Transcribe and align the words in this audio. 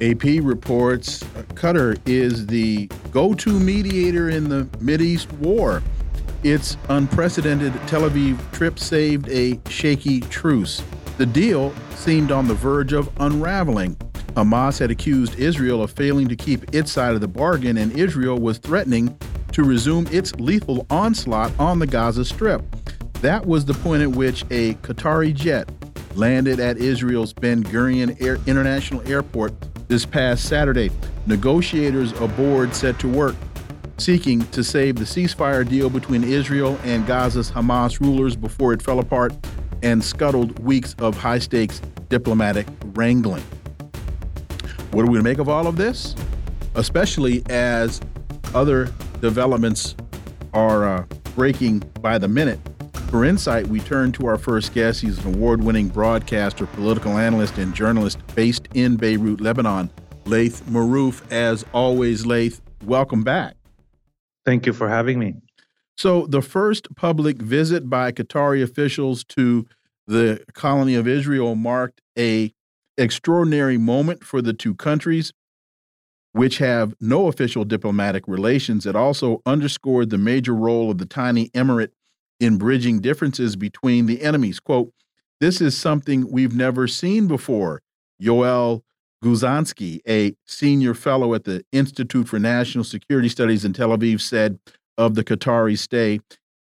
AP 0.00 0.22
reports 0.42 1.24
Qatar 1.54 1.98
is 2.06 2.46
the 2.46 2.86
go 3.10 3.34
to 3.34 3.58
mediator 3.58 4.30
in 4.30 4.48
the 4.48 4.68
East 5.00 5.32
war. 5.34 5.82
Its 6.44 6.76
unprecedented 6.88 7.72
Tel 7.88 8.02
Aviv 8.02 8.38
trip 8.52 8.78
saved 8.78 9.28
a 9.28 9.58
shaky 9.68 10.20
truce. 10.20 10.84
The 11.16 11.26
deal 11.26 11.74
seemed 11.96 12.30
on 12.30 12.46
the 12.46 12.54
verge 12.54 12.92
of 12.92 13.10
unraveling. 13.18 13.96
Hamas 14.34 14.78
had 14.78 14.92
accused 14.92 15.36
Israel 15.36 15.82
of 15.82 15.90
failing 15.90 16.28
to 16.28 16.36
keep 16.36 16.72
its 16.72 16.92
side 16.92 17.14
of 17.14 17.20
the 17.20 17.26
bargain, 17.26 17.78
and 17.78 17.90
Israel 17.90 18.38
was 18.38 18.58
threatening 18.58 19.18
to 19.50 19.64
resume 19.64 20.06
its 20.12 20.32
lethal 20.36 20.86
onslaught 20.90 21.50
on 21.58 21.80
the 21.80 21.86
Gaza 21.88 22.24
Strip. 22.24 22.62
That 23.14 23.44
was 23.44 23.64
the 23.64 23.74
point 23.74 24.02
at 24.02 24.10
which 24.10 24.44
a 24.50 24.74
Qatari 24.74 25.34
jet 25.34 25.68
landed 26.14 26.60
at 26.60 26.78
Israel's 26.78 27.32
Ben 27.32 27.64
Gurion 27.64 28.16
Air 28.22 28.38
International 28.46 29.02
Airport 29.10 29.54
this 29.88 30.06
past 30.06 30.44
Saturday. 30.44 30.90
Negotiators 31.26 32.12
aboard 32.20 32.74
set 32.74 32.98
to 33.00 33.08
work, 33.08 33.34
seeking 33.96 34.40
to 34.48 34.62
save 34.62 34.96
the 34.96 35.04
ceasefire 35.04 35.68
deal 35.68 35.90
between 35.90 36.22
Israel 36.22 36.78
and 36.84 37.06
Gaza's 37.06 37.50
Hamas 37.50 38.00
rulers 38.00 38.36
before 38.36 38.72
it 38.72 38.80
fell 38.80 39.00
apart 39.00 39.32
and 39.82 40.02
scuttled 40.02 40.58
weeks 40.60 40.94
of 40.98 41.16
high 41.16 41.38
stakes 41.38 41.80
diplomatic 42.08 42.66
wrangling. 42.94 43.42
What 44.92 45.04
are 45.04 45.10
we 45.10 45.18
to 45.18 45.24
make 45.24 45.38
of 45.38 45.48
all 45.48 45.66
of 45.66 45.76
this? 45.76 46.14
Especially 46.74 47.42
as 47.50 48.00
other 48.54 48.90
developments 49.20 49.94
are 50.54 50.86
uh, 50.86 51.04
breaking 51.34 51.80
by 52.00 52.18
the 52.18 52.28
minute. 52.28 52.58
For 53.08 53.24
insight, 53.24 53.66
we 53.68 53.80
turn 53.80 54.12
to 54.12 54.26
our 54.26 54.36
first 54.36 54.74
guest. 54.74 55.00
He's 55.00 55.18
an 55.24 55.34
award 55.34 55.64
winning 55.64 55.88
broadcaster, 55.88 56.66
political 56.66 57.16
analyst, 57.16 57.56
and 57.56 57.74
journalist 57.74 58.18
based 58.34 58.68
in 58.74 58.96
Beirut, 58.96 59.40
Lebanon. 59.40 59.90
Laith 60.26 60.62
Marouf, 60.68 61.22
as 61.32 61.64
always, 61.72 62.26
Laith, 62.26 62.60
welcome 62.84 63.24
back. 63.24 63.56
Thank 64.44 64.66
you 64.66 64.74
for 64.74 64.90
having 64.90 65.18
me. 65.18 65.36
So, 65.96 66.26
the 66.26 66.42
first 66.42 66.94
public 66.96 67.38
visit 67.38 67.88
by 67.88 68.12
Qatari 68.12 68.62
officials 68.62 69.24
to 69.24 69.66
the 70.06 70.44
colony 70.52 70.94
of 70.94 71.08
Israel 71.08 71.54
marked 71.54 72.02
a 72.18 72.52
extraordinary 72.98 73.78
moment 73.78 74.22
for 74.22 74.42
the 74.42 74.52
two 74.52 74.74
countries, 74.74 75.32
which 76.32 76.58
have 76.58 76.94
no 77.00 77.28
official 77.28 77.64
diplomatic 77.64 78.28
relations. 78.28 78.84
It 78.84 78.94
also 78.94 79.40
underscored 79.46 80.10
the 80.10 80.18
major 80.18 80.54
role 80.54 80.90
of 80.90 80.98
the 80.98 81.06
tiny 81.06 81.48
emirate 81.50 81.92
in 82.40 82.58
bridging 82.58 83.00
differences 83.00 83.56
between 83.56 84.06
the 84.06 84.22
enemies. 84.22 84.60
Quote, 84.60 84.92
this 85.40 85.60
is 85.60 85.76
something 85.76 86.30
we've 86.30 86.54
never 86.54 86.86
seen 86.86 87.26
before. 87.26 87.80
Yoel 88.22 88.82
Guzhansky, 89.24 90.00
a 90.08 90.34
senior 90.46 90.94
fellow 90.94 91.34
at 91.34 91.44
the 91.44 91.64
Institute 91.72 92.28
for 92.28 92.38
National 92.38 92.84
Security 92.84 93.28
Studies 93.28 93.64
in 93.64 93.72
Tel 93.72 93.90
Aviv, 93.90 94.20
said 94.20 94.58
of 94.96 95.14
the 95.14 95.24
Qatari 95.24 95.78
stay 95.78 96.20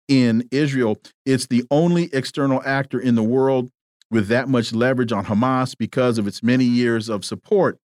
in 0.08 0.46
Israel, 0.50 0.98
it's 1.24 1.46
the 1.46 1.64
only 1.70 2.10
external 2.12 2.62
actor 2.64 2.98
in 2.98 3.14
the 3.14 3.22
world 3.22 3.70
with 4.10 4.28
that 4.28 4.48
much 4.48 4.72
leverage 4.72 5.12
on 5.12 5.24
Hamas 5.26 5.76
because 5.76 6.18
of 6.18 6.26
its 6.26 6.42
many 6.42 6.64
years 6.64 7.08
of 7.08 7.24
support. 7.24 7.78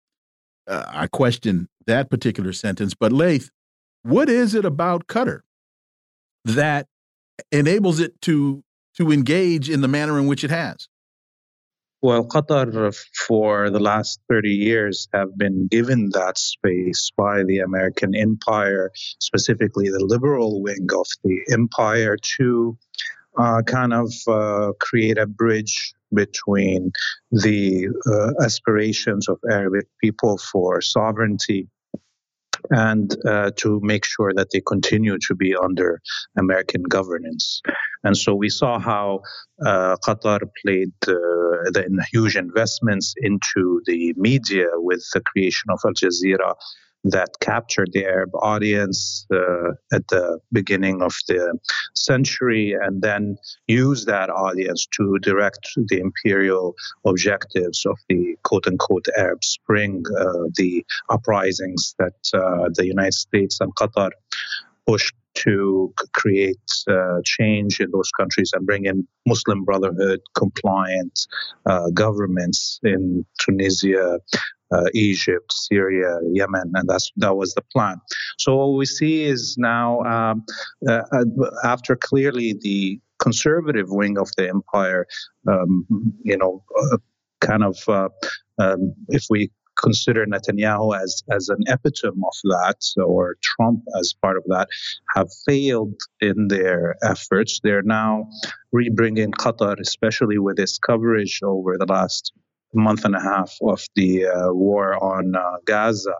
Uh, 0.67 0.85
I 0.89 1.07
question 1.07 1.69
that 1.87 2.09
particular 2.09 2.53
sentence, 2.53 2.95
but 2.95 3.13
Laith, 3.13 3.51
what 4.03 4.31
is 4.31 4.55
it 4.55 4.65
about 4.65 5.07
Qatar 5.07 5.41
that 6.45 6.87
enables 7.53 8.01
it 8.01 8.21
to 8.23 8.63
to 8.97 9.11
engage 9.11 9.69
in 9.69 9.81
the 9.81 9.89
manner 9.89 10.19
in 10.19 10.27
which 10.27 10.45
it 10.45 10.51
has? 10.51 10.89
Well, 12.01 12.27
Qatar 12.27 12.95
for 13.27 13.71
the 13.71 13.81
last 13.81 14.21
30 14.29 14.51
years 14.51 15.09
have 15.15 15.37
been 15.39 15.69
given 15.69 16.11
that 16.13 16.37
space 16.37 17.11
by 17.17 17.45
the 17.45 17.61
American 17.61 18.15
empire, 18.15 18.91
specifically 19.19 19.89
the 19.89 20.05
liberal 20.05 20.63
wing 20.63 20.87
of 20.95 21.07
the 21.25 21.41
empire, 21.51 22.19
to 22.37 22.77
uh, 23.39 23.63
kind 23.63 23.95
of 23.95 24.13
uh, 24.29 24.73
create 24.81 25.17
a 25.17 25.27
bridge 25.27 25.95
between 26.13 26.93
the 27.33 27.89
uh, 28.07 28.45
aspirations 28.45 29.27
of 29.29 29.39
Arabic 29.51 29.87
people 30.01 30.37
for 30.37 30.81
sovereignty 30.83 31.69
and 32.71 33.17
uh, 33.27 33.51
to 33.57 33.81
make 33.83 34.05
sure 34.05 34.33
that 34.35 34.49
they 34.53 34.63
continue 34.67 35.19
to 35.27 35.35
be 35.35 35.55
under 35.55 36.01
American 36.39 36.83
governance. 36.83 37.61
And 38.03 38.17
so 38.17 38.35
we 38.35 38.49
saw 38.49 38.79
how 38.79 39.21
uh, 39.65 39.97
Qatar 40.07 40.41
played 40.65 40.93
uh, 41.07 41.13
the 41.73 42.07
huge 42.13 42.37
investments 42.37 43.15
into 43.19 43.81
the 43.87 44.15
media 44.17 44.67
with 44.75 45.05
the 45.13 45.21
creation 45.21 45.71
of 45.71 45.81
Al 45.85 45.93
Jazeera 45.93 46.55
that 47.05 47.29
captured 47.41 47.91
the 47.93 48.05
Arab 48.05 48.31
audience 48.35 49.27
uh, 49.33 49.73
at 49.93 50.07
the 50.09 50.39
beginning 50.53 51.03
of 51.03 51.15
the 51.29 51.59
century 51.95 52.75
and 52.81 53.03
then 53.03 53.37
used 53.67 54.07
that 54.07 54.31
audience 54.31 54.87
to 54.97 55.19
direct 55.21 55.69
the 55.89 56.01
imperial 56.01 56.75
objectives 57.05 57.85
of 57.87 57.99
the 58.09 58.37
quote 58.43 58.67
unquote 58.67 59.07
Arab 59.17 59.45
Spring, 59.45 60.03
uh, 60.19 60.49
the 60.57 60.85
uprisings 61.11 61.95
that 61.99 62.15
uh, 62.33 62.69
the 62.75 62.87
United 62.87 63.15
States 63.15 63.59
and 63.61 63.75
Qatar 63.75 64.11
pushed 64.87 65.15
to 65.35 65.93
create 66.13 66.57
uh, 66.89 67.21
change 67.25 67.81
in 67.81 67.91
those 67.91 68.11
countries 68.13 68.51
and 68.55 68.67
bring 68.67 68.87
in 68.87 69.07
Muslim 69.27 69.65
Brotherhood 69.65 70.21
compliant 70.37 71.27
uh, 71.67 71.91
governments 71.93 72.81
in 72.83 73.25
Tunisia, 73.41 74.19
uh, 74.73 74.85
Egypt, 74.95 75.53
Syria, 75.53 76.19
Yemen, 76.33 76.73
and 76.75 76.89
that's 76.89 77.11
that 77.17 77.37
was 77.37 77.55
the 77.55 77.63
plan. 77.73 78.01
So 78.39 78.57
what 78.57 78.77
we 78.79 78.87
see 78.87 79.25
is 79.25 79.57
now, 79.59 80.01
um, 80.03 80.45
uh, 80.89 81.03
uh, 81.13 81.25
after 81.65 81.97
clearly 81.97 82.55
the 82.61 83.01
conservative 83.19 83.87
wing 83.89 84.19
of 84.19 84.31
the 84.37 84.49
empire, 84.49 85.07
um, 85.49 85.87
you 86.23 86.37
know, 86.37 86.63
uh, 86.83 86.99
kind 87.41 87.65
of, 87.65 87.77
uh, 87.89 88.09
um, 88.59 88.95
if 89.09 89.25
we 89.31 89.51
consider 89.81 90.27
Netanyahu 90.27 91.01
as 91.01 91.23
as 91.31 91.49
an 91.49 91.63
epitome 91.67 92.23
of 92.23 92.37
that, 92.45 92.81
or 93.03 93.37
Trump 93.43 93.83
as 93.99 94.15
part 94.21 94.37
of 94.37 94.45
that, 94.47 94.69
have 95.15 95.29
failed 95.47 95.95
in 96.21 96.49
their 96.49 96.97
efforts. 97.03 97.61
They're 97.63 97.83
now 97.83 98.29
rebringing 98.75 99.33
Qatar, 99.33 99.79
especially 99.81 100.39
with 100.39 100.59
its 100.59 100.79
coverage 100.79 101.41
over 101.43 101.77
the 101.79 101.87
last 101.87 102.33
month 102.75 103.05
and 103.05 103.15
a 103.15 103.21
half 103.21 103.57
of 103.63 103.87
the 103.95 104.27
uh, 104.27 104.53
war 104.53 105.03
on 105.03 105.35
uh, 105.37 105.41
Gaza 105.65 106.15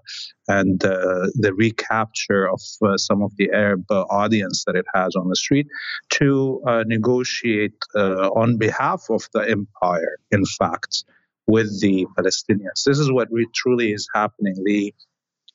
and 0.49 0.85
uh, 0.85 1.27
the 1.35 1.53
recapture 1.57 2.49
of 2.49 2.61
uh, 2.83 2.97
some 2.97 3.23
of 3.23 3.33
the 3.37 3.51
Arab 3.53 3.85
uh, 3.91 4.03
audience 4.03 4.65
that 4.67 4.77
it 4.77 4.87
has 4.95 5.15
on 5.17 5.29
the 5.29 5.37
street 5.37 5.67
to 6.11 6.63
uh, 6.67 6.85
negotiate 6.87 7.75
on 7.95 8.57
behalf 8.57 9.05
of 9.11 9.29
the 9.33 9.41
empire, 9.41 10.19
in 10.31 10.45
fact, 10.59 11.05
with 11.47 11.81
the 11.81 12.07
Palestinians. 12.17 12.85
This 12.85 12.99
is 12.99 13.11
what 13.11 13.31
really, 13.31 13.49
truly 13.55 13.93
is 13.93 14.09
happening. 14.15 14.55
The 14.65 14.95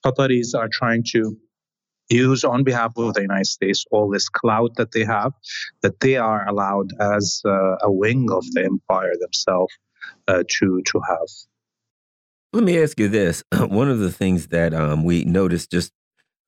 Qataris 0.06 0.56
are 0.56 0.70
trying 0.72 1.04
to 1.12 1.38
use 2.10 2.44
on 2.44 2.64
behalf 2.64 2.94
of 2.98 3.14
the 3.14 3.22
United 3.22 3.46
States 3.48 3.86
all 3.92 4.10
this 4.10 4.30
clout 4.30 4.76
that 4.78 4.92
they 4.92 5.04
have, 5.04 5.34
that 5.82 6.00
they 6.00 6.18
are 6.18 6.48
allowed 6.48 6.90
as 7.00 7.42
a 7.46 7.92
wing 7.92 8.32
of 8.32 8.44
the 8.52 8.66
empire 8.66 9.14
themselves 9.20 9.74
uh, 10.28 10.44
to 10.48 10.82
to 10.84 11.02
have. 11.08 11.28
Let 12.52 12.64
me 12.64 12.82
ask 12.82 13.00
you 13.00 13.10
this: 13.10 13.44
one 13.68 13.90
of 13.90 14.00
the 14.00 14.12
things 14.12 14.48
that 14.48 14.74
um, 14.74 15.04
we 15.04 15.24
noticed 15.24 15.72
just 15.72 15.92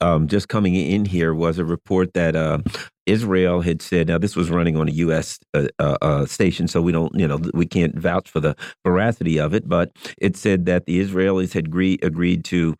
um, 0.01 0.27
just 0.27 0.49
coming 0.49 0.75
in 0.75 1.05
here 1.05 1.33
was 1.33 1.57
a 1.57 1.65
report 1.65 2.13
that 2.13 2.35
uh, 2.35 2.59
Israel 3.05 3.61
had 3.61 3.81
said. 3.81 4.07
Now, 4.07 4.17
this 4.17 4.35
was 4.35 4.49
running 4.49 4.75
on 4.75 4.87
a 4.87 4.91
U.S. 4.91 5.39
Uh, 5.53 5.67
uh, 5.79 5.97
uh, 6.01 6.25
station, 6.25 6.67
so 6.67 6.81
we 6.81 6.91
don't, 6.91 7.13
you 7.15 7.27
know, 7.27 7.39
we 7.53 7.65
can't 7.65 7.97
vouch 7.97 8.29
for 8.29 8.39
the 8.39 8.55
veracity 8.85 9.39
of 9.39 9.53
it. 9.53 9.67
But 9.69 9.91
it 10.17 10.35
said 10.35 10.65
that 10.65 10.85
the 10.85 10.99
Israelis 10.99 11.53
had 11.53 11.67
agree, 11.67 11.99
agreed 12.01 12.43
to 12.45 12.75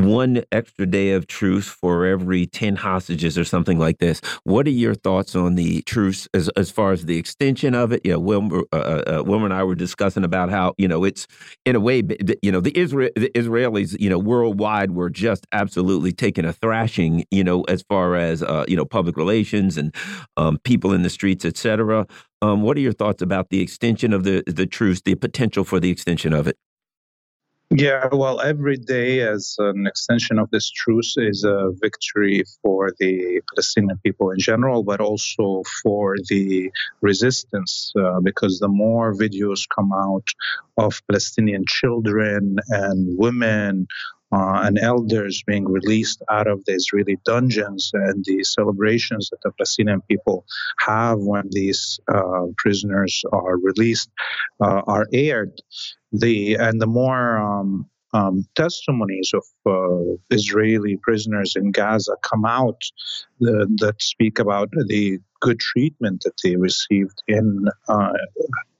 one 0.00 0.42
extra 0.52 0.86
day 0.86 1.12
of 1.12 1.26
truce 1.26 1.68
for 1.68 2.06
every 2.06 2.46
10 2.46 2.76
hostages 2.76 3.38
or 3.38 3.44
something 3.44 3.78
like 3.78 3.98
this. 3.98 4.20
What 4.44 4.66
are 4.66 4.70
your 4.70 4.94
thoughts 4.94 5.34
on 5.34 5.54
the 5.54 5.82
truce 5.82 6.28
as, 6.34 6.48
as 6.56 6.70
far 6.70 6.92
as 6.92 7.06
the 7.06 7.18
extension 7.18 7.74
of 7.74 7.92
it? 7.92 8.00
You 8.04 8.12
know, 8.12 8.20
Wilmer, 8.20 8.62
uh, 8.72 8.76
uh, 8.76 9.02
uh 9.06 9.22
Wilmer 9.24 9.46
and 9.46 9.54
I 9.54 9.64
were 9.64 9.74
discussing 9.74 10.24
about 10.24 10.50
how, 10.50 10.74
you 10.78 10.88
know, 10.88 11.04
it's 11.04 11.26
in 11.64 11.76
a 11.76 11.80
way, 11.80 12.02
you 12.42 12.50
know, 12.50 12.60
the, 12.60 12.76
Israel, 12.76 13.10
the 13.16 13.30
Israelis, 13.34 13.98
you 14.00 14.10
know, 14.10 14.18
worldwide 14.18 14.92
were 14.92 15.10
just 15.10 15.46
absolutely 15.52 16.12
taking 16.12 16.44
a 16.44 16.52
thrashing, 16.52 17.24
you 17.30 17.44
know, 17.44 17.62
as 17.64 17.82
far 17.82 18.16
as, 18.16 18.42
uh, 18.42 18.64
you 18.68 18.76
know, 18.76 18.84
public 18.84 19.16
relations 19.16 19.76
and 19.76 19.94
um, 20.36 20.58
people 20.64 20.92
in 20.92 21.02
the 21.02 21.10
streets, 21.10 21.44
et 21.44 21.56
cetera. 21.56 22.06
Um, 22.42 22.62
what 22.62 22.76
are 22.76 22.80
your 22.80 22.92
thoughts 22.92 23.20
about 23.22 23.50
the 23.50 23.60
extension 23.60 24.14
of 24.14 24.24
the, 24.24 24.42
the 24.46 24.66
truce, 24.66 25.02
the 25.02 25.14
potential 25.14 25.62
for 25.62 25.78
the 25.78 25.90
extension 25.90 26.32
of 26.32 26.46
it? 26.46 26.56
Yeah, 27.72 28.08
well, 28.10 28.40
every 28.40 28.76
day 28.76 29.20
as 29.20 29.54
an 29.60 29.86
extension 29.86 30.40
of 30.40 30.50
this 30.50 30.68
truce 30.68 31.14
is 31.16 31.44
a 31.44 31.70
victory 31.80 32.42
for 32.62 32.90
the 32.98 33.40
Palestinian 33.54 33.96
people 34.04 34.32
in 34.32 34.40
general, 34.40 34.82
but 34.82 35.00
also 35.00 35.62
for 35.80 36.16
the 36.28 36.72
resistance, 37.00 37.92
uh, 37.96 38.18
because 38.20 38.58
the 38.58 38.66
more 38.66 39.14
videos 39.14 39.68
come 39.72 39.92
out 39.92 40.26
of 40.78 41.00
Palestinian 41.08 41.64
children 41.68 42.56
and 42.70 43.16
women 43.16 43.86
uh, 44.32 44.60
and 44.64 44.78
elders 44.78 45.42
being 45.46 45.66
released 45.66 46.22
out 46.30 46.46
of 46.46 46.64
the 46.64 46.72
Israeli 46.72 47.18
dungeons 47.24 47.90
and 47.92 48.24
the 48.24 48.44
celebrations 48.44 49.30
that 49.30 49.38
the 49.42 49.50
Palestinian 49.52 50.00
people 50.02 50.44
have 50.78 51.18
when 51.18 51.48
these 51.50 51.98
uh, 52.12 52.46
prisoners 52.56 53.22
are 53.32 53.56
released 53.58 54.10
uh, 54.60 54.82
are 54.86 55.06
aired. 55.12 55.52
The 56.12 56.54
and 56.54 56.80
the 56.80 56.86
more 56.86 57.38
um, 57.38 57.86
um, 58.12 58.46
testimonies 58.56 59.32
of 59.34 59.44
uh, 59.66 60.16
Israeli 60.30 60.96
prisoners 60.96 61.54
in 61.56 61.70
Gaza 61.70 62.16
come 62.22 62.44
out 62.44 62.82
uh, 63.42 63.66
that 63.76 63.96
speak 63.98 64.38
about 64.38 64.70
the 64.72 65.20
good 65.40 65.58
treatment 65.58 66.22
that 66.24 66.34
they 66.42 66.56
received 66.56 67.22
in 67.28 67.66
uh, 67.88 68.12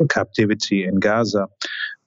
captivity 0.09 0.85
in 0.85 1.01
Gaza, 1.01 1.49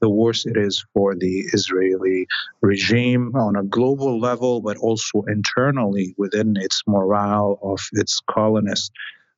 the 0.01 0.09
worse 0.09 0.45
it 0.45 0.57
is 0.57 0.85
for 0.93 1.15
the 1.15 1.39
Israeli 1.53 2.27
regime 2.61 3.33
on 3.35 3.55
a 3.55 3.63
global 3.63 4.19
level, 4.19 4.61
but 4.61 4.77
also 4.77 5.21
internally 5.27 6.13
within 6.17 6.55
its 6.57 6.83
morale 6.87 7.59
of 7.63 7.79
its 7.93 8.19
colonists. 8.29 8.91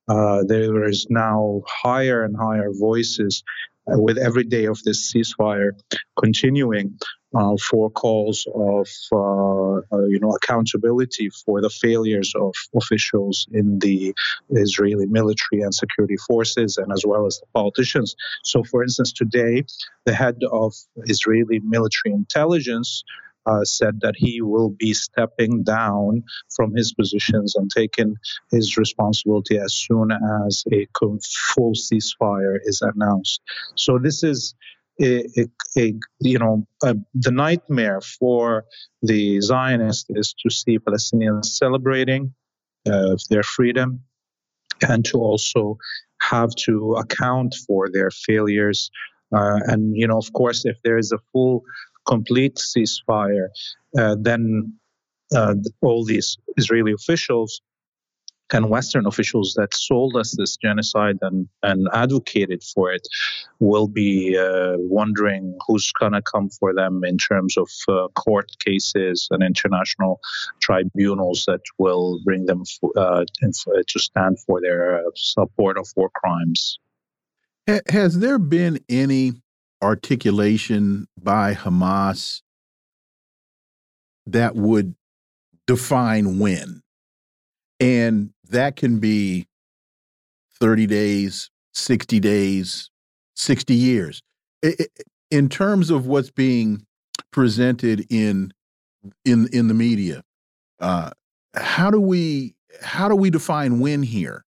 Uh, 0.08 0.44
there 0.44 0.84
is 0.84 1.08
now 1.10 1.62
higher 1.68 2.24
and 2.24 2.36
higher 2.38 2.72
voices 2.72 3.44
with 3.88 4.18
every 4.18 4.44
day 4.44 4.66
of 4.66 4.82
this 4.84 5.12
ceasefire 5.12 5.72
continuing 6.20 6.98
uh, 7.36 7.56
for 7.58 7.90
calls 7.90 8.48
of 8.56 8.88
uh, 9.12 9.96
uh, 9.96 10.06
you 10.06 10.20
know 10.20 10.32
accountability 10.32 11.30
for 11.30 11.62
the 11.62 11.70
failures 11.70 12.34
of 12.36 12.54
officials 12.76 13.46
in 13.52 13.80
the 13.80 14.16
Israeli 14.50 15.06
military 15.06 15.62
and 15.62 15.74
security 15.74 16.18
forces, 16.28 16.78
and 16.78 16.92
as 16.92 17.04
well 17.06 17.26
as 17.26 17.40
the 17.40 17.46
politicians. 17.54 18.16
So, 18.44 18.64
for 18.64 18.84
instance, 18.84 19.12
today 19.12 19.66
the 20.06 20.14
head 20.14 20.42
of 20.52 20.74
Israeli 21.08 21.60
military 21.60 22.14
intelligence. 22.14 23.04
Uh, 23.48 23.64
said 23.64 24.00
that 24.02 24.16
he 24.18 24.42
will 24.42 24.70
be 24.72 24.92
stepping 24.92 25.64
down 25.64 26.24
from 26.56 26.74
his 26.76 26.94
positions 26.94 27.56
and 27.56 27.70
taking 27.70 28.16
his 28.52 28.76
responsibility 28.76 29.58
as 29.58 29.74
soon 29.74 30.10
as 30.48 30.64
a 30.74 30.88
full 31.00 31.74
ceasefire 31.74 32.58
is 32.64 32.82
announced. 32.82 33.42
So 33.76 34.00
this 34.00 34.24
is 34.24 34.56
a, 35.02 35.26
a, 35.38 35.46
a 35.78 35.94
you 36.22 36.40
know 36.40 36.66
a, 36.84 36.96
the 37.14 37.32
nightmare 37.32 38.02
for 38.02 38.66
the 39.02 39.42
Zionists 39.42 40.06
is 40.10 40.34
to 40.42 40.50
see 40.50 40.80
Palestinians 40.80 41.46
celebrating 41.46 42.34
uh, 42.90 43.16
their 43.30 43.44
freedom 43.44 44.02
and 44.88 45.04
to 45.06 45.18
also 45.18 45.78
have 46.22 46.54
to 46.56 46.96
account 46.96 47.56
for 47.68 47.90
their 47.92 48.10
failures. 48.12 48.90
Uh, 49.36 49.60
and 49.68 49.96
you 49.96 50.08
know, 50.08 50.18
of 50.18 50.32
course, 50.34 50.66
if 50.66 50.78
there 50.84 50.98
is 50.98 51.12
a 51.12 51.20
full, 51.32 51.64
complete 52.06 52.56
ceasefire, 52.56 53.48
uh, 53.98 54.16
then 54.20 54.74
uh, 55.34 55.56
all 55.82 56.06
these 56.06 56.38
Israeli 56.58 56.94
officials 56.94 57.62
and 58.54 58.70
Western 58.70 59.08
officials 59.08 59.56
that 59.58 59.74
sold 59.74 60.16
us 60.16 60.36
this 60.38 60.56
genocide 60.58 61.18
and, 61.22 61.48
and 61.64 61.88
advocated 61.94 62.64
for 62.64 62.92
it 62.92 63.08
will 63.60 63.88
be 63.88 64.38
uh, 64.38 64.76
wondering 64.78 65.58
who's 65.68 65.92
going 66.00 66.12
to 66.12 66.22
come 66.22 66.50
for 66.50 66.74
them 66.74 67.04
in 67.04 67.18
terms 67.18 67.58
of 67.58 67.70
uh, 67.88 68.08
court 68.10 68.52
cases 68.60 69.28
and 69.32 69.42
international 69.42 70.20
tribunals 70.62 71.46
that 71.48 71.62
will 71.80 72.20
bring 72.24 72.46
them 72.46 72.64
uh, 72.96 73.26
to 73.42 74.00
stand 74.00 74.40
for 74.46 74.62
their 74.62 75.00
uh, 75.00 75.10
support 75.16 75.78
of 75.78 75.88
war 75.96 76.12
crimes. 76.14 76.80
Has 77.90 78.20
there 78.20 78.38
been 78.38 78.80
any 78.90 79.34
articulation 79.86 81.08
by 81.22 81.54
Hamas 81.54 82.42
that 84.26 84.56
would 84.56 84.96
define 85.68 86.40
when? 86.40 86.82
And 87.80 88.32
that 88.50 88.76
can 88.76 89.00
be 89.00 89.48
30 90.60 90.88
days, 90.88 91.50
60 91.74 92.20
days, 92.20 92.90
60 93.36 93.74
years. 93.74 94.22
In 95.32 95.50
terms 95.50 95.90
of 95.90 96.08
what's 96.08 96.32
being 96.32 96.86
presented 97.32 98.06
in 98.10 98.54
in 99.24 99.48
in 99.52 99.68
the 99.68 99.74
media, 99.74 100.24
uh, 100.80 101.12
how 101.54 101.92
do 101.92 102.00
we 102.00 102.56
how 102.82 103.08
do 103.08 103.16
we 103.16 103.30
define 103.30 103.80
when 103.80 104.04
here? 104.04 104.45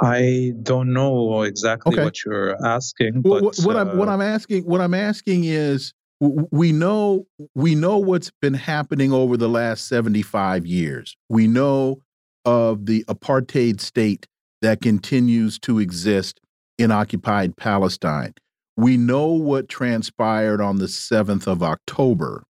I 0.00 0.52
don't 0.62 0.92
know 0.92 1.42
exactly 1.42 1.94
okay. 1.94 2.04
what 2.04 2.24
you're 2.24 2.56
asking. 2.64 3.22
But, 3.22 3.42
what, 3.42 3.76
uh, 3.76 3.80
I'm 3.80 3.98
what 3.98 4.08
I'm 4.08 4.20
asking 4.20 4.64
what 4.64 4.80
I'm 4.80 4.94
asking 4.94 5.44
is 5.44 5.92
we 6.20 6.72
know 6.72 7.26
we 7.54 7.74
know 7.74 7.98
what's 7.98 8.30
been 8.40 8.54
happening 8.54 9.12
over 9.12 9.36
the 9.36 9.48
last 9.48 9.88
75 9.88 10.66
years. 10.66 11.16
We 11.28 11.46
know 11.46 12.00
of 12.44 12.86
the 12.86 13.04
apartheid 13.04 13.80
state 13.80 14.26
that 14.62 14.80
continues 14.80 15.58
to 15.60 15.78
exist 15.78 16.40
in 16.78 16.90
occupied 16.90 17.56
Palestine. 17.56 18.34
We 18.76 18.96
know 18.96 19.26
what 19.26 19.68
transpired 19.68 20.60
on 20.60 20.78
the 20.78 20.86
7th 20.86 21.46
of 21.46 21.62
October. 21.62 22.44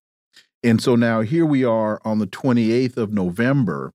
And 0.63 0.81
so 0.83 0.95
now 0.97 1.23
here 1.23 1.47
we 1.47 1.65
are 1.65 2.01
on 2.05 2.19
the 2.19 2.27
28th 2.27 2.97
of 2.97 3.13
November 3.13 3.93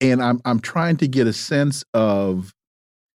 and 0.00 0.22
I'm 0.22 0.40
I'm 0.44 0.60
trying 0.60 0.96
to 0.98 1.08
get 1.08 1.26
a 1.26 1.32
sense 1.32 1.84
of 1.94 2.54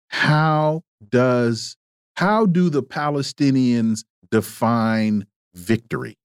how 0.08 0.82
does 1.08 1.76
how 2.16 2.46
do 2.46 2.68
the 2.68 2.82
Palestinians 2.82 4.04
define 4.30 5.26
victory? 5.54 6.18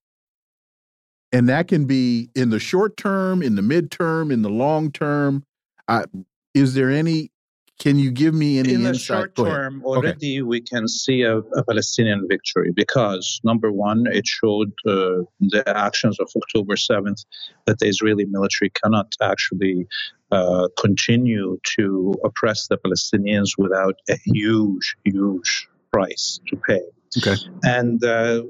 And 1.32 1.50
that 1.50 1.68
can 1.68 1.86
be 1.86 2.30
in 2.36 2.50
the 2.50 2.60
short 2.60 2.98
term, 2.98 3.42
in 3.42 3.56
the 3.56 3.62
midterm, 3.62 4.32
in 4.32 4.42
the 4.42 4.50
long 4.50 4.92
term. 4.92 5.44
Uh, 5.88 6.06
is 6.54 6.74
there 6.74 6.90
any? 6.90 7.32
Can 7.80 8.00
you 8.00 8.10
give 8.10 8.34
me 8.34 8.58
any 8.58 8.74
in 8.74 8.82
the 8.82 8.98
short 8.98 9.36
term? 9.36 9.84
Already, 9.86 10.38
okay. 10.38 10.42
we 10.42 10.62
can 10.62 10.88
see 10.88 11.22
a, 11.22 11.38
a, 11.38 11.64
Palestinian 11.64 12.28
victory 12.28 12.72
because 12.72 13.40
number 13.44 13.72
one, 13.72 14.06
it 14.08 14.26
showed 14.26 14.74
uh, 14.88 15.22
the 15.40 15.64
actions 15.68 16.20
of 16.20 16.28
October 16.36 16.76
seventh 16.76 17.24
that 17.68 17.78
the 17.78 17.86
Israeli 17.88 18.26
military 18.26 18.72
cannot 18.72 19.14
actually 19.22 19.86
uh, 20.32 20.68
continue 20.80 21.58
to 21.78 22.14
oppress 22.24 22.68
the 22.68 22.78
Palestinians 22.78 23.52
without 23.58 23.96
a 24.10 24.18
huge, 24.26 24.96
huge 25.04 25.68
price 25.92 26.40
to 26.48 26.58
pay. 26.58 26.82
Okay. 27.18 27.36
And 27.64 28.04
uh, 28.04 28.44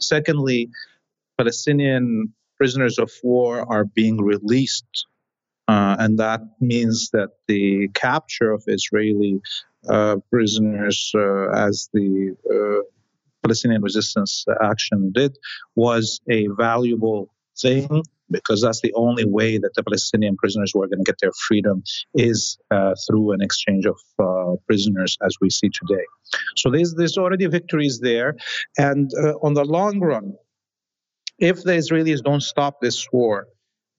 secondly, 0.00 0.68
Palestinian 1.38 2.32
prisoners 2.58 2.98
of 2.98 3.10
war 3.22 3.64
are 3.72 3.84
being 3.84 4.18
released 4.22 5.06
uh, 5.68 5.96
and 5.98 6.18
that 6.18 6.40
means 6.60 7.10
that 7.12 7.30
the 7.48 7.88
capture 7.94 8.50
of 8.50 8.62
Israeli 8.66 9.40
uh, 9.88 10.16
prisoners, 10.30 11.12
uh, 11.14 11.50
as 11.50 11.88
the 11.92 12.36
uh, 12.50 12.82
Palestinian 13.42 13.82
resistance 13.82 14.44
action 14.60 15.12
did, 15.12 15.38
was 15.74 16.20
a 16.28 16.48
valuable 16.58 17.32
thing 17.58 18.02
because 18.32 18.62
that's 18.62 18.80
the 18.80 18.92
only 18.94 19.24
way 19.24 19.58
that 19.58 19.74
the 19.74 19.82
Palestinian 19.82 20.36
prisoners 20.36 20.72
were 20.74 20.88
going 20.88 21.04
to 21.04 21.10
get 21.10 21.20
their 21.20 21.32
freedom 21.46 21.82
is 22.14 22.58
uh, 22.70 22.94
through 23.06 23.32
an 23.32 23.42
exchange 23.42 23.86
of 23.86 23.98
uh, 24.18 24.56
prisoners, 24.66 25.16
as 25.26 25.36
we 25.40 25.50
see 25.50 25.68
today. 25.68 26.04
So 26.56 26.70
there's 26.70 26.94
there's 26.94 27.18
already 27.18 27.46
victories 27.46 28.00
there, 28.00 28.36
and 28.78 29.10
on 29.42 29.54
the 29.54 29.64
long 29.64 30.00
run, 30.00 30.34
if 31.38 31.62
the 31.62 31.72
Israelis 31.72 32.22
don't 32.22 32.42
stop 32.42 32.80
this 32.80 33.06
war, 33.12 33.48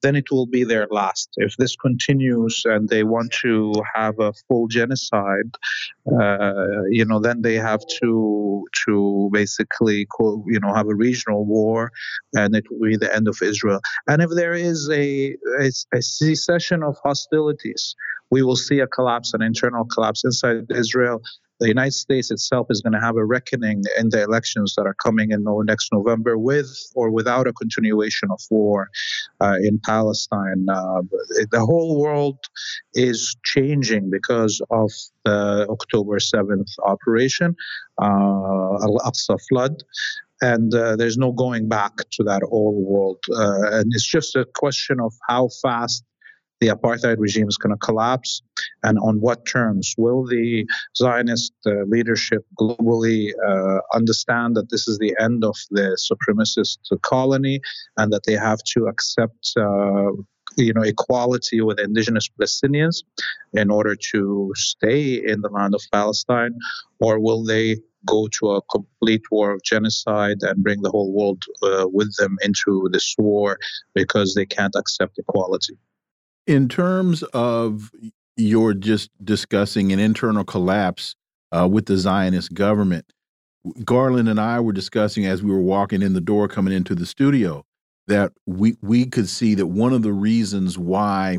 then 0.04 0.14
it 0.14 0.30
will 0.30 0.46
be 0.46 0.64
their 0.64 0.86
last. 0.90 1.28
If 1.46 1.52
this 1.56 1.74
continues 1.76 2.62
and 2.72 2.88
they 2.88 3.04
want 3.14 3.30
to 3.44 3.72
have 3.94 4.16
a 4.20 4.32
full 4.46 4.66
genocide, 4.68 5.50
uh, 6.20 6.82
you 6.98 7.04
know, 7.08 7.20
then 7.26 7.38
they 7.46 7.56
have 7.70 7.82
to 8.00 8.64
to 8.84 8.94
basically, 9.32 10.04
call, 10.14 10.44
you 10.46 10.60
know, 10.60 10.72
have 10.74 10.88
a 10.88 10.94
regional 10.94 11.42
war, 11.56 11.90
and 12.34 12.54
it 12.54 12.64
will 12.70 12.90
be 12.90 12.98
the 13.04 13.12
end 13.18 13.26
of 13.32 13.38
Israel. 13.52 13.80
And 14.10 14.20
if 14.26 14.30
there 14.40 14.56
is 14.70 14.80
a, 14.90 15.36
a, 15.66 15.68
a 15.98 16.02
cessation 16.02 16.82
of 16.82 16.94
hostilities, 17.02 17.96
we 18.30 18.42
will 18.42 18.60
see 18.68 18.80
a 18.80 18.86
collapse, 18.96 19.32
an 19.34 19.42
internal 19.42 19.84
collapse 19.94 20.22
inside 20.24 20.66
Israel 20.84 21.22
the 21.60 21.68
United 21.68 21.92
States 21.92 22.30
itself 22.30 22.66
is 22.70 22.80
going 22.82 22.92
to 22.92 23.00
have 23.00 23.16
a 23.16 23.24
reckoning 23.24 23.82
in 23.98 24.08
the 24.10 24.22
elections 24.22 24.74
that 24.76 24.86
are 24.86 24.94
coming 24.94 25.30
in 25.30 25.44
next 25.64 25.90
November 25.92 26.36
with 26.36 26.68
or 26.94 27.10
without 27.10 27.46
a 27.46 27.52
continuation 27.52 28.28
of 28.30 28.40
war 28.50 28.90
uh, 29.40 29.56
in 29.62 29.80
Palestine. 29.84 30.66
Uh, 30.68 31.02
the 31.50 31.60
whole 31.60 32.00
world 32.00 32.38
is 32.94 33.36
changing 33.44 34.10
because 34.10 34.60
of 34.70 34.90
the 35.24 35.66
October 35.70 36.18
7th 36.18 36.72
operation, 36.84 37.54
uh, 38.00 38.04
Al 38.04 38.98
Aqsa 39.04 39.38
flood 39.48 39.82
and 40.40 40.74
uh, 40.74 40.96
there's 40.96 41.16
no 41.16 41.32
going 41.32 41.68
back 41.68 41.96
to 42.12 42.24
that 42.24 42.42
old 42.50 42.84
world. 42.84 43.18
Uh, 43.30 43.78
and 43.78 43.86
it's 43.94 44.06
just 44.06 44.36
a 44.36 44.44
question 44.54 45.00
of 45.00 45.14
how 45.28 45.48
fast 45.62 46.04
the 46.60 46.68
apartheid 46.68 47.16
regime 47.18 47.48
is 47.48 47.56
going 47.56 47.74
to 47.74 47.78
collapse 47.78 48.42
and 48.82 48.98
on 48.98 49.20
what 49.20 49.46
terms. 49.46 49.94
Will 49.98 50.24
the 50.26 50.66
Zionist 50.96 51.52
uh, 51.66 51.82
leadership 51.86 52.44
globally 52.58 53.32
uh, 53.46 53.80
understand 53.94 54.56
that 54.56 54.70
this 54.70 54.88
is 54.88 54.98
the 54.98 55.14
end 55.20 55.44
of 55.44 55.56
the 55.70 55.96
supremacist 55.98 56.78
colony 57.02 57.60
and 57.96 58.12
that 58.12 58.24
they 58.26 58.34
have 58.34 58.60
to 58.74 58.86
accept? 58.86 59.52
Uh, 59.56 60.10
you 60.56 60.72
know, 60.72 60.82
equality 60.82 61.60
with 61.60 61.80
indigenous 61.80 62.28
Palestinians 62.28 63.02
in 63.54 63.70
order 63.70 63.96
to 64.12 64.52
stay 64.54 65.14
in 65.14 65.40
the 65.40 65.48
land 65.48 65.74
of 65.74 65.82
Palestine, 65.92 66.56
or 67.00 67.18
will 67.18 67.44
they 67.44 67.76
go 68.06 68.28
to 68.38 68.50
a 68.50 68.62
complete 68.62 69.22
war 69.30 69.52
of 69.52 69.62
genocide 69.62 70.36
and 70.42 70.62
bring 70.62 70.82
the 70.82 70.90
whole 70.90 71.12
world 71.12 71.42
uh, 71.62 71.86
with 71.92 72.14
them 72.16 72.36
into 72.44 72.88
this 72.92 73.14
war 73.18 73.58
because 73.94 74.34
they 74.34 74.46
can't 74.46 74.74
accept 74.76 75.18
equality? 75.18 75.76
In 76.46 76.68
terms 76.68 77.22
of 77.32 77.90
you're 78.36 78.74
just 78.74 79.10
discussing 79.24 79.92
an 79.92 79.98
internal 79.98 80.44
collapse 80.44 81.14
uh, 81.52 81.68
with 81.70 81.86
the 81.86 81.96
Zionist 81.96 82.52
government, 82.52 83.06
Garland 83.84 84.28
and 84.28 84.40
I 84.40 84.60
were 84.60 84.72
discussing 84.72 85.24
as 85.24 85.42
we 85.42 85.50
were 85.50 85.60
walking 85.60 86.02
in 86.02 86.12
the 86.12 86.20
door 86.20 86.48
coming 86.48 86.74
into 86.74 86.94
the 86.94 87.06
studio 87.06 87.64
that 88.06 88.32
we 88.46 88.76
we 88.82 89.06
could 89.06 89.28
see 89.28 89.54
that 89.54 89.68
one 89.68 89.92
of 89.92 90.02
the 90.02 90.12
reasons 90.12 90.76
why 90.76 91.38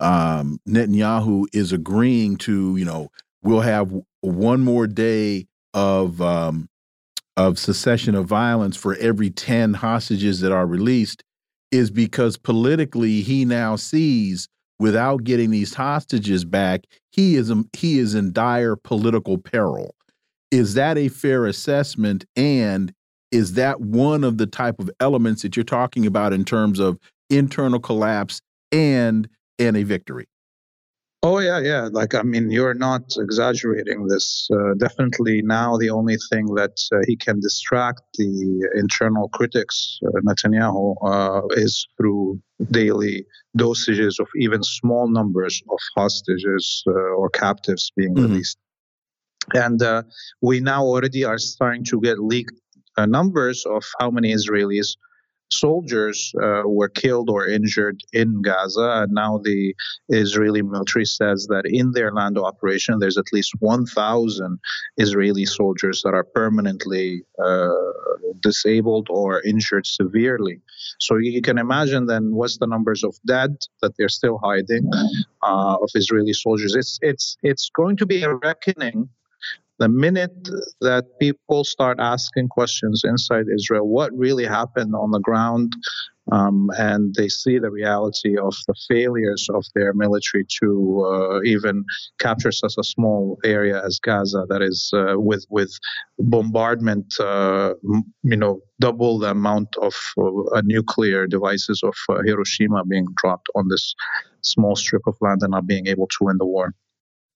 um, 0.00 0.58
Netanyahu 0.68 1.46
is 1.52 1.72
agreeing 1.72 2.36
to 2.38 2.76
you 2.76 2.84
know 2.84 3.10
we'll 3.42 3.60
have 3.60 3.94
one 4.20 4.60
more 4.60 4.88
day 4.88 5.46
of 5.74 6.20
um, 6.20 6.68
of 7.36 7.58
cessation 7.58 8.16
of 8.16 8.26
violence 8.26 8.76
for 8.76 8.96
every 8.96 9.30
ten 9.30 9.74
hostages 9.74 10.40
that 10.40 10.50
are 10.50 10.66
released 10.66 11.22
is 11.72 11.90
because 11.90 12.36
politically 12.36 13.22
he 13.22 13.44
now 13.44 13.74
sees 13.74 14.48
without 14.78 15.24
getting 15.24 15.50
these 15.50 15.74
hostages 15.74 16.44
back, 16.44 16.84
he 17.10 17.36
is 17.36 17.50
um, 17.50 17.68
he 17.72 17.98
is 17.98 18.14
in 18.14 18.32
dire 18.32 18.76
political 18.76 19.38
peril. 19.38 19.94
Is 20.50 20.74
that 20.74 20.98
a 20.98 21.08
fair 21.08 21.46
assessment? 21.46 22.26
And 22.36 22.92
is 23.30 23.54
that 23.54 23.80
one 23.80 24.22
of 24.22 24.36
the 24.38 24.46
type 24.46 24.78
of 24.78 24.90
elements 25.00 25.42
that 25.42 25.56
you're 25.56 25.64
talking 25.64 26.04
about 26.04 26.32
in 26.32 26.44
terms 26.44 26.78
of 26.78 26.98
internal 27.30 27.80
collapse 27.80 28.40
and 28.70 29.28
and 29.58 29.76
a 29.76 29.82
victory? 29.82 30.26
Oh 31.24 31.38
yeah, 31.38 31.60
yeah. 31.60 31.88
Like 31.92 32.16
I 32.16 32.22
mean, 32.22 32.50
you're 32.50 32.74
not 32.74 33.14
exaggerating 33.16 34.08
this. 34.08 34.48
Uh, 34.52 34.74
definitely 34.74 35.40
now, 35.42 35.76
the 35.76 35.90
only 35.90 36.16
thing 36.30 36.46
that 36.56 36.76
uh, 36.92 36.98
he 37.06 37.16
can 37.16 37.38
distract 37.38 38.02
the 38.18 38.68
internal 38.74 39.28
critics, 39.28 40.00
uh, 40.04 40.20
Netanyahu, 40.26 40.96
uh, 41.00 41.46
is 41.50 41.86
through 41.96 42.40
daily 42.72 43.24
dosages 43.56 44.18
of 44.18 44.26
even 44.36 44.64
small 44.64 45.08
numbers 45.08 45.62
of 45.70 45.78
hostages 45.96 46.82
uh, 46.88 46.90
or 46.90 47.30
captives 47.30 47.92
being 47.96 48.14
mm-hmm. 48.14 48.32
released. 48.32 48.58
And 49.54 49.80
uh, 49.80 50.02
we 50.40 50.58
now 50.58 50.82
already 50.82 51.24
are 51.24 51.38
starting 51.38 51.84
to 51.84 52.00
get 52.00 52.18
leaked 52.18 52.58
numbers 52.98 53.64
of 53.64 53.84
how 54.00 54.10
many 54.10 54.34
Israelis 54.34 54.96
soldiers 55.52 56.32
uh, 56.42 56.62
were 56.64 56.88
killed 56.88 57.30
or 57.30 57.46
injured 57.46 58.00
in 58.12 58.42
Gaza. 58.42 59.02
And 59.02 59.12
now 59.12 59.38
the 59.38 59.74
Israeli 60.08 60.62
military 60.62 61.04
says 61.04 61.46
that 61.48 61.64
in 61.66 61.92
their 61.92 62.12
land 62.12 62.38
operation, 62.38 62.98
there's 62.98 63.18
at 63.18 63.32
least 63.32 63.52
1,000 63.60 64.58
Israeli 64.96 65.44
soldiers 65.44 66.02
that 66.02 66.14
are 66.14 66.24
permanently 66.24 67.22
uh, 67.42 67.68
disabled 68.40 69.08
or 69.10 69.42
injured 69.42 69.86
severely. 69.86 70.60
So 70.98 71.16
you 71.16 71.42
can 71.42 71.58
imagine 71.58 72.06
then 72.06 72.34
what's 72.34 72.58
the 72.58 72.66
numbers 72.66 73.04
of 73.04 73.16
dead 73.26 73.56
that 73.80 73.92
they're 73.96 74.08
still 74.08 74.38
hiding 74.42 74.90
uh, 75.42 75.76
of 75.80 75.90
Israeli 75.94 76.32
soldiers. 76.32 76.74
It's 76.74 76.98
it's 77.02 77.36
it's 77.42 77.70
going 77.70 77.96
to 77.98 78.06
be 78.06 78.22
a 78.22 78.34
reckoning 78.34 79.08
the 79.82 79.88
minute 79.88 80.48
that 80.80 81.04
people 81.18 81.64
start 81.64 81.98
asking 81.98 82.46
questions 82.46 83.02
inside 83.04 83.46
Israel, 83.52 83.88
what 83.88 84.16
really 84.16 84.44
happened 84.44 84.94
on 84.94 85.10
the 85.10 85.18
ground, 85.18 85.72
um, 86.30 86.70
and 86.78 87.12
they 87.16 87.28
see 87.28 87.58
the 87.58 87.72
reality 87.80 88.38
of 88.38 88.54
the 88.68 88.76
failures 88.88 89.48
of 89.52 89.64
their 89.74 89.92
military 89.92 90.44
to 90.60 90.68
uh, 91.12 91.42
even 91.42 91.84
capture 92.20 92.52
such 92.52 92.74
a 92.78 92.84
small 92.84 93.40
area 93.42 93.84
as 93.84 93.98
Gaza, 93.98 94.46
that 94.48 94.62
is 94.62 94.78
uh, 94.94 95.18
with 95.28 95.44
with 95.50 95.72
bombardment, 96.20 97.08
uh, 97.18 97.74
you 98.22 98.36
know, 98.36 98.60
double 98.78 99.18
the 99.18 99.30
amount 99.30 99.70
of 99.88 99.94
uh, 100.16 100.62
nuclear 100.64 101.26
devices 101.26 101.82
of 101.82 101.96
uh, 102.08 102.22
Hiroshima 102.24 102.84
being 102.84 103.08
dropped 103.16 103.48
on 103.56 103.66
this 103.68 103.96
small 104.42 104.76
strip 104.76 105.02
of 105.08 105.16
land 105.20 105.40
and 105.42 105.50
not 105.50 105.66
being 105.66 105.88
able 105.88 106.06
to 106.06 106.18
win 106.20 106.38
the 106.38 106.46
war. 106.46 106.72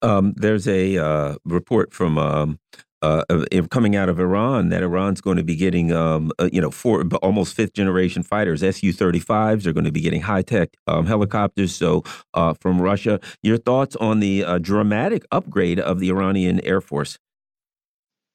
Um, 0.03 0.35
there's 0.37 0.69
a 0.69 0.99
uh, 0.99 1.37
report 1.45 1.93
from 1.93 2.19
um, 2.19 2.59
uh, 3.03 3.25
coming 3.71 3.95
out 3.95 4.09
of 4.09 4.19
Iran 4.19 4.71
that 4.71 4.83
Iran's 4.83 5.21
going 5.21 5.37
to 5.37 5.45
be 5.45 5.57
getting, 5.57 5.93
um, 5.93 6.33
uh, 6.39 6.49
you 6.53 6.61
know, 6.61 6.71
four 6.71 7.05
almost 7.23 7.55
fifth 7.55 7.73
generation 7.73 8.23
fighters, 8.23 8.61
Su 8.61 8.93
35s. 8.93 9.63
They're 9.63 9.73
going 9.73 9.85
to 9.85 9.93
be 9.93 10.01
getting 10.01 10.23
high 10.23 10.43
tech 10.43 10.71
um, 10.87 11.07
helicopters. 11.07 11.75
So 11.75 12.05
uh, 12.35 12.55
from 12.55 12.81
Russia, 12.81 13.21
your 13.43 13.59
thoughts 13.59 13.97
on 13.97 14.21
the 14.21 14.45
uh, 14.45 14.59
dramatic 14.59 15.25
upgrade 15.31 15.79
of 15.79 16.01
the 16.01 16.09
Iranian 16.09 16.61
Air 16.65 16.81
Force? 16.81 17.19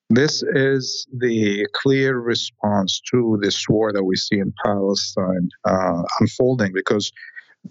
This 0.10 0.44
is 0.44 1.08
the 1.18 1.66
clear 1.74 2.20
response 2.20 3.02
to 3.12 3.40
this 3.42 3.70
war 3.70 3.94
that 3.94 4.04
we 4.04 4.18
see 4.18 4.40
in 4.40 4.54
Palestine 4.64 5.48
uh, 5.64 6.04
unfolding 6.20 6.74
because 6.74 7.14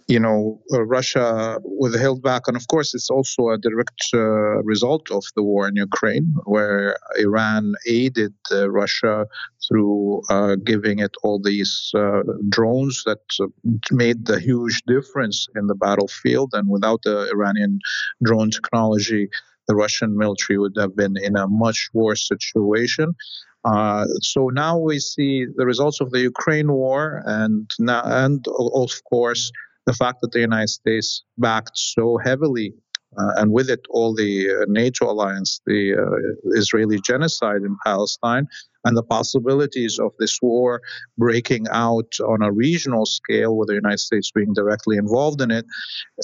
you 0.07 0.21
know, 0.21 0.61
uh, 0.73 0.83
Russia 0.83 1.59
was 1.65 1.99
held 1.99 2.23
back. 2.23 2.43
And 2.47 2.57
of 2.57 2.67
course, 2.69 2.95
it's 2.95 3.11
also 3.11 3.51
a 3.51 3.59
direct 3.59 4.03
uh, 4.15 4.63
result 4.63 5.11
of 5.11 5.25
the 5.35 5.43
war 5.43 5.69
in 5.69 5.77
Ukraine, 5.77 6.35
where 6.45 6.97
Iran 7.19 7.75
aided 7.87 8.35
uh, 8.53 8.71
Russia 8.71 9.27
through 9.67 10.23
uh, 10.31 10.57
giving 10.57 10.99
it 11.01 11.15
all 11.23 11.41
these 11.41 11.91
uh, 11.95 12.23
drones 12.49 13.03
that 13.05 13.23
uh, 13.41 13.47
made 13.91 14.27
the 14.27 14.39
huge 14.39 14.83
difference 14.87 15.47
in 15.57 15.67
the 15.67 15.75
battlefield. 15.75 16.51
And 16.55 16.69
without 16.69 17.03
the 17.03 17.29
Iranian 17.33 17.81
drone 18.23 18.51
technology, 18.51 19.29
the 19.67 19.75
Russian 19.75 20.17
military 20.17 20.59
would 20.59 20.77
have 20.77 20.97
been 20.97 21.17
in 21.17 21.37
a 21.37 21.47
much 21.47 21.89
worse 21.93 22.27
situation. 22.27 23.15
Uh, 23.65 24.07
so 24.23 24.49
now 24.49 24.79
we 24.79 24.99
see 24.99 25.47
the 25.57 25.67
results 25.67 26.01
of 26.01 26.11
the 26.13 26.21
Ukraine 26.21 26.73
war, 26.73 27.23
and 27.27 27.69
now, 27.79 28.03
and 28.05 28.45
of 28.49 28.91
course 29.05 29.53
the 29.87 29.93
fact 29.93 30.19
that 30.23 30.33
the 30.33 30.41
United 30.41 30.69
States 30.69 31.25
backed 31.39 31.77
so 31.77 32.19
heavily 32.25 32.75
uh, 33.19 33.33
and 33.37 33.53
with 33.53 33.69
it 33.69 33.81
all 33.91 34.15
the 34.15 34.51
uh, 34.51 34.65
NATO 34.69 35.11
alliance, 35.11 35.61
the 35.67 35.95
uh, 35.95 36.57
Israeli 36.57 37.01
genocide 37.01 37.63
in 37.63 37.77
Palestine, 37.85 38.47
and 38.85 38.97
the 38.97 39.03
possibilities 39.03 39.99
of 39.99 40.13
this 40.19 40.39
war 40.41 40.81
breaking 41.19 41.67
out 41.71 42.15
on 42.21 42.43
a 42.43 42.53
regional 42.53 43.05
scale, 43.05 43.57
with 43.57 43.69
the 43.69 43.75
United 43.75 43.99
States 43.99 44.31
being 44.31 44.55
directly 44.55 44.97
involved 44.97 45.41
in 45.41 45.51
it, 45.51 45.67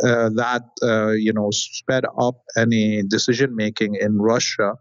uh, 0.04 0.30
that 0.30 0.62
uh, 0.82 1.10
you 1.10 1.32
know 1.32 1.50
sped 1.50 2.04
up 2.18 2.36
any 2.56 3.02
decision 3.02 3.56
making 3.56 3.96
in 3.96 4.18
Russia 4.18 4.75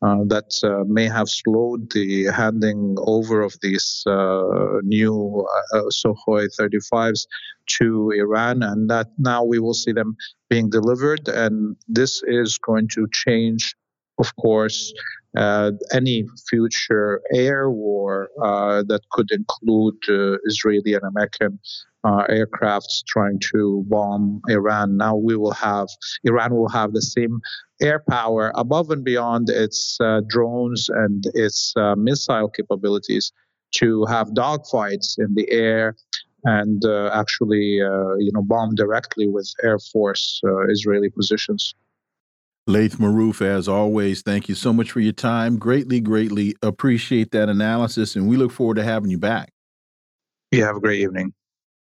uh, 0.00 0.22
that 0.26 0.52
uh, 0.62 0.84
may 0.86 1.06
have 1.06 1.28
slowed 1.28 1.90
the 1.92 2.26
handing 2.26 2.94
over 3.00 3.42
of 3.42 3.56
these 3.62 4.04
uh, 4.06 4.78
new 4.82 5.46
uh, 5.74 5.82
Sukhoi 5.90 6.48
35s 6.58 7.26
to 7.78 8.10
Iran, 8.10 8.62
and 8.62 8.88
that 8.90 9.08
now 9.18 9.42
we 9.42 9.58
will 9.58 9.74
see 9.74 9.92
them 9.92 10.16
being 10.48 10.70
delivered. 10.70 11.26
And 11.28 11.76
this 11.88 12.22
is 12.26 12.58
going 12.58 12.88
to 12.94 13.08
change, 13.12 13.74
of 14.18 14.34
course, 14.36 14.92
uh, 15.36 15.72
any 15.92 16.24
future 16.48 17.20
air 17.34 17.70
war 17.70 18.28
uh, 18.42 18.84
that 18.86 19.02
could 19.10 19.30
include 19.32 19.96
Israeli 20.44 20.94
and 20.94 21.02
American 21.04 21.58
uh, 22.08 22.26
aircrafts 22.28 23.04
trying 23.06 23.38
to 23.52 23.84
bomb 23.88 24.40
Iran. 24.48 24.96
Now 24.96 25.14
we 25.16 25.36
will 25.36 25.52
have 25.52 25.88
Iran 26.24 26.54
will 26.54 26.68
have 26.68 26.92
the 26.92 27.02
same 27.02 27.40
air 27.82 28.02
power 28.08 28.52
above 28.54 28.90
and 28.90 29.04
beyond 29.04 29.50
its 29.50 29.98
uh, 30.00 30.22
drones 30.26 30.88
and 30.88 31.24
its 31.34 31.74
uh, 31.76 31.94
missile 31.96 32.48
capabilities 32.48 33.32
to 33.72 34.06
have 34.06 34.28
dogfights 34.28 35.18
in 35.18 35.34
the 35.34 35.50
air 35.50 35.94
and 36.44 36.84
uh, 36.84 37.10
actually 37.12 37.80
uh, 37.82 38.14
you 38.16 38.30
know 38.32 38.42
bomb 38.42 38.74
directly 38.74 39.28
with 39.28 39.52
Air 39.62 39.78
Force 39.78 40.40
uh, 40.44 40.66
Israeli 40.68 41.10
positions. 41.10 41.74
Laith 42.66 42.98
Marouf, 42.98 43.40
as 43.40 43.66
always, 43.66 44.20
thank 44.20 44.46
you 44.48 44.54
so 44.54 44.74
much 44.74 44.90
for 44.90 45.00
your 45.00 45.14
time. 45.14 45.56
Greatly, 45.58 46.00
greatly 46.00 46.54
appreciate 46.62 47.30
that 47.30 47.48
analysis, 47.48 48.14
and 48.14 48.28
we 48.28 48.36
look 48.36 48.52
forward 48.52 48.76
to 48.76 48.84
having 48.84 49.10
you 49.10 49.18
back. 49.18 49.52
You 50.50 50.64
have 50.64 50.76
a 50.76 50.80
great 50.80 51.00
evening. 51.00 51.32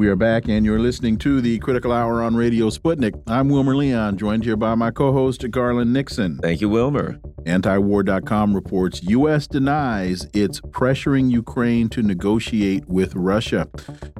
We 0.00 0.08
are 0.08 0.16
back, 0.16 0.48
and 0.48 0.64
you're 0.64 0.78
listening 0.78 1.18
to 1.18 1.42
the 1.42 1.58
Critical 1.58 1.92
Hour 1.92 2.22
on 2.22 2.34
Radio 2.34 2.70
Sputnik. 2.70 3.22
I'm 3.26 3.50
Wilmer 3.50 3.76
Leon, 3.76 4.16
joined 4.16 4.44
here 4.44 4.56
by 4.56 4.74
my 4.74 4.90
co 4.90 5.12
host, 5.12 5.44
Garland 5.50 5.92
Nixon. 5.92 6.38
Thank 6.38 6.62
you, 6.62 6.70
Wilmer. 6.70 7.20
Antiwar.com 7.42 8.54
reports 8.54 9.02
U.S. 9.02 9.46
denies 9.46 10.26
it's 10.32 10.58
pressuring 10.62 11.30
Ukraine 11.30 11.90
to 11.90 12.02
negotiate 12.02 12.88
with 12.88 13.14
Russia. 13.14 13.68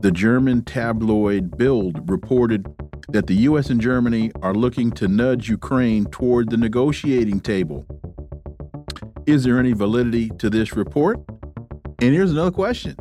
The 0.02 0.10
German 0.10 0.66
tabloid 0.66 1.56
Bild 1.56 2.10
reported 2.10 2.66
that 3.08 3.26
the 3.26 3.36
U.S. 3.36 3.70
and 3.70 3.80
Germany 3.80 4.32
are 4.42 4.52
looking 4.52 4.90
to 4.90 5.08
nudge 5.08 5.48
Ukraine 5.48 6.04
toward 6.04 6.50
the 6.50 6.58
negotiating 6.58 7.40
table. 7.40 7.86
Is 9.24 9.44
there 9.44 9.58
any 9.58 9.72
validity 9.72 10.28
to 10.40 10.50
this 10.50 10.76
report? 10.76 11.20
And 12.02 12.12
here's 12.12 12.32
another 12.32 12.50
question 12.50 12.96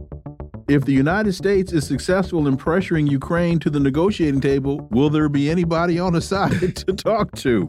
if 0.69 0.85
the 0.85 0.93
United 0.93 1.33
States 1.33 1.73
is 1.73 1.87
successful 1.87 2.47
in 2.47 2.55
pressuring 2.55 3.09
Ukraine 3.09 3.57
to 3.59 3.71
the 3.71 3.79
negotiating 3.79 4.39
table, 4.39 4.87
will 4.91 5.09
there 5.09 5.27
be 5.27 5.49
anybody 5.49 5.97
on 5.97 6.13
the 6.13 6.21
side 6.33 6.75
to 6.75 6.93
talk 6.93 7.35
to? 7.37 7.67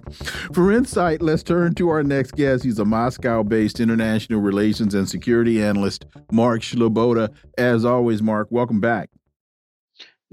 For 0.53 0.71
insight, 0.71 1.23
let's 1.23 1.43
turn 1.43 1.75
to 1.77 1.89
our 1.89 2.03
next 2.03 2.33
guest. 2.33 2.63
He's 2.63 2.79
a 2.79 2.85
Moscow 2.85 3.43
based 3.43 3.81
international 3.81 4.41
relations 4.41 4.95
and 4.95 5.09
security 5.09 5.63
analyst, 5.63 6.05
Mark 6.31 6.61
Sleboda. 6.61 7.31
As 7.57 7.87
always, 7.87 8.21
Mark, 8.21 8.49
welcome 8.51 8.81
back. 8.81 9.09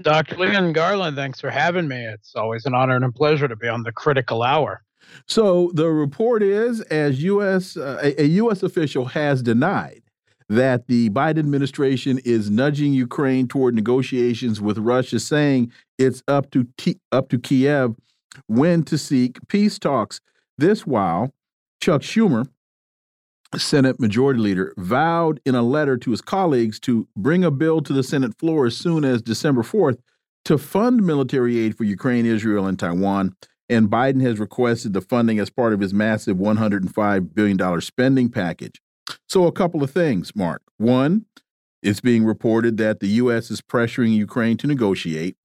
Dr. 0.02 0.36
Leon 0.36 0.74
Garland, 0.74 1.16
thanks 1.16 1.40
for 1.40 1.50
having 1.50 1.88
me. 1.88 2.04
It's 2.04 2.36
always 2.36 2.66
an 2.66 2.74
honor 2.74 2.96
and 2.96 3.04
a 3.04 3.10
pleasure 3.10 3.48
to 3.48 3.56
be 3.56 3.66
on 3.66 3.82
the 3.82 3.92
critical 3.92 4.42
hour. 4.42 4.84
So 5.26 5.70
the 5.72 5.88
report 5.88 6.42
is, 6.42 6.82
as 6.82 7.22
U.S. 7.22 7.78
Uh, 7.78 7.98
a, 8.02 8.22
a 8.22 8.26
U.S. 8.26 8.62
official 8.62 9.06
has 9.06 9.42
denied 9.42 10.02
that 10.48 10.86
the 10.86 11.10
Biden 11.10 11.38
administration 11.38 12.18
is 12.24 12.50
nudging 12.50 12.92
Ukraine 12.92 13.48
toward 13.48 13.74
negotiations 13.74 14.60
with 14.60 14.78
Russia, 14.78 15.20
saying 15.20 15.72
it's 15.98 16.22
up 16.26 16.50
to 16.52 16.66
T 16.76 16.98
up 17.12 17.28
to 17.28 17.38
Kiev 17.38 17.94
when 18.46 18.82
to 18.84 18.96
seek 18.96 19.38
peace 19.48 19.78
talks. 19.78 20.20
This 20.56 20.86
while 20.86 21.32
Chuck 21.80 22.02
Schumer, 22.02 22.48
Senate 23.56 24.00
Majority 24.00 24.40
Leader, 24.40 24.74
vowed 24.76 25.40
in 25.44 25.54
a 25.54 25.62
letter 25.62 25.96
to 25.98 26.10
his 26.10 26.20
colleagues 26.20 26.80
to 26.80 27.06
bring 27.16 27.44
a 27.44 27.50
bill 27.50 27.80
to 27.82 27.92
the 27.92 28.02
Senate 28.02 28.36
floor 28.38 28.66
as 28.66 28.76
soon 28.76 29.04
as 29.04 29.22
December 29.22 29.62
4th 29.62 29.98
to 30.44 30.58
fund 30.58 31.04
military 31.04 31.58
aid 31.58 31.76
for 31.76 31.84
Ukraine, 31.84 32.26
Israel, 32.26 32.66
and 32.66 32.78
Taiwan. 32.78 33.36
And 33.68 33.90
Biden 33.90 34.22
has 34.22 34.38
requested 34.38 34.94
the 34.94 35.02
funding 35.02 35.38
as 35.38 35.50
part 35.50 35.74
of 35.74 35.80
his 35.80 35.92
massive 35.92 36.38
$105 36.38 37.34
billion 37.34 37.80
spending 37.82 38.30
package. 38.30 38.80
So, 39.28 39.46
a 39.46 39.52
couple 39.52 39.82
of 39.82 39.90
things, 39.90 40.34
Mark. 40.34 40.62
One, 40.76 41.26
it's 41.82 42.00
being 42.00 42.24
reported 42.24 42.76
that 42.78 43.00
the 43.00 43.08
U.S. 43.08 43.50
is 43.50 43.60
pressuring 43.60 44.14
Ukraine 44.14 44.56
to 44.58 44.66
negotiate. 44.66 45.36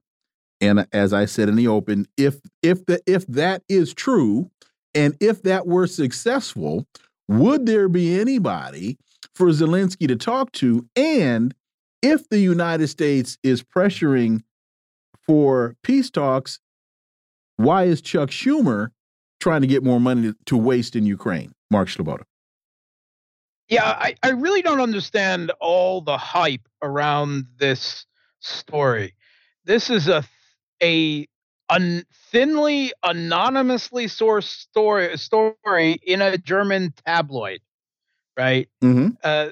And 0.60 0.80
uh, 0.80 0.86
as 0.92 1.12
I 1.12 1.26
said 1.26 1.48
in 1.48 1.56
the 1.56 1.68
open, 1.68 2.06
if 2.16 2.40
if 2.62 2.86
the 2.86 3.00
if 3.06 3.26
that 3.26 3.62
is 3.68 3.94
true, 3.94 4.50
and 4.94 5.16
if 5.20 5.42
that 5.42 5.66
were 5.66 5.86
successful, 5.86 6.86
would 7.28 7.66
there 7.66 7.88
be 7.88 8.18
anybody 8.18 8.98
for 9.34 9.48
Zelensky 9.48 10.08
to 10.08 10.16
talk 10.16 10.52
to? 10.52 10.86
And 10.96 11.54
if 12.02 12.28
the 12.28 12.38
United 12.38 12.88
States 12.88 13.38
is 13.42 13.62
pressuring 13.62 14.42
for 15.26 15.76
peace 15.82 16.10
talks, 16.10 16.60
why 17.56 17.84
is 17.84 18.00
Chuck 18.00 18.30
Schumer 18.30 18.88
trying 19.40 19.62
to 19.62 19.66
get 19.66 19.82
more 19.82 20.00
money 20.00 20.34
to 20.46 20.56
waste 20.56 20.96
in 20.96 21.06
Ukraine? 21.06 21.52
Mark 21.70 21.88
Sleboda. 21.88 22.24
Yeah, 23.68 23.84
I, 23.84 24.14
I 24.22 24.30
really 24.30 24.62
don't 24.62 24.80
understand 24.80 25.52
all 25.60 26.00
the 26.00 26.18
hype 26.18 26.68
around 26.82 27.46
this 27.58 28.06
story. 28.40 29.14
This 29.64 29.90
is 29.90 30.08
a 30.08 30.22
a 30.82 31.26
un, 31.70 32.04
thinly 32.30 32.92
anonymously 33.02 34.06
sourced 34.06 34.48
story 34.48 35.16
story 35.16 35.98
in 36.06 36.20
a 36.20 36.36
German 36.36 36.92
tabloid, 37.06 37.60
right? 38.36 38.68
Mm-hmm. 38.82 39.10
Uh, 39.22 39.50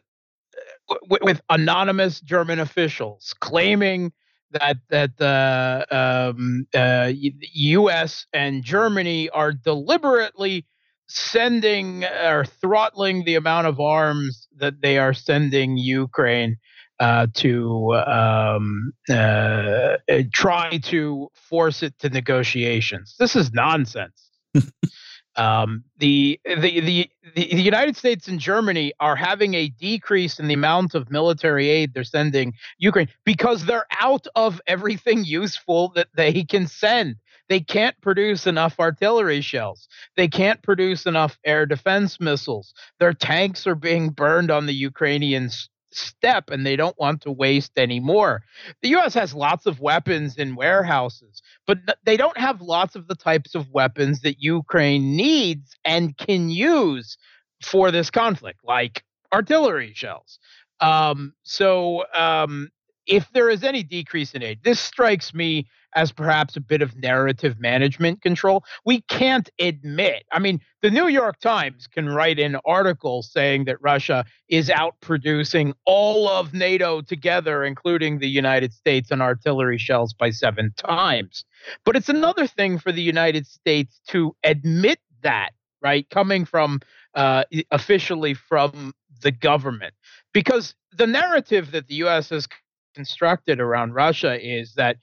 w- 0.88 1.18
with 1.25 1.40
anonymous 1.48 2.20
German 2.20 2.61
officials 2.61 3.35
claiming 3.40 4.12
that 4.51 4.77
that 4.90 5.16
the 5.16 5.87
um, 5.90 6.66
uh, 6.75 7.11
U.S. 7.14 8.27
and 8.35 8.62
Germany 8.62 9.31
are 9.31 9.53
deliberately 9.53 10.66
sending 11.12 12.05
or 12.05 12.44
throttling 12.44 13.25
the 13.25 13.35
amount 13.35 13.66
of 13.66 13.81
arms 13.81 14.48
that 14.57 14.81
they 14.81 14.98
are 14.98 15.12
sending 15.12 15.77
Ukraine 15.77 16.57
uh, 17.01 17.27
to 17.35 17.94
um, 17.94 18.92
uh, 19.11 19.96
try 20.33 20.79
to 20.79 21.29
force 21.35 21.83
it 21.83 21.98
to 21.98 22.09
negotiations. 22.09 23.16
This 23.18 23.35
is 23.35 23.53
nonsense. 23.53 24.31
um, 25.37 25.85
the, 25.98 26.40
the, 26.44 26.81
the, 26.81 27.11
the 27.35 27.61
United 27.61 27.96
States 27.96 28.29
and 28.29 28.38
Germany 28.38 28.92
are 29.01 29.16
having 29.16 29.55
a 29.55 29.68
decrease 29.68 30.38
in 30.38 30.48
the 30.48 30.55
amount 30.55 30.94
of 30.94 31.11
military 31.11 31.68
aid 31.68 31.92
they're 31.92 32.05
sending 32.05 32.55
Ukraine 32.79 33.09
because 33.25 33.64
they're 33.64 33.87
out 34.01 34.27
of 34.35 34.61
everything 34.66 35.25
useful 35.25 35.88
that 35.94 36.09
they 36.14 36.44
can 36.44 36.66
send. 36.66 37.16
They 37.52 37.60
can't 37.60 38.00
produce 38.00 38.46
enough 38.46 38.80
artillery 38.80 39.42
shells. 39.42 39.86
They 40.16 40.26
can't 40.26 40.62
produce 40.62 41.04
enough 41.04 41.38
air 41.44 41.66
defense 41.66 42.18
missiles. 42.18 42.72
Their 42.98 43.12
tanks 43.12 43.66
are 43.66 43.74
being 43.74 44.08
burned 44.08 44.50
on 44.50 44.64
the 44.64 44.72
Ukrainian 44.72 45.50
steppe 45.90 46.48
and 46.48 46.64
they 46.64 46.76
don't 46.76 46.98
want 46.98 47.20
to 47.20 47.30
waste 47.30 47.72
any 47.76 48.00
more. 48.00 48.42
The 48.80 48.96
US 48.96 49.12
has 49.12 49.34
lots 49.34 49.66
of 49.66 49.80
weapons 49.80 50.38
in 50.38 50.56
warehouses, 50.56 51.42
but 51.66 51.76
they 52.04 52.16
don't 52.16 52.38
have 52.38 52.62
lots 52.62 52.96
of 52.96 53.06
the 53.06 53.14
types 53.14 53.54
of 53.54 53.70
weapons 53.70 54.22
that 54.22 54.40
Ukraine 54.40 55.14
needs 55.14 55.76
and 55.84 56.16
can 56.16 56.48
use 56.48 57.18
for 57.60 57.90
this 57.90 58.08
conflict, 58.08 58.60
like 58.64 59.04
artillery 59.30 59.92
shells. 59.94 60.38
Um, 60.80 61.34
so 61.42 62.06
um, 62.14 62.70
if 63.06 63.30
there 63.32 63.50
is 63.50 63.64
any 63.64 63.82
decrease 63.82 64.34
in 64.34 64.42
aid, 64.42 64.60
this 64.62 64.80
strikes 64.80 65.34
me 65.34 65.68
as 65.94 66.12
perhaps 66.12 66.56
a 66.56 66.60
bit 66.60 66.82
of 66.82 66.96
narrative 66.96 67.60
management 67.60 68.22
control. 68.22 68.64
We 68.84 69.02
can't 69.02 69.50
admit, 69.58 70.24
I 70.32 70.38
mean, 70.38 70.60
the 70.80 70.90
New 70.90 71.08
York 71.08 71.38
Times 71.40 71.86
can 71.86 72.08
write 72.08 72.38
an 72.38 72.56
article 72.64 73.22
saying 73.22 73.64
that 73.66 73.76
Russia 73.82 74.24
is 74.48 74.68
outproducing 74.68 75.74
all 75.84 76.28
of 76.28 76.54
NATO 76.54 77.02
together, 77.02 77.64
including 77.64 78.18
the 78.18 78.28
United 78.28 78.72
States, 78.72 79.12
on 79.12 79.20
artillery 79.20 79.78
shells 79.78 80.14
by 80.14 80.30
seven 80.30 80.72
times. 80.76 81.44
But 81.84 81.96
it's 81.96 82.08
another 82.08 82.46
thing 82.46 82.78
for 82.78 82.92
the 82.92 83.02
United 83.02 83.46
States 83.46 84.00
to 84.08 84.34
admit 84.44 84.98
that, 85.22 85.50
right? 85.82 86.08
Coming 86.10 86.44
from 86.44 86.80
uh, 87.14 87.44
officially 87.70 88.34
from 88.34 88.94
the 89.20 89.30
government. 89.30 89.94
Because 90.32 90.74
the 90.92 91.06
narrative 91.06 91.72
that 91.72 91.88
the 91.88 91.96
U.S. 91.96 92.30
has 92.30 92.48
constructed 92.94 93.61
around 93.61 93.94
Russia 93.94 94.38
is 94.40 94.74
that 94.74 94.96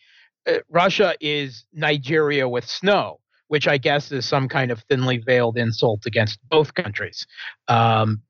uh, 0.47 0.59
Russia 0.69 1.15
is 1.19 1.65
Nigeria 1.73 2.47
with 2.47 2.65
snow, 2.67 3.19
which 3.47 3.67
I 3.67 3.77
guess 3.77 4.11
is 4.11 4.25
some 4.25 4.47
kind 4.47 4.71
of 4.71 4.81
thinly 4.89 5.17
veiled 5.17 5.57
insult 5.57 6.05
against 6.05 6.39
both 6.49 6.73
countries. 6.73 7.25
Um, 7.67 8.21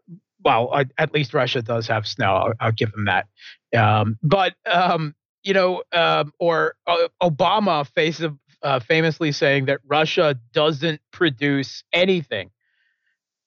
well, 0.44 0.70
I, 0.74 0.86
at 0.98 1.14
least 1.14 1.34
Russia 1.34 1.62
does 1.62 1.88
have 1.88 2.08
snow. 2.08 2.34
I'll, 2.34 2.54
I'll 2.60 2.72
give 2.72 2.92
them 2.92 3.06
that. 3.06 3.28
Um, 3.78 4.18
but 4.24 4.56
um, 4.66 5.16
you 5.44 5.54
know, 5.54 5.84
um, 5.92 6.34
or 6.40 6.76
uh, 6.88 7.08
Obama 7.22 7.88
uh, 8.62 8.80
famously 8.80 9.32
saying 9.32 9.66
that 9.66 9.80
Russia 9.86 10.40
doesn't 10.54 11.02
produce 11.12 11.84
anything. 11.94 12.52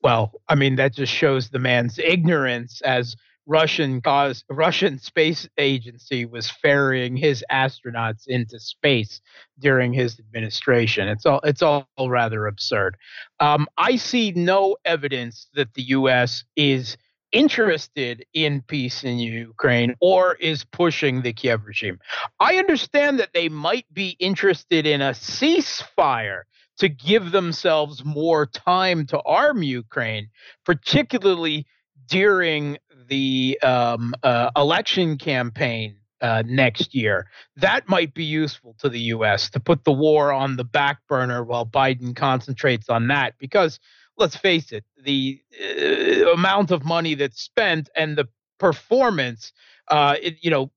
Well, 0.03 0.33
I 0.49 0.55
mean, 0.55 0.77
that 0.77 0.95
just 0.95 1.13
shows 1.13 1.51
the 1.51 1.59
man's 1.59 1.99
ignorance 1.99 2.81
as 2.83 3.17
Russian 3.47 4.01
cause 4.01 4.45
Russian 4.49 4.99
space 4.99 5.49
agency 5.59 6.25
was 6.25 6.51
ferrying 6.51 7.17
his 7.17 7.45
astronauts 7.51 8.27
into 8.27 8.61
space 8.61 9.21
during 9.59 9.93
his 9.93 10.19
administration. 10.19 11.09
It's 11.09 11.27
all 11.27 11.41
it's 11.43 11.63
all 11.63 11.87
rather 11.99 12.47
absurd. 12.47 12.97
Um, 13.41 13.67
I 13.77 13.97
see 13.97 14.33
no 14.33 14.77
evidence 14.85 15.49
that 15.55 15.75
the 15.75 15.83
U.S. 15.83 16.45
is 16.57 16.97
interested 17.33 18.25
in 18.35 18.63
peace 18.63 19.03
in 19.05 19.19
Ukraine 19.19 19.97
or 20.01 20.35
is 20.35 20.65
pushing 20.65 21.23
the 21.23 21.33
Kiev 21.33 21.65
regime. 21.65 21.99
I 22.39 22.57
understand 22.57 23.19
that 23.19 23.33
they 23.33 23.49
might 23.49 23.87
be 23.93 24.11
interested 24.21 24.87
in 24.87 25.01
a 25.01 25.11
ceasefire 25.11 26.43
to 26.79 26.89
give 26.89 27.33
themselves 27.33 28.05
more 28.05 28.47
time 28.47 29.07
to 29.07 29.21
arm 29.23 29.63
Ukraine, 29.63 30.29
particularly 30.65 31.67
during 32.07 32.79
the 33.09 33.59
um, 33.63 34.15
uh, 34.23 34.51
election 34.57 35.19
campaign 35.19 35.97
uh, 36.21 36.43
next 36.47 36.95
year. 36.95 37.27
That 37.57 37.89
might 37.89 38.15
be 38.15 38.25
useful 38.25 38.75
to 38.79 38.89
the 38.89 39.01
U.S. 39.01 39.51
to 39.51 39.61
put 39.61 39.85
the 39.85 39.93
war 39.93 40.33
on 40.33 40.57
the 40.57 40.65
back 40.65 40.99
burner 41.09 41.43
while 41.43 41.67
Biden 41.67 42.15
concentrates 42.15 42.89
on 42.89 43.09
that. 43.09 43.35
Because 43.39 43.81
let's 44.17 44.37
face 44.37 44.73
it, 44.73 44.85
the 45.03 45.41
uh, 45.61 46.33
amount 46.33 46.71
of 46.71 46.85
money 46.85 47.15
that's 47.15 47.43
spent 47.43 47.89
and 47.97 48.17
the 48.17 48.29
performance, 48.59 49.53
uh, 49.89 50.15
it, 50.23 50.37
you 50.41 50.51
know, 50.51 50.71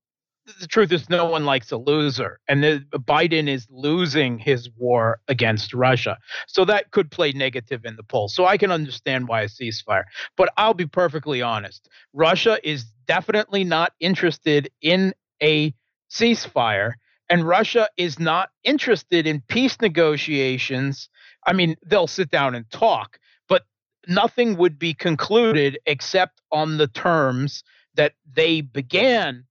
the 0.60 0.66
truth 0.66 0.92
is 0.92 1.10
no 1.10 1.24
one 1.24 1.44
likes 1.44 1.72
a 1.72 1.76
loser 1.76 2.38
and 2.48 2.62
the, 2.62 2.84
uh, 2.92 2.98
biden 2.98 3.48
is 3.48 3.66
losing 3.70 4.38
his 4.38 4.70
war 4.76 5.20
against 5.28 5.74
russia. 5.74 6.18
So 6.46 6.64
that 6.64 6.90
could 6.92 7.10
play 7.10 7.32
negative 7.32 7.84
in 7.84 7.96
the 7.96 8.02
polls 8.02 8.34
so 8.34 8.46
i 8.46 8.56
can 8.56 8.70
understand 8.70 9.28
why 9.28 9.42
a 9.42 9.48
ceasefire 9.48 10.04
but 10.36 10.52
i'll 10.56 10.74
be 10.74 10.86
perfectly 10.86 11.42
honest. 11.42 11.88
Russia 12.12 12.58
is 12.62 12.84
definitely 13.06 13.64
not 13.64 13.92
interested 14.00 14.70
in 14.80 15.14
a 15.42 15.74
ceasefire 16.10 16.94
and 17.28 17.46
russia 17.46 17.88
is 17.96 18.18
not 18.18 18.50
interested 18.62 19.26
in 19.26 19.42
peace 19.48 19.80
negotiations. 19.80 21.08
I 21.46 21.52
mean 21.52 21.76
they'll 21.84 22.06
sit 22.06 22.30
down 22.30 22.54
and 22.54 22.70
talk 22.70 23.18
but 23.48 23.64
nothing 24.06 24.56
would 24.56 24.78
be 24.78 24.94
concluded 24.94 25.78
except 25.86 26.40
on 26.52 26.78
the 26.78 26.88
terms 26.88 27.64
that 27.94 28.12
they 28.32 28.60
began 28.60 29.44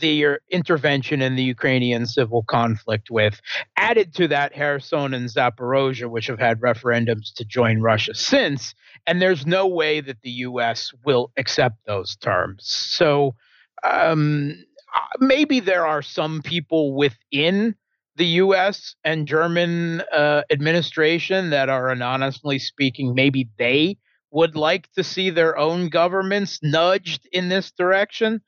their 0.00 0.40
intervention 0.50 1.22
in 1.22 1.36
the 1.36 1.42
Ukrainian 1.42 2.06
civil 2.06 2.42
conflict 2.42 3.10
with. 3.10 3.40
Added 3.76 4.14
to 4.14 4.28
that, 4.28 4.54
Kherson 4.54 5.14
and 5.14 5.28
Zaporozhye, 5.28 6.10
which 6.10 6.26
have 6.26 6.38
had 6.38 6.60
referendums 6.60 7.32
to 7.36 7.44
join 7.44 7.80
Russia 7.80 8.14
since, 8.14 8.74
and 9.06 9.20
there's 9.20 9.46
no 9.46 9.66
way 9.66 10.00
that 10.00 10.20
the 10.22 10.30
U.S. 10.30 10.92
will 11.04 11.30
accept 11.36 11.76
those 11.86 12.16
terms. 12.16 12.64
So 12.66 13.34
um, 13.82 14.54
uh, 14.94 15.00
maybe 15.20 15.60
there 15.60 15.86
are 15.86 16.02
some 16.02 16.42
people 16.42 16.94
within 16.94 17.74
the 18.16 18.26
U.S. 18.26 18.94
and 19.04 19.26
German 19.26 20.02
uh, 20.12 20.42
administration 20.50 21.50
that 21.50 21.68
are 21.68 21.88
anonymously 21.88 22.58
speaking, 22.58 23.14
maybe 23.14 23.48
they 23.58 23.98
would 24.30 24.56
like 24.56 24.90
to 24.92 25.04
see 25.04 25.30
their 25.30 25.56
own 25.56 25.88
governments 25.88 26.60
nudged 26.62 27.28
in 27.32 27.48
this 27.48 27.70
direction 27.72 28.40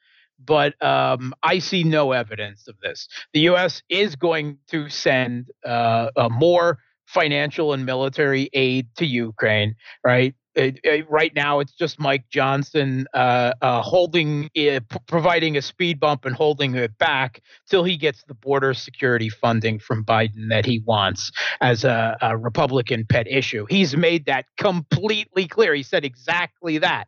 but 0.45 0.81
um, 0.83 1.35
I 1.43 1.59
see 1.59 1.85
no 1.85 2.13
evidence 2.13 2.69
of 2.69 2.77
this. 2.83 3.09
The 3.33 3.41
U.S. 3.41 3.83
is 3.89 4.17
going 4.17 4.59
to 4.69 4.89
send 4.89 5.51
uh, 5.65 6.11
uh, 6.17 6.29
more 6.29 6.79
financial 7.07 7.73
and 7.73 7.87
military 7.87 8.51
aid 8.53 8.89
to 8.97 9.07
Ukraine, 9.07 9.75
right? 10.05 10.35
It, 10.55 10.81
it, 10.85 11.09
right 11.11 11.33
now, 11.35 11.61
it's 11.61 11.75
just 11.75 12.01
Mike 12.01 12.25
Johnson 12.31 13.07
uh, 13.13 13.53
uh 13.61 13.83
holding, 13.83 14.49
it, 14.55 14.85
providing 15.07 15.57
a 15.59 15.63
speed 15.63 16.01
bump 16.01 16.25
and 16.25 16.35
holding 16.35 16.75
it 16.75 16.97
back 16.97 17.43
till 17.69 17.85
he 17.85 17.99
gets 17.99 18.25
the 18.27 18.33
border 18.33 18.73
security 18.73 19.29
funding 19.29 19.79
from 19.79 20.03
Biden 20.03 20.49
that 20.49 20.65
he 20.65 20.83
wants 20.87 21.31
as 21.61 21.85
a, 21.85 22.17
a 22.23 22.39
Republican 22.39 23.05
pet 23.07 23.27
issue. 23.29 23.67
He's 23.69 23.97
made 23.97 24.25
that 24.27 24.47
completely 24.57 25.47
clear. 25.47 25.75
He 25.75 25.83
said 25.83 26.07
exactly 26.07 26.79
that 26.79 27.07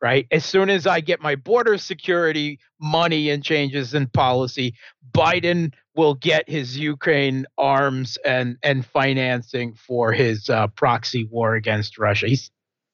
right? 0.00 0.26
As 0.30 0.44
soon 0.44 0.70
as 0.70 0.86
I 0.86 1.00
get 1.00 1.20
my 1.20 1.34
border 1.34 1.78
security 1.78 2.58
money 2.80 3.30
and 3.30 3.42
changes 3.42 3.94
in 3.94 4.06
policy, 4.08 4.74
Biden 5.10 5.72
will 5.96 6.14
get 6.14 6.48
his 6.48 6.78
Ukraine 6.78 7.46
arms 7.56 8.18
and 8.24 8.56
and 8.62 8.84
financing 8.84 9.74
for 9.74 10.12
his 10.12 10.48
uh, 10.48 10.68
proxy 10.68 11.24
war 11.24 11.54
against 11.54 11.98
Russia. 11.98 12.28
He 12.28 12.38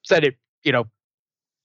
said 0.02 0.24
it, 0.24 0.36
you 0.62 0.72
know, 0.72 0.84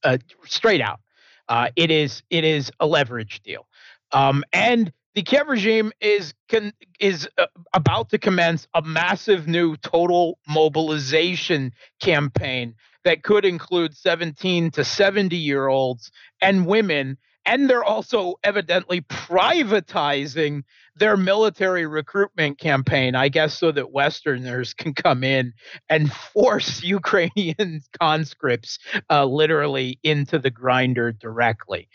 uh, 0.04 0.18
straight 0.46 0.82
out. 0.82 1.00
Uh, 1.48 1.70
it 1.76 1.92
is 1.92 2.24
it 2.30 2.44
is 2.44 2.72
a 2.80 2.88
leverage 2.88 3.42
deal, 3.44 3.68
um, 4.12 4.44
and 4.54 4.92
the 5.16 5.24
Kiev 5.24 5.48
regime 5.48 5.92
is 6.00 6.34
con- 6.50 6.74
is 7.00 7.28
uh, 7.38 7.48
about 7.74 8.10
to 8.10 8.18
commence 8.18 8.68
a 8.74 8.82
massive 8.82 9.48
new 9.48 9.76
total 9.78 10.38
mobilization 10.48 11.74
campaign 12.00 12.76
that 13.10 13.24
could 13.24 13.44
include 13.44 13.98
17 13.98 14.70
to 14.70 14.86
70 14.86 15.36
year 15.36 15.66
olds 15.66 16.12
and 16.42 16.68
women. 16.68 17.18
And 17.44 17.68
they're 17.68 17.84
also 17.84 18.36
evidently 18.44 19.02
privatizing 19.02 20.62
their 20.96 21.18
military 21.18 21.88
recruitment 21.88 22.60
campaign, 22.60 23.16
I 23.16 23.30
guess, 23.30 23.58
so 23.58 23.72
that 23.72 23.92
Westerners 23.92 24.74
can 24.78 24.94
come 24.94 25.24
in 25.24 25.54
and 25.90 26.14
force 26.14 26.84
Ukrainian 27.00 27.82
conscripts 28.00 28.78
uh, 29.10 29.26
literally 29.26 29.98
into 30.04 30.38
the 30.38 30.52
grinder 30.52 31.12
directly. 31.12 31.90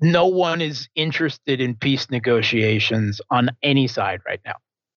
No 0.00 0.28
one 0.28 0.62
is 0.62 0.88
interested 0.94 1.60
in 1.60 1.74
peace 1.74 2.10
negotiations 2.10 3.20
on 3.30 3.50
any 3.62 3.86
side 3.86 4.20
right 4.26 4.40
now. 4.46 4.54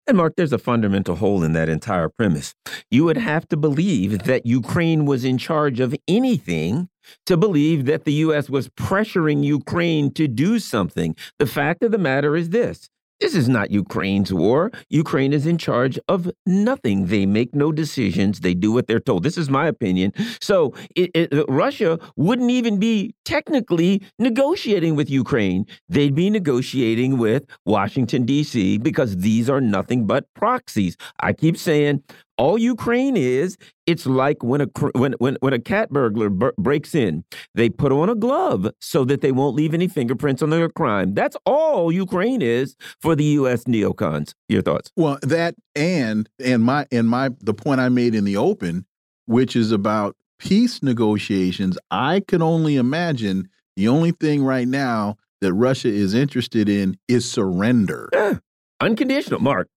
And 0.07 0.17
Mark, 0.17 0.35
there's 0.37 0.53
a 0.53 0.59
fundamental 0.59 1.15
hole 1.15 1.43
in 1.43 1.53
that 1.53 1.67
entire 1.67 2.09
premise. 2.09 2.53
You 2.91 3.05
would 3.05 3.17
have 3.17 3.47
to 3.47 3.57
believe 3.57 4.23
that 4.25 4.45
Ukraine 4.45 5.05
was 5.05 5.25
in 5.25 5.37
charge 5.37 5.79
of 5.79 5.95
anything 6.07 6.89
to 7.25 7.37
believe 7.37 7.85
that 7.85 8.05
the 8.05 8.13
U.S. 8.13 8.49
was 8.49 8.69
pressuring 8.69 9.43
Ukraine 9.43 10.11
to 10.13 10.27
do 10.27 10.59
something. 10.59 11.15
The 11.39 11.47
fact 11.47 11.83
of 11.83 11.91
the 11.91 11.97
matter 11.97 12.35
is 12.35 12.49
this 12.49 12.89
this 13.19 13.35
is 13.35 13.47
not 13.47 13.71
Ukraine's 13.71 14.33
war. 14.33 14.71
Ukraine 14.89 15.33
is 15.33 15.45
in 15.45 15.57
charge 15.57 15.97
of 16.07 16.29
nothing. 16.45 17.07
They 17.07 17.25
make 17.25 17.55
no 17.55 17.71
decisions. 17.71 18.41
They 18.41 18.53
do 18.53 18.71
what 18.71 18.87
they're 18.87 18.99
told. 18.99 19.23
This 19.23 19.37
is 19.37 19.49
my 19.49 19.67
opinion. 19.67 20.13
So 20.41 20.73
it, 20.95 21.11
it, 21.13 21.33
uh, 21.33 21.45
Russia 21.47 21.99
wouldn't 22.17 22.51
even 22.51 22.77
be 22.77 23.15
technically 23.23 24.01
negotiating 24.19 24.95
with 24.95 25.09
Ukraine. 25.09 25.65
They'd 25.87 26.15
be 26.15 26.29
negotiating 26.29 27.17
with 27.17 27.43
Washington, 27.65 28.25
D.C., 28.25 28.77
because 28.79 29.17
these 29.17 29.49
are 29.49 29.61
nothing 29.61 30.05
but 30.05 30.25
proxies. 30.33 30.97
I 31.21 31.33
keep 31.33 31.57
saying 31.57 32.03
all 32.37 32.57
Ukraine 32.57 33.15
is, 33.15 33.57
it's 33.85 34.05
like 34.05 34.43
when 34.43 34.61
a 34.61 34.67
when 34.93 35.13
when 35.19 35.37
when 35.39 35.53
a 35.53 35.59
cat 35.59 35.89
burglar 35.89 36.29
breaks 36.29 36.95
in, 36.95 37.23
they 37.53 37.69
put 37.69 37.91
on 37.91 38.09
a 38.09 38.15
glove 38.15 38.69
so 38.81 39.05
that 39.05 39.21
they 39.21 39.31
won't 39.31 39.55
leave 39.55 39.73
any 39.73 39.87
fingerprints 39.87 40.41
on 40.41 40.49
their 40.49 40.69
crime. 40.69 41.13
That's 41.13 41.37
all 41.45 41.91
Ukraine 41.91 42.41
is 42.41 42.75
for 43.01 43.15
the 43.15 43.23
U.S. 43.39 43.65
neocons. 43.65 44.33
Your 44.49 44.61
thoughts? 44.61 44.91
Well, 44.95 45.19
that 45.21 45.55
and 45.75 46.29
and 46.43 46.63
my 46.63 46.85
and 46.91 47.09
my 47.09 47.29
the 47.39 47.53
point 47.53 47.79
I 47.79 47.89
made 47.89 48.15
in 48.15 48.25
the 48.25 48.37
open, 48.37 48.85
which 49.25 49.55
is 49.55 49.71
about 49.71 50.15
peace 50.39 50.83
negotiations. 50.83 51.77
I 51.91 52.21
can 52.27 52.41
only 52.41 52.75
imagine 52.75 53.49
the 53.75 53.87
only 53.87 54.11
thing 54.11 54.43
right 54.43 54.67
now 54.67 55.17
that 55.41 55.53
Russia 55.53 55.89
is 55.89 56.13
interested 56.13 56.69
in 56.69 56.97
is 57.07 57.29
surrender. 57.29 58.09
Yeah. 58.13 58.35
Unconditional, 58.81 59.39
Mark. 59.41 59.69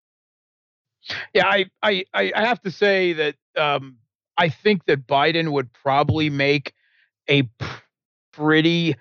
Yeah, 1.34 1.46
I, 1.46 1.66
I, 1.82 2.04
I 2.14 2.44
have 2.46 2.60
to 2.62 2.70
say 2.70 3.12
that 3.14 3.34
um, 3.56 3.96
I 4.36 4.48
think 4.48 4.84
that 4.86 5.06
Biden 5.06 5.52
would 5.52 5.72
probably 5.72 6.30
make 6.30 6.72
a 7.28 7.48
pretty 8.32 8.94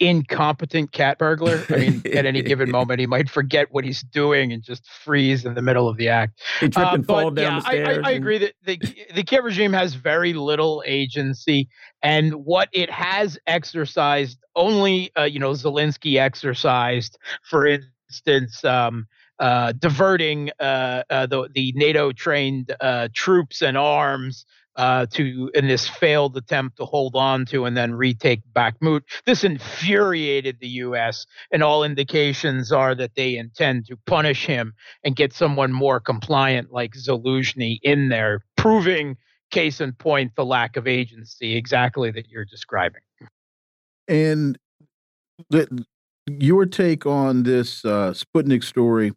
incompetent 0.00 0.92
cat 0.92 1.18
burglar. 1.18 1.64
I 1.70 1.76
mean, 1.76 2.02
at 2.12 2.26
any 2.26 2.42
given 2.42 2.70
moment, 2.72 3.00
he 3.00 3.06
might 3.06 3.30
forget 3.30 3.68
what 3.70 3.84
he's 3.84 4.02
doing 4.02 4.52
and 4.52 4.62
just 4.62 4.86
freeze 4.90 5.44
in 5.44 5.54
the 5.54 5.62
middle 5.62 5.88
of 5.88 5.96
the 5.96 6.08
act. 6.08 6.40
He 6.60 6.68
trip 6.68 6.86
uh, 6.86 6.94
and 6.94 7.06
fall 7.06 7.30
down 7.30 7.36
yeah, 7.36 7.60
the 7.60 7.66
stairs. 7.66 7.98
I, 8.04 8.08
I, 8.08 8.12
I 8.12 8.14
agree 8.14 8.38
that 8.38 8.54
the 8.64 8.78
the 9.14 9.22
Kiev 9.22 9.44
regime 9.44 9.72
has 9.72 9.94
very 9.94 10.32
little 10.32 10.82
agency, 10.86 11.68
and 12.02 12.34
what 12.44 12.68
it 12.72 12.90
has 12.90 13.38
exercised 13.46 14.38
only, 14.56 15.10
uh, 15.16 15.22
you 15.22 15.38
know, 15.38 15.50
Zelensky 15.50 16.18
exercised, 16.18 17.18
for 17.42 17.66
instance. 17.66 18.64
Um, 18.64 19.06
uh, 19.38 19.72
diverting 19.72 20.50
uh, 20.60 21.02
uh, 21.10 21.26
the, 21.26 21.48
the 21.54 21.72
NATO 21.76 22.12
trained 22.12 22.74
uh, 22.80 23.08
troops 23.14 23.62
and 23.62 23.76
arms 23.76 24.46
uh, 24.76 25.06
to 25.10 25.50
in 25.54 25.68
this 25.68 25.88
failed 25.88 26.36
attempt 26.36 26.76
to 26.76 26.84
hold 26.84 27.14
on 27.14 27.46
to 27.46 27.64
and 27.64 27.76
then 27.76 27.94
retake 27.94 28.40
Bakhmut. 28.54 29.02
This 29.24 29.44
infuriated 29.44 30.58
the 30.60 30.68
U.S. 30.68 31.26
and 31.52 31.62
all 31.62 31.84
indications 31.84 32.72
are 32.72 32.94
that 32.94 33.14
they 33.14 33.36
intend 33.36 33.86
to 33.86 33.96
punish 34.06 34.46
him 34.46 34.74
and 35.04 35.14
get 35.14 35.32
someone 35.32 35.72
more 35.72 36.00
compliant 36.00 36.72
like 36.72 36.94
Zaluzhny 36.94 37.78
in 37.82 38.08
there, 38.08 38.44
proving 38.56 39.16
case 39.50 39.80
in 39.80 39.92
point 39.92 40.32
the 40.34 40.44
lack 40.44 40.76
of 40.76 40.88
agency 40.88 41.56
exactly 41.56 42.10
that 42.10 42.28
you're 42.28 42.44
describing. 42.44 43.02
And 44.08 44.58
the, 45.50 45.86
your 46.26 46.66
take 46.66 47.06
on 47.06 47.44
this 47.44 47.84
uh, 47.84 48.12
Sputnik 48.12 48.64
story, 48.64 49.12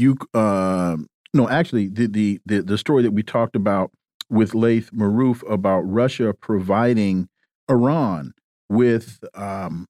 you 0.00 0.16
uh, 0.34 0.96
no, 1.32 1.48
actually 1.48 1.88
the, 1.88 2.06
the 2.06 2.40
the 2.46 2.62
the 2.62 2.78
story 2.78 3.02
that 3.02 3.12
we 3.12 3.22
talked 3.22 3.54
about 3.54 3.90
with 4.28 4.54
Laith 4.54 4.90
Marouf 4.92 5.48
about 5.50 5.80
Russia 5.80 6.32
providing 6.32 7.28
Iran 7.68 8.32
with 8.68 9.20
um, 9.34 9.86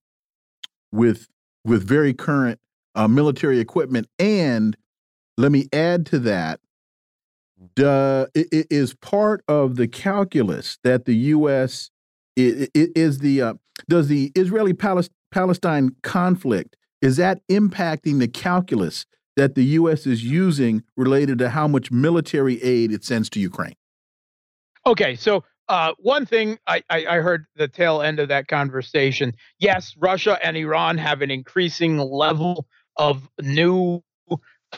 with 0.93 1.29
with 1.65 1.87
very 1.87 2.13
current 2.13 2.59
uh, 2.95 3.09
military 3.09 3.61
equipment, 3.61 4.09
and 4.19 4.77
let 5.39 5.53
me 5.53 5.69
add 5.73 6.07
to 6.07 6.19
that, 6.21 6.61
duh, 7.77 8.27
it 8.35 8.67
is 8.71 8.95
part 8.95 9.43
of 9.49 9.77
the 9.77 9.89
calculus 9.89 10.79
that 10.85 11.05
the 11.05 11.15
U.S. 11.15 11.91
is 12.37 13.19
the 13.19 13.43
uh, 13.43 13.55
does 13.89 14.09
the 14.09 14.33
Israeli 14.35 14.75
Palestine 15.31 15.97
conflict 16.03 16.77
is 17.01 17.17
that 17.17 17.41
impacting 17.51 18.19
the 18.19 18.29
calculus 18.29 19.07
that 19.37 19.55
the 19.55 19.65
U.S. 19.65 20.07
is 20.07 20.25
using 20.25 20.83
related 20.97 21.39
to 21.39 21.51
how 21.51 21.69
much 21.69 21.91
military 21.91 22.63
aid 22.63 22.93
it 22.93 23.05
sends 23.05 23.29
to 23.31 23.41
Ukraine? 23.41 23.77
Okay, 24.87 25.15
so 25.15 25.45
uh, 25.69 25.93
one 25.99 26.27
thing 26.27 26.59
I, 26.67 26.83
I, 26.91 27.07
I, 27.07 27.17
heard 27.19 27.47
the 27.55 27.69
tail 27.69 28.03
end 28.03 28.19
of 28.19 28.29
that 28.29 28.49
conversation. 28.49 29.35
Yes, 29.61 29.95
Russia 29.97 30.37
and 30.43 30.57
Iran 30.57 30.99
have 30.99 31.23
an 31.23 31.31
increasing 31.31 31.97
level 31.99 32.67
of 32.97 33.29
new 33.41 34.03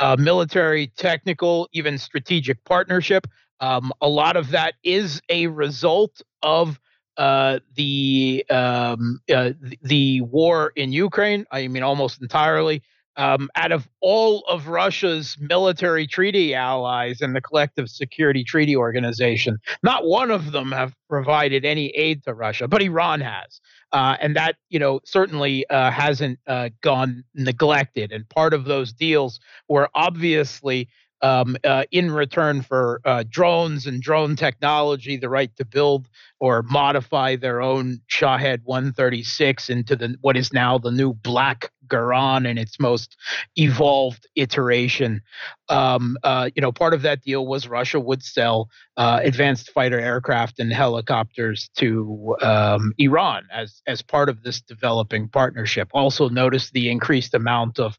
uh, 0.00 0.16
military, 0.18 0.88
technical, 0.88 1.68
even 1.72 1.96
strategic 1.96 2.62
partnership. 2.64 3.26
Um, 3.60 3.92
a 4.00 4.08
lot 4.08 4.36
of 4.36 4.50
that 4.50 4.74
is 4.82 5.22
a 5.28 5.46
result 5.46 6.20
of 6.42 6.78
uh, 7.16 7.60
the 7.74 8.44
um, 8.50 9.20
uh, 9.32 9.52
the 9.82 10.20
war 10.22 10.72
in 10.76 10.92
Ukraine. 10.92 11.46
I 11.50 11.68
mean, 11.68 11.82
almost 11.82 12.20
entirely 12.20 12.82
um, 13.16 13.51
out 13.57 13.72
of 13.72 13.88
all 14.01 14.44
of 14.48 14.68
Russia's 14.68 15.37
military 15.40 16.07
treaty 16.07 16.55
allies 16.55 17.20
and 17.20 17.35
the 17.35 17.40
Collective 17.40 17.88
Security 17.88 18.44
Treaty 18.44 18.77
Organization, 18.77 19.59
not 19.83 20.07
one 20.07 20.31
of 20.31 20.53
them 20.53 20.72
have 20.72 20.94
provided 21.09 21.64
any 21.64 21.88
aid 21.90 22.25
to 22.25 22.35
Russia, 22.35 22.68
but 22.68 22.83
Iran 22.83 23.20
has, 23.20 23.61
uh, 23.92 24.16
and 24.20 24.37
that 24.37 24.57
you 24.70 24.79
know 24.79 25.01
certainly 25.05 25.68
uh, 25.68 25.90
hasn't 25.90 26.38
uh, 26.46 26.70
gone 26.81 27.25
neglected. 27.35 28.12
And 28.12 28.29
part 28.29 28.55
of 28.55 28.64
those 28.64 28.92
deals 28.92 29.40
were 29.68 29.88
obviously 29.94 30.88
um, 31.22 31.57
uh, 31.64 31.85
in 31.90 32.11
return 32.11 32.62
for 32.62 33.01
uh, 33.05 33.25
drones 33.29 33.87
and 33.87 34.03
drone 34.03 34.37
technology, 34.37 35.16
the 35.16 35.29
right 35.29 35.55
to 35.57 35.64
build 35.64 36.09
or 36.40 36.62
modify 36.64 37.37
their 37.37 37.62
own 37.62 38.01
Shahed 38.09 38.62
136 38.64 39.70
into 39.70 39.96
the 39.96 40.16
what 40.20 40.37
is 40.37 40.53
now 40.53 40.79
the 40.79 40.90
new 40.90 41.14
Black 41.14 41.70
Garand 41.92 42.48
in 42.48 42.59
its 42.59 42.81
most 42.81 43.16
evolved 43.57 44.26
iteration. 44.35 45.20
Um, 45.68 46.16
uh, 46.22 46.50
you 46.55 46.62
know, 46.62 46.72
part 46.72 46.94
of 46.94 47.02
that 47.02 47.22
deal 47.22 47.46
was 47.46 47.68
Russia 47.68 48.00
would 48.00 48.22
sell 48.22 48.68
uh, 48.96 49.20
advanced 49.22 49.70
fighter 49.70 49.98
aircraft 49.98 50.59
and 50.59 50.72
helicopters 50.72 51.70
to 51.76 52.37
um, 52.42 52.92
Iran 52.98 53.44
as 53.52 53.83
as 53.87 54.02
part 54.02 54.28
of 54.28 54.42
this 54.42 54.61
developing 54.61 55.28
partnership. 55.28 55.88
Also, 55.92 56.28
notice 56.28 56.70
the 56.70 56.90
increased 56.90 57.35
amount 57.35 57.78
of 57.78 57.98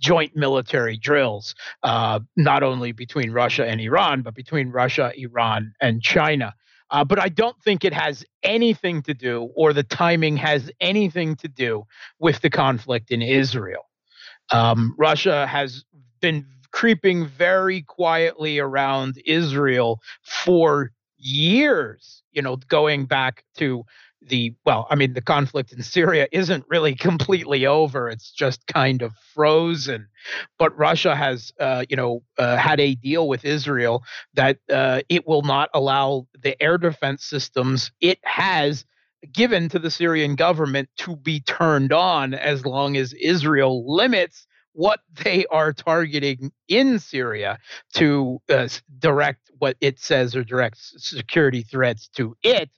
joint 0.00 0.36
military 0.36 0.96
drills, 0.96 1.54
uh, 1.82 2.20
not 2.36 2.62
only 2.62 2.92
between 2.92 3.30
Russia 3.32 3.66
and 3.66 3.80
Iran, 3.80 4.22
but 4.22 4.34
between 4.34 4.70
Russia, 4.70 5.12
Iran, 5.16 5.72
and 5.80 6.02
China. 6.02 6.54
Uh, 6.90 7.04
but 7.04 7.18
I 7.20 7.28
don't 7.28 7.56
think 7.62 7.84
it 7.84 7.92
has 7.92 8.24
anything 8.42 9.02
to 9.02 9.14
do, 9.14 9.50
or 9.54 9.72
the 9.72 9.82
timing 9.82 10.36
has 10.38 10.70
anything 10.80 11.36
to 11.36 11.48
do 11.48 11.84
with 12.18 12.40
the 12.40 12.50
conflict 12.50 13.10
in 13.10 13.22
Israel. 13.22 13.88
Um, 14.52 14.94
Russia 14.98 15.46
has 15.46 15.84
been 16.20 16.46
creeping 16.72 17.26
very 17.26 17.82
quietly 17.82 18.58
around 18.58 19.20
Israel 19.24 20.00
for 20.22 20.92
years, 21.18 22.22
you 22.32 22.42
know, 22.42 22.56
going 22.56 23.06
back 23.06 23.44
to 23.56 23.84
the 24.22 24.54
well 24.64 24.86
i 24.90 24.94
mean 24.94 25.14
the 25.14 25.20
conflict 25.20 25.72
in 25.72 25.82
syria 25.82 26.28
isn't 26.32 26.64
really 26.68 26.94
completely 26.94 27.66
over 27.66 28.08
it's 28.08 28.30
just 28.30 28.66
kind 28.66 29.02
of 29.02 29.12
frozen. 29.34 30.06
But 30.58 30.76
russia 30.78 31.16
has 31.16 31.52
uh, 31.58 31.84
you 31.88 31.96
know 31.96 32.22
uh, 32.38 32.56
had 32.56 32.80
a 32.80 32.94
deal 32.96 33.28
with 33.28 33.44
israel 33.44 34.02
that 34.34 34.58
uh, 34.70 35.00
it 35.08 35.26
will 35.26 35.42
not 35.42 35.70
allow 35.72 36.26
the 36.42 36.60
air 36.62 36.78
defense 36.78 37.24
systems 37.24 37.90
it 38.00 38.18
has 38.24 38.84
given 39.32 39.68
to 39.70 39.78
the 39.78 39.90
syrian 39.90 40.34
government 40.34 40.88
to 40.98 41.16
be 41.16 41.40
turned 41.40 41.92
on 41.92 42.34
as 42.34 42.66
long 42.66 42.96
as 42.96 43.14
israel 43.14 43.94
limits 43.94 44.46
what 44.72 45.00
they 45.24 45.46
are 45.46 45.72
targeting 45.72 46.52
in 46.68 46.98
syria 46.98 47.58
to 47.94 48.40
uh, 48.50 48.68
direct 48.98 49.50
what 49.58 49.76
it 49.80 49.98
says 49.98 50.36
or 50.36 50.44
direct 50.44 50.76
security 50.78 51.62
threats 51.62 52.08
to 52.08 52.36
it 52.42 52.70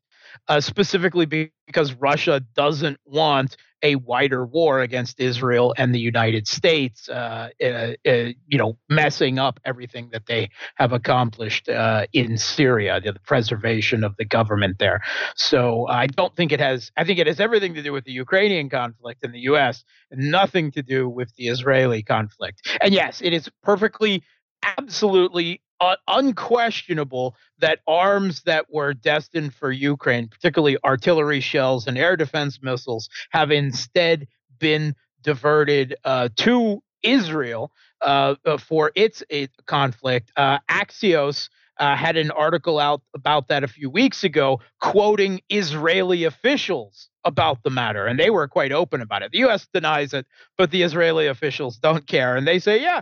uh, 0.48 0.60
specifically 0.60 1.50
because 1.66 1.94
Russia 1.94 2.42
doesn't 2.54 2.98
want 3.04 3.56
a 3.82 3.96
wider 3.96 4.46
war 4.46 4.80
against 4.80 5.20
Israel 5.20 5.74
and 5.76 5.94
the 5.94 5.98
United 5.98 6.46
States, 6.46 7.08
uh, 7.08 7.48
uh, 7.60 7.66
uh, 8.06 8.12
you 8.46 8.58
know, 8.58 8.78
messing 8.88 9.38
up 9.38 9.58
everything 9.64 10.08
that 10.12 10.26
they 10.26 10.50
have 10.76 10.92
accomplished 10.92 11.68
uh, 11.68 12.06
in 12.12 12.38
Syria, 12.38 13.00
the, 13.00 13.12
the, 13.12 13.20
preservation 13.20 14.04
of 14.04 14.16
the 14.18 14.24
government 14.24 14.78
there. 14.78 15.00
So 15.36 15.86
I 15.88 16.06
don't 16.06 16.34
think 16.36 16.52
it 16.52 16.60
has, 16.60 16.92
I 16.96 17.04
think 17.04 17.18
it 17.18 17.26
has 17.26 17.40
everything 17.40 17.74
to 17.74 17.82
do 17.82 17.92
with 17.92 18.04
the 18.04 18.12
Ukrainian 18.12 18.68
conflict 18.68 19.24
in 19.24 19.32
the 19.32 19.40
U.S., 19.40 19.84
nothing 20.12 20.70
to 20.72 20.82
do 20.82 21.08
with 21.08 21.34
the 21.36 21.48
Israeli 21.48 22.02
conflict. 22.02 22.68
And 22.80 22.92
yes, 22.92 23.20
it 23.22 23.32
is 23.32 23.48
perfectly, 23.62 24.22
absolutely 24.78 25.60
uh, 25.82 25.96
unquestionable 26.06 27.34
that 27.58 27.80
arms 27.88 28.42
that 28.42 28.66
were 28.72 28.94
destined 28.94 29.52
for 29.52 29.72
Ukraine, 29.72 30.28
particularly 30.28 30.78
artillery 30.84 31.40
shells 31.40 31.88
and 31.88 31.98
air 31.98 32.16
defense 32.16 32.60
missiles, 32.62 33.08
have 33.30 33.50
instead 33.50 34.28
been 34.60 34.94
diverted 35.22 35.96
uh, 36.04 36.28
to 36.36 36.80
Israel 37.02 37.72
uh, 38.00 38.36
uh 38.46 38.58
for 38.58 38.92
its 38.94 39.24
conflict. 39.66 40.30
Uh, 40.36 40.58
Axios 40.70 41.48
had 41.78 42.16
an 42.16 42.30
article 42.30 42.78
out 42.78 43.02
about 43.12 43.48
that 43.48 43.64
a 43.64 43.68
few 43.68 43.90
weeks 43.90 44.22
ago, 44.22 44.60
quoting 44.80 45.40
Israeli 45.48 46.22
officials 46.22 47.08
about 47.24 47.64
the 47.64 47.70
matter, 47.70 48.06
and 48.06 48.20
they 48.20 48.30
were 48.30 48.46
quite 48.46 48.70
open 48.70 49.00
about 49.00 49.22
it. 49.22 49.32
The 49.32 49.38
U.S. 49.38 49.66
denies 49.74 50.14
it, 50.14 50.26
but 50.56 50.70
the 50.70 50.82
Israeli 50.82 51.26
officials 51.26 51.78
don't 51.78 52.06
care, 52.06 52.36
and 52.36 52.46
they 52.46 52.60
say, 52.60 52.80
"Yeah, 52.80 53.00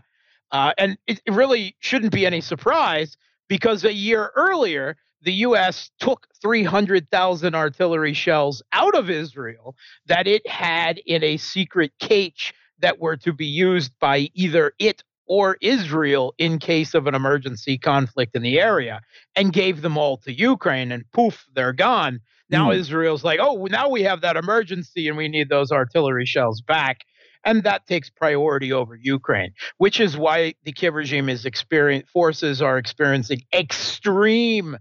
uh, 0.53 0.73
and 0.79 0.99
it, 1.07 1.21
it 1.25 1.33
really 1.33 1.77
shouldn't 1.81 2.13
be 2.13 2.27
any 2.27 2.41
surprise 2.41 3.17
because 3.49 3.85
a 3.85 3.93
year 3.93 4.31
earlier, 4.37 4.97
the 5.23 5.33
U.S. 5.33 5.91
took 6.01 6.27
300,000 6.41 7.55
artillery 7.55 8.15
shells 8.15 8.63
out 8.73 8.95
of 8.95 9.11
Israel 9.11 9.77
that 10.07 10.27
it 10.27 10.47
had 10.47 10.99
in 11.05 11.23
a 11.23 11.37
secret 11.37 11.93
cache 11.99 12.55
that 12.79 12.99
were 12.99 13.17
to 13.19 13.33
be 13.33 13.47
used 13.47 13.93
by 14.01 14.31
either 14.35 14.73
it 14.79 15.03
or 15.27 15.57
Israel 15.61 16.35
in 16.39 16.59
case 16.59 16.95
of 16.95 17.07
an 17.07 17.15
emergency 17.15 17.79
conflict 17.79 18.35
in 18.35 18.43
the 18.43 18.59
area 18.59 19.01
and 19.37 19.53
gave 19.53 19.83
them 19.83 19.97
all 19.97 20.17
to 20.17 20.33
Ukraine 20.33 20.91
and 20.91 21.05
poof, 21.13 21.47
they're 21.55 21.73
gone. 21.73 22.21
Now 22.49 22.71
mm. 22.71 22.77
Israel's 22.77 23.23
like, 23.23 23.39
oh, 23.41 23.67
now 23.71 23.89
we 23.89 24.03
have 24.03 24.23
that 24.23 24.37
emergency 24.37 25.07
and 25.07 25.17
we 25.17 25.29
need 25.29 25.49
those 25.49 25.71
artillery 25.71 26.27
shells 26.27 26.61
back 26.63 27.03
and 27.45 27.63
that 27.65 27.87
takes 27.87 28.11
priority 28.11 28.73
over 28.73 28.95
Ukraine, 28.95 29.53
which 29.79 30.01
is 30.01 30.17
why 30.17 30.55
the 30.65 30.73
Kiev 30.73 30.95
regime 30.95 31.29
is 31.29 31.45
experiencing 31.47 32.07
forces 32.13 32.61
are 32.63 32.79
experiencing 32.79 33.43
extreme 33.53 34.77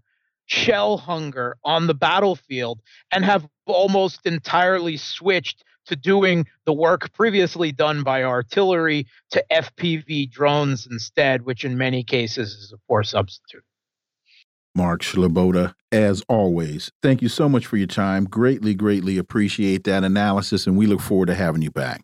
shell 0.45 0.97
hunger 0.97 1.57
on 1.63 1.87
the 1.87 1.93
battlefield 1.93 2.81
and 3.11 3.23
have 3.23 3.47
almost 3.67 4.25
entirely 4.25 4.97
switched 4.97 5.63
to 5.85 5.95
doing 5.95 6.45
the 6.65 6.73
work 6.73 7.11
previously 7.13 7.71
done 7.71 8.03
by 8.03 8.23
artillery 8.23 9.07
to 9.31 9.43
FPV 9.51 10.29
drones 10.29 10.87
instead, 10.89 11.43
which 11.43 11.63
in 11.65 11.77
many 11.77 12.03
cases 12.03 12.53
is 12.53 12.73
a 12.73 12.77
poor 12.87 13.03
substitute. 13.03 13.63
Mark 14.75 15.01
Sleboda, 15.01 15.73
as 15.91 16.23
always, 16.29 16.91
thank 17.01 17.21
you 17.21 17.27
so 17.27 17.49
much 17.49 17.65
for 17.65 17.77
your 17.77 17.87
time. 17.87 18.25
Greatly, 18.25 18.75
greatly 18.75 19.17
appreciate 19.17 19.83
that 19.85 20.03
analysis, 20.03 20.67
and 20.67 20.77
we 20.77 20.85
look 20.85 21.01
forward 21.01 21.25
to 21.25 21.35
having 21.35 21.61
you 21.61 21.71
back. 21.71 22.03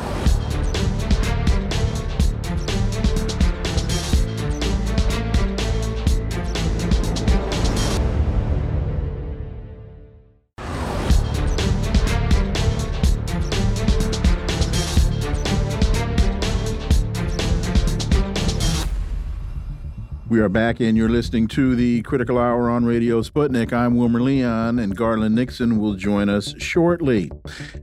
We 20.31 20.39
are 20.39 20.47
back, 20.47 20.79
and 20.79 20.95
you're 20.95 21.09
listening 21.09 21.49
to 21.49 21.75
the 21.75 22.03
Critical 22.03 22.37
Hour 22.37 22.69
on 22.69 22.85
Radio 22.85 23.21
Sputnik. 23.21 23.73
I'm 23.73 23.97
Wilmer 23.97 24.21
Leon, 24.21 24.79
and 24.79 24.95
Garland 24.95 25.35
Nixon 25.35 25.77
will 25.77 25.95
join 25.95 26.29
us 26.29 26.55
shortly. 26.57 27.29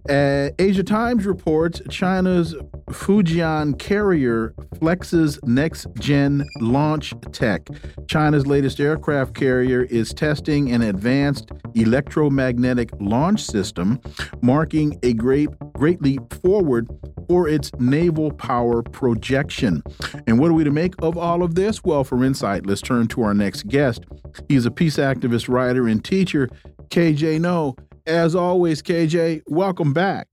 Uh, 0.09 0.49
Asia 0.59 0.83
Times 0.83 1.27
reports 1.27 1.83
China's 1.91 2.55
Fujian 2.87 3.79
carrier 3.79 4.55
flexes 4.77 5.39
next 5.47 5.89
gen 5.99 6.43
launch 6.61 7.13
tech. 7.33 7.69
China's 8.09 8.47
latest 8.47 8.81
aircraft 8.81 9.35
carrier 9.35 9.83
is 9.83 10.15
testing 10.15 10.73
an 10.73 10.81
advanced 10.81 11.51
electromagnetic 11.75 12.89
launch 12.99 13.45
system, 13.45 14.01
marking 14.41 14.99
a 15.03 15.13
great, 15.13 15.51
great 15.75 16.01
leap 16.01 16.23
forward 16.43 16.89
for 17.29 17.47
its 17.47 17.71
naval 17.79 18.33
power 18.33 18.83
projection. 18.83 19.83
And 20.27 20.39
what 20.39 20.51
are 20.51 20.55
we 20.55 20.65
to 20.65 20.71
make 20.71 20.95
of 21.03 21.19
all 21.19 21.43
of 21.43 21.55
this? 21.55 21.85
Well, 21.85 22.03
for 22.03 22.17
insight, 22.39 22.67
let's 22.67 22.81
turn 22.81 23.09
to 23.09 23.23
our 23.23 23.35
next 23.35 23.67
guest. 23.67 24.05
He's 24.49 24.65
a 24.65 24.71
peace 24.71 24.97
activist, 24.97 25.49
writer, 25.49 25.89
and 25.89 26.05
teacher, 26.05 26.49
KJ 26.91 27.41
Noh. 27.41 27.75
As 28.07 28.35
always, 28.35 28.81
KJ, 28.81 29.43
welcome 29.49 29.93
back. 29.93 30.29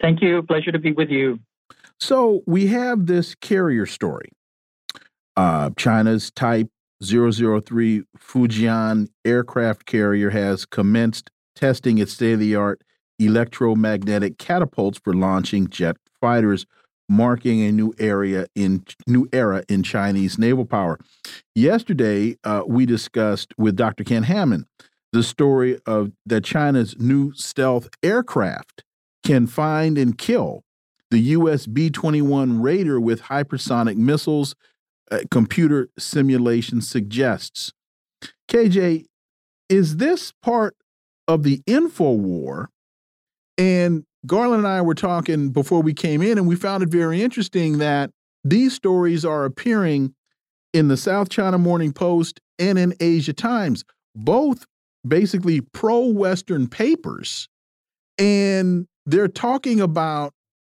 Thank 0.00 0.20
you. 0.20 0.42
Pleasure 0.42 0.72
to 0.72 0.78
be 0.78 0.92
with 0.92 1.08
you. 1.08 1.38
So 2.00 2.42
we 2.46 2.66
have 2.66 3.06
this 3.06 3.34
carrier 3.36 3.86
story. 3.86 4.30
Uh, 5.36 5.70
China's 5.76 6.30
Type 6.32 6.68
003 7.02 8.02
Fujian 8.18 9.08
aircraft 9.24 9.86
carrier 9.86 10.30
has 10.30 10.66
commenced 10.66 11.30
testing 11.54 11.98
its 11.98 12.14
state 12.14 12.34
of 12.34 12.40
the 12.40 12.56
art 12.56 12.82
electromagnetic 13.18 14.38
catapults 14.38 14.98
for 14.98 15.14
launching 15.14 15.68
jet 15.68 15.96
fighters, 16.20 16.66
marking 17.08 17.62
a 17.62 17.72
new 17.72 17.94
area 17.98 18.46
in 18.54 18.84
new 19.06 19.28
era 19.32 19.64
in 19.68 19.82
Chinese 19.82 20.38
naval 20.38 20.64
power. 20.64 20.98
Yesterday, 21.54 22.36
uh, 22.44 22.62
we 22.66 22.86
discussed 22.86 23.52
with 23.56 23.76
Dr. 23.76 24.04
Ken 24.04 24.24
Hammond 24.24 24.66
the 25.12 25.22
story 25.22 25.78
of 25.86 26.12
that 26.26 26.44
China's 26.44 26.96
new 26.98 27.32
stealth 27.32 27.88
aircraft 28.02 28.84
can 29.24 29.46
find 29.46 29.96
and 29.96 30.18
kill 30.18 30.62
the 31.10 31.18
U.S. 31.18 31.66
B 31.66 31.90
21 31.90 32.60
Raider 32.60 33.00
with 33.00 33.22
hypersonic 33.22 33.96
missiles, 33.96 34.54
uh, 35.10 35.20
computer 35.30 35.88
simulation 35.98 36.80
suggests. 36.80 37.72
KJ, 38.50 39.04
is 39.68 39.96
this 39.96 40.32
part 40.42 40.76
of 41.28 41.42
the 41.42 41.62
info 41.66 42.12
war 42.12 42.70
and 43.58 44.04
Garland 44.26 44.64
and 44.64 44.68
I 44.68 44.82
were 44.82 44.94
talking 44.94 45.50
before 45.50 45.82
we 45.82 45.94
came 45.94 46.22
in, 46.22 46.38
and 46.38 46.46
we 46.46 46.56
found 46.56 46.82
it 46.82 46.88
very 46.88 47.22
interesting 47.22 47.78
that 47.78 48.10
these 48.44 48.74
stories 48.74 49.24
are 49.24 49.44
appearing 49.44 50.14
in 50.72 50.88
the 50.88 50.96
South 50.96 51.28
China 51.28 51.58
Morning 51.58 51.92
Post 51.92 52.40
and 52.58 52.78
in 52.78 52.94
Asia 53.00 53.32
Times, 53.32 53.84
both 54.14 54.64
basically 55.06 55.60
pro 55.60 56.06
Western 56.06 56.66
papers. 56.68 57.48
And 58.18 58.86
they're 59.04 59.28
talking 59.28 59.80
about 59.80 60.32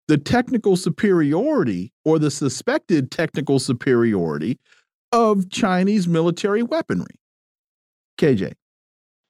the 0.08 0.18
technical 0.18 0.76
superiority 0.76 1.92
or 2.04 2.18
the 2.18 2.30
suspected 2.30 3.10
technical 3.10 3.58
superiority 3.58 4.58
of 5.12 5.50
Chinese 5.50 6.08
military 6.08 6.62
weaponry. 6.62 7.14
KJ. 8.18 8.52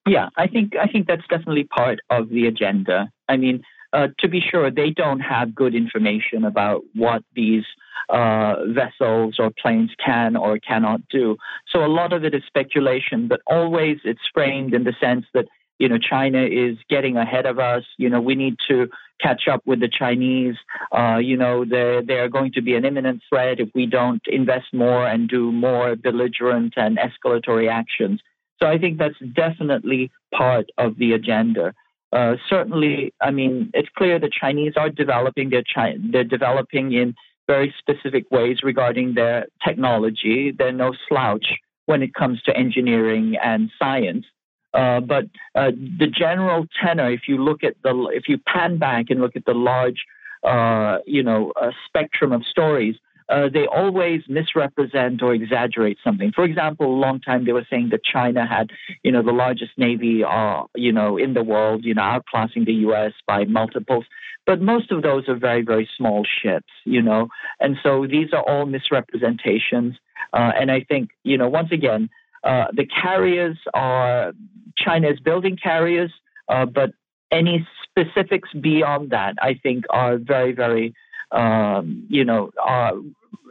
Yeah, 0.06 0.28
I 0.36 0.48
think 0.48 0.74
I 0.76 0.88
think 0.88 1.06
that's 1.06 1.26
definitely 1.28 1.64
part 1.64 2.00
of 2.10 2.28
the 2.28 2.46
agenda. 2.46 3.08
I 3.28 3.36
mean, 3.36 3.62
uh, 3.92 4.08
to 4.18 4.28
be 4.28 4.40
sure, 4.40 4.70
they 4.70 4.90
don't 4.90 5.20
have 5.20 5.54
good 5.54 5.74
information 5.74 6.44
about 6.44 6.82
what 6.94 7.22
these 7.34 7.64
uh, 8.08 8.56
vessels 8.68 9.36
or 9.38 9.50
planes 9.50 9.90
can 10.04 10.36
or 10.36 10.58
cannot 10.58 11.00
do. 11.08 11.36
So 11.70 11.84
a 11.84 11.88
lot 11.88 12.12
of 12.12 12.24
it 12.24 12.34
is 12.34 12.42
speculation, 12.46 13.28
but 13.28 13.40
always 13.46 13.98
it's 14.04 14.20
framed 14.32 14.74
in 14.74 14.84
the 14.84 14.94
sense 15.00 15.26
that 15.34 15.46
you 15.78 15.88
know 15.88 15.98
China 15.98 16.42
is 16.42 16.76
getting 16.88 17.16
ahead 17.16 17.46
of 17.46 17.58
us. 17.58 17.84
You 17.98 18.08
know, 18.08 18.20
we 18.20 18.34
need 18.34 18.56
to 18.68 18.88
catch 19.20 19.46
up 19.48 19.62
with 19.66 19.80
the 19.80 19.88
Chinese. 19.88 20.56
Uh, 20.90 21.18
you 21.18 21.36
know, 21.36 21.64
they 21.64 22.00
they 22.06 22.18
are 22.18 22.28
going 22.28 22.52
to 22.52 22.62
be 22.62 22.74
an 22.74 22.84
imminent 22.84 23.22
threat 23.28 23.60
if 23.60 23.68
we 23.74 23.86
don't 23.86 24.22
invest 24.26 24.72
more 24.72 25.06
and 25.06 25.28
do 25.28 25.52
more 25.52 25.96
belligerent 25.96 26.74
and 26.76 26.98
escalatory 26.98 27.70
actions. 27.70 28.20
So 28.60 28.68
I 28.68 28.78
think 28.78 28.98
that's 28.98 29.18
definitely 29.34 30.10
part 30.32 30.66
of 30.78 30.96
the 30.98 31.12
agenda. 31.12 31.74
Uh, 32.12 32.36
certainly, 32.48 33.14
I 33.20 33.30
mean, 33.30 33.70
it's 33.72 33.88
clear 33.96 34.18
the 34.18 34.30
Chinese 34.30 34.74
are 34.76 34.90
developing. 34.90 35.50
They're, 35.50 35.64
Chi- 35.74 35.96
they're 35.98 36.24
developing 36.24 36.92
in 36.92 37.14
very 37.46 37.74
specific 37.78 38.30
ways 38.30 38.58
regarding 38.62 39.14
their 39.14 39.46
technology. 39.66 40.52
They're 40.56 40.72
no 40.72 40.92
slouch 41.08 41.46
when 41.86 42.02
it 42.02 42.14
comes 42.14 42.42
to 42.42 42.56
engineering 42.56 43.36
and 43.42 43.70
science. 43.78 44.26
Uh, 44.74 45.00
but 45.00 45.24
uh, 45.54 45.70
the 45.98 46.06
general 46.06 46.66
tenor, 46.82 47.10
if 47.10 47.22
you 47.28 47.42
look 47.42 47.64
at 47.64 47.74
the, 47.82 48.10
if 48.14 48.28
you 48.28 48.38
pan 48.38 48.78
back 48.78 49.06
and 49.10 49.20
look 49.20 49.36
at 49.36 49.44
the 49.44 49.54
large, 49.54 50.04
uh, 50.44 50.98
you 51.06 51.22
know, 51.22 51.52
uh, 51.60 51.70
spectrum 51.86 52.32
of 52.32 52.42
stories, 52.44 52.96
uh, 53.32 53.48
they 53.48 53.66
always 53.66 54.20
misrepresent 54.28 55.22
or 55.22 55.32
exaggerate 55.32 55.96
something. 56.04 56.32
For 56.32 56.44
example, 56.44 56.86
a 56.86 57.00
long 57.00 57.18
time 57.18 57.46
they 57.46 57.52
were 57.52 57.66
saying 57.70 57.88
that 57.90 58.04
China 58.04 58.46
had, 58.46 58.70
you 59.02 59.10
know, 59.10 59.22
the 59.22 59.32
largest 59.32 59.72
navy, 59.78 60.22
uh, 60.22 60.64
you 60.74 60.92
know, 60.92 61.16
in 61.16 61.32
the 61.32 61.42
world, 61.42 61.82
you 61.82 61.94
know, 61.94 62.02
outclassing 62.02 62.66
the 62.66 62.74
U.S. 62.86 63.12
by 63.26 63.44
multiples. 63.44 64.04
But 64.44 64.60
most 64.60 64.90
of 64.92 65.02
those 65.02 65.28
are 65.28 65.36
very, 65.36 65.62
very 65.62 65.88
small 65.96 66.26
ships, 66.42 66.72
you 66.84 67.00
know, 67.00 67.28
and 67.58 67.76
so 67.82 68.06
these 68.06 68.32
are 68.34 68.42
all 68.42 68.66
misrepresentations. 68.66 69.96
Uh, 70.34 70.52
and 70.60 70.70
I 70.70 70.80
think, 70.80 71.10
you 71.24 71.38
know, 71.38 71.48
once 71.48 71.72
again, 71.72 72.10
uh, 72.44 72.66
the 72.74 72.84
carriers 72.84 73.56
are 73.72 74.32
China 74.76 75.08
is 75.08 75.20
building 75.20 75.56
carriers, 75.56 76.12
uh, 76.48 76.66
but 76.66 76.90
any 77.30 77.66
specifics 77.84 78.50
beyond 78.52 79.10
that, 79.10 79.36
I 79.40 79.54
think, 79.62 79.84
are 79.88 80.18
very, 80.18 80.52
very 80.52 80.94
um, 81.32 82.06
you 82.08 82.24
know, 82.24 82.50
uh, 82.62 82.92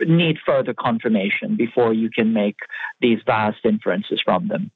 need 0.01 0.37
further 0.45 0.73
confirmation 0.73 1.55
before 1.55 1.93
you 1.93 2.09
can 2.09 2.33
make 2.33 2.57
these 2.99 3.19
vast 3.25 3.59
inferences 3.63 4.21
from 4.23 4.47
them. 4.47 4.71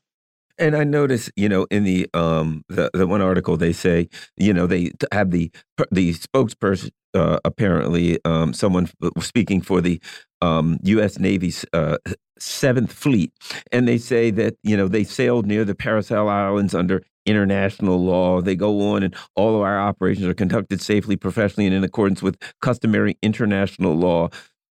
And 0.57 0.75
I 0.75 0.85
notice, 0.85 1.29
you 1.35 1.49
know, 1.49 1.67
in 1.69 1.83
the 1.83 2.07
um 2.13 2.63
the, 2.69 2.89
the 2.93 3.07
one 3.07 3.21
article 3.21 3.57
they 3.57 3.73
say, 3.73 4.07
you 4.37 4.53
know, 4.53 4.67
they 4.67 4.91
have 5.11 5.31
the 5.31 5.51
the 5.91 6.13
spokesperson 6.13 6.91
uh, 7.15 7.39
apparently 7.45 8.19
um, 8.25 8.53
someone 8.53 8.89
speaking 9.19 9.61
for 9.61 9.81
the 9.81 10.01
um, 10.41 10.77
U.S. 10.83 11.17
Navy's 11.17 11.65
uh, 11.73 11.97
Seventh 12.37 12.91
Fleet, 12.91 13.31
and 13.71 13.87
they 13.87 13.97
say 13.97 14.29
that 14.31 14.55
you 14.63 14.75
know 14.75 14.87
they 14.87 15.05
sailed 15.05 15.47
near 15.47 15.63
the 15.63 15.73
Paracel 15.73 16.29
Islands 16.29 16.75
under 16.75 17.01
international 17.25 18.03
law. 18.03 18.41
They 18.41 18.55
go 18.55 18.91
on, 18.91 19.01
and 19.03 19.15
all 19.35 19.55
of 19.55 19.61
our 19.61 19.79
operations 19.79 20.27
are 20.27 20.33
conducted 20.33 20.81
safely, 20.81 21.15
professionally, 21.15 21.67
and 21.67 21.75
in 21.75 21.83
accordance 21.83 22.21
with 22.21 22.37
customary 22.61 23.17
international 23.21 23.95
law. 23.95 24.29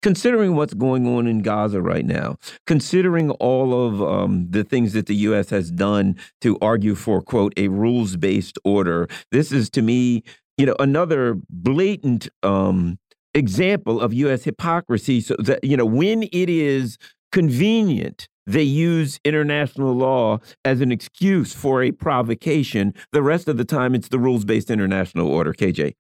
Considering 0.03 0.55
what's 0.55 0.73
going 0.73 1.07
on 1.07 1.27
in 1.27 1.41
Gaza 1.41 1.81
right 1.81 2.05
now, 2.05 2.38
considering 2.65 3.31
all 3.31 3.88
of 3.88 4.01
um, 4.01 4.47
the 4.49 4.63
things 4.63 4.93
that 4.93 5.07
the 5.07 5.15
U.S. 5.15 5.49
has 5.49 5.71
done 5.71 6.15
to 6.41 6.57
argue 6.62 6.95
for, 6.95 7.21
quote, 7.21 7.53
a 7.57 7.67
rules 7.67 8.15
based 8.15 8.57
order, 8.63 9.07
this 9.31 9.51
is 9.51 9.69
to 9.71 9.81
me, 9.81 10.23
you 10.57 10.65
know, 10.65 10.75
another 10.79 11.36
blatant 11.49 12.29
um, 12.43 12.99
example 13.33 13.99
of 13.99 14.13
U.S. 14.13 14.43
hypocrisy. 14.43 15.19
So 15.19 15.36
that, 15.39 15.63
you 15.63 15.75
know, 15.75 15.86
when 15.86 16.23
it 16.23 16.49
is 16.49 16.97
convenient 17.31 18.27
they 18.47 18.63
use 18.63 19.19
international 19.25 19.93
law 19.93 20.39
as 20.63 20.79
an 20.79 20.91
excuse 20.91 21.53
for 21.53 21.83
a 21.83 21.91
provocation. 21.91 22.93
The 23.12 23.21
rest 23.21 23.49
of 23.49 23.57
the 23.57 23.65
time, 23.65 23.93
it's 23.93 24.07
the 24.07 24.17
rules 24.17 24.45
based 24.45 24.71
international 24.71 25.27
order. 25.27 25.53
KJ. 25.53 25.93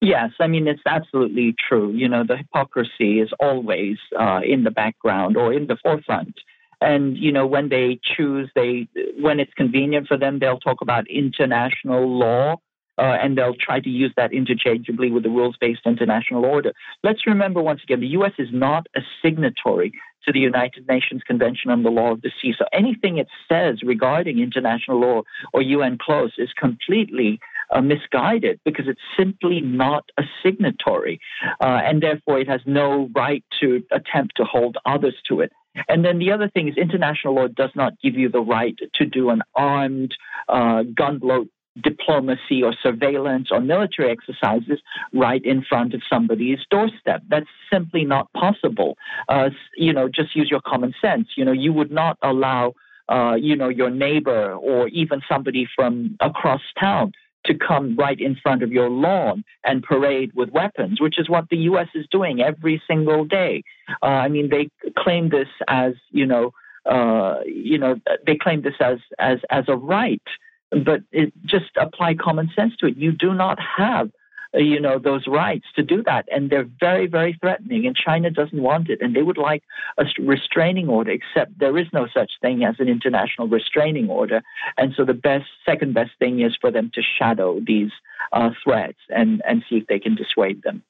Yes, 0.00 0.30
I 0.40 0.46
mean, 0.46 0.66
it's 0.66 0.82
absolutely 0.86 1.54
true. 1.68 1.92
You 1.92 2.08
know, 2.08 2.24
the 2.26 2.36
hypocrisy 2.36 3.20
is 3.20 3.30
always 3.38 3.98
uh, 4.18 4.40
in 4.42 4.64
the 4.64 4.70
background 4.70 5.36
or 5.36 5.52
in 5.52 5.66
the 5.66 5.76
forefront. 5.82 6.34
And, 6.80 7.18
you 7.18 7.30
know, 7.30 7.46
when 7.46 7.68
they 7.68 8.00
choose, 8.16 8.50
they, 8.54 8.88
when 9.20 9.38
it's 9.40 9.52
convenient 9.52 10.08
for 10.08 10.16
them, 10.16 10.38
they'll 10.38 10.58
talk 10.58 10.80
about 10.80 11.06
international 11.10 12.08
law. 12.18 12.56
Uh, 12.98 13.16
and 13.22 13.38
they'll 13.38 13.54
try 13.54 13.80
to 13.80 13.88
use 13.88 14.12
that 14.18 14.30
interchangeably 14.30 15.10
with 15.10 15.22
the 15.22 15.30
rules 15.30 15.56
based 15.58 15.80
international 15.86 16.44
order. 16.44 16.74
Let's 17.02 17.26
remember 17.26 17.62
once 17.62 17.80
again 17.82 18.00
the 18.00 18.08
U.S. 18.08 18.32
is 18.38 18.48
not 18.52 18.88
a 18.94 19.00
signatory 19.22 19.92
to 20.26 20.32
the 20.32 20.40
United 20.40 20.86
Nations 20.86 21.22
Convention 21.26 21.70
on 21.70 21.82
the 21.82 21.88
Law 21.88 22.12
of 22.12 22.20
the 22.20 22.30
Sea. 22.42 22.52
So 22.58 22.66
anything 22.74 23.16
it 23.16 23.28
says 23.48 23.82
regarding 23.82 24.38
international 24.38 25.00
law 25.00 25.22
or 25.54 25.62
UN 25.62 25.96
clause 25.98 26.32
is 26.36 26.50
completely 26.52 27.40
uh, 27.70 27.80
misguided 27.80 28.60
because 28.64 28.86
it's 28.88 29.00
simply 29.16 29.60
not 29.60 30.04
a 30.18 30.22
signatory, 30.42 31.20
uh, 31.60 31.80
and 31.84 32.02
therefore 32.02 32.38
it 32.38 32.48
has 32.48 32.60
no 32.66 33.08
right 33.14 33.44
to 33.60 33.82
attempt 33.90 34.36
to 34.36 34.44
hold 34.44 34.76
others 34.86 35.14
to 35.28 35.40
it. 35.40 35.52
And 35.88 36.04
then 36.04 36.18
the 36.18 36.32
other 36.32 36.48
thing 36.48 36.68
is 36.68 36.76
international 36.76 37.34
law 37.34 37.46
does 37.48 37.70
not 37.74 37.94
give 38.02 38.14
you 38.14 38.28
the 38.28 38.40
right 38.40 38.76
to 38.94 39.06
do 39.06 39.30
an 39.30 39.42
armed 39.54 40.14
uh, 40.48 40.82
gunboat 40.82 41.48
diplomacy 41.80 42.62
or 42.62 42.74
surveillance 42.82 43.48
or 43.50 43.60
military 43.60 44.10
exercises 44.10 44.80
right 45.12 45.44
in 45.44 45.62
front 45.62 45.94
of 45.94 46.02
somebody's 46.10 46.58
doorstep. 46.70 47.22
That's 47.28 47.46
simply 47.72 48.04
not 48.04 48.32
possible. 48.32 48.96
Uh, 49.28 49.50
you 49.76 49.92
know, 49.92 50.08
just 50.08 50.34
use 50.34 50.48
your 50.50 50.60
common 50.60 50.92
sense. 51.00 51.28
You 51.36 51.44
know, 51.44 51.52
you 51.52 51.72
would 51.72 51.92
not 51.92 52.18
allow, 52.22 52.74
uh, 53.08 53.34
you 53.34 53.54
know, 53.54 53.68
your 53.68 53.90
neighbor 53.90 54.52
or 54.52 54.88
even 54.88 55.20
somebody 55.28 55.68
from 55.76 56.16
across 56.20 56.62
town 56.78 57.12
to 57.46 57.54
come 57.54 57.96
right 57.96 58.20
in 58.20 58.36
front 58.36 58.62
of 58.62 58.70
your 58.70 58.90
lawn 58.90 59.44
and 59.64 59.82
parade 59.82 60.30
with 60.34 60.50
weapons, 60.50 61.00
which 61.00 61.18
is 61.18 61.28
what 61.28 61.48
the 61.50 61.56
U.S. 61.58 61.88
is 61.94 62.06
doing 62.10 62.40
every 62.40 62.82
single 62.86 63.24
day. 63.24 63.62
Uh, 64.02 64.06
I 64.06 64.28
mean, 64.28 64.50
they 64.50 64.68
claim 64.98 65.30
this 65.30 65.48
as, 65.68 65.94
you 66.10 66.26
know, 66.26 66.52
uh, 66.86 67.40
you 67.46 67.78
know, 67.78 68.00
they 68.26 68.36
claim 68.36 68.62
this 68.62 68.74
as 68.80 68.98
as 69.18 69.38
as 69.50 69.64
a 69.68 69.76
right 69.76 70.22
but 70.70 71.02
it, 71.10 71.32
just 71.44 71.70
apply 71.76 72.14
common 72.14 72.50
sense 72.54 72.74
to 72.76 72.86
it. 72.86 72.96
You 72.96 73.12
do 73.12 73.34
not 73.34 73.58
have, 73.76 74.10
you 74.54 74.80
know, 74.80 74.98
those 74.98 75.26
rights 75.26 75.66
to 75.76 75.82
do 75.82 76.02
that, 76.04 76.26
and 76.30 76.50
they're 76.50 76.68
very, 76.78 77.06
very 77.06 77.36
threatening. 77.40 77.86
And 77.86 77.96
China 77.96 78.30
doesn't 78.30 78.60
want 78.60 78.88
it, 78.88 79.00
and 79.00 79.14
they 79.14 79.22
would 79.22 79.38
like 79.38 79.62
a 79.98 80.04
restraining 80.20 80.88
order. 80.88 81.10
Except 81.10 81.58
there 81.58 81.76
is 81.78 81.86
no 81.92 82.08
such 82.12 82.32
thing 82.40 82.64
as 82.64 82.76
an 82.78 82.88
international 82.88 83.48
restraining 83.48 84.08
order, 84.08 84.42
and 84.76 84.92
so 84.96 85.04
the 85.04 85.14
best, 85.14 85.46
second 85.64 85.94
best 85.94 86.12
thing 86.18 86.40
is 86.40 86.56
for 86.60 86.70
them 86.70 86.90
to 86.94 87.02
shadow 87.02 87.60
these 87.64 87.90
uh, 88.32 88.50
threats 88.62 88.98
and 89.08 89.42
and 89.46 89.62
see 89.68 89.76
if 89.76 89.86
they 89.86 89.98
can 89.98 90.14
dissuade 90.14 90.62
them. 90.62 90.82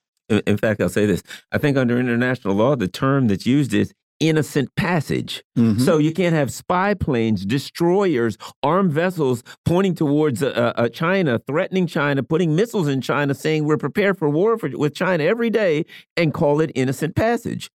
In 0.47 0.57
fact, 0.57 0.81
I'll 0.81 0.89
say 0.89 1.07
this: 1.07 1.23
I 1.53 1.59
think 1.59 1.77
under 1.77 1.99
international 1.99 2.55
law, 2.55 2.77
the 2.77 2.89
term 2.89 3.29
that's 3.29 3.47
used 3.47 3.75
is 3.75 3.93
innocent 4.21 4.69
passage. 4.77 5.43
Mm 5.57 5.73
-hmm. 5.73 5.81
So 5.81 5.99
you 5.99 6.13
can't 6.13 6.35
have 6.35 6.51
spy 6.51 6.95
planes, 6.95 7.45
destroyers, 7.47 8.37
armed 8.63 8.93
vessels 8.93 9.43
pointing 9.65 9.95
towards 9.97 10.43
uh, 10.43 10.73
uh, 10.77 10.89
China, 10.89 11.39
threatening 11.39 11.87
China, 11.89 12.23
putting 12.23 12.55
missiles 12.55 12.89
in 12.89 13.01
China, 13.01 13.35
saying 13.35 13.67
we're 13.67 13.85
prepared 13.89 14.17
for 14.19 14.29
war 14.29 14.59
for, 14.59 14.69
with 14.77 14.95
China 14.95 15.25
every 15.25 15.51
day, 15.51 15.85
and 16.17 16.33
call 16.33 16.61
it 16.61 16.71
innocent 16.75 17.15
passage. 17.15 17.71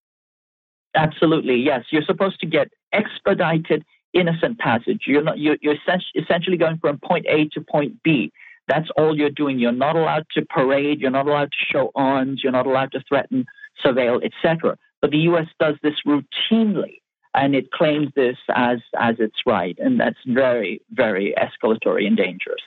Absolutely, 0.94 1.56
yes. 1.56 1.82
You're 1.90 2.06
supposed 2.06 2.38
to 2.40 2.46
get 2.46 2.68
expedited 2.92 3.84
innocent 4.12 4.58
passage. 4.58 5.02
You're 5.06 5.22
not. 5.22 5.38
You're, 5.38 5.58
you're 5.60 5.76
essentially 6.14 6.56
going 6.56 6.78
from 6.78 6.98
point 6.98 7.26
A 7.28 7.48
to 7.54 7.60
point 7.60 8.02
B. 8.02 8.32
That's 8.68 8.88
all 8.96 9.16
you're 9.16 9.30
doing. 9.30 9.58
You're 9.58 9.72
not 9.72 9.96
allowed 9.96 10.24
to 10.34 10.42
parade. 10.46 11.00
You're 11.00 11.10
not 11.10 11.26
allowed 11.26 11.52
to 11.52 11.58
show 11.72 11.90
arms. 11.94 12.40
You're 12.42 12.52
not 12.52 12.66
allowed 12.66 12.92
to 12.92 13.02
threaten, 13.08 13.44
surveil, 13.84 14.24
etc. 14.24 14.78
But 15.04 15.10
the 15.10 15.18
U.S. 15.18 15.48
does 15.60 15.74
this 15.82 15.96
routinely, 16.06 17.02
and 17.34 17.54
it 17.54 17.70
claims 17.72 18.08
this 18.16 18.38
as 18.54 18.78
as 18.98 19.16
its 19.18 19.36
right, 19.44 19.76
and 19.78 20.00
that's 20.00 20.16
very, 20.26 20.80
very 20.92 21.34
escalatory 21.36 22.06
and 22.06 22.16
dangerous. 22.16 22.62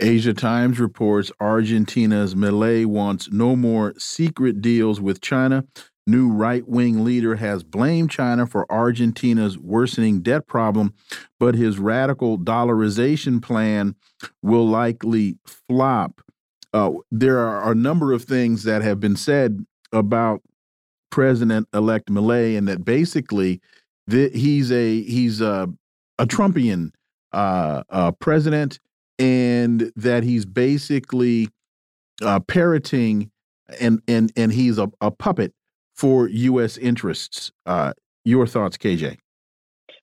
Asia 0.00 0.34
Times 0.34 0.80
reports 0.80 1.30
Argentina's 1.40 2.34
Milei 2.34 2.84
wants 2.84 3.30
no 3.30 3.54
more 3.54 3.94
secret 3.96 4.60
deals 4.60 5.00
with 5.00 5.20
China. 5.20 5.64
New 6.04 6.32
right 6.32 6.66
wing 6.66 7.04
leader 7.04 7.36
has 7.36 7.62
blamed 7.62 8.10
China 8.10 8.44
for 8.44 8.66
Argentina's 8.68 9.56
worsening 9.56 10.20
debt 10.20 10.48
problem, 10.48 10.92
but 11.38 11.54
his 11.54 11.78
radical 11.78 12.40
dollarization 12.40 13.40
plan 13.40 13.94
will 14.42 14.66
likely 14.66 15.38
flop. 15.46 16.22
Uh, 16.74 16.90
there 17.12 17.38
are 17.38 17.70
a 17.70 17.76
number 17.76 18.12
of 18.12 18.24
things 18.24 18.64
that 18.64 18.82
have 18.82 18.98
been 18.98 19.14
said 19.14 19.64
about 19.92 20.42
President-elect 21.12 22.10
Milei, 22.10 22.58
and 22.58 22.66
that 22.66 22.84
basically 22.84 23.60
the, 24.08 24.30
he's 24.30 24.72
a 24.72 25.02
he's 25.02 25.40
a, 25.40 25.68
a 26.18 26.26
Trumpian 26.26 26.90
uh, 27.32 27.84
uh, 27.90 28.10
president, 28.12 28.80
and 29.18 29.92
that 29.94 30.24
he's 30.24 30.44
basically 30.44 31.48
uh, 32.22 32.40
parroting 32.40 33.30
and 33.80 34.02
and 34.08 34.32
and 34.36 34.52
he's 34.52 34.78
a, 34.78 34.90
a 35.00 35.12
puppet 35.12 35.52
for 35.94 36.28
U.S. 36.28 36.76
interests. 36.78 37.52
Uh, 37.66 37.92
your 38.24 38.46
thoughts, 38.46 38.76
KJ? 38.76 39.18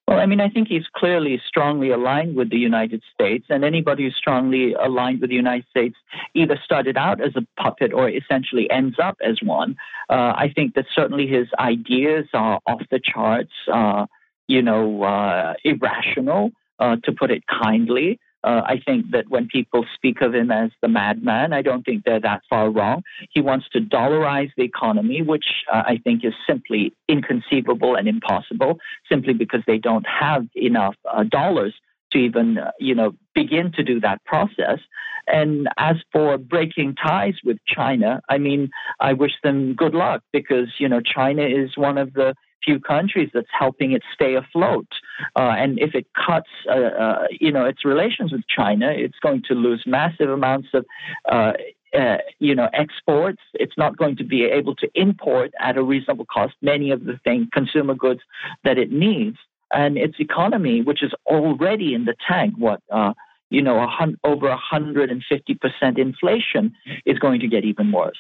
Well, 0.10 0.20
I 0.20 0.26
mean, 0.26 0.42
I 0.42 0.50
think 0.50 0.70
he's 0.70 0.88
clearly 0.92 1.40
strongly 1.48 1.92
aligned 1.92 2.36
with 2.36 2.50
the 2.50 2.58
United 2.58 3.04
States, 3.14 3.46
and 3.48 3.64
anybody 3.64 4.06
who's 4.06 4.16
strongly 4.16 4.74
aligned 4.74 5.22
with 5.22 5.30
the 5.30 5.36
United 5.36 5.68
States 5.70 5.96
either 6.34 6.60
started 6.66 6.98
out 6.98 7.22
as 7.22 7.34
a 7.36 7.46
puppet 7.62 7.94
or 7.94 8.10
essentially 8.10 8.68
ends 8.72 8.98
up 8.98 9.18
as 9.24 9.38
one. 9.44 9.78
Uh, 10.10 10.34
I 10.36 10.52
think 10.56 10.74
that 10.74 10.86
certainly 10.96 11.28
his 11.28 11.48
ideas 11.60 12.26
are 12.34 12.60
off 12.66 12.82
the 12.90 13.00
charts, 13.00 13.52
uh, 13.72 14.08
you 14.48 14.64
know, 14.64 15.04
uh, 15.04 15.54
irrational, 15.64 16.54
uh, 16.80 16.96
to 17.04 17.12
put 17.12 17.30
it 17.30 17.44
kindly. 17.46 18.20
Uh, 18.44 18.62
I 18.66 18.80
think 18.86 19.12
that 19.12 19.30
when 19.30 19.48
people 19.48 19.86
speak 19.96 20.22
of 20.22 20.34
him 20.34 20.50
as 20.52 20.72
the 20.82 20.88
madman, 20.88 21.52
I 21.52 21.62
don't 21.62 21.84
think 21.84 22.04
they're 22.06 22.22
that 22.22 22.42
far 22.50 22.70
wrong. 22.70 23.04
He 23.32 23.42
wants 23.42 23.68
to 23.74 23.80
dollarize 23.80 24.52
the 24.56 24.64
economy, 24.64 25.22
which 25.22 25.46
uh, 25.72 25.84
I 25.86 26.00
think 26.04 26.24
is 26.24 26.34
simply 26.48 26.94
inconceivable 27.08 27.96
and 27.96 28.08
impossible, 28.08 28.80
simply 29.12 29.34
because 29.34 29.62
they 29.68 29.78
don't 29.78 30.06
have 30.08 30.48
enough 30.56 30.96
uh, 31.12 31.24
dollars 31.24 31.74
to 32.12 32.18
even, 32.18 32.58
uh, 32.58 32.72
you 32.80 32.96
know, 32.96 33.12
begin 33.36 33.72
to 33.74 33.84
do 33.84 34.00
that 34.00 34.24
process. 34.26 34.80
And 35.28 35.68
as 35.78 35.98
for 36.12 36.38
breaking 36.38 36.96
ties 36.96 37.36
with 37.44 37.58
China, 37.68 38.22
I 38.30 38.38
mean, 38.38 38.70
I 39.00 39.14
wish 39.14 39.34
them 39.44 39.76
good 39.76 39.94
luck 39.94 40.24
because, 40.34 40.70
you 40.80 40.90
know, 40.90 41.02
China 41.02 41.44
is 41.44 41.78
one 41.78 41.98
of 41.98 42.14
the 42.14 42.34
few 42.64 42.80
countries 42.80 43.30
that's 43.34 43.48
helping 43.58 43.92
it 43.92 44.04
stay 44.14 44.36
afloat. 44.36 44.88
Uh, 45.36 45.54
and 45.58 45.80
if 45.80 45.96
it 45.96 46.08
cuts, 46.14 46.50
uh, 46.70 46.74
uh, 46.74 47.28
you 47.32 47.52
know, 47.52 47.66
its 47.66 47.86
relations 47.86 48.32
with 48.32 48.42
China, 48.48 48.92
it's 48.92 49.20
going 49.22 49.44
to 49.48 49.54
lose 49.54 49.84
massive 49.86 50.30
amounts 50.30 50.70
of. 50.74 50.86
Uh, 51.30 51.54
uh, 51.98 52.18
you 52.38 52.54
know, 52.54 52.70
exports. 52.74 53.42
It's 53.56 53.76
not 53.76 53.98
going 53.98 54.16
to 54.18 54.24
be 54.24 54.44
able 54.44 54.76
to 54.76 54.88
import 54.94 55.52
at 55.60 55.76
a 55.76 55.82
reasonable 55.82 56.26
cost 56.26 56.54
many 56.62 56.92
of 56.92 57.06
the 57.06 57.20
thing, 57.24 57.50
consumer 57.52 57.96
goods 57.96 58.20
that 58.64 58.78
it 58.78 58.92
needs, 58.92 59.38
and 59.74 59.98
its 59.98 60.20
economy, 60.20 60.84
which 60.84 61.02
is 61.02 61.14
already 61.26 61.96
in 61.96 62.06
the 62.06 62.14
tank. 62.28 62.54
What 62.60 62.84
uh, 62.92 63.14
you 63.50 63.62
know, 63.62 63.82
a 63.82 63.88
hun- 63.88 64.20
over 64.24 64.50
150 64.50 65.56
percent 65.56 65.98
inflation 65.98 66.76
is 67.06 67.18
going 67.18 67.40
to 67.40 67.48
get 67.48 67.66
even 67.66 67.92
worse. 67.92 68.20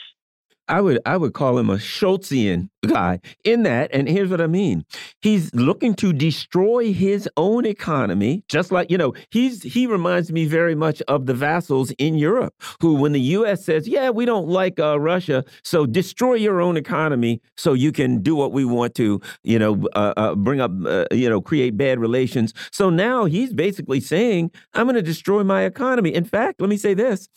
I 0.70 0.82
would 0.82 1.00
I 1.06 1.18
would 1.18 1.34
call 1.34 1.58
him 1.58 1.70
a 1.70 1.78
Scholzian 1.78 2.70
guy 2.88 3.20
in 3.44 3.64
that, 3.64 3.90
and 3.92 4.08
here's 4.08 4.30
what 4.30 4.40
I 4.40 4.48
mean. 4.48 4.86
He's 5.22 5.54
looking 5.54 5.96
to 5.96 6.14
destroy 6.14 6.94
his 6.94 7.28
own 7.36 7.66
economy, 7.66 8.44
just 8.48 8.72
like 8.72 8.92
you 8.92 8.98
know, 8.98 9.14
he's 9.32 9.64
he 9.64 9.88
reminds 9.88 10.32
me 10.32 10.46
very 10.46 10.76
much 10.76 11.02
of 11.08 11.26
the 11.26 11.34
vassals 11.34 11.92
in 11.98 12.16
Europe, 12.16 12.54
who 12.82 12.94
when 12.94 13.12
the 13.12 13.20
US 13.20 13.66
says, 13.66 13.88
Yeah, 13.88 14.12
we 14.12 14.26
don't 14.26 14.48
like 14.48 14.80
uh, 14.80 15.00
Russia, 15.00 15.44
so 15.64 15.86
destroy 15.86 16.36
your 16.36 16.62
own 16.62 16.78
economy 16.78 17.42
so 17.58 17.74
you 17.74 17.92
can 17.92 18.22
do 18.22 18.36
what 18.36 18.52
we 18.52 18.64
want 18.64 18.94
to, 18.96 19.20
you 19.44 19.58
know, 19.58 19.88
uh, 19.96 20.14
uh, 20.16 20.36
bring 20.36 20.62
up 20.62 20.72
uh, 20.86 21.06
you 21.12 21.30
know, 21.30 21.42
create 21.42 21.76
bad 21.78 22.00
relations. 22.00 22.54
So 22.72 22.92
now 22.92 23.26
he's 23.26 23.54
basically 23.54 24.00
saying, 24.00 24.52
I'm 24.76 24.86
gonna 24.86 25.02
destroy 25.02 25.44
my 25.44 25.64
economy. 25.64 26.14
In 26.14 26.26
fact, 26.26 26.62
let 26.62 26.70
me 26.70 26.78
say 26.78 26.94
this 26.94 27.28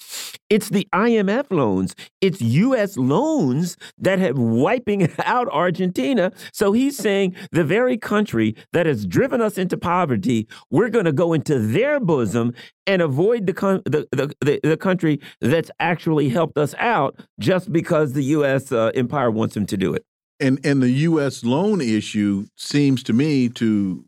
it's 0.52 0.68
the 0.68 0.86
IMF 0.92 1.46
loans, 1.50 1.96
it's 2.20 2.42
US 2.42 2.98
loans 2.98 3.78
that 3.96 4.18
have 4.18 4.36
wiping 4.36 5.08
out 5.24 5.48
Argentina. 5.48 6.30
So 6.52 6.72
he's 6.72 6.94
saying 6.94 7.34
the 7.52 7.64
very 7.64 7.96
country 7.96 8.54
that 8.74 8.84
has 8.84 9.06
driven 9.06 9.40
us 9.40 9.56
into 9.56 9.78
poverty, 9.78 10.46
we're 10.70 10.90
going 10.90 11.06
to 11.06 11.12
go 11.12 11.32
into 11.32 11.58
their 11.58 11.98
bosom 12.00 12.52
and 12.86 13.00
avoid 13.00 13.46
the, 13.46 13.54
the, 13.86 14.06
the, 14.12 14.34
the, 14.42 14.60
the 14.62 14.76
country 14.76 15.20
that's 15.40 15.70
actually 15.80 16.28
helped 16.28 16.58
us 16.58 16.74
out 16.78 17.18
just 17.40 17.72
because 17.72 18.12
the 18.12 18.24
U.S. 18.24 18.70
Uh, 18.70 18.90
empire 18.94 19.30
wants 19.30 19.56
him 19.56 19.64
to 19.64 19.78
do 19.78 19.94
it. 19.94 20.04
And, 20.38 20.60
and 20.66 20.82
the 20.82 20.90
U.S. 20.90 21.44
loan 21.44 21.80
issue 21.80 22.44
seems 22.58 23.02
to 23.04 23.14
me 23.14 23.48
to 23.48 24.04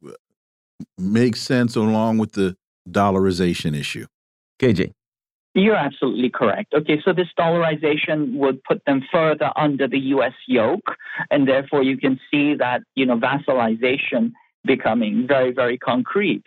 make 0.99 1.37
sense 1.37 1.75
along 1.75 2.19
with 2.19 2.33
the 2.33 2.55
dollarization 2.87 3.75
issue. 3.75 4.05
KJ. 4.61 4.93
You're 5.55 5.77
absolutely 5.77 6.31
correct. 6.31 6.75
Okay, 6.75 7.01
so 7.05 7.13
this 7.13 7.29
dollarization 7.39 8.35
would 8.35 8.63
put 8.65 8.85
them 8.87 9.03
further 9.13 9.53
under 9.57 9.87
the 9.87 10.01
U.S. 10.17 10.33
yoke, 10.49 10.97
and 11.31 11.47
therefore 11.47 11.85
you 11.85 11.97
can 11.97 12.19
see 12.29 12.55
that 12.57 12.83
you 12.97 13.07
know 13.07 13.17
vassalization 13.17 14.33
becoming 14.65 15.27
very, 15.29 15.53
very 15.53 15.79
concrete. 15.79 16.45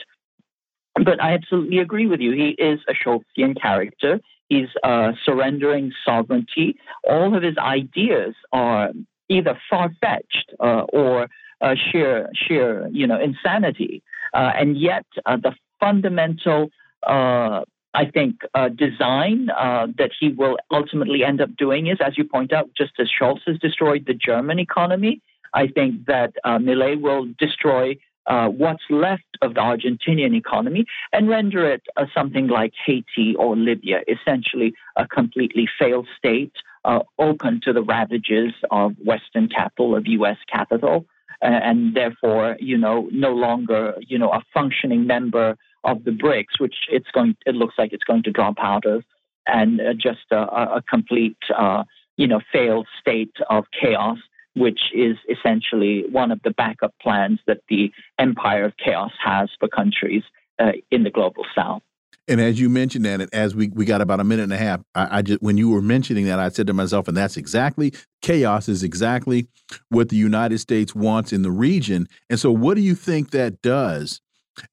But 0.96 1.24
I 1.24 1.34
absolutely 1.34 1.80
agree 1.80 2.08
with 2.08 2.20
you. 2.20 2.32
He 2.34 2.50
is 2.62 2.80
a 2.90 2.94
Scholzian 2.94 3.60
character. 3.62 4.20
He's 4.50 4.68
uh, 4.84 5.14
surrendering 5.24 5.94
sovereignty. 6.04 6.78
All 7.08 7.36
of 7.36 7.44
his 7.44 7.58
ideas 7.58 8.36
are 8.52 8.92
either 9.30 9.58
far 9.70 9.92
fetched 10.02 10.54
uh, 10.60 10.84
or 10.92 11.28
uh, 11.62 11.76
sheer 11.76 12.30
sheer 12.34 12.90
you 12.92 13.08
know 13.08 13.20
insanity. 13.22 14.04
Uh, 14.34 14.52
and 14.54 14.78
yet 14.78 15.06
uh, 15.26 15.38
the 15.38 15.54
fundamental 15.80 16.70
uh, 17.04 17.62
I 17.98 18.06
think 18.06 18.42
uh, 18.54 18.70
design 18.70 19.50
uh, 19.50 19.88
that 19.98 20.12
he 20.20 20.30
will 20.30 20.58
ultimately 20.72 21.24
end 21.24 21.42
up 21.42 21.56
doing 21.58 21.88
is, 21.88 21.98
as 22.00 22.16
you 22.16 22.26
point 22.26 22.54
out, 22.54 22.70
just 22.78 22.92
as 23.00 23.10
Scholz 23.10 23.40
has 23.48 23.58
destroyed 23.58 24.06
the 24.06 24.14
German 24.14 24.60
economy, 24.60 25.20
I 25.52 25.66
think 25.66 26.06
that 26.06 26.34
uh, 26.44 26.60
Milei 26.60 27.02
will 27.02 27.26
destroy 27.40 27.98
uh, 28.28 28.50
what's 28.50 28.84
left 28.92 29.24
of 29.42 29.56
the 29.56 29.62
Argentinian 29.62 30.36
economy 30.36 30.86
and 31.12 31.28
render 31.28 31.68
it 31.68 31.82
uh, 31.96 32.06
something 32.16 32.46
like 32.46 32.74
Haiti 32.86 33.36
or 33.36 33.56
Libya, 33.56 34.02
essentially 34.08 34.76
a 34.96 35.08
completely 35.08 35.68
failed 35.80 36.08
state, 36.20 36.54
uh, 36.86 37.00
open 37.18 37.62
to 37.64 37.74
the 37.74 37.82
ravages 37.82 38.54
of 38.70 38.94
Western 39.04 39.50
capital, 39.50 39.96
of 39.96 40.06
U.S. 40.06 40.38
capital, 40.54 41.08
and 41.42 41.96
therefore, 41.96 42.58
you 42.60 42.78
know, 42.78 43.10
no 43.12 43.34
longer, 43.34 43.96
you 44.02 44.20
know, 44.20 44.30
a 44.30 44.44
functioning 44.54 45.08
member 45.08 45.58
of 45.88 46.04
the 46.04 46.12
BRICS, 46.12 46.60
which 46.60 46.76
it's 46.92 47.10
going, 47.14 47.36
it 47.48 47.56
looks 47.56 47.74
like 47.80 47.94
it's 47.94 48.04
going 48.04 48.24
to 48.24 48.32
drop 48.32 48.56
out 48.60 48.86
of, 48.86 49.04
and 49.48 49.82
uh, 49.82 49.94
just 49.94 50.26
a, 50.32 50.38
a 50.38 50.84
complete, 50.88 51.38
uh, 51.58 51.84
you 52.18 52.28
know, 52.28 52.42
failed 52.54 52.88
state 53.02 53.34
of 53.50 53.66
chaos 53.80 54.20
which 54.58 54.80
is 54.94 55.18
essentially 55.30 56.04
one 56.12 56.32
of 56.32 56.42
the 56.44 56.50
backup 56.50 56.94
plans 57.00 57.40
that 57.46 57.60
the 57.70 57.92
empire 58.18 58.66
of 58.66 58.74
chaos 58.84 59.12
has 59.24 59.50
for 59.60 59.68
countries 59.68 60.24
uh, 60.60 60.72
in 60.90 61.04
the 61.04 61.12
global 61.12 61.46
south. 61.56 61.84
And 62.28 62.42
as 62.42 62.60
you 62.60 62.68
mentioned 62.68 63.06
that, 63.06 63.34
as 63.34 63.56
we, 63.56 63.70
we 63.70 63.86
got 63.86 64.02
about 64.02 64.20
a 64.20 64.24
minute 64.24 64.44
and 64.44 64.54
a 64.54 64.58
half, 64.58 64.82
I, 64.96 65.20
I, 65.20 65.22
just 65.22 65.42
when 65.42 65.58
you 65.58 65.70
were 65.70 65.82
mentioning 65.82 66.26
that, 66.26 66.40
I 66.40 66.50
said 66.50 66.68
to 66.68 66.74
myself, 66.74 67.08
and 67.08 67.16
that's 67.16 67.38
exactly 67.38 67.94
chaos 68.22 68.68
is 68.68 68.84
exactly 68.84 69.48
what 69.90 70.10
the 70.10 70.18
United 70.18 70.58
States 70.58 70.94
wants 70.94 71.32
in 71.32 71.44
the 71.44 71.52
region. 71.52 72.08
And 72.30 72.38
so, 72.38 72.52
what 72.52 72.76
do 72.76 72.82
you 72.82 72.96
think 72.96 73.32
that 73.32 73.62
does 73.62 74.20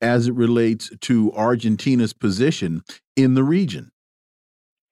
as 0.01 0.29
it 0.29 0.35
relates 0.35 0.91
to 1.01 1.33
Argentina's 1.33 2.13
position 2.13 2.83
in 3.17 3.35
the 3.35 3.45
region? 3.45 3.91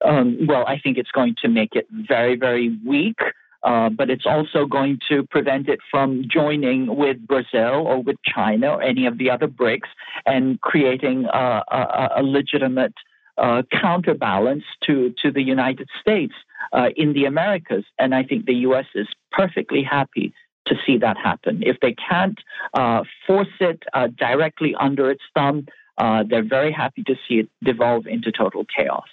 Um, 0.04 0.46
well, 0.46 0.64
I 0.66 0.78
think 0.78 0.98
it's 0.98 1.10
going 1.10 1.36
to 1.42 1.48
make 1.48 1.74
it 1.74 1.86
very, 1.90 2.36
very 2.36 2.76
weak. 2.84 3.18
Uh, 3.62 3.88
but 3.88 4.10
it's 4.10 4.26
also 4.26 4.66
going 4.66 4.98
to 5.08 5.24
prevent 5.30 5.68
it 5.68 5.78
from 5.88 6.24
joining 6.28 6.96
with 6.96 7.24
Brazil 7.26 7.86
or 7.86 8.02
with 8.02 8.16
China 8.26 8.70
or 8.70 8.82
any 8.82 9.06
of 9.06 9.18
the 9.18 9.30
other 9.30 9.46
BRICS 9.46 9.88
and 10.26 10.60
creating 10.60 11.26
a, 11.32 11.62
a, 11.70 12.08
a 12.16 12.22
legitimate 12.24 12.94
uh, 13.38 13.62
counterbalance 13.70 14.64
to, 14.84 15.14
to 15.22 15.30
the 15.30 15.42
United 15.42 15.88
States 16.00 16.34
uh, 16.72 16.88
in 16.96 17.12
the 17.12 17.24
Americas. 17.24 17.84
And 18.00 18.14
I 18.14 18.24
think 18.24 18.46
the 18.46 18.54
U.S. 18.66 18.86
is 18.96 19.06
perfectly 19.30 19.82
happy 19.82 20.34
to 20.66 20.74
see 20.86 20.98
that 20.98 21.16
happen. 21.16 21.62
If 21.64 21.78
they 21.80 21.94
can't 21.94 22.38
uh, 22.74 23.02
force 23.26 23.48
it 23.60 23.82
uh, 23.92 24.08
directly 24.16 24.74
under 24.78 25.10
its 25.10 25.22
thumb, 25.34 25.66
they're 25.98 26.44
very 26.44 26.72
happy 26.72 27.02
to 27.04 27.14
see 27.26 27.40
it 27.40 27.48
devolve 27.62 28.06
into 28.06 28.32
total 28.32 28.64
chaos. 28.74 29.08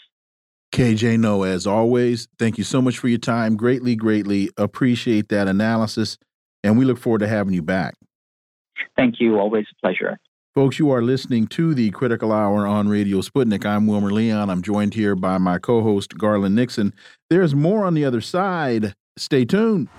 KJ 0.72 1.20
Noh, 1.20 1.43
as 1.43 1.66
always, 1.66 2.28
thank 2.38 2.58
you 2.58 2.64
so 2.64 2.82
much 2.82 2.97
for 2.97 3.08
your 3.08 3.18
time. 3.18 3.56
Greatly, 3.56 3.95
greatly 3.95 4.50
appreciate 4.58 5.30
that 5.30 5.47
analysis. 5.47 6.18
And 6.64 6.78
we 6.78 6.86
look 6.86 7.00
forward 7.00 7.20
to 7.20 7.28
having 7.28 7.54
you 7.54 7.62
back. 7.62 7.95
Thank 8.95 9.20
you. 9.20 9.39
Always 9.39 9.66
a 9.72 9.82
pleasure. 9.82 10.20
Folks, 10.56 10.80
you 10.80 10.91
are 10.91 11.02
listening 11.02 11.47
to 11.47 11.74
the 11.74 11.89
Critical 11.91 12.32
Hour 12.32 12.68
on 12.68 12.88
Radio 12.88 13.22
Sputnik. 13.22 13.66
I'm 13.66 13.88
Wilmer 13.88 14.12
Leon. 14.12 14.50
I'm 14.50 14.62
joined 14.62 14.93
here 14.93 15.16
by 15.16 15.38
my 15.38 15.58
co 15.58 15.82
host, 15.82 16.18
Garland 16.18 16.56
Nixon. 16.56 16.93
There's 17.30 17.56
more 17.56 17.86
on 17.86 17.93
the 17.93 18.06
other 18.06 18.22
side. 18.22 18.93
Stay 19.18 19.45
tuned. 19.45 19.89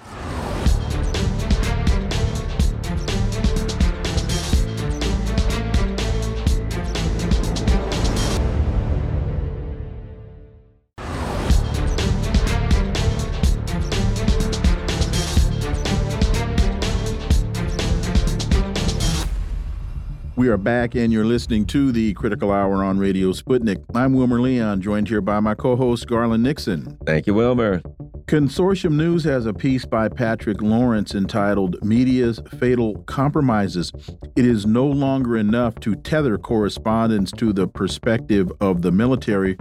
We 20.41 20.49
are 20.49 20.57
back, 20.57 20.95
and 20.95 21.13
you're 21.13 21.27
listening 21.27 21.67
to 21.67 21.93
the 21.93 22.15
Critical 22.15 22.51
Hour 22.51 22.83
on 22.83 22.99
Radio 22.99 23.33
Sputnik. 23.33 23.85
I'm 23.95 24.15
Wilmer 24.15 24.41
Leon, 24.41 24.81
joined 24.81 25.07
here 25.07 25.21
by 25.21 25.39
my 25.39 25.55
co 25.55 25.77
host, 25.77 26.07
Garland 26.07 26.43
Nixon. 26.43 26.97
Thank 27.05 27.27
you, 27.27 27.35
Wilmer. 27.35 27.83
Consortium 28.25 28.93
News 28.93 29.23
has 29.25 29.45
a 29.45 29.53
piece 29.53 29.85
by 29.85 30.09
Patrick 30.09 30.63
Lawrence 30.63 31.15
entitled 31.15 31.85
Media's 31.85 32.41
Fatal 32.59 32.97
Compromises. 33.03 33.93
It 34.35 34.47
is 34.47 34.65
no 34.65 34.87
longer 34.87 35.37
enough 35.37 35.75
to 35.81 35.95
tether 35.95 36.39
correspondents 36.39 37.33
to 37.33 37.53
the 37.53 37.69
perspective 37.69 38.51
of 38.63 38.81
the 38.81 38.93
military 38.93 39.59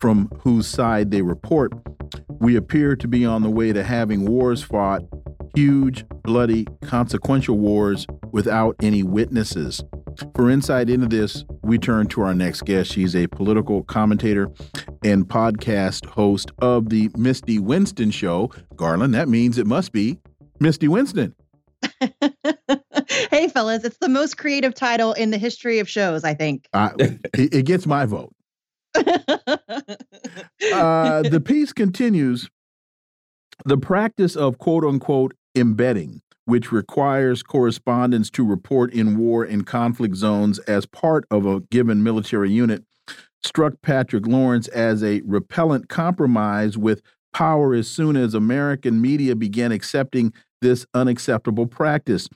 from 0.00 0.30
whose 0.42 0.68
side 0.68 1.10
they 1.10 1.22
report. 1.22 1.72
We 2.38 2.54
appear 2.54 2.94
to 2.94 3.08
be 3.08 3.26
on 3.26 3.42
the 3.42 3.50
way 3.50 3.72
to 3.72 3.82
having 3.82 4.30
wars 4.30 4.62
fought 4.62 5.02
huge, 5.56 6.04
bloody, 6.22 6.66
consequential 6.82 7.58
wars 7.58 8.06
without 8.32 8.76
any 8.80 9.02
witnesses. 9.02 9.82
For 10.34 10.50
insight 10.50 10.90
into 10.90 11.06
this, 11.06 11.44
we 11.62 11.78
turn 11.78 12.06
to 12.08 12.22
our 12.22 12.34
next 12.34 12.64
guest. 12.64 12.92
She's 12.92 13.14
a 13.14 13.26
political 13.28 13.82
commentator 13.84 14.50
and 15.04 15.26
podcast 15.26 16.06
host 16.06 16.50
of 16.58 16.88
the 16.88 17.10
Misty 17.16 17.58
Winston 17.58 18.10
Show. 18.10 18.50
Garland, 18.76 19.14
that 19.14 19.28
means 19.28 19.58
it 19.58 19.66
must 19.66 19.92
be 19.92 20.18
Misty 20.60 20.88
Winston. 20.88 21.34
hey, 23.30 23.48
fellas, 23.48 23.84
it's 23.84 23.98
the 23.98 24.08
most 24.08 24.36
creative 24.36 24.74
title 24.74 25.12
in 25.12 25.30
the 25.30 25.38
history 25.38 25.78
of 25.78 25.88
shows, 25.88 26.24
I 26.24 26.34
think. 26.34 26.68
Uh, 26.72 26.90
it, 26.98 27.54
it 27.54 27.66
gets 27.66 27.86
my 27.86 28.06
vote. 28.06 28.34
uh, 28.96 29.62
the 31.22 31.42
piece 31.44 31.72
continues 31.72 32.48
the 33.64 33.76
practice 33.76 34.36
of 34.36 34.58
quote 34.58 34.84
unquote 34.84 35.34
embedding, 35.54 36.20
which 36.48 36.72
requires 36.72 37.42
correspondents 37.42 38.30
to 38.30 38.42
report 38.42 38.90
in 38.94 39.18
war 39.18 39.44
and 39.44 39.66
conflict 39.66 40.16
zones 40.16 40.58
as 40.60 40.86
part 40.86 41.26
of 41.30 41.44
a 41.44 41.60
given 41.60 42.02
military 42.02 42.50
unit, 42.50 42.82
struck 43.44 43.74
Patrick 43.82 44.26
Lawrence 44.26 44.66
as 44.68 45.04
a 45.04 45.20
repellent 45.26 45.90
compromise 45.90 46.78
with 46.78 47.02
power 47.34 47.74
as 47.74 47.86
soon 47.86 48.16
as 48.16 48.32
American 48.32 48.98
media 48.98 49.36
began 49.36 49.72
accepting 49.72 50.32
this 50.62 50.86
unacceptable 50.94 51.66
practice. 51.66 52.30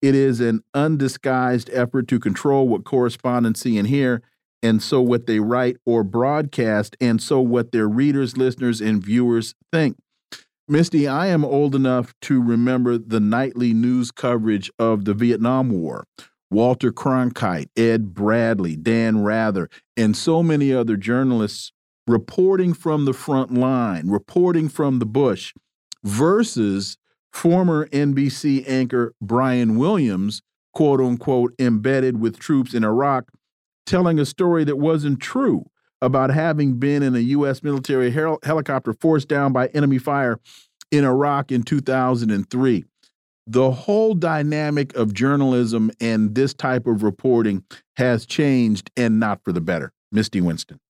It 0.00 0.14
is 0.14 0.40
an 0.40 0.62
undisguised 0.72 1.68
effort 1.70 2.08
to 2.08 2.18
control 2.18 2.68
what 2.68 2.84
correspondents 2.84 3.60
see 3.60 3.76
and 3.76 3.86
hear, 3.86 4.22
and 4.62 4.82
so 4.82 5.02
what 5.02 5.26
they 5.26 5.40
write 5.40 5.76
or 5.84 6.02
broadcast, 6.04 6.96
and 7.02 7.20
so 7.20 7.42
what 7.42 7.72
their 7.72 7.86
readers, 7.86 8.38
listeners, 8.38 8.80
and 8.80 9.04
viewers 9.04 9.54
think. 9.70 9.98
Misty, 10.70 11.08
I 11.08 11.28
am 11.28 11.46
old 11.46 11.74
enough 11.74 12.12
to 12.22 12.42
remember 12.42 12.98
the 12.98 13.20
nightly 13.20 13.72
news 13.72 14.10
coverage 14.10 14.70
of 14.78 15.06
the 15.06 15.14
Vietnam 15.14 15.70
War. 15.70 16.04
Walter 16.50 16.92
Cronkite, 16.92 17.70
Ed 17.74 18.12
Bradley, 18.12 18.76
Dan 18.76 19.22
Rather, 19.22 19.70
and 19.96 20.14
so 20.14 20.42
many 20.42 20.70
other 20.70 20.98
journalists 20.98 21.72
reporting 22.06 22.74
from 22.74 23.06
the 23.06 23.14
front 23.14 23.54
line, 23.54 24.10
reporting 24.10 24.68
from 24.68 24.98
the 24.98 25.06
bush, 25.06 25.54
versus 26.04 26.98
former 27.32 27.86
NBC 27.88 28.68
anchor 28.68 29.14
Brian 29.22 29.78
Williams, 29.78 30.42
quote 30.74 31.00
unquote, 31.00 31.54
embedded 31.58 32.20
with 32.20 32.38
troops 32.38 32.74
in 32.74 32.84
Iraq, 32.84 33.30
telling 33.86 34.18
a 34.18 34.26
story 34.26 34.64
that 34.64 34.76
wasn't 34.76 35.18
true 35.18 35.64
about 36.00 36.30
having 36.30 36.74
been 36.74 37.02
in 37.02 37.14
a 37.14 37.20
U.S. 37.20 37.62
military 37.62 38.10
hel 38.10 38.38
helicopter 38.42 38.92
forced 38.92 39.28
down 39.28 39.52
by 39.52 39.68
enemy 39.68 39.98
fire 39.98 40.38
in 40.90 41.04
Iraq 41.04 41.52
in 41.52 41.62
2003. 41.62 42.84
The 43.46 43.70
whole 43.70 44.14
dynamic 44.14 44.94
of 44.94 45.14
journalism 45.14 45.90
and 46.00 46.34
this 46.34 46.52
type 46.52 46.86
of 46.86 47.02
reporting 47.02 47.64
has 47.96 48.26
changed 48.26 48.90
and 48.96 49.18
not 49.18 49.42
for 49.42 49.52
the 49.52 49.60
better. 49.60 49.92
Misty 50.12 50.40
Winston. 50.40 50.80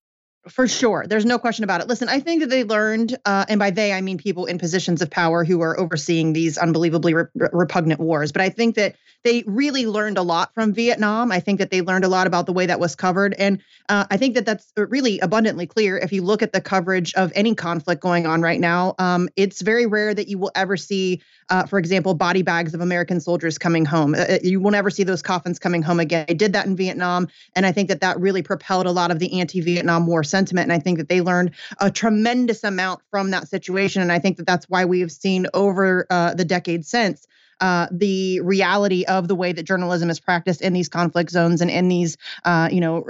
For 0.49 0.67
sure. 0.67 1.05
There's 1.07 1.25
no 1.25 1.39
question 1.39 1.65
about 1.65 1.81
it. 1.81 1.89
Listen, 1.89 2.09
I 2.09 2.21
think 2.21 2.41
that 2.41 2.51
they 2.51 2.65
learned, 2.65 3.17
uh, 3.25 3.45
and 3.49 3.59
by 3.59 3.71
they, 3.71 3.93
I 3.93 4.01
mean 4.01 4.19
people 4.19 4.47
in 4.47 4.59
positions 4.59 5.03
of 5.03 5.11
power 5.11 5.45
who 5.45 5.61
are 5.61 5.79
overseeing 5.79 6.33
these 6.33 6.59
unbelievably 6.59 7.15
re 7.15 7.25
repugnant 7.35 8.01
wars. 8.01 8.33
But 8.33 8.43
I 8.43 8.49
think 8.49 8.77
that 8.77 8.97
they 9.25 9.43
really 9.47 9.87
learned 9.87 10.17
a 10.17 10.23
lot 10.23 10.55
from 10.55 10.73
Vietnam. 10.73 11.33
I 11.33 11.41
think 11.41 11.59
that 11.59 11.71
they 11.71 11.83
learned 11.83 12.05
a 12.05 12.09
lot 12.09 12.27
about 12.27 12.47
the 12.47 12.53
way 12.53 12.67
that 12.67 12.81
was 12.81 12.95
covered. 12.95 13.35
And 13.35 13.61
uh, 13.89 14.07
I 14.11 14.17
think 14.17 14.35
that 14.35 14.47
that's 14.47 14.73
really 14.77 15.19
abundantly 15.19 15.67
clear. 15.67 15.99
If 15.99 16.13
you 16.13 16.23
look 16.23 16.43
at 16.43 16.53
the 16.53 16.61
coverage 16.61 17.15
of 17.15 17.33
any 17.35 17.55
conflict 17.55 18.01
going 18.01 18.27
on 18.27 18.43
right 18.43 18.61
now, 18.61 18.95
um, 18.99 19.29
it's 19.37 19.61
very 19.61 19.87
rare 19.87 20.15
that 20.15 20.29
you 20.29 20.39
will 20.39 20.53
ever 20.55 20.77
see, 20.77 21.21
uh, 21.51 21.65
for 21.65 21.79
example, 21.79 22.15
body 22.15 22.43
bags 22.43 22.75
of 22.75 22.81
American 22.81 23.21
soldiers 23.21 23.59
coming 23.59 23.85
home. 23.85 24.15
Uh, 24.15 24.19
uh, 24.19 24.39
you 24.43 24.61
will 24.61 24.71
never 24.71 24.91
see 24.91 25.03
those 25.03 25.23
coffins 25.23 25.59
coming 25.59 25.83
home 25.83 26.01
again. 26.01 26.27
They 26.29 26.35
did 26.35 26.53
that 26.53 26.67
in 26.67 26.77
Vietnam. 26.77 27.29
And 27.57 27.65
I 27.65 27.73
think 27.73 27.89
that 27.89 28.01
that 28.01 28.21
really 28.21 28.43
propelled 28.43 28.87
a 28.87 28.91
lot 28.91 29.11
of 29.11 29.19
the 29.19 29.41
anti 29.41 29.61
Vietnam 29.61 30.07
War 30.07 30.23
sentiment. 30.23 30.65
And 30.65 30.73
I 30.73 30.79
think 30.79 30.99
that 30.99 31.09
they 31.09 31.21
learned 31.21 31.53
a 31.79 31.91
tremendous 31.91 32.65
amount 32.65 33.01
from 33.11 33.31
that 33.31 33.49
situation. 33.49 34.03
And 34.03 34.13
I 34.13 34.19
think 34.19 34.37
that 34.37 34.47
that's 34.47 34.69
why 34.69 34.85
we 34.85 35.01
have 35.01 35.13
seen 35.13 35.47
over 35.55 36.07
uh, 36.11 36.35
the 36.35 36.45
decades 36.45 36.89
since 36.89 37.27
uh, 37.61 37.89
the 37.91 38.41
reality 38.41 39.05
of 39.05 39.29
the 39.29 39.35
way 39.35 39.53
that 39.53 39.65
journalism 39.65 40.11
is 40.11 40.21
practiced 40.21 40.61
in 40.61 40.73
these 40.73 40.89
conflict 40.89 41.31
zones 41.31 41.61
and 41.61 41.71
in 41.71 41.89
these, 41.89 42.17
uh, 42.45 42.69
you 42.71 42.81
know, 42.81 43.05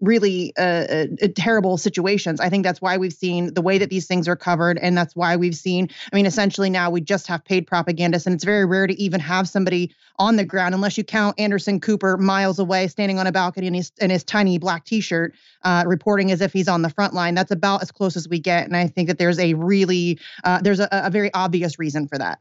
really 0.00 0.52
uh, 0.58 0.62
uh, 0.62 1.06
terrible 1.36 1.78
situations. 1.78 2.40
I 2.40 2.48
think 2.48 2.64
that's 2.64 2.80
why 2.80 2.96
we've 2.96 3.12
seen 3.12 3.54
the 3.54 3.62
way 3.62 3.78
that 3.78 3.90
these 3.90 4.06
things 4.06 4.26
are 4.26 4.36
covered, 4.36 4.78
and 4.78 4.96
that's 4.96 5.14
why 5.14 5.36
we've 5.36 5.54
seen. 5.54 5.88
I 6.12 6.16
mean, 6.16 6.26
essentially 6.26 6.70
now 6.70 6.90
we 6.90 7.00
just 7.00 7.26
have 7.28 7.44
paid 7.44 7.66
propagandists, 7.66 8.26
and 8.26 8.34
it's 8.34 8.44
very 8.44 8.64
rare 8.64 8.86
to 8.86 9.00
even 9.00 9.20
have 9.20 9.48
somebody 9.48 9.94
on 10.18 10.36
the 10.36 10.44
ground, 10.44 10.74
unless 10.74 10.98
you 10.98 11.04
count 11.04 11.38
Anderson 11.38 11.80
Cooper 11.80 12.16
miles 12.16 12.58
away, 12.58 12.88
standing 12.88 13.18
on 13.18 13.26
a 13.26 13.32
balcony 13.32 13.68
in 13.68 13.74
his 13.74 13.92
in 14.00 14.10
his 14.10 14.24
tiny 14.24 14.58
black 14.58 14.84
T-shirt, 14.84 15.34
uh, 15.62 15.84
reporting 15.86 16.32
as 16.32 16.40
if 16.40 16.52
he's 16.52 16.68
on 16.68 16.82
the 16.82 16.90
front 16.90 17.14
line. 17.14 17.34
That's 17.34 17.50
about 17.50 17.82
as 17.82 17.92
close 17.92 18.16
as 18.16 18.28
we 18.28 18.40
get, 18.40 18.66
and 18.66 18.76
I 18.76 18.88
think 18.88 19.08
that 19.08 19.18
there's 19.18 19.38
a 19.38 19.54
really 19.54 20.18
there's 20.62 20.80
a, 20.80 20.88
a, 20.90 21.10
very 21.10 21.32
obvious 21.34 21.78
reason 21.78 22.08
for 22.08 22.18
that. 22.18 22.40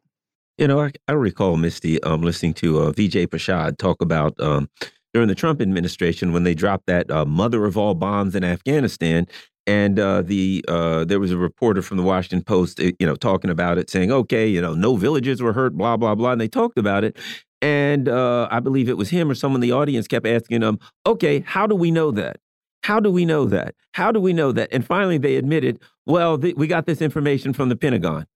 You 0.61 0.67
know, 0.67 0.79
I, 0.79 0.91
I 1.07 1.13
recall 1.13 1.57
Misty 1.57 1.99
um, 2.03 2.21
listening 2.21 2.53
to 2.55 2.81
uh, 2.81 2.91
Vijay 2.91 3.25
Prashad 3.25 3.79
talk 3.79 3.99
about 3.99 4.39
um, 4.39 4.69
during 5.11 5.27
the 5.27 5.33
Trump 5.33 5.59
administration 5.59 6.33
when 6.33 6.43
they 6.43 6.53
dropped 6.53 6.85
that 6.85 7.09
uh, 7.09 7.25
mother 7.25 7.65
of 7.65 7.79
all 7.79 7.95
bombs 7.95 8.35
in 8.35 8.43
Afghanistan. 8.43 9.25
And 9.65 9.99
uh, 9.99 10.21
the 10.21 10.63
uh, 10.67 11.03
there 11.05 11.19
was 11.19 11.31
a 11.31 11.37
reporter 11.39 11.81
from 11.81 11.97
the 11.97 12.03
Washington 12.03 12.43
Post, 12.43 12.79
eh, 12.79 12.91
you 12.99 13.07
know, 13.07 13.15
talking 13.15 13.49
about 13.49 13.79
it, 13.79 13.89
saying, 13.89 14.11
"Okay, 14.11 14.47
you 14.47 14.61
know, 14.61 14.75
no 14.75 14.97
villages 14.97 15.41
were 15.41 15.51
hurt, 15.51 15.75
blah 15.75 15.97
blah 15.97 16.13
blah," 16.13 16.33
and 16.33 16.39
they 16.39 16.47
talked 16.47 16.77
about 16.77 17.03
it. 17.03 17.17
And 17.63 18.07
uh, 18.07 18.47
I 18.51 18.59
believe 18.59 18.87
it 18.87 18.97
was 18.97 19.09
him 19.09 19.31
or 19.31 19.35
someone 19.35 19.63
in 19.63 19.67
the 19.67 19.75
audience 19.75 20.07
kept 20.07 20.27
asking 20.27 20.61
him, 20.61 20.77
"Okay, 21.07 21.39
how 21.39 21.65
do 21.65 21.73
we 21.73 21.89
know 21.89 22.11
that? 22.11 22.37
How 22.83 22.99
do 22.99 23.09
we 23.09 23.25
know 23.25 23.45
that? 23.45 23.73
How 23.93 24.11
do 24.11 24.19
we 24.19 24.31
know 24.31 24.51
that?" 24.51 24.69
And 24.71 24.85
finally, 24.85 25.17
they 25.17 25.37
admitted, 25.37 25.79
"Well, 26.05 26.37
th 26.37 26.55
we 26.55 26.67
got 26.67 26.85
this 26.85 27.01
information 27.01 27.51
from 27.51 27.69
the 27.69 27.75
Pentagon." 27.75 28.27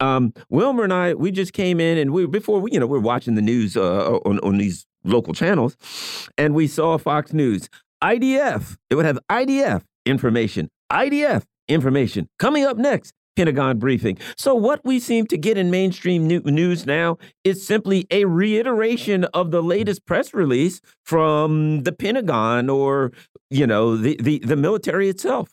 Um, 0.00 0.32
Wilmer 0.48 0.84
and 0.84 0.92
I, 0.92 1.14
we 1.14 1.30
just 1.30 1.52
came 1.52 1.80
in 1.80 1.98
and 1.98 2.12
we 2.12 2.26
before 2.26 2.60
we, 2.60 2.72
you 2.72 2.80
know, 2.80 2.86
we 2.86 2.98
are 2.98 3.02
watching 3.02 3.34
the 3.34 3.42
news 3.42 3.76
uh, 3.76 4.18
on 4.24 4.38
on 4.40 4.58
these 4.58 4.86
local 5.04 5.34
channels, 5.34 5.76
and 6.36 6.54
we 6.54 6.66
saw 6.66 6.98
Fox 6.98 7.32
News 7.32 7.68
IDF. 8.02 8.76
It 8.90 8.94
would 8.94 9.06
have 9.06 9.18
IDF 9.30 9.82
information, 10.06 10.68
IDF 10.90 11.44
information 11.68 12.28
coming 12.38 12.64
up 12.64 12.76
next. 12.76 13.12
Pentagon 13.36 13.78
briefing. 13.78 14.18
So, 14.36 14.54
what 14.54 14.84
we 14.84 14.98
seem 15.00 15.26
to 15.28 15.38
get 15.38 15.56
in 15.56 15.70
mainstream 15.70 16.26
news 16.26 16.84
now 16.84 17.16
is 17.44 17.66
simply 17.66 18.06
a 18.10 18.24
reiteration 18.24 19.24
of 19.24 19.50
the 19.50 19.62
latest 19.62 20.04
press 20.04 20.34
release 20.34 20.80
from 21.04 21.84
the 21.84 21.92
Pentagon 21.92 22.68
or, 22.68 23.12
you 23.48 23.66
know, 23.66 23.96
the, 23.96 24.18
the, 24.20 24.40
the 24.40 24.56
military 24.56 25.08
itself. 25.08 25.48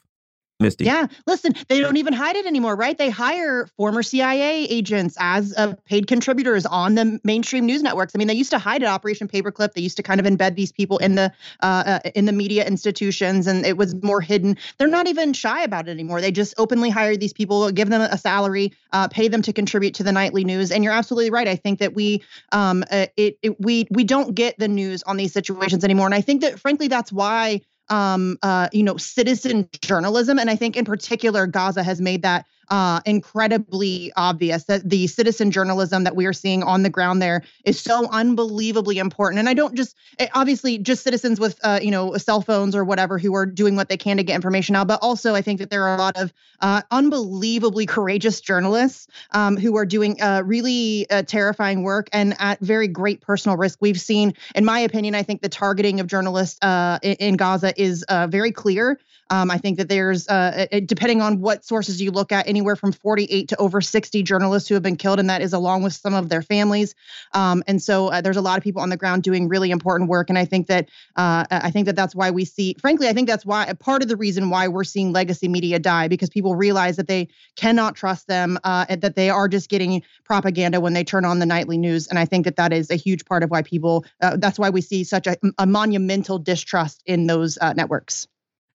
Misty. 0.59 0.85
Yeah, 0.85 1.05
listen, 1.27 1.53
they 1.67 1.79
don't 1.79 1.97
even 1.97 2.13
hide 2.13 2.35
it 2.35 2.47
anymore, 2.47 2.75
right? 2.75 2.97
They 2.97 3.11
hire 3.11 3.67
former 3.77 4.01
CIA 4.01 4.63
agents 4.63 5.15
as 5.19 5.53
uh, 5.55 5.75
paid 5.85 6.07
contributors 6.07 6.65
on 6.65 6.95
the 6.95 7.19
mainstream 7.23 7.67
news 7.67 7.83
networks. 7.83 8.15
I 8.15 8.17
mean, 8.17 8.27
they 8.27 8.33
used 8.33 8.49
to 8.49 8.57
hide 8.57 8.81
it, 8.81 8.87
Operation 8.87 9.27
Paperclip. 9.27 9.73
They 9.73 9.81
used 9.81 9.97
to 9.97 10.03
kind 10.03 10.19
of 10.19 10.25
embed 10.25 10.55
these 10.55 10.71
people 10.71 10.97
in 10.97 11.13
the 11.13 11.31
uh, 11.61 11.99
uh, 12.03 12.09
in 12.15 12.25
the 12.25 12.31
media 12.31 12.65
institutions, 12.65 13.45
and 13.45 13.67
it 13.67 13.77
was 13.77 13.93
more 14.01 14.19
hidden. 14.19 14.57
They're 14.79 14.87
not 14.87 15.05
even 15.05 15.31
shy 15.31 15.61
about 15.61 15.87
it 15.87 15.91
anymore. 15.91 16.21
They 16.21 16.31
just 16.31 16.55
openly 16.57 16.89
hire 16.89 17.15
these 17.15 17.33
people, 17.33 17.71
give 17.71 17.89
them 17.89 18.01
a 18.01 18.17
salary, 18.17 18.73
uh, 18.93 19.09
pay 19.09 19.27
them 19.27 19.43
to 19.43 19.53
contribute 19.53 19.93
to 19.93 20.03
the 20.03 20.11
nightly 20.11 20.43
news. 20.43 20.71
And 20.71 20.83
you're 20.83 20.93
absolutely 20.93 21.29
right. 21.29 21.47
I 21.47 21.55
think 21.55 21.77
that 21.77 21.93
we 21.93 22.23
um, 22.51 22.83
uh, 22.89 23.05
it, 23.15 23.37
it 23.43 23.61
we 23.61 23.85
we 23.91 24.03
don't 24.03 24.33
get 24.33 24.57
the 24.57 24.67
news 24.67 25.03
on 25.03 25.17
these 25.17 25.33
situations 25.33 25.83
anymore, 25.83 26.07
and 26.07 26.15
I 26.15 26.21
think 26.21 26.41
that 26.41 26.59
frankly 26.59 26.87
that's 26.87 27.11
why 27.11 27.61
um, 27.89 28.37
uh, 28.43 28.67
you 28.71 28.83
know, 28.83 28.97
citizen 28.97 29.69
journalism. 29.81 30.39
And 30.39 30.49
I 30.49 30.55
think 30.55 30.75
in 30.75 30.85
particular, 30.85 31.47
Gaza 31.47 31.83
has 31.83 32.01
made 32.01 32.21
that 32.23 32.45
uh, 32.69 33.01
incredibly 33.05 34.11
obvious 34.15 34.65
that 34.65 34.89
the 34.89 35.07
citizen 35.07 35.51
journalism 35.51 36.03
that 36.03 36.15
we 36.15 36.25
are 36.25 36.33
seeing 36.33 36.63
on 36.63 36.83
the 36.83 36.89
ground 36.89 37.21
there 37.21 37.43
is 37.65 37.79
so 37.79 38.07
unbelievably 38.11 38.97
important. 38.97 39.39
And 39.39 39.47
I 39.47 39.53
don't 39.53 39.75
just 39.75 39.95
eh, 40.19 40.27
obviously 40.33 40.77
just 40.77 41.03
citizens 41.03 41.39
with 41.39 41.59
uh, 41.63 41.79
you 41.81 41.91
know 41.91 42.17
cell 42.17 42.41
phones 42.41 42.75
or 42.75 42.83
whatever 42.83 43.17
who 43.17 43.35
are 43.35 43.45
doing 43.45 43.75
what 43.75 43.89
they 43.89 43.97
can 43.97 44.17
to 44.17 44.23
get 44.23 44.35
information 44.35 44.75
out, 44.75 44.87
but 44.87 44.99
also 45.01 45.35
I 45.35 45.41
think 45.41 45.59
that 45.59 45.69
there 45.69 45.87
are 45.87 45.95
a 45.95 45.99
lot 45.99 46.17
of 46.17 46.33
uh, 46.61 46.81
unbelievably 46.91 47.85
courageous 47.85 48.41
journalists 48.41 49.07
um, 49.31 49.57
who 49.57 49.77
are 49.77 49.85
doing 49.85 50.21
uh, 50.21 50.41
really 50.45 51.09
uh, 51.09 51.23
terrifying 51.23 51.83
work 51.83 52.09
and 52.11 52.35
at 52.39 52.59
very 52.59 52.87
great 52.87 53.21
personal 53.21 53.57
risk. 53.57 53.79
We've 53.81 53.99
seen, 53.99 54.33
in 54.55 54.65
my 54.65 54.79
opinion, 54.79 55.15
I 55.15 55.23
think 55.23 55.41
the 55.41 55.49
targeting 55.49 55.99
of 55.99 56.07
journalists 56.07 56.57
uh, 56.61 56.99
in, 57.01 57.13
in 57.15 57.37
Gaza 57.37 57.73
is 57.81 58.03
very 58.09 58.51
clear. 58.51 58.99
Um, 59.29 59.51
I 59.51 59.57
think 59.57 59.77
that 59.77 59.89
there's, 59.89 60.27
uh, 60.27 60.67
it, 60.71 60.87
depending 60.87 61.21
on 61.21 61.39
what 61.39 61.65
sources 61.65 62.01
you 62.01 62.11
look 62.11 62.31
at, 62.31 62.47
anywhere 62.47 62.75
from 62.75 62.91
48 62.91 63.49
to 63.49 63.57
over 63.57 63.81
60 63.81 64.23
journalists 64.23 64.69
who 64.69 64.75
have 64.75 64.83
been 64.83 64.95
killed, 64.95 65.19
and 65.19 65.29
that 65.29 65.41
is 65.41 65.53
along 65.53 65.83
with 65.83 65.93
some 65.93 66.13
of 66.13 66.29
their 66.29 66.41
families. 66.41 66.95
Um, 67.33 67.63
and 67.67 67.81
so 67.81 68.07
uh, 68.07 68.21
there's 68.21 68.37
a 68.37 68.41
lot 68.41 68.57
of 68.57 68.63
people 68.63 68.81
on 68.81 68.89
the 68.89 68.97
ground 68.97 69.23
doing 69.23 69.47
really 69.47 69.71
important 69.71 70.09
work. 70.09 70.29
And 70.29 70.37
I 70.37 70.45
think 70.45 70.67
that 70.67 70.89
uh, 71.15 71.45
I 71.49 71.71
think 71.71 71.85
that 71.85 71.95
that's 71.95 72.15
why 72.15 72.31
we 72.31 72.45
see, 72.45 72.75
frankly, 72.79 73.07
I 73.07 73.13
think 73.13 73.27
that's 73.27 73.45
why 73.45 73.71
part 73.73 74.01
of 74.01 74.07
the 74.07 74.17
reason 74.17 74.49
why 74.49 74.67
we're 74.67 74.83
seeing 74.83 75.11
legacy 75.11 75.47
media 75.47 75.79
die 75.79 76.07
because 76.07 76.29
people 76.29 76.55
realize 76.55 76.95
that 76.97 77.07
they 77.07 77.27
cannot 77.55 77.95
trust 77.95 78.27
them, 78.27 78.57
uh, 78.63 78.85
that 78.95 79.15
they 79.15 79.29
are 79.29 79.47
just 79.47 79.69
getting 79.69 80.03
propaganda 80.23 80.79
when 80.79 80.93
they 80.93 81.03
turn 81.03 81.25
on 81.25 81.39
the 81.39 81.45
nightly 81.45 81.77
news. 81.77 82.07
And 82.07 82.17
I 82.17 82.25
think 82.25 82.45
that 82.45 82.55
that 82.57 82.73
is 82.73 82.89
a 82.89 82.95
huge 82.95 83.25
part 83.25 83.43
of 83.43 83.51
why 83.51 83.61
people. 83.61 84.05
Uh, 84.21 84.37
that's 84.37 84.59
why 84.59 84.69
we 84.69 84.81
see 84.81 85.03
such 85.03 85.27
a, 85.27 85.37
a 85.57 85.65
monumental 85.65 86.39
distrust 86.39 87.03
in 87.05 87.27
those 87.27 87.57
uh, 87.59 87.73
networks 87.73 88.27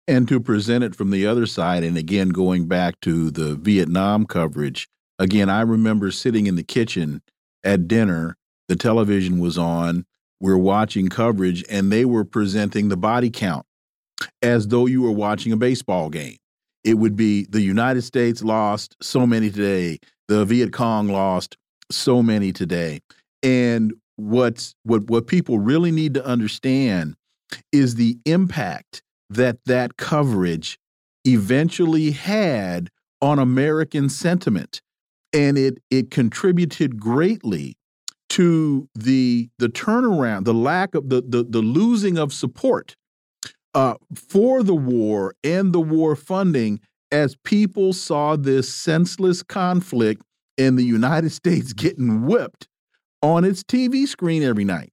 and 0.08 0.26
to 0.28 0.40
present 0.40 0.84
it 0.84 0.94
from 0.94 1.10
the 1.10 1.26
other 1.26 1.46
side. 1.46 1.84
And 1.84 1.96
again, 1.96 2.30
going 2.30 2.66
back 2.66 3.00
to 3.02 3.30
the 3.30 3.54
Vietnam 3.54 4.26
coverage, 4.26 4.88
again, 5.18 5.48
I 5.48 5.62
remember 5.62 6.10
sitting 6.10 6.46
in 6.46 6.56
the 6.56 6.62
kitchen 6.62 7.22
at 7.64 7.88
dinner, 7.88 8.36
the 8.68 8.76
television 8.76 9.38
was 9.38 9.56
on, 9.56 10.04
we're 10.40 10.56
watching 10.56 11.08
coverage, 11.08 11.64
and 11.70 11.92
they 11.92 12.04
were 12.04 12.24
presenting 12.24 12.88
the 12.88 12.96
body 12.96 13.30
count 13.30 13.64
as 14.40 14.68
though 14.68 14.86
you 14.86 15.02
were 15.02 15.12
watching 15.12 15.52
a 15.52 15.56
baseball 15.56 16.10
game. 16.10 16.36
It 16.84 16.94
would 16.94 17.14
be 17.14 17.46
the 17.48 17.60
United 17.60 18.02
States 18.02 18.42
lost 18.42 18.96
so 19.00 19.26
many 19.26 19.50
today, 19.50 19.98
the 20.26 20.44
Viet 20.44 20.72
Cong 20.72 21.08
lost 21.08 21.56
so 21.90 22.22
many 22.22 22.52
today. 22.52 23.00
And 23.42 23.92
what's 24.16 24.74
what 24.82 25.08
what 25.08 25.26
people 25.26 25.58
really 25.58 25.92
need 25.92 26.14
to 26.14 26.24
understand 26.24 27.14
is 27.70 27.94
the 27.94 28.18
impact 28.24 29.02
that 29.34 29.58
that 29.66 29.96
coverage 29.96 30.78
eventually 31.24 32.10
had 32.10 32.90
on 33.20 33.38
American 33.38 34.08
sentiment. 34.08 34.80
And 35.32 35.56
it, 35.56 35.78
it 35.90 36.10
contributed 36.10 37.00
greatly 37.00 37.76
to 38.30 38.88
the 38.94 39.50
the 39.58 39.68
turnaround, 39.68 40.44
the 40.44 40.54
lack 40.54 40.94
of 40.94 41.08
the 41.08 41.22
the, 41.22 41.44
the 41.44 41.60
losing 41.60 42.18
of 42.18 42.32
support 42.32 42.96
uh, 43.74 43.94
for 44.14 44.62
the 44.62 44.74
war 44.74 45.34
and 45.44 45.72
the 45.72 45.80
war 45.80 46.16
funding 46.16 46.80
as 47.10 47.36
people 47.44 47.92
saw 47.92 48.36
this 48.36 48.72
senseless 48.72 49.42
conflict 49.42 50.22
in 50.56 50.76
the 50.76 50.84
United 50.84 51.30
States 51.40 51.72
getting 51.72 52.26
whipped 52.26 52.68
on 53.22 53.44
its 53.44 53.62
TV 53.62 54.06
screen 54.06 54.42
every 54.42 54.64
night. 54.64 54.92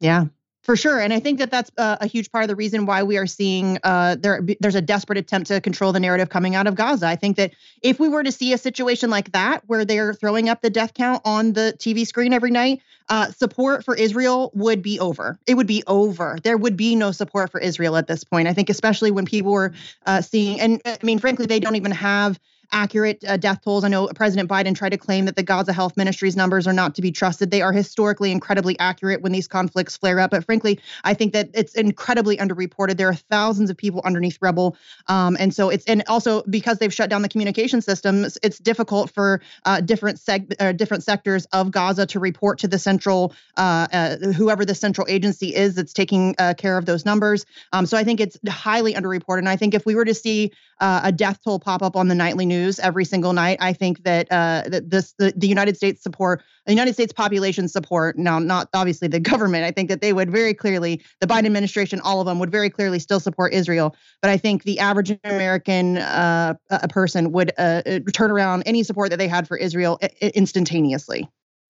Yeah, 0.00 0.26
for 0.68 0.76
sure, 0.76 1.00
and 1.00 1.14
I 1.14 1.18
think 1.18 1.38
that 1.38 1.50
that's 1.50 1.70
uh, 1.78 1.96
a 1.98 2.06
huge 2.06 2.30
part 2.30 2.44
of 2.44 2.48
the 2.48 2.54
reason 2.54 2.84
why 2.84 3.02
we 3.02 3.16
are 3.16 3.26
seeing 3.26 3.78
uh, 3.84 4.16
there. 4.20 4.46
There's 4.60 4.74
a 4.74 4.82
desperate 4.82 5.16
attempt 5.16 5.46
to 5.46 5.62
control 5.62 5.92
the 5.92 5.98
narrative 5.98 6.28
coming 6.28 6.54
out 6.54 6.66
of 6.66 6.74
Gaza. 6.74 7.06
I 7.06 7.16
think 7.16 7.38
that 7.38 7.52
if 7.80 7.98
we 7.98 8.06
were 8.06 8.22
to 8.22 8.30
see 8.30 8.52
a 8.52 8.58
situation 8.58 9.08
like 9.08 9.32
that, 9.32 9.62
where 9.66 9.86
they're 9.86 10.12
throwing 10.12 10.50
up 10.50 10.60
the 10.60 10.68
death 10.68 10.92
count 10.92 11.22
on 11.24 11.54
the 11.54 11.74
TV 11.78 12.06
screen 12.06 12.34
every 12.34 12.50
night, 12.50 12.82
uh, 13.08 13.30
support 13.30 13.82
for 13.82 13.94
Israel 13.94 14.50
would 14.52 14.82
be 14.82 15.00
over. 15.00 15.38
It 15.46 15.54
would 15.54 15.66
be 15.66 15.84
over. 15.86 16.36
There 16.42 16.58
would 16.58 16.76
be 16.76 16.96
no 16.96 17.12
support 17.12 17.50
for 17.50 17.60
Israel 17.60 17.96
at 17.96 18.06
this 18.06 18.22
point. 18.22 18.46
I 18.46 18.52
think, 18.52 18.68
especially 18.68 19.10
when 19.10 19.24
people 19.24 19.52
were 19.52 19.72
uh, 20.04 20.20
seeing, 20.20 20.60
and 20.60 20.82
I 20.84 20.98
mean, 21.02 21.18
frankly, 21.18 21.46
they 21.46 21.60
don't 21.60 21.76
even 21.76 21.92
have 21.92 22.38
accurate 22.72 23.24
uh, 23.26 23.36
death 23.36 23.62
tolls. 23.62 23.84
I 23.84 23.88
know 23.88 24.08
President 24.08 24.48
Biden 24.48 24.74
tried 24.74 24.90
to 24.90 24.98
claim 24.98 25.24
that 25.24 25.36
the 25.36 25.42
Gaza 25.42 25.72
Health 25.72 25.96
Ministry's 25.96 26.36
numbers 26.36 26.66
are 26.66 26.72
not 26.72 26.94
to 26.96 27.02
be 27.02 27.10
trusted. 27.10 27.50
They 27.50 27.62
are 27.62 27.72
historically 27.72 28.30
incredibly 28.30 28.78
accurate 28.78 29.22
when 29.22 29.32
these 29.32 29.48
conflicts 29.48 29.96
flare 29.96 30.20
up. 30.20 30.30
But 30.30 30.44
frankly, 30.44 30.78
I 31.04 31.14
think 31.14 31.32
that 31.32 31.50
it's 31.54 31.74
incredibly 31.74 32.36
underreported. 32.36 32.96
There 32.96 33.08
are 33.08 33.14
thousands 33.14 33.70
of 33.70 33.76
people 33.76 34.02
underneath 34.04 34.38
rebel, 34.40 34.76
um, 35.06 35.36
and 35.40 35.54
so 35.54 35.70
it's 35.70 35.84
and 35.86 36.02
also 36.08 36.42
because 36.42 36.78
they've 36.78 36.92
shut 36.92 37.10
down 37.10 37.22
the 37.22 37.28
communication 37.28 37.80
systems, 37.80 38.38
it's 38.42 38.58
difficult 38.58 39.10
for 39.10 39.40
uh, 39.64 39.80
different 39.80 40.18
seg- 40.18 40.54
uh, 40.60 40.72
different 40.72 41.04
sectors 41.04 41.46
of 41.46 41.70
Gaza 41.70 42.06
to 42.06 42.20
report 42.20 42.58
to 42.58 42.68
the 42.68 42.78
central 42.78 43.32
uh, 43.56 43.86
uh, 43.92 44.16
whoever 44.32 44.64
the 44.64 44.74
central 44.74 45.06
agency 45.08 45.54
is 45.54 45.74
that's 45.74 45.92
taking 45.92 46.34
uh, 46.38 46.54
care 46.54 46.76
of 46.76 46.86
those 46.86 47.04
numbers. 47.04 47.46
Um, 47.72 47.86
so 47.86 47.96
I 47.96 48.04
think 48.04 48.20
it's 48.20 48.38
highly 48.48 48.94
underreported. 48.94 49.38
And 49.38 49.48
I 49.48 49.56
think 49.56 49.74
if 49.74 49.86
we 49.86 49.94
were 49.94 50.04
to 50.04 50.14
see 50.14 50.52
a 50.80 51.10
death 51.10 51.40
toll 51.42 51.58
pop 51.58 51.82
up 51.82 51.96
on 51.96 52.06
the 52.06 52.14
nightly 52.14 52.46
news 52.46 52.57
news 52.58 52.78
every 52.78 53.04
single 53.04 53.32
night. 53.32 53.58
I 53.60 53.72
think 53.72 54.04
that 54.04 54.30
uh, 54.30 54.62
that 54.68 54.90
this 54.90 55.14
the, 55.18 55.32
the 55.36 55.46
United 55.48 55.76
States 55.76 56.02
support 56.02 56.42
the 56.66 56.72
United 56.72 56.94
States 56.94 57.12
population 57.12 57.68
support 57.68 58.18
now, 58.18 58.38
not 58.38 58.68
obviously 58.74 59.08
the 59.08 59.20
government. 59.32 59.64
I 59.64 59.70
think 59.70 59.88
that 59.88 60.00
they 60.00 60.12
would 60.12 60.30
very 60.30 60.54
clearly 60.54 61.02
the 61.20 61.26
Biden 61.26 61.46
administration, 61.46 62.00
all 62.00 62.20
of 62.20 62.26
them 62.26 62.38
would 62.38 62.50
very 62.50 62.70
clearly 62.70 62.98
still 62.98 63.20
support 63.20 63.52
Israel. 63.52 63.96
But 64.22 64.30
I 64.30 64.36
think 64.36 64.64
the 64.64 64.78
average 64.78 65.16
American 65.24 65.98
uh, 65.98 66.54
person 66.90 67.32
would 67.32 67.52
uh, 67.58 67.82
turn 68.12 68.30
around 68.30 68.64
any 68.66 68.82
support 68.82 69.10
that 69.10 69.18
they 69.18 69.28
had 69.28 69.48
for 69.48 69.56
Israel 69.56 69.98
instantaneously. 70.20 71.28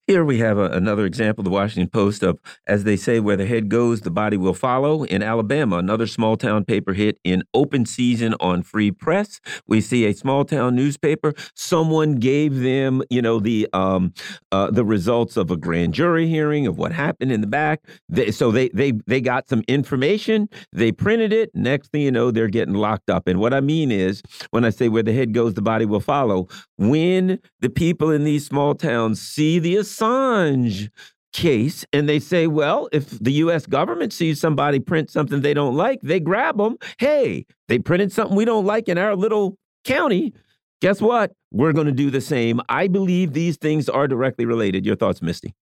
Here 0.09 0.25
we 0.25 0.39
have 0.39 0.57
a, 0.57 0.71
another 0.71 1.05
example, 1.05 1.45
the 1.45 1.51
Washington 1.51 1.91
Post 1.91 2.23
of, 2.23 2.39
as 2.67 2.85
they 2.85 2.97
say, 2.97 3.21
where 3.21 3.37
the 3.37 3.45
head 3.45 3.69
goes, 3.69 4.01
the 4.01 4.11
body 4.11 4.39
will 4.39 4.55
follow. 4.55 5.05
In 5.05 5.23
Alabama, 5.23 5.77
another 5.77 6.07
small 6.07 6.39
town 6.39 6.65
paper 6.65 6.95
hit 6.95 7.19
in 7.25 7.43
open 7.53 7.85
season 7.85 8.35
on 8.41 8.63
free 8.63 8.91
press. 8.91 9.39
We 9.67 9.83
see 9.83 10.07
a 10.07 10.15
small 10.15 10.47
town 10.47 10.75
newspaper. 10.75 11.35
Someone 11.55 12.15
gave 12.15 12.61
them, 12.61 13.03
you 13.11 13.21
know, 13.21 13.39
the 13.39 13.69
um, 13.75 14.15
uh, 14.51 14.71
the 14.71 14.83
results 14.83 15.37
of 15.37 15.51
a 15.51 15.59
grand 15.59 15.93
jury 15.93 16.27
hearing 16.27 16.67
of 16.67 16.79
what 16.79 16.91
happened 16.91 17.31
in 17.31 17.43
the 17.43 17.47
back. 17.47 17.83
They, 18.09 18.31
so 18.31 18.51
they 18.51 18.71
they 18.71 18.93
they 19.07 19.21
got 19.21 19.47
some 19.47 19.63
information. 19.69 20.49
They 20.73 20.91
printed 20.91 21.35
it. 21.35 21.51
Next 21.53 21.93
thing 21.93 22.01
you 22.01 22.11
know, 22.11 22.31
they're 22.31 22.49
getting 22.49 22.73
locked 22.73 23.11
up. 23.11 23.29
And 23.29 23.41
what 23.41 23.53
I 23.53 23.61
mean 23.61 23.93
is, 23.93 24.23
when 24.53 24.65
I 24.65 24.71
say 24.71 24.89
where 24.89 25.03
the 25.03 25.13
head 25.13 25.35
goes, 25.35 25.53
the 25.53 25.61
body 25.61 25.85
will 25.85 26.01
follow. 26.01 26.49
When 26.79 27.41
the 27.61 27.69
people 27.69 28.11
in 28.11 28.25
these 28.25 28.47
small 28.47 28.75
towns 28.75 29.21
see 29.21 29.59
the 29.59 29.77
Assange 29.99 30.91
case 31.33 31.85
and 31.93 32.09
they 32.09 32.19
say, 32.19 32.47
well, 32.47 32.89
if 32.93 33.11
the 33.11 33.33
US 33.33 33.67
government 33.67 34.13
sees 34.13 34.41
somebody 34.41 34.81
print 34.81 35.11
something 35.11 35.41
they 35.41 35.55
don't 35.55 35.77
like, 35.77 36.01
they 36.03 36.21
grab 36.21 36.57
them. 36.57 36.77
Hey, 36.99 37.47
they 37.69 37.79
printed 37.79 38.13
something 38.13 38.37
we 38.37 38.45
don't 38.45 38.65
like 38.65 38.89
in 38.89 38.99
our 38.99 39.15
little 39.15 39.57
county. 39.85 40.33
Guess 40.81 41.01
what? 41.01 41.33
We're 41.51 41.73
going 41.73 41.87
to 41.87 41.93
do 41.93 42.11
the 42.11 42.21
same. 42.21 42.61
I 42.69 42.89
believe 42.89 43.33
these 43.33 43.57
things 43.57 43.89
are 43.89 44.07
directly 44.07 44.47
related. 44.47 44.87
Your 44.87 44.97
thoughts, 44.97 45.21
Misty? 45.21 45.55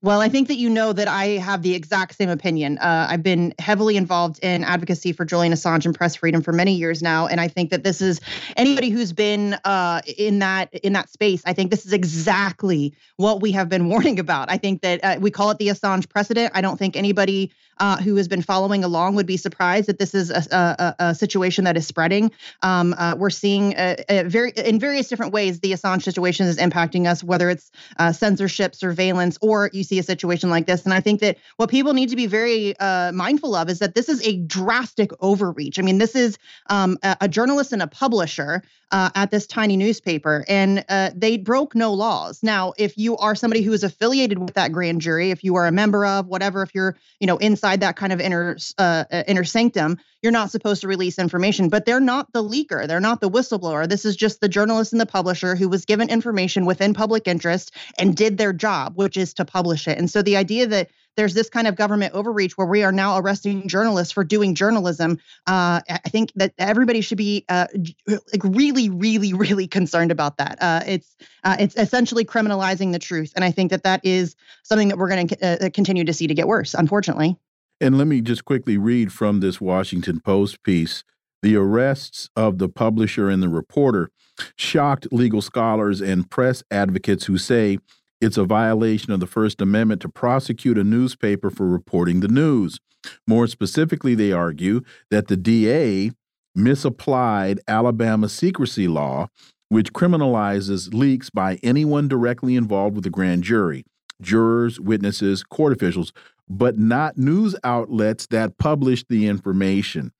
Well, 0.00 0.20
I 0.20 0.28
think 0.28 0.46
that 0.46 0.58
you 0.58 0.70
know 0.70 0.92
that 0.92 1.08
I 1.08 1.26
have 1.38 1.62
the 1.62 1.74
exact 1.74 2.14
same 2.14 2.28
opinion. 2.28 2.78
Uh, 2.78 3.08
I've 3.10 3.24
been 3.24 3.52
heavily 3.58 3.96
involved 3.96 4.38
in 4.44 4.62
advocacy 4.62 5.12
for 5.12 5.24
Julian 5.24 5.52
Assange 5.52 5.86
and 5.86 5.94
press 5.94 6.14
freedom 6.14 6.40
for 6.40 6.52
many 6.52 6.72
years 6.72 7.02
now, 7.02 7.26
and 7.26 7.40
I 7.40 7.48
think 7.48 7.70
that 7.70 7.82
this 7.82 8.00
is 8.00 8.20
anybody 8.56 8.90
who's 8.90 9.12
been 9.12 9.54
uh, 9.64 10.02
in 10.16 10.38
that 10.38 10.72
in 10.72 10.92
that 10.92 11.10
space. 11.10 11.42
I 11.46 11.52
think 11.52 11.72
this 11.72 11.84
is 11.84 11.92
exactly 11.92 12.94
what 13.16 13.42
we 13.42 13.50
have 13.52 13.68
been 13.68 13.88
warning 13.88 14.20
about. 14.20 14.48
I 14.48 14.56
think 14.56 14.82
that 14.82 15.02
uh, 15.02 15.16
we 15.20 15.32
call 15.32 15.50
it 15.50 15.58
the 15.58 15.66
Assange 15.66 16.08
precedent. 16.08 16.52
I 16.54 16.60
don't 16.60 16.78
think 16.78 16.94
anybody 16.94 17.50
uh, 17.80 17.96
who 17.98 18.16
has 18.16 18.28
been 18.28 18.42
following 18.42 18.84
along 18.84 19.14
would 19.14 19.26
be 19.26 19.36
surprised 19.36 19.88
that 19.88 19.98
this 19.98 20.14
is 20.14 20.30
a, 20.30 20.44
a, 20.50 20.94
a 20.98 21.14
situation 21.14 21.64
that 21.64 21.76
is 21.76 21.86
spreading. 21.86 22.30
Um, 22.62 22.94
uh, 22.98 23.14
we're 23.16 23.30
seeing 23.30 23.74
a, 23.76 23.96
a 24.08 24.22
very 24.24 24.52
in 24.52 24.78
various 24.78 25.08
different 25.08 25.32
ways 25.32 25.60
the 25.60 25.72
Assange 25.72 26.02
situation 26.02 26.46
is 26.46 26.58
impacting 26.58 27.06
us, 27.06 27.22
whether 27.22 27.50
it's 27.50 27.70
uh, 27.98 28.12
censorship, 28.12 28.74
surveillance, 28.74 29.38
or 29.40 29.70
you 29.72 29.84
see 29.84 29.98
a 29.98 30.02
situation 30.02 30.50
like 30.50 30.66
this. 30.66 30.84
And 30.84 30.94
I 30.94 31.00
think 31.00 31.20
that 31.20 31.38
what 31.56 31.70
people 31.70 31.94
need 31.94 32.08
to 32.10 32.16
be 32.16 32.26
very 32.26 32.76
uh, 32.78 33.12
mindful 33.12 33.54
of 33.54 33.68
is 33.68 33.78
that 33.78 33.94
this 33.94 34.08
is 34.08 34.26
a 34.26 34.36
drastic 34.38 35.10
overreach. 35.20 35.78
I 35.78 35.82
mean, 35.82 35.98
this 35.98 36.14
is 36.14 36.38
um, 36.70 36.98
a, 37.02 37.16
a, 37.22 37.28
journalist 37.28 37.72
and 37.72 37.82
a 37.82 37.86
publisher 37.86 38.62
uh, 38.90 39.10
at 39.14 39.30
this 39.30 39.46
tiny 39.46 39.76
newspaper, 39.76 40.44
and 40.48 40.84
uh, 40.88 41.10
they 41.14 41.36
broke 41.36 41.74
no 41.74 41.92
laws. 41.92 42.42
Now, 42.42 42.72
if 42.78 42.96
you 42.96 43.16
are 43.18 43.34
somebody 43.34 43.62
who 43.62 43.72
is 43.72 43.84
affiliated 43.84 44.38
with 44.38 44.54
that 44.54 44.72
grand 44.72 45.02
jury, 45.02 45.30
if 45.30 45.44
you 45.44 45.56
are 45.56 45.66
a 45.66 45.72
member 45.72 46.06
of 46.06 46.26
whatever, 46.26 46.62
if 46.62 46.74
you're 46.74 46.96
you 47.20 47.26
know 47.26 47.36
inside 47.36 47.67
that 47.76 47.96
kind 47.96 48.12
of 48.12 48.20
inner 48.20 48.56
uh, 48.78 49.04
uh, 49.10 49.22
inner 49.26 49.44
sanctum, 49.44 49.98
you're 50.22 50.32
not 50.32 50.50
supposed 50.50 50.82
to 50.82 50.88
release 50.88 51.18
information. 51.18 51.68
But 51.68 51.86
they're 51.86 52.00
not 52.00 52.32
the 52.32 52.42
leaker, 52.42 52.86
they're 52.86 53.00
not 53.00 53.20
the 53.20 53.30
whistleblower. 53.30 53.88
This 53.88 54.04
is 54.04 54.16
just 54.16 54.40
the 54.40 54.48
journalist 54.48 54.92
and 54.92 55.00
the 55.00 55.06
publisher 55.06 55.54
who 55.54 55.68
was 55.68 55.84
given 55.84 56.08
information 56.08 56.66
within 56.66 56.94
public 56.94 57.28
interest 57.28 57.74
and 57.98 58.16
did 58.16 58.38
their 58.38 58.52
job, 58.52 58.96
which 58.96 59.16
is 59.16 59.34
to 59.34 59.44
publish 59.44 59.88
it. 59.88 59.98
And 59.98 60.10
so 60.10 60.22
the 60.22 60.36
idea 60.36 60.66
that 60.66 60.90
there's 61.18 61.34
this 61.34 61.50
kind 61.50 61.66
of 61.66 61.74
government 61.74 62.14
overreach 62.14 62.56
where 62.56 62.66
we 62.66 62.84
are 62.84 62.92
now 62.92 63.18
arresting 63.18 63.66
journalists 63.66 64.12
for 64.12 64.22
doing 64.22 64.54
journalism. 64.54 65.18
Uh, 65.48 65.80
I 65.90 66.08
think 66.08 66.32
that 66.36 66.52
everybody 66.58 67.00
should 67.00 67.18
be 67.18 67.44
uh, 67.48 67.66
like 68.06 68.44
really, 68.44 68.88
really, 68.88 69.34
really 69.34 69.66
concerned 69.66 70.12
about 70.12 70.36
that. 70.38 70.58
Uh, 70.62 70.82
it's 70.86 71.16
uh, 71.42 71.56
it's 71.58 71.76
essentially 71.76 72.24
criminalizing 72.24 72.92
the 72.92 73.00
truth, 73.00 73.32
and 73.34 73.44
I 73.44 73.50
think 73.50 73.72
that 73.72 73.82
that 73.82 74.04
is 74.04 74.36
something 74.62 74.88
that 74.88 74.96
we're 74.96 75.08
going 75.08 75.26
to 75.26 75.66
uh, 75.66 75.70
continue 75.70 76.04
to 76.04 76.12
see 76.12 76.28
to 76.28 76.34
get 76.34 76.46
worse, 76.46 76.72
unfortunately. 76.72 77.36
And 77.80 77.96
let 77.96 78.08
me 78.08 78.20
just 78.20 78.44
quickly 78.44 78.76
read 78.76 79.12
from 79.12 79.38
this 79.40 79.60
Washington 79.60 80.20
Post 80.20 80.62
piece. 80.64 81.04
The 81.42 81.54
arrests 81.54 82.28
of 82.34 82.58
the 82.58 82.68
publisher 82.68 83.30
and 83.30 83.40
the 83.40 83.48
reporter 83.48 84.10
shocked 84.56 85.06
legal 85.12 85.40
scholars 85.40 86.00
and 86.00 86.28
press 86.28 86.64
advocates 86.70 87.26
who 87.26 87.38
say 87.38 87.78
it's 88.20 88.36
a 88.36 88.44
violation 88.44 89.12
of 89.12 89.20
the 89.20 89.28
First 89.28 89.60
Amendment 89.60 90.02
to 90.02 90.08
prosecute 90.08 90.76
a 90.76 90.82
newspaper 90.82 91.50
for 91.50 91.68
reporting 91.68 92.18
the 92.18 92.28
news. 92.28 92.80
More 93.28 93.46
specifically, 93.46 94.16
they 94.16 94.32
argue 94.32 94.80
that 95.12 95.28
the 95.28 95.36
DA 95.36 96.10
misapplied 96.56 97.60
Alabama 97.68 98.28
secrecy 98.28 98.88
law, 98.88 99.28
which 99.68 99.92
criminalizes 99.92 100.92
leaks 100.92 101.30
by 101.30 101.60
anyone 101.62 102.08
directly 102.08 102.56
involved 102.56 102.96
with 102.96 103.04
the 103.04 103.10
grand 103.10 103.44
jury 103.44 103.84
jurors, 104.20 104.80
witnesses, 104.80 105.44
court 105.44 105.72
officials, 105.72 106.12
but 106.48 106.78
not 106.78 107.18
news 107.18 107.54
outlets 107.64 108.26
that 108.28 108.58
published 108.58 109.08
the 109.08 109.26
information. 109.26 110.12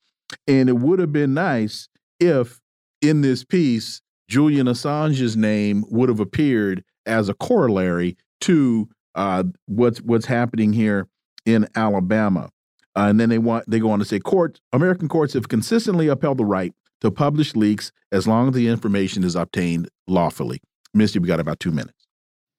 And 0.47 0.69
it 0.69 0.77
would 0.79 0.99
have 0.99 1.13
been 1.13 1.35
nice 1.35 1.89
if 2.21 2.61
in 3.01 3.21
this 3.21 3.45
piece, 3.45 4.03
Julian 4.29 4.67
Assange's 4.67 5.37
name 5.37 5.85
would 5.89 6.09
have 6.09 6.21
appeared 6.21 6.85
as 7.07 7.29
a 7.29 7.35
corollary 7.35 8.17
to 8.43 8.89
uh, 9.15 9.45
what's 9.67 10.01
what's 10.01 10.27
happening 10.27 10.73
here 10.73 11.09
in 11.47 11.67
Alabama. 11.75 12.51
Uh, 12.95 13.07
and 13.09 13.19
then 13.19 13.29
they 13.29 13.39
want 13.39 13.69
they 13.69 13.79
go 13.79 13.91
on 13.91 13.99
to 13.99 14.05
say 14.05 14.19
court 14.19 14.61
American 14.73 15.09
courts 15.09 15.33
have 15.35 15.49
consistently 15.49 16.09
upheld 16.09 16.39
the 16.39 16.45
right 16.45 16.73
to 17.01 17.11
publish 17.11 17.55
leaks 17.57 17.91
as 18.13 18.27
long 18.27 18.49
as 18.49 18.55
the 18.55 18.69
information 18.69 19.25
is 19.25 19.35
obtained 19.35 19.89
lawfully. 20.07 20.61
Misty, 20.93 21.19
we 21.19 21.29
got 21.29 21.41
about 21.41 21.61
two 21.61 21.71
minutes. 21.71 21.98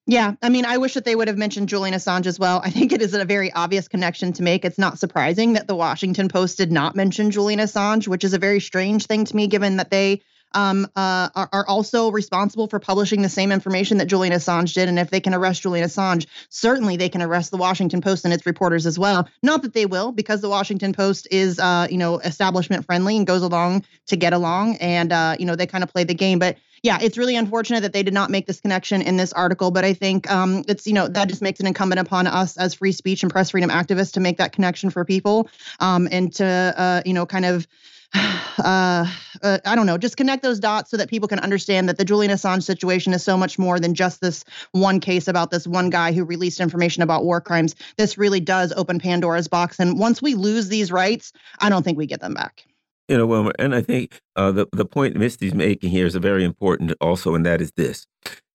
Yeah, 0.10 0.34
I 0.41 0.49
mean, 0.49 0.66
I 0.66 0.80
wish 0.80 0.95
that 0.95 1.05
they 1.05 1.16
would 1.16 1.28
have 1.28 1.38
mentioned 1.38 1.70
Julian 1.70 1.93
Assange 1.93 2.26
as 2.26 2.39
well. 2.39 2.62
I 2.66 2.72
think 2.72 2.91
it 2.91 3.01
is 3.03 3.14
a 3.14 3.24
very 3.26 3.51
obvious 3.53 3.88
connection 3.88 4.34
to 4.34 4.43
make. 4.43 4.66
It's 4.66 4.80
not 4.80 4.97
surprising 4.97 5.53
that 5.53 5.68
the 5.68 5.76
Washington 5.76 6.30
Post 6.30 6.57
did 6.57 6.72
not 6.72 6.95
mention 6.95 7.30
Julian 7.30 7.60
Assange, 7.60 8.07
which 8.07 8.24
is 8.24 8.34
a 8.34 8.39
very 8.39 8.60
strange 8.60 9.05
thing 9.05 9.26
to 9.26 9.36
me, 9.36 9.45
given 9.45 9.78
that 9.78 9.91
they 9.91 10.24
um, 10.53 10.88
uh, 10.95 11.30
are, 11.36 11.49
are, 11.53 11.68
also 11.68 12.10
responsible 12.10 12.68
for 12.68 12.80
publishing 12.80 13.22
the 13.22 13.30
same 13.30 13.51
information 13.51 13.99
that 13.99 14.07
Julian 14.07 14.34
Assange 14.34 14.74
did. 14.74 14.89
And 14.89 14.97
if 14.97 15.12
they 15.12 15.20
can 15.20 15.36
arrest 15.36 15.62
Julian 15.62 15.86
Assange, 15.86 16.26
certainly 16.49 16.97
they 16.97 17.10
can 17.10 17.22
arrest 17.22 17.51
the 17.51 17.57
Washington 17.57 18.01
Post 18.01 18.26
and 18.26 18.34
its 18.34 18.47
reporters 18.47 18.88
as 18.88 18.97
well. 18.97 19.30
Not 19.43 19.62
that 19.62 19.74
they 19.74 19.86
will, 19.86 20.12
because 20.12 20.41
the 20.41 20.49
Washington 20.49 20.91
Post 20.91 21.28
is, 21.30 21.60
uh, 21.60 21.86
you 21.91 21.99
know, 21.99 22.18
establishment 22.18 22.84
friendly 22.84 23.16
and 23.16 23.28
goes 23.28 23.43
along 23.43 23.86
to 24.07 24.16
get 24.16 24.34
along, 24.34 24.78
and 24.78 25.14
uh, 25.14 25.36
you 25.38 25.45
know 25.45 25.55
they 25.55 25.68
kind 25.68 25.84
of 25.84 25.93
play 25.93 26.03
the 26.03 26.16
game. 26.16 26.39
But 26.39 26.57
yeah, 26.84 26.99
it's 27.01 27.17
really 27.17 27.36
unfortunate 27.36 27.82
that 27.82 27.93
they 27.93 28.03
did 28.03 28.13
not 28.13 28.30
make 28.30 28.47
this 28.47 28.61
connection 28.61 29.01
in 29.01 29.17
this 29.17 29.34
article. 29.34 29.71
But 29.71 29.86
I 29.86 29.93
think 29.93 30.30
um, 30.32 30.63
it's 30.67 30.88
you 30.88 30.93
know 30.93 31.07
that 31.07 31.27
just 31.27 31.41
makes 31.41 31.59
it 31.59 31.65
incumbent 31.65 31.99
upon 31.99 32.27
us 32.27 32.57
as 32.57 32.73
free 32.73 32.91
speech 32.91 33.23
and 33.23 33.32
press 33.32 33.51
freedom 33.51 33.69
activists 33.69 34.13
to 34.13 34.19
make 34.19 34.38
that 34.38 34.51
connection 34.51 34.89
for 34.89 35.05
people 35.05 35.49
um, 35.80 36.07
and 36.11 36.34
to 36.36 36.45
uh, 36.45 37.01
you 37.05 37.13
know 37.13 37.25
kind 37.25 37.45
of 37.45 37.67
uh, 38.13 39.05
uh, 39.43 39.59
I 39.65 39.75
don't 39.75 39.86
know, 39.86 39.97
just 39.97 40.17
connect 40.17 40.41
those 40.41 40.59
dots 40.59 40.89
so 40.89 40.97
that 40.97 41.09
people 41.09 41.27
can 41.27 41.39
understand 41.39 41.89
that 41.89 41.97
the 41.97 42.05
Julian 42.05 42.32
Assange 42.32 42.63
situation 42.63 43.13
is 43.13 43.23
so 43.23 43.38
much 43.38 43.59
more 43.59 43.80
than 43.80 43.93
just 43.93 44.19
this 44.19 44.43
one 44.71 44.99
case 44.99 45.27
about 45.27 45.51
this 45.51 45.67
one 45.67 45.89
guy 45.89 46.11
who 46.11 46.23
released 46.23 46.59
information 46.59 47.03
about 47.03 47.23
war 47.23 47.39
crimes. 47.39 47.75
This 47.97 48.17
really 48.17 48.39
does 48.39 48.73
open 48.73 48.99
Pandora's 48.99 49.47
box. 49.47 49.80
And 49.80 49.99
once 49.99 50.21
we 50.21 50.34
lose 50.34 50.69
these 50.69 50.91
rights, 50.91 51.34
I 51.59 51.69
don't 51.69 51.84
think 51.84 51.97
we 51.97 52.07
get 52.07 52.21
them 52.21 52.34
back. 52.34 52.65
You 53.10 53.18
know, 53.18 53.26
Wilmer, 53.26 53.53
and 53.57 53.74
I 53.74 53.82
think 53.82 54.22
uh, 54.36 54.51
the 54.51 54.68
the 54.72 54.86
point 54.86 55.16
Misty's 55.16 55.55
making 55.55 55.89
here 55.89 56.05
is 56.05 56.14
a 56.14 56.20
very 56.20 56.43
important 56.43 56.93
also, 57.01 57.34
and 57.34 57.43
that 57.43 57.60
is 57.60 57.72
this: 57.76 58.05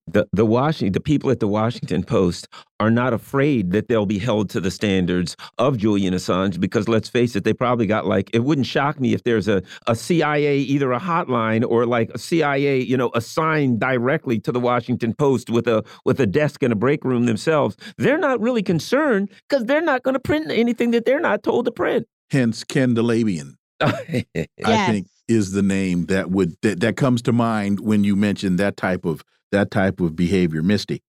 the 0.07 0.29
the 0.33 0.45
Washington 0.45 0.93
the 0.93 1.01
people 1.01 1.31
at 1.31 1.41
the 1.41 1.49
Washington 1.49 2.05
Post 2.05 2.47
are 2.79 2.91
not 2.91 3.13
afraid 3.13 3.73
that 3.73 3.89
they'll 3.89 4.07
be 4.07 4.19
held 4.19 4.51
to 4.51 4.61
the 4.61 4.71
standards 4.71 5.37
of 5.59 5.79
Julian 5.79 6.15
Assange 6.15 6.61
because 6.61 6.89
let's 6.89 7.09
face 7.09 7.35
it 7.35 7.43
they 7.43 7.53
probably 7.53 7.87
got 7.87 8.07
like 8.07 8.31
it 8.33 8.45
wouldn't 8.45 8.67
shock 8.67 9.01
me 9.01 9.13
if 9.13 9.25
there's 9.25 9.49
a 9.49 9.63
a 9.87 9.97
CIA 9.97 10.59
either 10.59 10.93
a 10.93 11.01
hotline 11.01 11.69
or 11.69 11.87
like 11.87 12.11
a 12.15 12.19
CIA 12.19 12.81
you 12.81 12.97
know 12.97 13.11
assigned 13.15 13.81
directly 13.81 14.39
to 14.41 14.53
the 14.53 14.61
Washington 14.61 15.15
Post 15.15 15.51
with 15.51 15.67
a 15.67 15.83
with 16.05 16.21
a 16.21 16.27
desk 16.27 16.63
and 16.63 16.73
a 16.73 16.77
break 16.77 17.05
room 17.05 17.27
themselves. 17.27 17.77
They're 17.99 18.19
not 18.19 18.41
really 18.41 18.63
concerned 18.63 19.31
because 19.49 19.65
they're 19.65 19.81
not 19.81 20.03
going 20.03 20.15
to 20.15 20.21
print 20.21 20.51
anything 20.51 20.93
that 20.93 21.07
they're 21.07 21.21
not 21.21 21.43
told 21.43 21.65
to 21.65 21.73
print. 21.73 22.07
Hence 22.31 22.63
Ken 22.63 22.95
Dilanian 22.95 23.57
yes. 24.35 24.49
I 24.65 24.87
think 24.87 25.07
is 25.29 25.53
the 25.53 25.63
name 25.63 26.07
that 26.07 26.31
would 26.31 26.57
that, 26.63 26.81
that 26.81 26.97
comes 26.97 27.23
to 27.23 27.33
mind 27.33 27.81
when 27.81 28.05
you 28.05 28.17
mention 28.17 28.57
that 28.57 28.77
type 28.77 29.05
of 29.05 29.25
that 29.53 29.71
type 29.71 30.01
of 30.01 30.17
behavior. 30.17 30.63
Misty. 30.63 31.03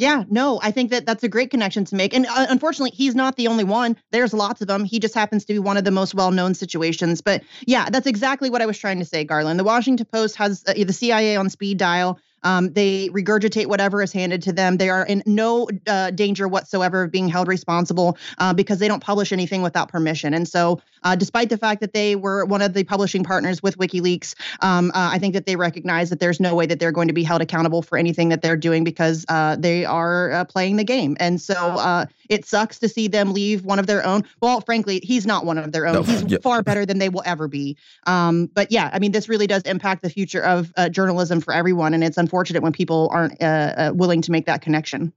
Yeah, 0.00 0.24
no, 0.30 0.58
I 0.62 0.70
think 0.70 0.90
that 0.92 1.04
that's 1.04 1.22
a 1.24 1.28
great 1.28 1.50
connection 1.50 1.84
to 1.84 1.94
make. 1.94 2.14
And 2.14 2.24
uh, 2.24 2.46
unfortunately, 2.48 2.96
he's 2.96 3.14
not 3.14 3.36
the 3.36 3.48
only 3.48 3.64
one. 3.64 3.98
There's 4.12 4.32
lots 4.32 4.62
of 4.62 4.66
them. 4.66 4.82
He 4.82 4.98
just 4.98 5.14
happens 5.14 5.44
to 5.44 5.52
be 5.52 5.58
one 5.58 5.76
of 5.76 5.84
the 5.84 5.90
most 5.90 6.14
well 6.14 6.30
known 6.30 6.54
situations. 6.54 7.20
But 7.20 7.42
yeah, 7.66 7.90
that's 7.90 8.06
exactly 8.06 8.48
what 8.48 8.62
I 8.62 8.66
was 8.66 8.78
trying 8.78 8.98
to 9.00 9.04
say, 9.04 9.24
Garland. 9.24 9.60
The 9.60 9.64
Washington 9.64 10.06
Post 10.10 10.36
has 10.36 10.64
uh, 10.66 10.72
the 10.72 10.94
CIA 10.94 11.36
on 11.36 11.50
speed 11.50 11.76
dial. 11.76 12.18
Um, 12.42 12.72
they 12.72 13.08
regurgitate 13.10 13.66
whatever 13.66 14.02
is 14.02 14.12
handed 14.12 14.42
to 14.42 14.52
them. 14.52 14.76
They 14.76 14.88
are 14.88 15.04
in 15.04 15.22
no 15.26 15.68
uh, 15.86 16.10
danger 16.10 16.48
whatsoever 16.48 17.02
of 17.02 17.10
being 17.10 17.28
held 17.28 17.48
responsible 17.48 18.16
uh, 18.38 18.54
because 18.54 18.78
they 18.78 18.88
don't 18.88 19.02
publish 19.02 19.32
anything 19.32 19.62
without 19.62 19.88
permission. 19.88 20.34
And 20.34 20.48
so, 20.48 20.80
uh, 21.02 21.16
despite 21.16 21.48
the 21.48 21.58
fact 21.58 21.80
that 21.80 21.92
they 21.92 22.16
were 22.16 22.44
one 22.44 22.62
of 22.62 22.74
the 22.74 22.84
publishing 22.84 23.24
partners 23.24 23.62
with 23.62 23.78
WikiLeaks, 23.78 24.34
um, 24.60 24.90
uh, 24.90 25.10
I 25.12 25.18
think 25.18 25.34
that 25.34 25.46
they 25.46 25.56
recognize 25.56 26.10
that 26.10 26.20
there's 26.20 26.40
no 26.40 26.54
way 26.54 26.66
that 26.66 26.78
they're 26.78 26.92
going 26.92 27.08
to 27.08 27.14
be 27.14 27.22
held 27.22 27.42
accountable 27.42 27.82
for 27.82 27.96
anything 27.98 28.28
that 28.30 28.42
they're 28.42 28.56
doing 28.56 28.84
because 28.84 29.24
uh, 29.28 29.56
they 29.58 29.84
are 29.84 30.30
uh, 30.32 30.44
playing 30.44 30.76
the 30.76 30.84
game. 30.84 31.16
And 31.20 31.40
so, 31.40 32.06
it 32.28 32.44
sucks 32.46 32.78
to 32.78 32.88
see 32.88 33.08
them 33.08 33.32
leave 33.32 33.64
one 33.64 33.80
of 33.80 33.88
their 33.88 34.06
own. 34.06 34.22
Well, 34.40 34.60
frankly, 34.60 35.00
he's 35.02 35.26
not 35.26 35.44
one 35.44 35.58
of 35.58 35.72
their 35.72 35.86
own. 35.88 35.94
No, 35.94 36.02
he's 36.04 36.22
yeah. 36.22 36.38
far 36.40 36.62
better 36.62 36.86
than 36.86 37.00
they 37.00 37.08
will 37.08 37.24
ever 37.26 37.48
be. 37.48 37.76
Um, 38.06 38.46
but 38.46 38.70
yeah, 38.70 38.88
I 38.92 39.00
mean, 39.00 39.10
this 39.10 39.28
really 39.28 39.48
does 39.48 39.62
impact 39.62 40.02
the 40.02 40.10
future 40.10 40.42
of 40.42 40.72
journalism 40.92 41.40
for 41.40 41.52
everyone, 41.52 41.92
and 41.92 42.04
it's 42.04 42.16
unfortunate 42.16 42.29
when 42.32 42.72
people 42.72 43.08
aren't 43.12 43.40
uh, 43.42 43.74
uh, 43.76 43.92
willing 43.94 44.22
to 44.22 44.32
make 44.32 44.46
that 44.46 44.62
connection. 44.62 45.12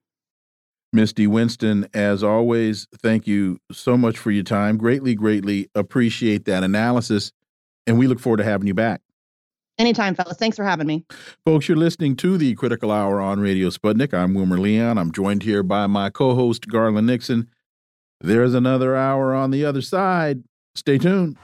Misty 0.91 1.25
Winston, 1.25 1.87
as 1.93 2.23
always, 2.23 2.87
thank 2.99 3.25
you 3.25 3.57
so 3.71 3.97
much 3.97 4.17
for 4.17 4.29
your 4.29 4.43
time. 4.43 4.77
Greatly, 4.77 5.15
greatly 5.15 5.69
appreciate 5.73 6.45
that 6.45 6.63
analysis. 6.63 7.31
And 7.87 7.97
we 7.97 8.07
look 8.07 8.19
forward 8.19 8.37
to 8.37 8.43
having 8.43 8.67
you 8.67 8.75
back. 8.75 9.01
Anytime, 9.79 10.13
fellas. 10.13 10.37
Thanks 10.37 10.55
for 10.55 10.63
having 10.63 10.85
me. 10.85 11.03
Folks, 11.45 11.67
you're 11.67 11.77
listening 11.77 12.15
to 12.17 12.37
the 12.37 12.53
Critical 12.53 12.91
Hour 12.91 13.19
on 13.19 13.39
Radio 13.39 13.69
Sputnik. 13.69 14.13
I'm 14.13 14.35
Wilmer 14.35 14.59
Leon. 14.59 14.99
I'm 14.99 15.11
joined 15.11 15.41
here 15.41 15.63
by 15.63 15.87
my 15.87 16.11
co 16.11 16.35
host, 16.35 16.67
Garland 16.67 17.07
Nixon. 17.07 17.49
There's 18.21 18.53
another 18.53 18.95
hour 18.95 19.33
on 19.33 19.49
the 19.49 19.65
other 19.65 19.81
side. 19.81 20.43
Stay 20.75 20.99
tuned. 20.99 21.37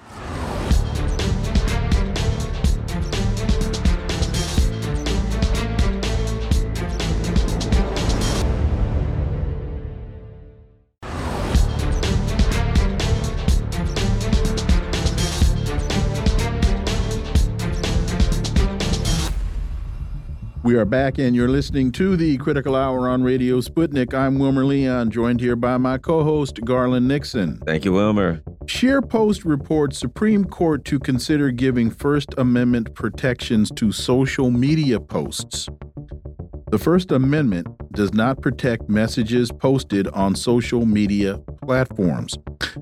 We 20.70 20.76
are 20.76 20.86
back, 20.86 21.18
and 21.18 21.36
you're 21.36 21.50
listening 21.50 21.92
to 21.94 22.16
the 22.16 22.38
Critical 22.38 22.76
Hour 22.76 23.10
on 23.10 23.24
Radio 23.24 23.60
Sputnik. 23.60 24.14
I'm 24.14 24.38
Wilmer 24.38 24.64
Leon, 24.64 25.10
joined 25.10 25.42
here 25.42 25.56
by 25.56 25.78
my 25.78 25.98
co 25.98 26.24
host, 26.24 26.64
Garland 26.64 27.08
Nixon. 27.08 27.58
Thank 27.66 27.86
you, 27.86 27.94
Wilmer. 27.94 28.44
ScheerPost 28.66 29.46
reports 29.46 29.98
Supreme 29.98 30.46
Court 30.46 30.86
to 30.86 31.00
consider 31.00 31.50
giving 31.50 31.90
First 31.90 32.36
Amendment 32.38 32.94
protections 32.94 33.72
to 33.78 33.92
social 33.92 34.52
media 34.52 35.00
posts. 35.00 35.70
The 36.72 36.78
First 36.78 37.12
Amendment 37.12 37.68
does 37.94 38.14
not 38.14 38.44
protect 38.44 38.90
messages 38.90 39.52
posted 39.52 40.08
on 40.10 40.36
social 40.36 40.86
media 40.86 41.40
platforms. 41.64 42.38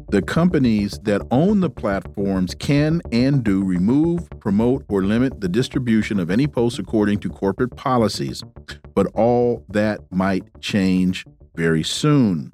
The 0.10 0.22
companies 0.22 1.00
that 1.04 1.22
own 1.32 1.62
the 1.62 1.70
platforms 1.70 2.54
can 2.54 3.02
and 3.14 3.46
do 3.46 3.64
remove, 3.64 4.30
promote, 4.42 4.84
or 4.90 5.04
limit 5.04 5.40
the 5.40 5.48
distribution 5.48 6.20
of 6.20 6.30
any 6.30 6.48
posts 6.48 6.80
according 6.80 7.20
to 7.22 7.30
corporate 7.30 7.78
policies, 7.78 8.44
but 8.94 9.08
all 9.14 9.64
that 9.70 10.02
might 10.12 10.44
change 10.60 11.26
very 11.56 11.84
soon. 11.84 12.52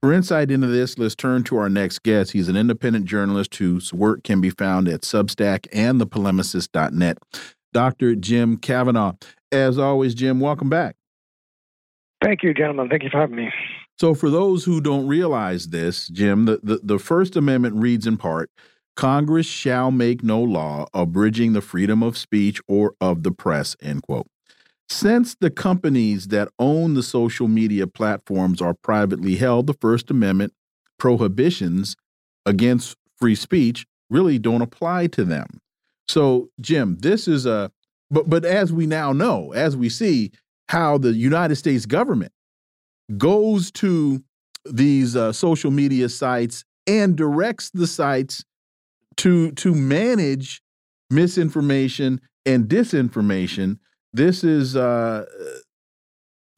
For 0.00 0.12
insight 0.12 0.50
into 0.50 0.66
this, 0.66 0.98
let's 0.98 1.14
turn 1.14 1.44
to 1.44 1.58
our 1.58 1.68
next 1.68 2.02
guest. 2.02 2.32
He's 2.32 2.48
an 2.48 2.56
independent 2.56 3.04
journalist 3.04 3.54
whose 3.54 3.92
work 3.92 4.24
can 4.24 4.40
be 4.40 4.50
found 4.50 4.88
at 4.88 5.02
Substack 5.02 5.68
and 5.72 6.00
thepolemicist.net. 6.00 7.18
Dr. 7.72 8.16
Jim 8.16 8.56
Kavanagh. 8.56 9.12
As 9.52 9.78
always, 9.78 10.14
Jim, 10.14 10.40
welcome 10.40 10.68
back. 10.68 10.96
Thank 12.22 12.42
you, 12.42 12.54
gentlemen. 12.54 12.88
Thank 12.88 13.02
you 13.02 13.10
for 13.10 13.20
having 13.20 13.36
me. 13.36 13.50
So, 13.98 14.14
for 14.14 14.30
those 14.30 14.64
who 14.64 14.80
don't 14.80 15.06
realize 15.06 15.68
this, 15.68 16.08
Jim, 16.08 16.44
the, 16.44 16.60
the, 16.62 16.80
the 16.82 16.98
First 16.98 17.36
Amendment 17.36 17.76
reads 17.76 18.06
in 18.06 18.16
part 18.16 18.50
Congress 18.96 19.46
shall 19.46 19.90
make 19.90 20.22
no 20.22 20.40
law 20.42 20.86
abridging 20.92 21.52
the 21.52 21.60
freedom 21.60 22.02
of 22.02 22.16
speech 22.16 22.60
or 22.66 22.94
of 23.00 23.22
the 23.22 23.30
press, 23.30 23.76
end 23.80 24.02
quote. 24.02 24.26
Since 24.88 25.34
the 25.34 25.50
companies 25.50 26.28
that 26.28 26.48
own 26.58 26.94
the 26.94 27.02
social 27.02 27.48
media 27.48 27.86
platforms 27.86 28.62
are 28.62 28.74
privately 28.74 29.36
held, 29.36 29.66
the 29.66 29.74
First 29.74 30.10
Amendment 30.10 30.52
prohibitions 30.98 31.96
against 32.44 32.96
free 33.16 33.34
speech 33.34 33.86
really 34.08 34.38
don't 34.38 34.62
apply 34.62 35.08
to 35.08 35.24
them. 35.24 35.60
So, 36.08 36.50
Jim, 36.60 36.98
this 37.00 37.26
is 37.26 37.46
a 37.46 37.72
but 38.10 38.28
but 38.28 38.44
as 38.44 38.72
we 38.72 38.86
now 38.86 39.12
know, 39.12 39.52
as 39.52 39.76
we 39.76 39.88
see 39.88 40.32
how 40.68 40.98
the 40.98 41.12
United 41.12 41.56
States 41.56 41.86
government 41.86 42.32
goes 43.16 43.70
to 43.70 44.22
these 44.64 45.14
uh, 45.16 45.32
social 45.32 45.70
media 45.70 46.08
sites 46.08 46.64
and 46.86 47.16
directs 47.16 47.70
the 47.70 47.86
sites 47.86 48.44
to 49.16 49.52
to 49.52 49.74
manage 49.74 50.62
misinformation 51.10 52.20
and 52.44 52.68
disinformation. 52.68 53.78
This 54.12 54.44
is 54.44 54.76
uh, 54.76 55.24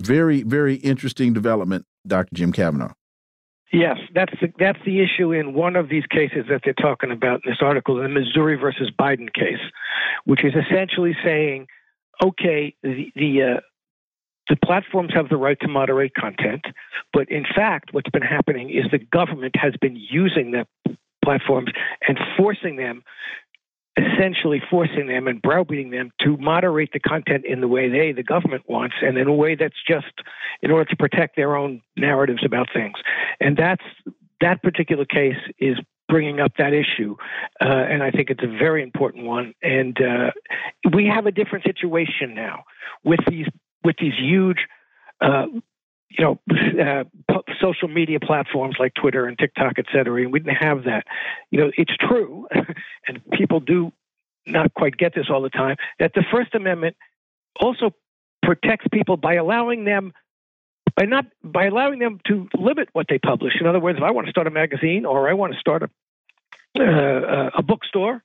very 0.03 0.43
very 0.43 0.77
interesting 0.77 1.33
development, 1.33 1.85
Dr. 2.07 2.35
Jim 2.35 2.53
Kavanagh. 2.53 2.93
Yes, 3.73 3.99
that's 4.14 4.33
the, 4.41 4.51
that's 4.59 4.79
the 4.87 5.01
issue 5.01 5.33
in 5.33 5.53
one 5.53 5.77
of 5.77 5.91
these 5.91 6.07
cases 6.07 6.47
that 6.49 6.62
they're 6.64 6.73
talking 6.73 7.11
about 7.11 7.43
in 7.45 7.51
this 7.51 7.59
article, 7.61 7.97
the 7.97 8.09
Missouri 8.09 8.57
versus 8.57 8.91
Biden 8.99 9.33
case, 9.33 9.61
which 10.25 10.43
is 10.43 10.55
essentially 10.55 11.14
saying, 11.23 11.66
okay, 12.25 12.75
the 12.83 13.12
the, 13.14 13.43
uh, 13.43 13.61
the 14.49 14.57
platforms 14.64 15.11
have 15.14 15.29
the 15.29 15.37
right 15.37 15.59
to 15.61 15.69
moderate 15.69 16.14
content, 16.14 16.64
but 17.12 17.31
in 17.31 17.45
fact, 17.45 17.93
what's 17.93 18.09
been 18.09 18.23
happening 18.23 18.71
is 18.71 18.87
the 18.91 18.99
government 18.99 19.55
has 19.57 19.75
been 19.81 19.97
using 19.97 20.53
the 20.53 20.66
platforms 21.23 21.71
and 22.07 22.19
forcing 22.39 22.77
them 22.77 23.03
essentially 23.99 24.63
forcing 24.71 25.09
them 25.09 25.27
and 25.27 25.43
browbeating 25.43 25.91
them 25.91 26.11
to 26.21 26.37
moderate 26.37 26.93
the 26.93 27.01
content 27.01 27.45
in 27.45 27.61
the 27.61 27.69
way 27.69 27.89
they, 27.89 28.13
the 28.13 28.23
government, 28.23 28.63
wants, 28.69 28.95
and 29.03 29.19
in 29.19 29.27
a 29.27 29.33
way 29.33 29.55
that's 29.55 29.83
just 29.87 30.13
in 30.63 30.71
order 30.71 30.85
to 30.85 30.97
protect 30.97 31.37
their 31.37 31.57
own 31.57 31.81
narratives 31.97 32.43
about 32.45 32.69
things. 32.73 32.97
And 33.41 33.57
that's 33.57 33.85
that 34.41 34.63
particular 34.63 35.05
case 35.05 35.37
is 35.59 35.77
bringing 36.09 36.41
up 36.41 36.53
that 36.59 36.73
issue, 36.73 37.17
uh, 37.61 37.67
and 37.67 38.03
I 38.03 38.11
think 38.11 38.31
it's 38.31 38.43
a 38.43 38.59
very 38.59 38.83
important 38.83 39.27
one. 39.27 39.53
And 39.63 39.99
uh, 40.01 40.31
we 40.95 41.07
have 41.07 41.27
a 41.27 41.33
different 41.33 41.65
situation 41.65 42.35
now 42.35 42.65
with 43.05 43.21
these 43.29 43.47
with 43.85 43.97
these 44.01 44.15
huge. 44.19 44.59
Uh, 45.21 45.47
you 46.11 46.25
know, 46.25 46.41
uh, 46.81 47.05
social 47.61 47.89
media 47.89 48.21
platforms 48.21 48.77
like 48.79 48.95
Twitter 48.95 49.27
and 49.27 49.39
TikTok, 49.39 49.75
et 49.79 49.87
cetera, 49.93 50.23
and 50.23 50.33
we 50.33 50.41
didn't 50.41 50.57
have 50.57 50.85
that. 50.85 51.05
You 51.51 51.61
know, 51.61 51.71
it's 51.77 51.97
true, 51.97 52.47
and 53.09 53.21
people 53.33 53.61
do 53.61 53.93
not 54.47 54.73
quite 54.75 54.97
get 54.97 55.15
this 55.15 55.27
all 55.31 55.43
the 55.43 55.51
time, 55.51 55.77
that 55.99 56.13
the 56.15 56.25
First 56.31 56.55
Amendment 56.55 56.97
also 57.61 57.91
protects 58.43 58.87
people 58.93 59.17
by 59.17 59.35
allowing 59.35 59.85
them 59.85 60.13
by 60.97 61.05
not 61.05 61.27
by 61.45 61.67
allowing 61.67 61.99
them 61.99 62.19
to 62.27 62.49
limit 62.59 62.89
what 62.93 63.07
they 63.09 63.19
publish. 63.19 63.55
In 63.61 63.67
other 63.67 63.81
words, 63.81 63.99
if 63.99 64.05
I 64.05 64.11
want 64.11 64.27
to 64.27 64.31
start 64.31 64.47
a 64.47 64.51
magazine 64.51 65.05
or 65.05 65.29
I 65.29 65.35
want 65.35 65.53
to 65.53 65.59
start 65.59 65.83
a 65.83 65.91
uh, 66.81 67.51
a 67.57 67.63
bookstore, 67.63 68.23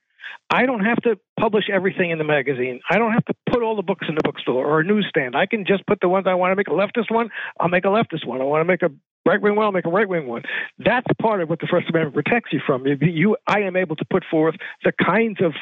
I 0.50 0.66
don't 0.66 0.86
have 0.86 0.98
to 1.04 1.18
publish 1.40 1.66
everything 1.72 2.12
in 2.12 2.18
the 2.18 2.24
magazine. 2.24 2.80
I 2.90 2.98
don't 2.98 3.14
have 3.14 3.26
to 3.26 3.34
put 3.52 3.64
all 3.64 3.76
the 3.76 3.82
books 3.82 4.06
in 4.08 4.16
the 4.16 4.22
bookstore 4.24 4.66
or 4.66 4.82
a 4.82 4.84
newsstand. 4.84 5.36
I 5.36 5.46
can 5.46 5.66
just 5.66 5.86
put 5.88 6.00
the 6.02 6.10
ones 6.10 6.26
I 6.28 6.36
want 6.36 6.52
to 6.52 6.56
make 6.56 6.68
a 6.68 6.72
leftist 6.72 7.12
one. 7.12 7.30
I'll 7.60 7.70
make 7.70 7.86
a 7.86 7.90
leftist 7.90 8.26
one. 8.26 8.42
I 8.42 8.44
want 8.44 8.62
to 8.62 8.66
make 8.66 8.82
a 8.84 8.90
right 9.26 9.42
wing 9.42 9.56
one. 9.56 9.66
I'll 9.66 9.72
make 9.72 9.86
a 9.86 9.90
right 9.90 10.08
wing 10.08 10.28
one. 10.28 10.44
That's 10.78 11.08
part 11.22 11.42
of 11.42 11.50
what 11.50 11.60
the 11.60 11.68
First 11.70 11.90
Amendment 11.90 12.14
protects 12.14 12.54
you 12.54 12.60
from. 12.66 12.86
You, 12.86 13.38
I 13.48 13.62
am 13.62 13.76
able 13.76 13.96
to 13.96 14.06
put 14.10 14.24
forth 14.30 14.56
the 14.84 14.92
kinds 14.92 15.40
of 15.42 15.54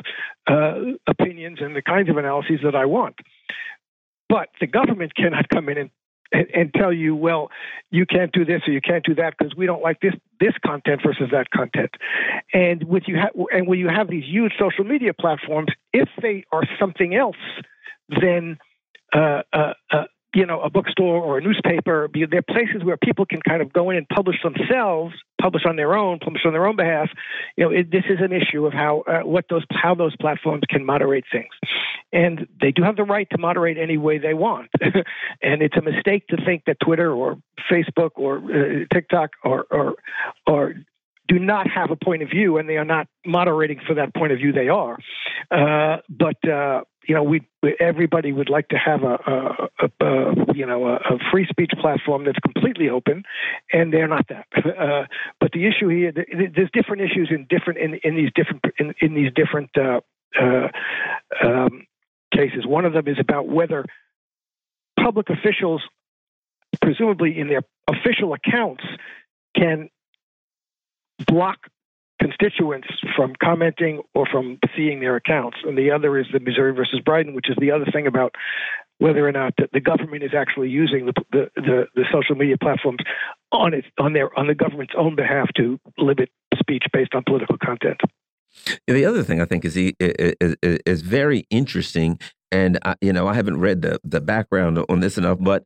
uh, 0.48 0.98
opinions 1.08 1.60
and 1.62 1.76
the 1.76 1.82
kinds 1.82 2.10
of 2.10 2.18
analyses 2.18 2.60
that 2.64 2.76
I 2.76 2.86
want. 2.86 3.16
But 4.30 4.50
the 4.60 4.68
government 4.68 5.14
cannot 5.16 5.50
come 5.50 5.70
in 5.70 5.78
and 5.78 5.90
and, 6.32 6.48
and, 6.54 6.74
tell 6.74 6.94
you, 6.94 7.16
well, 7.16 7.50
you 7.90 8.06
can't 8.06 8.32
do 8.32 8.46
this 8.46 8.62
or 8.68 8.72
you 8.72 8.82
can't 8.82 9.04
do 9.04 9.16
that 9.16 9.36
because 9.38 9.56
we 9.56 9.66
don't 9.66 9.82
like 9.82 10.00
this 10.02 10.14
this 10.40 10.54
content 10.66 11.02
versus 11.06 11.30
that 11.32 11.52
content. 11.52 11.92
And 12.54 12.84
with 12.86 13.04
you 13.08 13.18
ha- 13.20 13.46
and 13.52 13.68
when 13.68 13.80
you 13.80 13.90
have 13.90 14.10
these 14.10 14.24
huge 14.26 14.54
social 14.60 14.86
media 14.86 15.14
platforms, 15.14 15.70
if 15.94 16.10
they 16.22 16.46
are 16.52 16.64
something 16.80 17.16
else, 17.16 17.36
then 18.22 18.58
uh, 19.14 19.42
uh, 19.54 19.74
uh, 19.92 20.04
you 20.34 20.46
know, 20.46 20.62
a 20.62 20.70
bookstore 20.70 21.22
or 21.22 21.38
a 21.38 21.42
newspaper. 21.42 22.10
They're 22.14 22.42
places 22.42 22.84
where 22.84 22.98
people 22.98 23.26
can 23.26 23.42
kind 23.42 23.62
of 23.62 23.74
go 23.74 23.90
in 23.90 23.98
and 23.98 24.08
publish 24.08 24.38
themselves, 24.44 25.14
publish 25.42 25.64
on 25.66 25.76
their 25.76 25.94
own, 25.96 26.20
publish 26.20 26.44
on 26.46 26.54
their 26.54 26.66
own 26.66 26.76
behalf. 26.76 27.10
You 27.58 27.66
know, 27.66 27.72
it, 27.72 27.92
this 27.92 28.04
is 28.10 28.20
an 28.22 28.32
issue 28.32 28.66
of 28.66 28.74
how 28.74 29.02
uh, 29.02 29.20
what 29.26 29.46
those 29.50 29.66
how 29.72 29.96
those 29.96 30.16
platforms 30.16 30.64
can 30.70 30.86
moderate 30.86 31.26
things, 31.32 31.54
and 32.14 32.48
they 32.62 32.72
do 32.72 32.84
have 32.84 32.96
the 32.96 33.04
right 33.04 33.28
to 33.32 33.38
moderate 33.38 33.78
any 33.78 33.98
way 33.98 34.18
they 34.18 34.34
want. 34.34 34.70
and 34.82 35.62
it's 35.62 35.76
a 35.78 35.82
mistake 35.82 36.28
to 36.28 36.38
think 36.46 36.64
that 36.66 36.78
Twitter 36.84 37.12
or 37.12 37.38
Facebook 37.70 38.12
or 38.16 38.38
uh, 38.38 38.86
TikTok 38.94 39.32
or 39.44 39.66
or 39.70 39.96
or 40.48 40.76
do 41.28 41.40
not 41.40 41.70
have 41.70 41.92
a 41.92 41.96
point 41.96 42.22
of 42.22 42.30
view 42.30 42.58
and 42.58 42.68
they 42.68 42.76
are 42.78 42.86
not 42.86 43.08
moderating 43.26 43.80
for 43.88 43.94
that 43.94 44.14
point 44.14 44.34
of 44.34 44.38
view 44.38 44.52
they 44.52 44.68
are 44.68 44.98
uh, 45.50 45.98
but 46.10 46.36
uh, 46.50 46.82
you 47.08 47.16
know, 47.16 47.24
we 47.24 47.42
everybody 47.80 48.32
would 48.32 48.50
like 48.50 48.68
to 48.70 48.78
have 48.78 49.04
a, 49.04 49.18
a, 49.26 49.70
a, 49.80 50.06
a 50.06 50.54
you 50.54 50.66
know 50.66 50.88
a, 50.88 51.18
free 51.32 51.48
speech 51.50 51.72
platform 51.80 52.26
that's 52.26 52.40
completely 52.40 52.90
open, 52.90 53.24
and 53.72 53.92
they're 53.94 54.08
not 54.08 54.28
that. 54.30 54.46
Uh, 54.82 55.06
but 55.40 55.52
the 55.52 55.68
issue 55.68 55.90
here, 55.90 56.12
there's 56.12 56.70
different 56.74 57.04
issues 57.04 57.30
in 57.30 57.46
different 57.50 57.78
in, 57.80 58.00
in 58.04 58.16
these 58.16 58.32
different 58.34 58.64
in, 58.80 58.94
in 59.00 59.14
these 59.14 59.32
different 59.34 59.70
uh, 59.78 60.00
uh, 60.40 60.68
um, 61.44 61.86
cases. 62.34 62.66
One 62.66 62.86
of 62.86 62.94
them 62.94 63.08
is 63.08 63.18
about 63.20 63.48
whether 63.48 63.86
public 65.00 65.30
officials, 65.30 65.82
presumably 66.82 67.38
in 67.38 67.48
their 67.48 67.62
official 67.88 68.34
accounts, 68.34 68.84
can 69.56 69.90
block 71.28 71.68
constituents 72.22 72.88
from 73.16 73.34
commenting 73.44 74.02
or 74.14 74.28
from 74.32 74.60
seeing 74.76 75.00
their 75.00 75.16
accounts. 75.16 75.58
And 75.64 75.78
the 75.78 75.92
other 75.92 76.18
is 76.20 76.28
the 76.32 76.40
Missouri 76.40 76.74
versus 76.74 77.00
Biden, 77.06 77.34
which 77.34 77.50
is 77.50 77.58
the 77.60 77.72
other 77.72 77.86
thing 77.92 78.06
about 78.06 78.36
whether 79.00 79.28
or 79.28 79.32
not 79.32 79.54
the, 79.74 79.80
government 79.80 80.24
is 80.24 80.32
actually 80.38 80.70
using 80.70 81.08
the, 81.08 81.14
the, 81.32 81.50
the, 81.56 81.86
the 81.96 82.06
social 82.14 82.36
media 82.36 82.58
platforms 82.58 83.00
on 83.52 83.74
its 83.74 83.88
on 83.98 84.14
their 84.14 84.38
on 84.38 84.46
the 84.46 84.54
government's 84.54 84.94
own 84.96 85.16
behalf 85.16 85.50
to 85.58 85.80
limit 85.98 86.30
speech 86.56 86.84
based 86.94 87.16
on 87.16 87.24
political 87.26 87.58
content. 87.58 88.00
The 88.86 89.06
other 89.06 89.24
thing 89.24 89.42
I 89.42 89.46
think 89.46 89.66
is 89.66 89.76
is, 89.76 90.56
is 90.62 91.02
very 91.02 91.48
interesting, 91.50 92.20
and 92.52 92.78
I, 92.86 92.96
you 93.02 93.12
know 93.12 93.28
I 93.28 93.34
haven't 93.34 93.60
read 93.60 93.82
the 93.82 94.00
the 94.04 94.22
background 94.22 94.78
on 94.88 95.00
this 95.00 95.18
enough, 95.18 95.40
but 95.42 95.64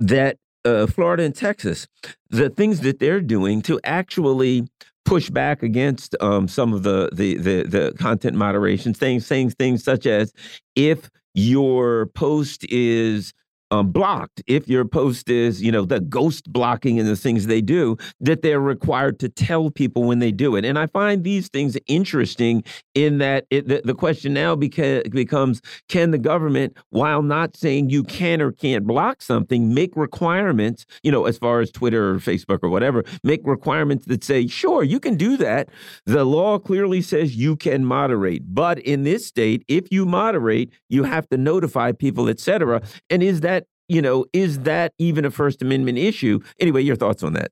that 0.00 0.38
uh, 0.64 0.86
Florida 0.88 1.22
and 1.22 1.34
Texas, 1.34 1.86
the 2.28 2.50
things 2.50 2.80
that 2.80 2.98
they're 2.98 3.20
doing 3.20 3.62
to 3.62 3.78
actually 3.84 4.66
push 5.08 5.30
back 5.30 5.62
against 5.62 6.14
um, 6.20 6.46
some 6.46 6.74
of 6.74 6.82
the, 6.82 7.08
the, 7.12 7.36
the 7.38 7.62
the 7.62 7.94
content 7.98 8.36
moderation 8.36 8.92
things, 8.92 9.26
saying 9.26 9.48
things 9.50 9.82
such 9.82 10.06
as 10.06 10.32
if 10.76 11.08
your 11.32 12.06
post 12.08 12.66
is 12.68 13.32
um, 13.70 13.90
blocked 13.90 14.42
if 14.46 14.68
your 14.68 14.84
post 14.84 15.28
is, 15.28 15.62
you 15.62 15.70
know, 15.70 15.84
the 15.84 16.00
ghost 16.00 16.52
blocking 16.52 16.98
and 16.98 17.08
the 17.08 17.16
things 17.16 17.46
they 17.46 17.60
do, 17.60 17.96
that 18.20 18.42
they're 18.42 18.60
required 18.60 19.18
to 19.20 19.28
tell 19.28 19.70
people 19.70 20.04
when 20.04 20.18
they 20.18 20.32
do 20.32 20.56
it. 20.56 20.64
And 20.64 20.78
I 20.78 20.86
find 20.86 21.24
these 21.24 21.48
things 21.48 21.76
interesting 21.86 22.64
in 22.94 23.18
that 23.18 23.46
it, 23.50 23.68
the, 23.68 23.82
the 23.84 23.94
question 23.94 24.32
now 24.32 24.56
beca 24.56 25.10
becomes 25.10 25.60
can 25.88 26.10
the 26.10 26.18
government, 26.18 26.76
while 26.90 27.22
not 27.22 27.56
saying 27.56 27.90
you 27.90 28.04
can 28.04 28.40
or 28.40 28.52
can't 28.52 28.86
block 28.86 29.22
something, 29.22 29.74
make 29.74 29.94
requirements, 29.96 30.86
you 31.02 31.12
know, 31.12 31.26
as 31.26 31.38
far 31.38 31.60
as 31.60 31.70
Twitter 31.70 32.14
or 32.14 32.18
Facebook 32.18 32.60
or 32.62 32.68
whatever, 32.68 33.04
make 33.22 33.40
requirements 33.44 34.06
that 34.06 34.24
say, 34.24 34.46
sure, 34.46 34.82
you 34.82 35.00
can 35.00 35.16
do 35.16 35.36
that. 35.36 35.68
The 36.06 36.24
law 36.24 36.58
clearly 36.58 37.02
says 37.02 37.36
you 37.36 37.56
can 37.56 37.84
moderate. 37.84 38.54
But 38.54 38.78
in 38.78 39.04
this 39.04 39.26
state, 39.26 39.64
if 39.68 39.90
you 39.90 40.06
moderate, 40.06 40.72
you 40.88 41.04
have 41.04 41.28
to 41.28 41.36
notify 41.36 41.92
people, 41.92 42.28
et 42.28 42.40
cetera. 42.40 42.82
And 43.10 43.22
is 43.22 43.40
that 43.40 43.57
you 43.88 44.02
know, 44.02 44.26
is 44.32 44.60
that 44.60 44.92
even 44.98 45.24
a 45.24 45.30
First 45.30 45.62
Amendment 45.62 45.98
issue? 45.98 46.40
Anyway, 46.60 46.82
your 46.82 46.96
thoughts 46.96 47.22
on 47.22 47.32
that? 47.34 47.50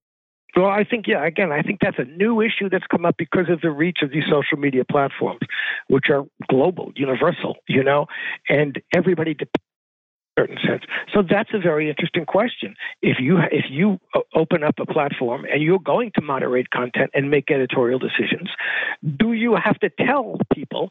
Well, 0.57 0.70
I 0.70 0.84
think, 0.84 1.07
yeah, 1.07 1.24
again, 1.26 1.53
I 1.53 1.61
think 1.61 1.80
that's 1.82 1.99
a 1.99 2.05
new 2.05 2.41
issue 2.41 2.70
that's 2.70 2.87
come 2.91 3.05
up 3.05 3.16
because 3.18 3.51
of 3.51 3.61
the 3.61 3.70
reach 3.70 3.99
of 4.03 4.11
these 4.11 4.24
social 4.24 4.57
media 4.57 4.84
platforms, 4.91 5.41
which 5.89 6.07
are 6.09 6.24
global, 6.49 6.93
universal, 6.97 7.57
you 7.68 7.84
know, 7.84 8.07
and 8.49 8.80
everybody 8.95 9.34
depends 9.34 9.62
certain 10.39 10.59
sense. 10.66 10.82
So 11.14 11.22
that's 11.22 11.51
a 11.55 11.59
very 11.59 11.89
interesting 11.89 12.26
question. 12.26 12.74
If 13.01 13.18
you 13.20 13.39
if 13.51 13.66
you 13.70 13.99
open 14.34 14.62
up 14.62 14.74
a 14.78 14.87
platform 14.87 15.47
and 15.51 15.62
you're 15.62 15.78
going 15.78 16.11
to 16.16 16.22
moderate 16.22 16.70
content 16.70 17.11
and 17.14 17.30
make 17.30 17.51
editorial 17.51 17.99
decisions, 17.99 18.51
do 19.16 19.32
you 19.32 19.57
have 19.57 19.78
to 19.80 19.91
tell 19.99 20.39
people 20.55 20.91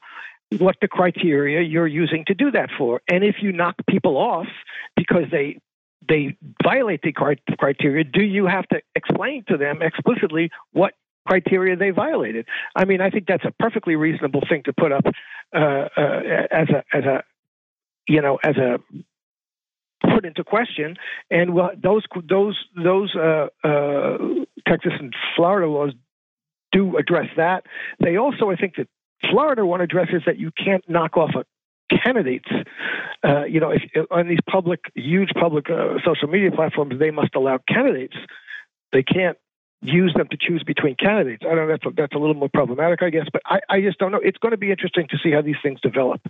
what 0.57 0.75
the 0.81 0.87
criteria 0.87 1.61
you're 1.61 1.87
using 1.87 2.23
to 2.27 2.33
do 2.33 2.51
that 2.51 2.69
for. 2.77 3.01
And 3.07 3.23
if 3.23 3.37
you 3.41 3.51
knock 3.51 3.75
people 3.87 4.17
off 4.17 4.47
because 4.95 5.23
they 5.31 5.59
they 6.07 6.37
violate 6.63 7.01
the 7.01 7.11
criteria, 7.11 8.03
do 8.03 8.23
you 8.23 8.45
have 8.45 8.67
to 8.67 8.79
explain 8.95 9.43
to 9.47 9.57
them 9.57 9.81
explicitly 9.81 10.51
what 10.71 10.93
criteria 11.25 11.75
they 11.75 11.89
violated? 11.89 12.45
I 12.75 12.85
mean, 12.85 13.01
I 13.01 13.09
think 13.09 13.25
that's 13.27 13.45
a 13.45 13.51
perfectly 13.51 13.95
reasonable 13.95 14.41
thing 14.47 14.63
to 14.63 14.73
put 14.73 14.91
up 14.91 15.05
uh, 15.53 15.57
uh, 15.57 16.21
as 16.51 16.67
a 16.69 16.83
as 16.93 17.03
a 17.05 17.23
you 18.07 18.21
know 18.21 18.37
as 18.43 18.55
a 18.57 18.79
put 20.13 20.25
into 20.25 20.43
question. 20.43 20.97
And 21.31 21.53
well, 21.53 21.71
those 21.81 22.03
those 22.27 22.57
those 22.75 23.15
uh, 23.15 23.47
uh, 23.63 24.17
Texas 24.67 24.93
and 24.99 25.13
Florida 25.35 25.67
laws 25.67 25.93
do 26.71 26.97
address 26.97 27.27
that. 27.37 27.65
They 27.99 28.17
also, 28.17 28.49
I 28.49 28.55
think, 28.55 28.75
that 28.75 28.87
Florida 29.29 29.65
one 29.65 29.81
addresses 29.81 30.23
that 30.25 30.37
you 30.37 30.51
can't 30.51 30.87
knock 30.89 31.17
off 31.17 31.31
a 31.35 31.45
candidates. 32.03 32.49
Uh, 33.23 33.45
you 33.45 33.59
know, 33.59 33.71
if, 33.71 33.81
on 34.11 34.27
these 34.27 34.39
public, 34.49 34.79
huge 34.95 35.29
public 35.39 35.69
uh, 35.69 35.95
social 36.05 36.27
media 36.27 36.51
platforms, 36.51 36.99
they 36.99 37.11
must 37.11 37.35
allow 37.35 37.59
candidates. 37.67 38.15
They 38.91 39.03
can't 39.03 39.37
use 39.87 40.13
them 40.15 40.27
to 40.29 40.37
choose 40.39 40.63
between 40.63 40.95
candidates. 40.95 41.43
I 41.45 41.55
don't 41.55 41.67
know 41.67 41.67
that's 41.67 41.85
a, 41.85 41.89
that's 41.95 42.13
a 42.13 42.17
little 42.17 42.35
more 42.35 42.49
problematic, 42.49 43.01
I 43.01 43.09
guess, 43.09 43.27
but 43.31 43.41
I, 43.45 43.59
I 43.69 43.81
just 43.81 43.97
don't 43.99 44.11
know. 44.11 44.19
It's 44.23 44.37
going 44.37 44.51
to 44.51 44.57
be 44.57 44.71
interesting 44.71 45.07
to 45.09 45.17
see 45.23 45.31
how 45.31 45.41
these 45.41 45.55
things 45.61 45.79
develop. 45.81 46.21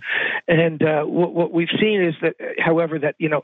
And 0.48 0.82
uh, 0.82 1.04
what, 1.04 1.34
what, 1.34 1.52
we've 1.52 1.68
seen 1.80 2.02
is 2.02 2.14
that, 2.22 2.34
however, 2.58 2.98
that 2.98 3.14
you 3.18 3.28
know, 3.28 3.42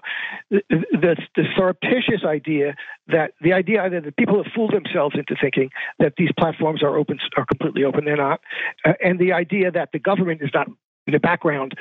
the, 0.51 0.63
the, 0.71 1.17
the 1.37 1.45
surreptitious 1.57 2.25
idea 2.25 2.75
that 3.09 3.33
the 3.41 3.53
idea 3.53 3.89
that 3.89 4.05
the 4.05 4.13
people 4.13 4.43
have 4.43 4.53
fooled 4.55 4.73
themselves 4.73 5.17
into 5.17 5.35
thinking 5.41 5.71
that 5.99 6.15
these 6.17 6.31
platforms 6.39 6.83
are 6.83 6.97
open, 6.97 7.19
are 7.37 7.47
completely 7.47 7.85
open. 7.85 8.05
They're 8.05 8.17
not, 8.17 8.41
uh, 8.85 8.93
and 9.03 9.19
the 9.19 9.33
idea 9.33 9.71
that 9.71 9.91
the 9.93 9.99
government 9.99 10.43
is 10.43 10.51
not 10.55 10.69
in 11.07 11.13
the 11.13 11.21
background 11.21 11.75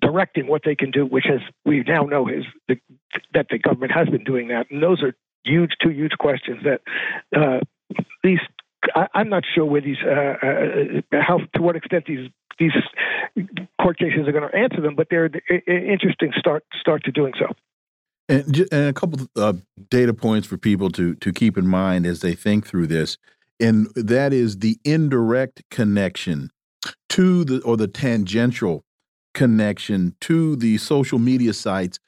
directing 0.00 0.46
what 0.46 0.62
they 0.64 0.74
can 0.74 0.90
do, 0.90 1.04
which 1.04 1.24
has 1.28 1.40
we 1.64 1.82
now 1.82 2.02
know 2.02 2.28
is 2.28 2.44
the, 2.68 2.76
that 3.34 3.46
the 3.50 3.58
government 3.58 3.92
has 3.92 4.08
been 4.08 4.24
doing 4.24 4.48
that, 4.48 4.70
and 4.70 4.82
those 4.82 5.02
are 5.02 5.14
huge, 5.44 5.72
two 5.82 5.90
huge 5.90 6.12
questions 6.18 6.64
that 6.64 6.80
uh, 7.36 7.60
these. 8.22 8.40
I, 8.94 9.08
am 9.14 9.28
not 9.28 9.42
sure 9.54 9.64
where 9.64 9.80
these, 9.80 9.96
uh, 10.06 10.34
uh, 10.40 11.20
how 11.20 11.40
to 11.54 11.62
what 11.62 11.74
extent 11.74 12.04
these 12.06 12.30
these 12.58 12.72
court 13.80 13.98
cases 13.98 14.26
are 14.26 14.32
going 14.32 14.48
to 14.48 14.56
answer 14.56 14.80
them, 14.80 14.94
but 14.94 15.08
they're 15.10 15.26
an 15.26 15.60
interesting 15.66 16.32
start 16.38 16.64
start 16.78 17.04
to 17.04 17.12
doing 17.12 17.32
so. 17.38 17.46
And, 18.28 18.66
and 18.70 18.88
a 18.88 18.92
couple 18.92 19.26
of 19.36 19.62
data 19.90 20.12
points 20.12 20.46
for 20.46 20.58
people 20.58 20.90
to 20.90 21.14
to 21.16 21.32
keep 21.32 21.56
in 21.56 21.66
mind 21.66 22.06
as 22.06 22.20
they 22.20 22.34
think 22.34 22.66
through 22.66 22.88
this, 22.88 23.16
and 23.60 23.88
that 23.94 24.32
is 24.32 24.58
the 24.58 24.78
indirect 24.84 25.62
connection 25.70 26.50
to 27.10 27.44
the 27.44 27.60
or 27.62 27.76
the 27.76 27.88
tangential 27.88 28.84
connection 29.34 30.16
to 30.20 30.56
the 30.56 30.78
social 30.78 31.18
media 31.18 31.52
sites 31.52 31.98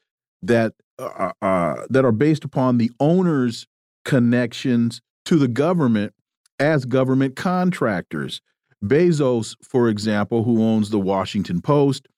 that 0.43 0.75
uh, 0.99 1.33
uh, 1.41 1.87
that 1.89 2.05
are 2.05 2.13
based 2.13 2.45
upon 2.45 2.79
the 2.79 2.91
owner's 3.01 3.67
connections 4.05 5.01
to 5.25 5.37
the 5.37 5.49
government 5.49 6.13
as 6.59 6.85
government 6.85 7.37
contractors. 7.37 8.41
Bezos, 8.85 9.57
for 9.63 9.89
example, 9.89 10.45
who 10.45 10.63
owns 10.63 10.91
the 10.91 10.99
Washington 10.99 11.61
Post, 11.61 12.09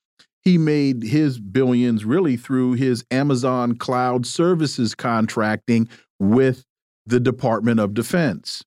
he 0.40 0.58
made 0.58 1.02
his 1.02 1.38
billions 1.38 2.04
really 2.04 2.36
through 2.36 2.72
his 2.72 3.04
Amazon 3.10 3.76
Cloud 3.76 4.26
Services 4.26 4.94
contracting 4.94 5.88
with 6.18 6.64
the 7.06 7.20
Department 7.20 7.80
of 7.80 7.94
Defense. 7.94 8.62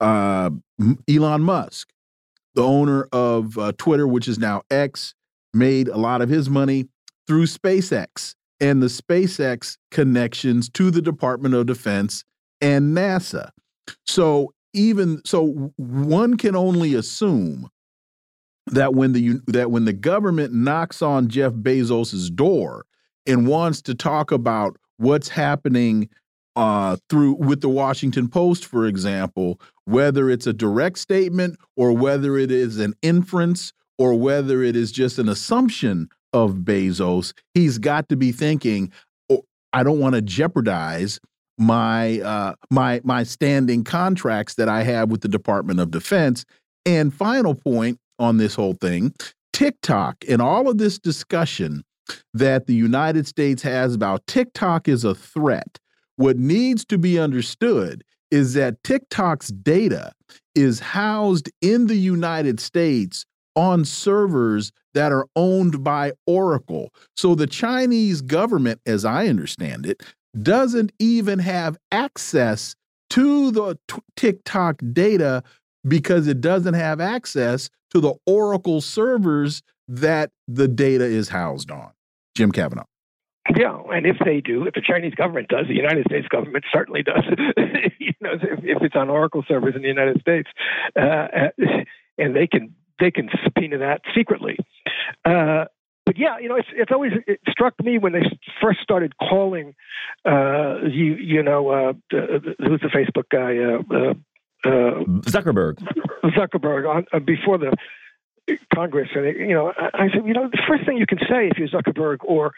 Uh, 0.00 0.50
Elon 1.08 1.42
Musk, 1.42 1.90
the 2.54 2.62
owner 2.62 3.08
of 3.12 3.56
uh, 3.58 3.72
Twitter, 3.76 4.08
which 4.08 4.28
is 4.28 4.38
now 4.38 4.62
X, 4.70 5.14
made 5.52 5.88
a 5.88 5.96
lot 5.96 6.22
of 6.22 6.28
his 6.28 6.48
money 6.48 6.88
through 7.26 7.44
SpaceX 7.44 8.34
and 8.60 8.82
the 8.82 8.86
SpaceX 8.86 9.78
connections 9.90 10.68
to 10.70 10.90
the 10.90 11.02
Department 11.02 11.54
of 11.54 11.66
Defense 11.66 12.24
and 12.60 12.96
NASA. 12.96 13.50
So 14.06 14.52
even 14.72 15.22
so 15.24 15.72
one 15.76 16.36
can 16.36 16.54
only 16.54 16.94
assume 16.94 17.68
that 18.66 18.94
when 18.94 19.12
the 19.12 19.40
that 19.46 19.70
when 19.70 19.84
the 19.84 19.92
government 19.92 20.52
knocks 20.52 21.02
on 21.02 21.28
Jeff 21.28 21.52
Bezos's 21.52 22.30
door 22.30 22.84
and 23.26 23.46
wants 23.46 23.82
to 23.82 23.94
talk 23.94 24.30
about 24.30 24.76
what's 24.98 25.28
happening 25.28 26.08
uh, 26.56 26.96
through 27.08 27.34
with 27.34 27.60
the 27.62 27.68
Washington 27.68 28.28
Post, 28.28 28.66
for 28.66 28.86
example, 28.86 29.60
whether 29.84 30.30
it's 30.30 30.46
a 30.46 30.52
direct 30.52 30.98
statement 30.98 31.58
or 31.76 31.92
whether 31.92 32.36
it 32.36 32.50
is 32.50 32.78
an 32.78 32.94
inference 33.02 33.72
or 33.98 34.14
whether 34.14 34.62
it 34.62 34.76
is 34.76 34.92
just 34.92 35.18
an 35.18 35.28
assumption 35.28 36.08
of 36.32 36.56
Bezos, 36.56 37.32
he's 37.54 37.78
got 37.78 38.08
to 38.08 38.16
be 38.16 38.32
thinking, 38.32 38.92
oh, 39.30 39.42
I 39.72 39.82
don't 39.82 39.98
want 39.98 40.14
to 40.14 40.22
jeopardize 40.22 41.20
my 41.58 42.20
uh, 42.20 42.54
my 42.70 43.00
my 43.04 43.22
standing 43.22 43.84
contracts 43.84 44.54
that 44.54 44.68
I 44.68 44.82
have 44.82 45.10
with 45.10 45.20
the 45.20 45.28
Department 45.28 45.80
of 45.80 45.90
Defense. 45.90 46.44
And 46.86 47.12
final 47.12 47.54
point 47.54 47.98
on 48.18 48.38
this 48.38 48.54
whole 48.54 48.74
thing, 48.74 49.12
TikTok 49.52 50.16
and 50.28 50.40
all 50.40 50.68
of 50.68 50.78
this 50.78 50.98
discussion 50.98 51.84
that 52.32 52.66
the 52.66 52.74
United 52.74 53.26
States 53.26 53.62
has 53.62 53.94
about 53.94 54.26
TikTok 54.26 54.88
is 54.88 55.04
a 55.04 55.14
threat. 55.14 55.78
What 56.16 56.36
needs 56.36 56.84
to 56.86 56.98
be 56.98 57.18
understood 57.18 58.02
is 58.30 58.54
that 58.54 58.82
TikTok's 58.84 59.48
data 59.48 60.12
is 60.54 60.80
housed 60.80 61.50
in 61.60 61.86
the 61.86 61.96
United 61.96 62.60
States 62.60 63.24
on 63.56 63.84
servers 63.84 64.72
that 64.94 65.12
are 65.12 65.26
owned 65.36 65.82
by 65.84 66.12
Oracle. 66.26 66.92
So 67.16 67.34
the 67.34 67.46
Chinese 67.46 68.20
government, 68.20 68.80
as 68.86 69.04
I 69.04 69.28
understand 69.28 69.86
it, 69.86 70.02
doesn't 70.40 70.92
even 70.98 71.38
have 71.40 71.76
access 71.90 72.74
to 73.10 73.50
the 73.50 73.78
TikTok 74.16 74.80
data 74.92 75.42
because 75.86 76.28
it 76.28 76.40
doesn't 76.40 76.74
have 76.74 77.00
access 77.00 77.70
to 77.90 78.00
the 78.00 78.14
Oracle 78.26 78.80
servers 78.80 79.62
that 79.88 80.30
the 80.46 80.68
data 80.68 81.04
is 81.04 81.28
housed 81.28 81.70
on. 81.70 81.90
Jim 82.36 82.52
Kavanagh. 82.52 82.84
Yeah, 83.56 83.80
and 83.92 84.06
if 84.06 84.16
they 84.24 84.40
do, 84.40 84.66
if 84.66 84.74
the 84.74 84.82
Chinese 84.82 85.14
government 85.14 85.48
does, 85.48 85.66
the 85.66 85.74
United 85.74 86.04
States 86.06 86.28
government 86.28 86.64
certainly 86.72 87.02
does. 87.02 87.24
you 87.98 88.12
know, 88.20 88.34
if, 88.34 88.60
if, 88.62 88.82
it's 88.82 88.94
on 88.94 89.10
Oracle 89.10 89.42
servers 89.48 89.74
in 89.74 89.82
the 89.82 89.88
United 89.88 90.20
States, 90.20 90.48
uh, 90.96 91.00
uh, 91.00 91.48
and 92.18 92.36
they 92.36 92.46
can 92.46 92.74
they 93.00 93.10
can 93.10 93.28
subpoena 93.44 93.78
that 93.78 94.02
secretly. 94.14 94.56
Uh, 95.24 95.64
but 96.06 96.18
yeah, 96.18 96.38
you 96.38 96.48
know, 96.48 96.56
it's 96.56 96.68
it's 96.72 96.90
always 96.92 97.12
it 97.26 97.40
struck 97.48 97.74
me 97.82 97.98
when 97.98 98.12
they 98.12 98.22
first 98.60 98.80
started 98.80 99.14
calling, 99.16 99.74
uh, 100.24 100.78
you 100.82 101.14
you 101.14 101.42
know, 101.42 101.68
uh, 101.68 101.92
who's 102.10 102.80
the 102.80 102.90
Facebook 102.92 103.28
guy, 103.30 103.58
uh, 103.58 104.14
uh, 104.64 105.04
Zuckerberg. 105.30 105.78
Zuckerberg 106.24 106.88
on 106.88 107.06
uh, 107.12 107.18
before 107.20 107.58
the 107.58 107.76
Congress, 108.74 109.10
and 109.14 109.24
you 109.36 109.54
know, 109.54 109.72
I, 109.76 110.04
I 110.04 110.10
said, 110.10 110.26
you 110.26 110.34
know, 110.34 110.48
the 110.48 110.62
first 110.66 110.84
thing 110.84 110.96
you 110.96 111.06
can 111.06 111.18
say 111.18 111.48
if 111.48 111.58
you're 111.58 111.68
Zuckerberg, 111.68 112.18
or 112.24 112.52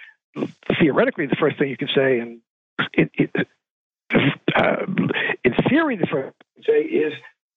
theoretically, 0.81 1.27
the 1.27 1.37
first 1.37 1.59
thing 1.59 1.69
you 1.69 1.77
can 1.77 1.89
say, 1.95 2.21
and 2.21 2.41
it, 2.95 3.11
it, 3.15 3.49
uh, 4.57 4.87
in 5.45 5.55
theory, 5.69 5.97
the 5.97 6.07
first 6.07 6.33
thing 6.39 6.47
you 6.57 6.63
can 6.63 6.65
say 6.65 6.81
is 6.81 7.13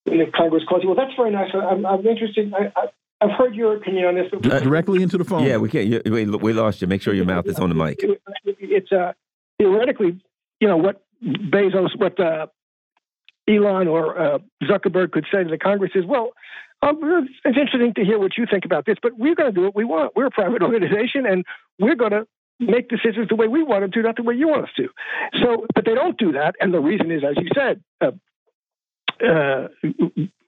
when 0.06 0.30
Congress 0.32 0.62
calls 0.68 0.82
you, 0.82 0.88
well, 0.88 0.96
that's 0.96 1.14
very 1.16 1.30
nice. 1.30 1.50
I'm, 1.54 1.84
I'm 1.84 2.06
interested. 2.06 2.52
I, 2.54 2.72
I, 2.76 2.86
I've 3.20 3.30
heard 3.30 3.54
your 3.54 3.76
opinion 3.76 4.06
on 4.06 4.14
this. 4.14 4.26
Uh, 4.32 4.60
directly 4.60 5.02
into 5.02 5.18
the 5.18 5.24
phone. 5.24 5.44
Yeah, 5.44 5.56
we 5.56 5.68
can't. 5.68 6.08
We, 6.08 6.26
we 6.26 6.52
lost 6.52 6.80
you. 6.80 6.86
Make 6.86 7.02
sure 7.02 7.14
your 7.14 7.24
mouth 7.24 7.46
is 7.46 7.58
on 7.58 7.68
the 7.70 7.74
mic. 7.74 8.04
It's 8.44 8.92
uh, 8.92 9.12
theoretically, 9.58 10.20
you 10.60 10.68
know, 10.68 10.76
what 10.76 11.02
Bezos, 11.24 11.98
what 11.98 12.18
uh, 12.20 12.46
Elon 13.48 13.88
or 13.88 14.18
uh, 14.18 14.38
Zuckerberg 14.64 15.12
could 15.12 15.24
say 15.32 15.44
to 15.44 15.50
the 15.50 15.58
Congress 15.58 15.92
is, 15.94 16.04
well, 16.04 16.32
um, 16.82 16.98
it's 17.44 17.58
interesting 17.58 17.94
to 17.94 18.04
hear 18.04 18.18
what 18.18 18.36
you 18.36 18.46
think 18.50 18.66
about 18.66 18.84
this, 18.84 18.96
but 19.02 19.18
we're 19.18 19.34
going 19.34 19.52
to 19.52 19.54
do 19.54 19.62
what 19.62 19.74
we 19.74 19.84
want. 19.84 20.14
We're 20.14 20.26
a 20.26 20.30
private 20.30 20.62
organization, 20.62 21.24
and 21.26 21.44
we're 21.78 21.94
going 21.94 22.10
to 22.10 22.26
make 22.60 22.88
decisions 22.88 23.28
the 23.28 23.36
way 23.36 23.48
we 23.48 23.62
want 23.62 23.82
them 23.82 23.92
to, 23.92 24.02
not 24.02 24.16
the 24.16 24.22
way 24.22 24.34
you 24.34 24.48
want 24.48 24.64
us 24.64 24.70
to. 24.76 24.88
So, 25.42 25.66
but 25.74 25.86
they 25.86 25.94
don't 25.94 26.18
do 26.18 26.32
that, 26.32 26.54
and 26.60 26.72
the 26.74 26.80
reason 26.80 27.10
is, 27.10 27.22
as 27.24 27.36
you 27.36 27.48
said, 27.54 27.82
uh, 29.22 29.28
uh, 29.28 29.68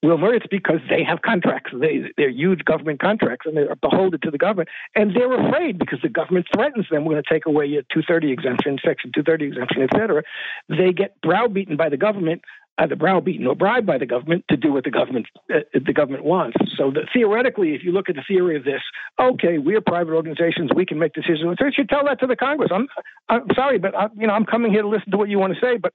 Wilmer, 0.02 0.32
it's 0.32 0.46
because 0.46 0.80
they 0.88 1.02
have 1.02 1.22
contracts. 1.22 1.72
They, 1.74 2.12
they're 2.16 2.30
huge 2.30 2.64
government 2.64 3.00
contracts, 3.00 3.46
and 3.46 3.56
they're 3.56 3.74
beholden 3.76 4.20
to 4.20 4.30
the 4.30 4.38
government. 4.38 4.68
And 4.94 5.14
they're 5.14 5.48
afraid 5.48 5.78
because 5.78 6.00
the 6.02 6.08
government 6.08 6.46
threatens 6.54 6.86
them. 6.90 7.04
We're 7.04 7.14
going 7.14 7.24
to 7.24 7.34
take 7.34 7.46
away 7.46 7.66
your 7.66 7.82
230 7.92 8.30
exemption, 8.30 8.78
Section 8.84 9.10
230 9.12 9.46
exemption, 9.46 9.82
et 9.82 9.90
cetera. 9.92 10.22
They 10.68 10.92
get 10.92 11.20
browbeaten 11.20 11.76
by 11.76 11.88
the 11.88 11.96
government 11.96 12.42
either 12.78 12.94
browbeaten 12.94 13.46
or 13.46 13.56
bribed 13.56 13.86
by 13.86 13.98
the 13.98 14.06
government 14.06 14.44
to 14.48 14.56
do 14.56 14.72
what 14.72 14.84
the 14.84 14.90
government 14.90 15.26
uh, 15.52 15.60
the 15.72 15.92
government 15.92 16.24
wants. 16.24 16.56
So 16.76 16.90
the, 16.90 17.06
theoretically, 17.12 17.74
if 17.74 17.82
you 17.82 17.92
look 17.92 18.08
at 18.08 18.14
the 18.14 18.22
theory 18.26 18.56
of 18.56 18.64
this, 18.64 18.82
okay, 19.20 19.58
we're 19.58 19.80
private 19.80 20.14
organizations, 20.14 20.70
we 20.74 20.86
can 20.86 20.98
make 20.98 21.12
decisions. 21.12 21.56
So 21.58 21.66
you 21.66 21.72
should 21.74 21.88
tell 21.88 22.04
that 22.04 22.20
to 22.20 22.26
the 22.26 22.36
Congress. 22.36 22.70
I'm 22.72 22.86
I'm 23.28 23.46
sorry, 23.54 23.78
but 23.78 23.96
I, 23.96 24.08
you 24.16 24.26
know 24.26 24.32
I'm 24.32 24.46
coming 24.46 24.72
here 24.72 24.82
to 24.82 24.88
listen 24.88 25.10
to 25.10 25.16
what 25.16 25.28
you 25.28 25.38
want 25.38 25.54
to 25.54 25.60
say, 25.60 25.76
but 25.76 25.92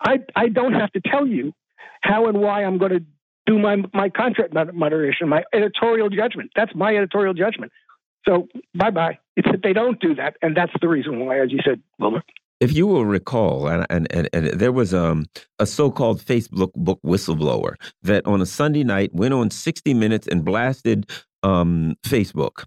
I 0.00 0.18
I 0.34 0.48
don't 0.48 0.74
have 0.74 0.92
to 0.92 1.00
tell 1.00 1.26
you 1.26 1.54
how 2.02 2.26
and 2.26 2.40
why 2.40 2.64
I'm 2.64 2.78
going 2.78 2.92
to 2.92 3.04
do 3.46 3.58
my 3.58 3.76
my 3.92 4.08
contract 4.08 4.54
moderation, 4.74 5.28
my 5.28 5.44
editorial 5.52 6.08
judgment. 6.08 6.50
That's 6.56 6.74
my 6.74 6.96
editorial 6.96 7.34
judgment. 7.34 7.72
So 8.26 8.48
bye 8.74 8.90
bye. 8.90 9.18
It's 9.36 9.48
that 9.50 9.62
they 9.62 9.72
don't 9.72 10.00
do 10.00 10.14
that, 10.16 10.36
and 10.42 10.56
that's 10.56 10.72
the 10.80 10.88
reason 10.88 11.24
why, 11.24 11.40
as 11.40 11.52
you 11.52 11.60
said, 11.64 11.80
Wilmer 11.98 12.22
if 12.60 12.74
you 12.74 12.86
will 12.86 13.04
recall, 13.04 13.68
and, 13.68 13.86
and, 13.90 14.28
and, 14.32 14.46
there 14.46 14.72
was 14.72 14.94
um, 14.94 15.26
a 15.58 15.66
so 15.66 15.90
called 15.90 16.22
Facebook 16.22 16.72
book 16.72 16.98
whistleblower 17.04 17.74
that 18.02 18.26
on 18.26 18.40
a 18.40 18.46
Sunday 18.46 18.82
night 18.82 19.14
went 19.14 19.34
on 19.34 19.50
60 19.50 19.92
Minutes 19.94 20.26
and 20.26 20.44
blasted 20.44 21.10
um, 21.42 21.96
Facebook. 22.02 22.64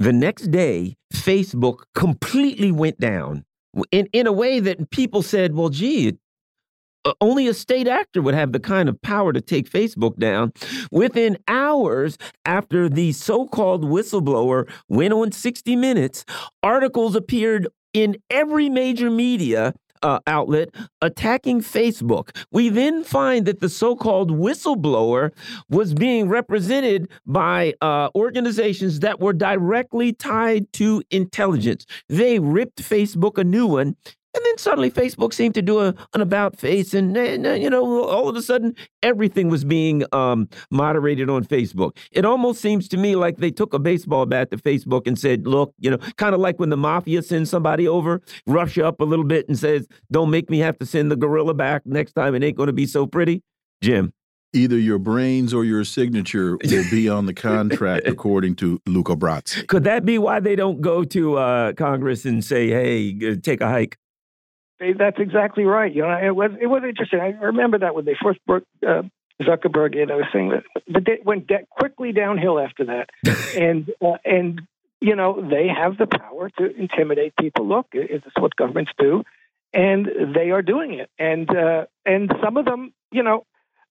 The 0.00 0.12
next 0.12 0.50
day, 0.50 0.96
Facebook 1.14 1.82
completely 1.94 2.72
went 2.72 2.98
down 2.98 3.44
in, 3.92 4.08
in 4.12 4.26
a 4.26 4.32
way 4.32 4.60
that 4.60 4.90
people 4.90 5.22
said, 5.22 5.54
well, 5.54 5.68
gee, 5.68 6.18
only 7.20 7.46
a 7.46 7.54
state 7.54 7.88
actor 7.88 8.22
would 8.22 8.34
have 8.34 8.52
the 8.52 8.60
kind 8.60 8.88
of 8.88 9.00
power 9.02 9.32
to 9.32 9.40
take 9.40 9.70
Facebook 9.70 10.16
down. 10.18 10.52
Within 10.90 11.38
hours 11.48 12.18
after 12.44 12.88
the 12.88 13.12
so 13.12 13.46
called 13.46 13.84
whistleblower 13.84 14.70
went 14.88 15.12
on 15.12 15.32
60 15.32 15.76
Minutes, 15.76 16.24
articles 16.62 17.14
appeared 17.14 17.68
in 17.94 18.16
every 18.30 18.68
major 18.68 19.10
media 19.10 19.74
uh, 20.02 20.20
outlet 20.26 20.68
attacking 21.02 21.60
Facebook. 21.60 22.36
We 22.52 22.68
then 22.68 23.04
find 23.04 23.46
that 23.46 23.60
the 23.60 23.68
so 23.68 23.96
called 23.96 24.30
whistleblower 24.30 25.32
was 25.68 25.94
being 25.94 26.28
represented 26.28 27.10
by 27.26 27.74
uh, 27.80 28.08
organizations 28.14 29.00
that 29.00 29.20
were 29.20 29.32
directly 29.32 30.12
tied 30.12 30.72
to 30.74 31.02
intelligence. 31.10 31.86
They 32.08 32.38
ripped 32.38 32.82
Facebook 32.82 33.38
a 33.38 33.44
new 33.44 33.66
one 33.66 33.96
and 34.38 34.46
then 34.46 34.58
suddenly 34.58 34.88
Facebook 34.88 35.34
seemed 35.34 35.54
to 35.54 35.62
do 35.62 35.80
a, 35.80 35.94
an 36.14 36.20
about 36.20 36.56
face, 36.56 36.94
and, 36.94 37.16
and, 37.16 37.60
you 37.60 37.68
know, 37.68 38.04
all 38.04 38.28
of 38.28 38.36
a 38.36 38.42
sudden 38.42 38.76
everything 39.02 39.48
was 39.48 39.64
being 39.64 40.04
um, 40.12 40.48
moderated 40.70 41.28
on 41.28 41.44
Facebook. 41.44 41.96
It 42.12 42.24
almost 42.24 42.60
seems 42.60 42.86
to 42.88 42.96
me 42.96 43.16
like 43.16 43.38
they 43.38 43.50
took 43.50 43.74
a 43.74 43.80
baseball 43.80 44.26
bat 44.26 44.52
to 44.52 44.58
Facebook 44.58 45.08
and 45.08 45.18
said, 45.18 45.48
"Look, 45.48 45.74
you 45.80 45.90
know, 45.90 45.98
kind 46.16 46.36
of 46.36 46.40
like 46.40 46.60
when 46.60 46.70
the 46.70 46.76
mafia 46.76 47.22
sends 47.22 47.50
somebody 47.50 47.88
over, 47.88 48.22
rush 48.46 48.78
up 48.78 49.00
a 49.00 49.04
little 49.04 49.24
bit 49.24 49.48
and 49.48 49.58
says, 49.58 49.88
"Don't 50.12 50.30
make 50.30 50.48
me 50.48 50.60
have 50.60 50.78
to 50.78 50.86
send 50.86 51.10
the 51.10 51.16
gorilla 51.16 51.54
back 51.54 51.84
next 51.84 52.12
time. 52.12 52.36
It 52.36 52.44
ain't 52.44 52.56
going 52.56 52.68
to 52.68 52.72
be 52.72 52.86
so 52.86 53.06
pretty." 53.06 53.42
Jim 53.82 54.12
either 54.54 54.78
your 54.78 54.98
brains 54.98 55.52
or 55.52 55.62
your 55.62 55.84
signature 55.84 56.56
will 56.64 56.90
be 56.90 57.08
on 57.08 57.26
the 57.26 57.34
contract, 57.48 58.06
according 58.06 58.56
to 58.56 58.80
Luca 58.86 59.14
Brasi. 59.14 59.66
Could 59.66 59.84
that 59.84 60.06
be 60.06 60.16
why 60.18 60.40
they 60.40 60.56
don't 60.56 60.80
go 60.80 61.04
to 61.04 61.36
uh, 61.36 61.72
Congress 61.74 62.24
and 62.24 62.44
say, 62.44 62.68
"Hey, 62.68 63.36
take 63.36 63.60
a 63.60 63.68
hike"? 63.68 63.98
That's 64.80 65.18
exactly 65.18 65.64
right. 65.64 65.92
You 65.92 66.02
know, 66.02 66.10
it 66.10 66.34
was 66.34 66.52
it 66.60 66.66
was 66.66 66.82
interesting. 66.86 67.20
I 67.20 67.30
remember 67.30 67.78
that 67.80 67.94
when 67.94 68.04
they 68.04 68.16
first 68.22 68.38
brought 68.46 68.64
uh, 68.86 69.02
Zuckerberg 69.42 69.96
in, 70.00 70.10
I 70.10 70.16
was 70.16 70.26
saying 70.32 70.50
that, 70.50 70.64
but 70.86 71.08
it 71.08 71.24
went 71.24 71.50
quickly 71.70 72.12
downhill 72.12 72.60
after 72.60 72.84
that, 72.86 73.10
and 73.56 73.90
uh, 74.00 74.18
and 74.24 74.62
you 75.00 75.16
know 75.16 75.40
they 75.40 75.68
have 75.68 75.98
the 75.98 76.06
power 76.06 76.50
to 76.58 76.76
intimidate 76.76 77.34
people. 77.36 77.66
Look, 77.66 77.88
it's 77.92 78.24
what 78.38 78.54
governments 78.54 78.92
do, 78.98 79.24
and 79.72 80.06
they 80.34 80.50
are 80.50 80.62
doing 80.62 80.94
it. 80.94 81.10
And 81.18 81.48
uh, 81.50 81.86
and 82.06 82.32
some 82.42 82.56
of 82.56 82.64
them, 82.64 82.92
you 83.10 83.22
know, 83.24 83.44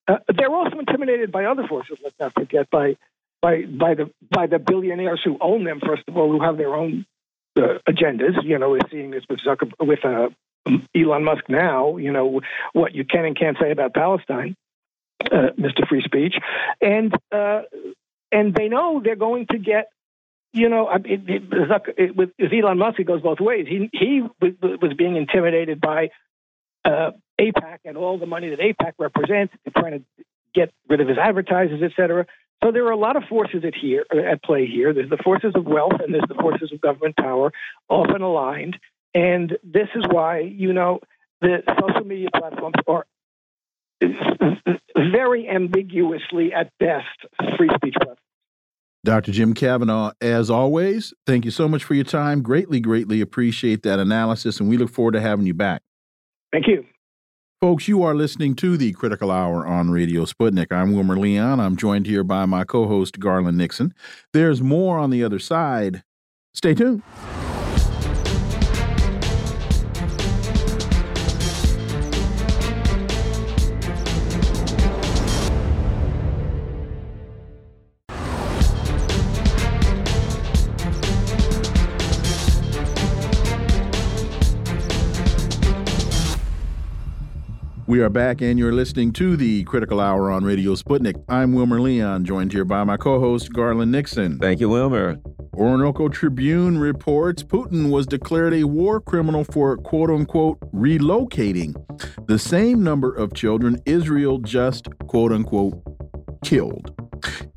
uh, 0.08 0.18
they're 0.36 0.54
also 0.54 0.80
intimidated 0.80 1.32
by 1.32 1.46
other 1.46 1.68
forces. 1.68 1.98
Let's 2.02 2.16
not 2.20 2.34
forget 2.34 2.70
by 2.70 2.96
by 3.42 3.64
by 3.64 3.96
the 3.96 4.10
by 4.30 4.48
the 4.48 4.60
billionaires 4.60 5.22
who 5.24 5.38
own 5.42 5.64
them. 5.64 5.82
First 5.86 6.04
of 6.08 6.16
all, 6.16 6.32
who 6.32 6.42
have 6.42 6.58
their 6.58 6.74
own 6.74 7.06
uh, 7.58 7.80
agendas. 7.88 8.44
You 8.44 8.58
know, 8.58 8.70
we're 8.70 8.90
seeing 8.92 9.12
this 9.12 9.24
with 9.30 9.40
Zucker 9.46 9.70
with 9.80 10.04
uh, 10.06 10.30
Elon 10.96 11.24
Musk 11.24 11.44
now, 11.50 11.98
you 11.98 12.12
know, 12.12 12.42
what 12.74 12.96
you 12.96 13.06
can 13.06 13.26
and 13.26 13.38
can't 13.38 13.58
say 13.60 13.72
about 13.72 13.94
Palestine, 13.94 14.56
uh, 15.26 15.52
Mr. 15.58 15.88
Free 15.88 16.02
Speech, 16.04 16.36
and 16.82 17.14
uh, 17.32 17.62
and 18.32 18.54
they 18.54 18.68
know 18.68 19.02
they're 19.04 19.16
going 19.16 19.48
to 19.52 19.58
get, 19.58 19.90
you 20.54 20.70
know, 20.70 20.90
it, 20.90 21.22
it, 21.30 21.44
it, 21.98 22.16
with, 22.16 22.32
Elon 22.40 22.78
Musk, 22.78 23.00
it 23.00 23.06
goes 23.06 23.22
both 23.22 23.40
ways. 23.40 23.68
He 23.68 23.90
he 23.94 24.22
was 24.42 24.94
being 24.98 25.16
intimidated 25.16 25.80
by 25.80 26.10
uh, 26.86 27.12
AIPAC 27.40 27.80
and 27.86 27.98
all 27.98 28.18
the 28.18 28.26
money 28.26 28.50
that 28.50 28.60
AIPAC 28.60 28.94
represents, 28.98 29.54
trying 29.78 30.00
to 30.00 30.24
get 30.54 30.72
rid 30.90 31.02
of 31.02 31.08
his 31.08 31.18
advertisers, 31.18 31.82
et 31.84 31.92
cetera. 31.96 32.26
So 32.64 32.72
there 32.72 32.86
are 32.88 32.92
a 32.92 32.98
lot 32.98 33.16
of 33.16 33.24
forces 33.30 33.64
at 33.64 33.76
here 33.76 34.06
at 34.12 34.42
play 34.42 34.66
here. 34.66 34.94
There's 34.94 35.10
the 35.10 35.18
forces 35.24 35.52
of 35.54 35.66
wealth 35.66 36.00
and 36.04 36.14
there's 36.14 36.28
the 36.28 36.36
forces 36.36 36.72
of 36.74 36.82
government 36.82 37.16
power, 37.16 37.52
often 37.88 38.22
aligned. 38.22 38.78
And 39.18 39.58
this 39.64 39.88
is 39.96 40.06
why, 40.12 40.42
you 40.42 40.72
know, 40.74 41.00
the 41.42 41.64
social 41.82 42.06
media 42.06 42.30
platforms 42.36 42.76
are 42.86 43.04
very 44.96 45.50
ambiguously, 45.50 46.54
at 46.54 46.72
best, 46.80 47.08
free 47.58 47.70
speech 47.78 47.96
platforms. 47.96 48.20
Dr. 49.04 49.32
Jim 49.32 49.56
Kavanagh, 49.56 50.12
as 50.22 50.52
always, 50.52 51.16
thank 51.26 51.46
you 51.46 51.52
so 51.52 51.68
much 51.68 51.84
for 51.84 51.96
your 51.96 52.04
time. 52.04 52.44
Greatly, 52.44 52.80
greatly 52.80 53.20
appreciate 53.20 53.82
that 53.82 53.98
analysis, 53.98 54.60
and 54.60 54.70
we 54.70 54.78
look 54.78 54.92
forward 54.92 55.14
to 55.14 55.22
having 55.22 55.48
you 55.48 55.56
back. 55.56 55.82
Thank 56.52 56.68
you. 56.68 56.86
Folks, 57.60 57.88
you 57.88 58.04
are 58.04 58.14
listening 58.14 58.54
to 58.58 58.78
the 58.78 58.92
Critical 58.92 59.32
Hour 59.32 59.66
on 59.66 59.90
Radio 59.90 60.26
Sputnik. 60.26 60.72
I'm 60.72 60.94
Wilmer 60.94 61.18
Leon. 61.18 61.60
I'm 61.60 61.76
joined 61.76 62.06
here 62.06 62.24
by 62.24 62.46
my 62.46 62.64
co 62.64 62.88
host, 62.88 63.20
Garland 63.20 63.58
Nixon. 63.58 63.96
There's 64.32 64.62
more 64.62 65.00
on 65.00 65.10
the 65.10 65.24
other 65.24 65.40
side. 65.40 66.04
Stay 66.54 66.76
tuned. 66.76 67.02
We 87.88 88.02
are 88.02 88.10
back, 88.10 88.42
and 88.42 88.60
you're 88.60 88.74
listening 88.74 89.14
to 89.14 89.38
the 89.38 89.64
Critical 89.64 90.02
Hour 90.02 90.30
on 90.30 90.44
Radio 90.44 90.76
Sputnik. 90.76 91.24
I'm 91.30 91.54
Wilmer 91.54 91.80
Leon, 91.80 92.26
joined 92.26 92.52
here 92.52 92.66
by 92.66 92.84
my 92.84 92.98
co 92.98 93.18
host, 93.18 93.54
Garland 93.54 93.94
Nixon. 93.94 94.40
Thank 94.40 94.60
you, 94.60 94.68
Wilmer. 94.68 95.16
Orinoco 95.54 96.10
Tribune 96.10 96.80
reports 96.80 97.44
Putin 97.44 97.90
was 97.90 98.06
declared 98.06 98.54
a 98.54 98.66
war 98.66 99.00
criminal 99.00 99.46
for 99.46 99.78
quote 99.78 100.10
unquote 100.10 100.60
relocating 100.74 101.74
the 102.28 102.38
same 102.38 102.84
number 102.84 103.14
of 103.16 103.34
children 103.34 103.82
Israel 103.86 104.40
just 104.40 104.90
quote 105.08 105.32
unquote 105.32 105.82
killed. 106.44 106.94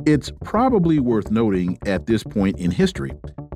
It's 0.07 0.31
probably 0.44 1.01
worth 1.01 1.32
noting 1.32 1.77
at 1.86 2.07
this 2.07 2.23
point 2.23 2.57
in 2.61 2.70
history 2.70 3.11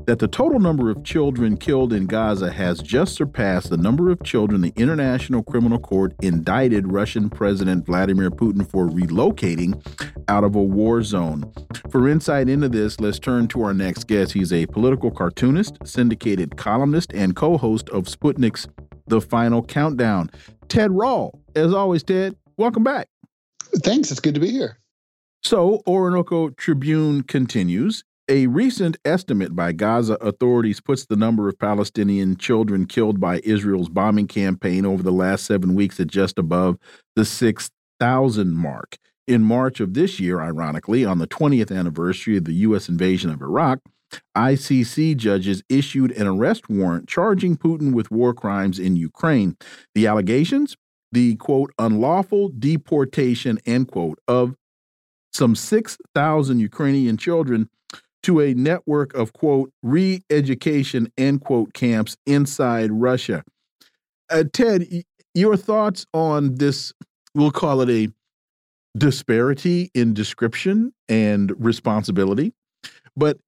that 0.07 0.19
the 0.19 0.29
total 0.29 0.61
number 0.61 0.91
of 0.91 1.03
children 1.03 1.57
killed 1.57 1.93
in 1.93 2.07
Gaza 2.07 2.53
has 2.53 2.81
just 2.81 3.15
surpassed 3.15 3.71
the 3.71 3.77
number 3.77 4.11
of 4.11 4.23
children 4.23 4.61
the 4.61 4.73
International 4.77 5.43
Criminal 5.43 5.79
Court 5.79 6.15
indicted 6.23 6.93
Russian 6.93 7.31
President 7.31 7.87
Vladimir 7.87 8.31
Putin 8.31 8.69
for 8.69 8.87
relocating 8.89 9.81
out 10.29 10.45
of 10.45 10.55
a 10.55 10.63
war 10.63 11.03
zone. 11.03 11.51
For 11.91 12.09
insight 12.09 12.49
into 12.49 12.69
this, 12.69 13.01
let's 13.01 13.19
turn 13.19 13.49
to 13.49 13.63
our 13.63 13.75
next 13.75 14.07
guest. 14.07 14.33
He's 14.33 14.53
a 14.53 14.67
political 14.67 15.11
cartoonist, 15.11 15.79
syndicated 15.85 16.57
columnist, 16.57 17.13
and 17.13 17.35
co 17.35 17.57
host 17.57 17.89
of 17.91 18.05
Sputnik's 18.05 18.69
The 19.07 19.21
Final 19.21 19.63
Countdown. 19.63 20.31
Ted 20.69 20.91
Rall, 20.93 21.41
As 21.55 21.73
always, 21.73 22.03
Ted, 22.03 22.37
welcome 22.57 22.85
back. 22.85 23.09
Thanks. 23.77 24.11
It's 24.11 24.21
good 24.21 24.35
to 24.35 24.41
be 24.41 24.51
here. 24.51 24.79
So, 25.43 25.83
Orinoco 25.87 26.51
Tribune 26.51 27.23
continues. 27.23 28.05
A 28.29 28.47
recent 28.47 28.97
estimate 29.05 29.55
by 29.55 29.73
Gaza 29.73 30.15
authorities 30.15 30.81
puts 30.81 31.05
the 31.05 31.17
number 31.17 31.47
of 31.47 31.59
Palestinian 31.59 32.39
children 32.39 32.87
killed 32.87 33.21
by 33.21 33.41
Israel's 33.45 33.91
bombing 33.91 34.29
campaign 34.29 34.87
over 34.87 35.03
the 35.03 35.13
last 35.13 35.45
seven 35.45 35.75
weeks 35.75 36.01
at 36.01 36.07
just 36.07 36.39
above 36.39 36.79
the 37.17 37.27
6,000 37.27 38.57
mark. 38.57 38.97
In 39.27 39.43
March 39.43 39.79
of 39.79 39.93
this 39.93 40.19
year, 40.21 40.41
ironically, 40.41 41.05
on 41.05 41.19
the 41.19 41.27
20th 41.27 41.71
anniversary 41.71 42.39
of 42.39 42.45
the 42.45 42.55
U.S. 42.55 42.89
invasion 42.89 43.29
of 43.29 43.43
Iraq, 43.43 43.81
ICC 44.35 45.19
judges 45.19 45.63
issued 45.69 46.11
an 46.13 46.27
arrest 46.27 46.71
warrant 46.71 47.07
charging 47.07 47.59
Putin 47.59 47.93
with 47.93 48.11
war 48.11 48.33
crimes 48.33 48.79
in 48.79 48.97
Ukraine. 48.97 49.55
The 49.95 50.07
allegations? 50.07 50.79
The 51.13 51.37
quote, 51.37 51.73
unlawful 51.79 52.53
deportation, 52.59 53.59
end 53.67 53.89
quote, 53.89 54.19
of 54.27 54.55
some 55.35 55.55
6,000 55.55 56.59
Ukrainian 56.61 57.19
children 57.19 57.69
to 58.25 58.41
a 58.41 58.55
network 58.55 59.15
of 59.15 59.33
quote 59.33 59.71
re-education 59.83 61.13
end 61.17 61.43
quote 61.43 61.73
camps 61.75 62.17
inside 62.27 62.91
Russia. 62.93 63.45
Uh, 64.31 64.45
Ted, 64.53 64.87
your 65.35 65.57
thoughts 65.57 66.07
on 66.13 66.57
this? 66.57 66.93
We'll 67.35 67.51
call 67.51 67.81
it 67.81 67.91
a 67.91 68.09
disparity 68.97 69.91
in 69.95 70.15
description 70.15 70.93
and 71.09 71.53
responsibility, 71.59 72.53
but 73.17 73.39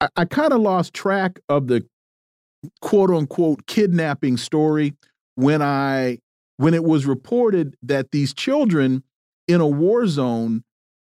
I, 0.00 0.08
I 0.16 0.24
kind 0.24 0.52
of 0.52 0.60
lost 0.60 0.94
track 0.94 1.40
of 1.48 1.66
the 1.66 1.86
quote 2.80 3.10
unquote 3.10 3.66
kidnapping 3.66 4.36
story 4.36 4.94
when 5.34 5.62
I 5.62 6.18
when 6.56 6.74
it 6.74 6.84
was 6.84 7.06
reported 7.06 7.76
that 7.82 8.12
these 8.12 8.32
children 8.32 9.02
in 9.48 9.60
a 9.60 9.66
war 9.66 10.06
zone 10.06 10.62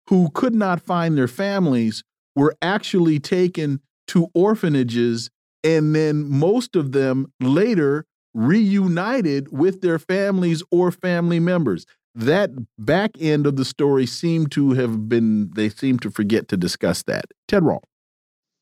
who 0.08 0.30
could 0.30 0.54
not 0.54 0.80
find 0.80 1.16
their 1.16 1.28
families 1.28 2.02
were 2.36 2.54
actually 2.62 3.18
taken 3.18 3.80
to 4.08 4.28
orphanages 4.34 5.30
and 5.64 5.96
then 5.96 6.30
most 6.30 6.76
of 6.76 6.92
them 6.92 7.32
later 7.40 8.06
reunited 8.34 9.50
with 9.50 9.80
their 9.80 9.98
families 9.98 10.62
or 10.70 10.92
family 10.92 11.40
members. 11.40 11.86
That 12.14 12.50
back 12.78 13.10
end 13.20 13.46
of 13.46 13.56
the 13.56 13.64
story 13.64 14.06
seemed 14.06 14.52
to 14.52 14.72
have 14.72 15.08
been, 15.08 15.50
they 15.54 15.68
seem 15.68 15.98
to 16.00 16.10
forget 16.10 16.48
to 16.48 16.56
discuss 16.56 17.02
that. 17.04 17.24
Ted 17.48 17.64
Rall. 17.64 17.82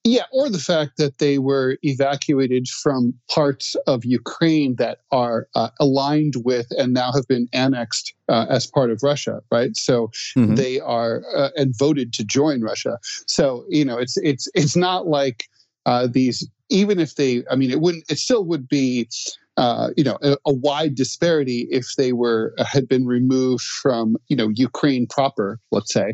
Yeah, 0.06 0.24
or 0.32 0.50
the 0.50 0.58
fact 0.58 0.98
that 0.98 1.16
they 1.16 1.38
were 1.38 1.78
evacuated 1.82 2.68
from 2.68 3.14
parts 3.30 3.74
of 3.86 4.04
Ukraine 4.04 4.76
that 4.76 4.98
are 5.10 5.48
uh, 5.54 5.70
aligned 5.80 6.34
with 6.44 6.66
and 6.76 6.92
now 6.92 7.10
have 7.12 7.26
been 7.26 7.48
annexed 7.54 8.12
uh, 8.28 8.44
as 8.50 8.66
part 8.66 8.90
of 8.90 9.02
Russia, 9.02 9.40
right? 9.50 9.74
So 9.74 10.10
mm 10.36 10.46
-hmm. 10.46 10.56
they 10.56 10.78
are 10.80 11.24
uh, 11.34 11.50
and 11.56 11.74
voted 11.78 12.12
to 12.14 12.22
join 12.22 12.60
Russia. 12.60 12.98
So 13.26 13.64
you 13.70 13.84
know, 13.84 13.98
it's 13.98 14.16
it's 14.18 14.46
it's 14.54 14.76
not 14.76 15.06
like 15.06 15.48
uh, 15.86 16.06
these. 16.12 16.46
Even 16.68 16.98
if 16.98 17.14
they, 17.14 17.42
I 17.52 17.56
mean, 17.56 17.70
it 17.70 17.80
wouldn't. 17.80 18.04
It 18.10 18.18
still 18.18 18.44
would 18.44 18.68
be. 18.68 19.08
Uh, 19.56 19.90
you 19.96 20.02
know, 20.02 20.18
a, 20.20 20.36
a, 20.44 20.52
wide 20.52 20.96
disparity 20.96 21.60
if 21.70 21.86
they 21.96 22.12
were 22.12 22.52
uh, 22.58 22.64
had 22.64 22.88
been 22.88 23.06
removed 23.06 23.66
from 23.82 24.16
you 24.30 24.36
know 24.36 24.48
Ukraine 24.68 25.06
proper, 25.06 25.60
let's 25.70 25.92
say, 25.92 26.08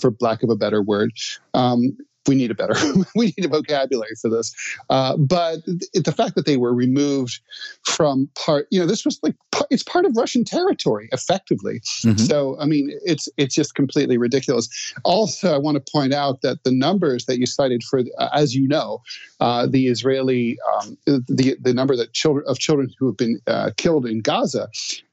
for 0.00 0.10
lack 0.20 0.42
of 0.42 0.50
a 0.50 0.56
better 0.56 0.80
word. 0.80 1.10
Um, 1.52 1.80
we 2.26 2.34
need 2.34 2.50
a 2.50 2.54
better 2.54 2.74
we 3.14 3.26
need 3.36 3.44
a 3.44 3.48
vocabulary 3.48 4.14
for 4.20 4.28
this. 4.30 4.54
Uh, 4.90 5.16
but 5.16 5.60
the 5.66 6.14
fact 6.16 6.34
that 6.34 6.46
they 6.46 6.56
were 6.56 6.74
removed 6.74 7.40
from 7.84 8.28
part 8.34 8.66
you 8.70 8.80
know 8.80 8.86
this 8.86 9.04
was 9.04 9.18
like 9.22 9.34
it's 9.70 9.82
part 9.82 10.04
of 10.04 10.16
russian 10.16 10.44
territory 10.44 11.08
effectively. 11.12 11.80
Mm-hmm. 11.80 12.16
so 12.16 12.58
i 12.60 12.66
mean 12.66 12.90
it's 13.04 13.28
it's 13.36 13.54
just 13.54 13.74
completely 13.74 14.18
ridiculous. 14.18 14.68
Also 15.04 15.54
i 15.54 15.58
want 15.58 15.76
to 15.76 15.92
point 15.92 16.12
out 16.12 16.42
that 16.42 16.64
the 16.64 16.72
numbers 16.72 17.26
that 17.26 17.38
you 17.38 17.46
cited 17.46 17.82
for 17.82 18.00
uh, 18.18 18.28
as 18.32 18.54
you 18.54 18.68
know 18.68 19.02
uh, 19.40 19.66
the 19.66 19.88
israeli 19.88 20.58
um, 20.74 20.96
the 21.06 21.56
the 21.60 21.74
number 21.74 21.96
that 21.96 22.12
children 22.12 22.44
of 22.48 22.58
children 22.58 22.88
who 22.98 23.06
have 23.06 23.16
been 23.16 23.40
uh, 23.46 23.70
killed 23.76 24.06
in 24.06 24.20
gaza 24.20 24.68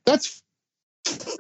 that's 0.06 0.44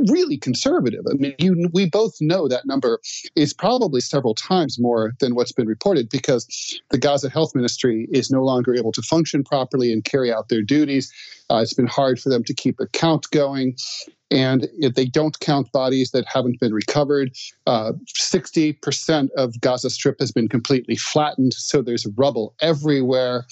really 0.09 0.37
conservative. 0.37 1.05
I 1.09 1.13
mean, 1.13 1.35
you, 1.39 1.69
we 1.73 1.89
both 1.89 2.15
know 2.19 2.47
that 2.47 2.65
number 2.65 2.99
is 3.35 3.53
probably 3.53 4.01
several 4.01 4.35
times 4.35 4.79
more 4.79 5.13
than 5.19 5.35
what's 5.35 5.51
been 5.51 5.67
reported 5.67 6.09
because 6.09 6.81
the 6.91 6.97
Gaza 6.97 7.29
Health 7.29 7.55
Ministry 7.55 8.07
is 8.11 8.29
no 8.29 8.43
longer 8.43 8.75
able 8.75 8.91
to 8.91 9.01
function 9.01 9.43
properly 9.43 9.91
and 9.91 10.03
carry 10.03 10.31
out 10.31 10.49
their 10.49 10.61
duties. 10.61 11.11
Uh, 11.49 11.57
it's 11.57 11.73
been 11.73 11.87
hard 11.87 12.19
for 12.19 12.29
them 12.29 12.43
to 12.43 12.53
keep 12.53 12.79
a 12.79 12.87
count 12.87 13.27
going. 13.31 13.75
And 14.33 14.67
if 14.79 14.95
they 14.95 15.05
don't 15.05 15.39
count 15.41 15.71
bodies 15.71 16.09
that 16.09 16.25
haven't 16.27 16.59
been 16.59 16.73
recovered, 16.73 17.31
uh, 17.67 17.93
60% 18.19 19.29
of 19.37 19.61
Gaza 19.61 19.91
Strip 19.91 20.19
has 20.19 20.31
been 20.31 20.47
completely 20.47 20.95
flattened. 20.95 21.53
So 21.53 21.83
there's 21.83 22.07
rubble 22.17 22.55
everywhere. 22.59 23.45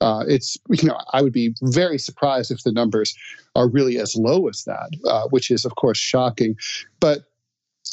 Uh, 0.00 0.24
it's, 0.28 0.56
you 0.68 0.88
know, 0.88 0.96
I 1.12 1.20
would 1.22 1.32
be 1.32 1.52
very 1.62 1.98
surprised 1.98 2.52
if 2.52 2.62
the 2.62 2.70
numbers 2.70 3.12
are 3.56 3.68
really 3.68 3.98
as 3.98 4.14
low 4.14 4.46
as 4.46 4.62
that, 4.64 4.90
uh, 5.04 5.26
which 5.30 5.50
is, 5.50 5.64
of 5.64 5.74
course, 5.74 5.98
shocking. 5.98 6.54
But 7.00 7.24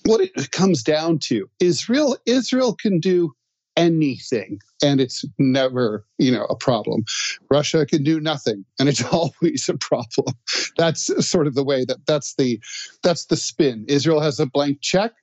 what 0.06 0.22
it 0.22 0.52
comes 0.52 0.84
down 0.84 1.18
to, 1.20 1.50
Israel, 1.60 2.18
Israel 2.28 2.76
can 2.76 3.00
do 3.00 3.34
anything 3.78 4.60
and 4.84 5.00
it's 5.00 5.24
never 5.38 6.06
you 6.18 6.32
know 6.32 6.46
a 6.46 6.56
problem. 6.56 7.06
Russia 7.50 7.86
can 7.86 8.04
do 8.04 8.20
nothing 8.20 8.66
and 8.80 8.90
it's 8.90 9.04
always 9.14 9.70
a 9.70 9.78
problem. 9.78 10.36
That's 10.78 11.10
sort 11.26 11.48
of 11.48 11.56
the 11.56 11.64
way 11.64 11.86
that 11.86 12.06
that's 12.06 12.36
the 12.36 12.60
that's 13.04 13.26
the 13.26 13.38
spin. 13.38 13.86
Israel 13.88 14.20
has 14.20 14.40
a 14.40 14.46
blank 14.46 14.80
check. 14.82 15.14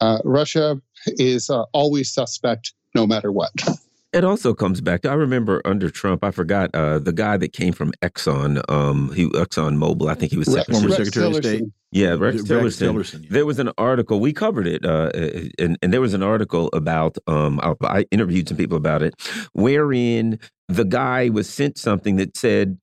Uh, 0.00 0.18
russia 0.24 0.80
is 1.18 1.50
uh, 1.50 1.64
always 1.74 2.10
suspect 2.10 2.72
no 2.94 3.06
matter 3.06 3.30
what 3.30 3.50
it 4.12 4.24
also 4.24 4.54
comes 4.54 4.80
back 4.80 5.02
to 5.02 5.10
I 5.10 5.14
remember 5.14 5.62
under 5.64 5.90
Trump, 5.90 6.24
I 6.24 6.30
forgot 6.30 6.70
uh, 6.74 6.98
the 6.98 7.12
guy 7.12 7.36
that 7.36 7.52
came 7.52 7.72
from 7.72 7.92
Exxon, 8.02 8.62
um, 8.68 9.12
he 9.14 9.28
Exxon 9.30 9.76
Mobil. 9.76 10.10
I 10.10 10.14
think 10.14 10.32
he 10.32 10.38
was 10.38 10.48
Rex, 10.48 10.68
former 10.68 10.90
Secretary 10.90 11.26
of 11.26 11.36
State. 11.36 11.64
Yeah, 11.92 12.10
Rex, 12.10 12.36
Rex 12.36 12.42
Tillerson. 12.44 12.92
Tillerson 12.92 13.22
yeah. 13.22 13.28
There 13.30 13.46
was 13.46 13.58
an 13.58 13.70
article 13.78 14.20
we 14.20 14.32
covered 14.32 14.66
it, 14.66 14.84
uh, 14.84 15.10
and 15.58 15.78
and 15.82 15.92
there 15.92 16.00
was 16.00 16.14
an 16.14 16.22
article 16.22 16.70
about. 16.72 17.18
Um, 17.26 17.60
I, 17.62 17.74
I 17.82 18.06
interviewed 18.10 18.48
some 18.48 18.56
people 18.56 18.76
about 18.76 19.02
it, 19.02 19.14
wherein 19.52 20.38
the 20.68 20.84
guy 20.84 21.28
was 21.28 21.48
sent 21.48 21.78
something 21.78 22.16
that 22.16 22.36
said 22.36 22.78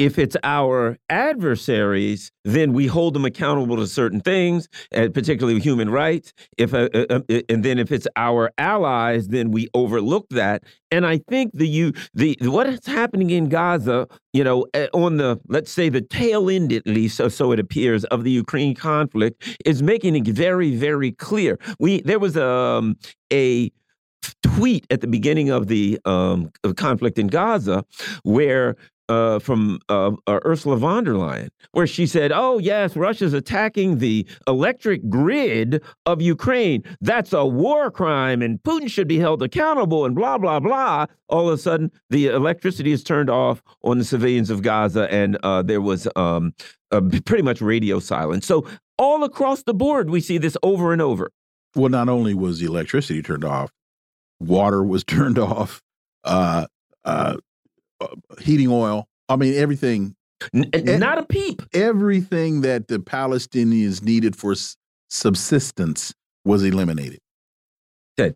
if 0.00 0.18
it's 0.18 0.36
our 0.42 0.96
adversaries, 1.10 2.32
then 2.42 2.72
we 2.72 2.86
hold 2.86 3.12
them 3.12 3.26
accountable 3.26 3.76
to 3.76 3.86
certain 3.86 4.22
things, 4.22 4.66
particularly 4.90 5.60
human 5.60 5.90
rights. 5.90 6.32
If 6.56 6.72
uh, 6.72 6.88
uh, 6.94 7.04
um, 7.10 7.24
and 7.50 7.62
then 7.62 7.78
if 7.78 7.92
it's 7.92 8.08
our 8.16 8.50
allies, 8.56 9.28
then 9.28 9.50
we 9.50 9.68
overlook 9.74 10.26
that. 10.30 10.64
And 10.90 11.06
I 11.06 11.18
think 11.28 11.50
the 11.52 11.68
you 11.68 11.92
the 12.14 12.34
what 12.40 12.66
is 12.66 12.86
happening 12.86 13.28
in 13.28 13.50
Gaza, 13.50 14.08
you 14.32 14.42
know, 14.42 14.64
eh, 14.72 14.86
on 14.94 15.18
the 15.18 15.38
let's 15.48 15.70
say 15.70 15.90
the 15.90 16.00
tail 16.00 16.48
end 16.48 16.72
at 16.72 16.86
least, 16.86 17.18
so, 17.18 17.28
so 17.28 17.52
it 17.52 17.60
appears, 17.60 18.04
of 18.04 18.24
the 18.24 18.30
Ukraine 18.30 18.74
conflict, 18.74 19.58
is 19.66 19.82
making 19.82 20.16
it 20.16 20.26
very 20.26 20.76
very 20.76 21.12
clear. 21.12 21.58
We 21.78 22.00
there 22.00 22.18
was 22.18 22.38
um, 22.38 22.96
a 23.30 23.70
tweet 24.42 24.86
at 24.90 25.02
the 25.02 25.06
beginning 25.06 25.50
of 25.50 25.66
the 25.66 25.98
um, 26.06 26.50
conflict 26.76 27.18
in 27.18 27.26
Gaza 27.26 27.84
where 28.22 28.76
uh, 29.10 29.40
from 29.40 29.80
uh, 29.88 30.12
uh, 30.26 30.38
Ursula 30.44 30.76
von 30.76 31.04
der 31.04 31.14
Leyen, 31.14 31.48
where 31.72 31.86
she 31.86 32.06
said, 32.06 32.30
"Oh 32.32 32.58
yes, 32.58 32.96
Russia's 32.96 33.32
attacking 33.32 33.98
the 33.98 34.26
electric 34.46 35.08
grid 35.10 35.82
of 36.06 36.22
Ukraine. 36.22 36.84
That's 37.00 37.32
a 37.32 37.44
war 37.44 37.90
crime, 37.90 38.40
and 38.40 38.62
Putin 38.62 38.88
should 38.88 39.08
be 39.08 39.18
held 39.18 39.42
accountable." 39.42 40.04
And 40.04 40.14
blah 40.14 40.38
blah 40.38 40.60
blah. 40.60 41.06
All 41.28 41.48
of 41.48 41.54
a 41.54 41.58
sudden, 41.58 41.90
the 42.08 42.26
electricity 42.26 42.92
is 42.92 43.02
turned 43.02 43.28
off 43.28 43.62
on 43.82 43.98
the 43.98 44.04
civilians 44.04 44.48
of 44.48 44.62
Gaza, 44.62 45.12
and 45.12 45.36
uh, 45.42 45.62
there 45.62 45.80
was 45.80 46.06
um, 46.14 46.54
pretty 47.24 47.42
much 47.42 47.60
radio 47.60 47.98
silence. 47.98 48.46
So 48.46 48.66
all 48.96 49.24
across 49.24 49.64
the 49.64 49.74
board, 49.74 50.08
we 50.08 50.20
see 50.20 50.38
this 50.38 50.56
over 50.62 50.92
and 50.92 51.02
over. 51.02 51.32
Well, 51.74 51.88
not 51.88 52.08
only 52.08 52.34
was 52.34 52.60
the 52.60 52.66
electricity 52.66 53.22
turned 53.22 53.44
off, 53.44 53.72
water 54.38 54.84
was 54.84 55.02
turned 55.16 55.38
off, 55.38 55.82
uh, 56.22 56.66
uh, 57.04 57.08
uh, 57.08 57.36
heating 58.40 58.68
oil. 58.68 59.06
I 59.28 59.36
mean, 59.36 59.54
everything. 59.54 60.16
N 60.54 60.70
not 60.98 61.18
a 61.18 61.24
peep. 61.24 61.62
Everything 61.72 62.62
that 62.62 62.88
the 62.88 62.98
Palestinians 62.98 64.02
needed 64.02 64.34
for 64.36 64.54
subsistence 65.08 66.14
was 66.44 66.64
eliminated. 66.64 67.18
Good. 68.16 68.34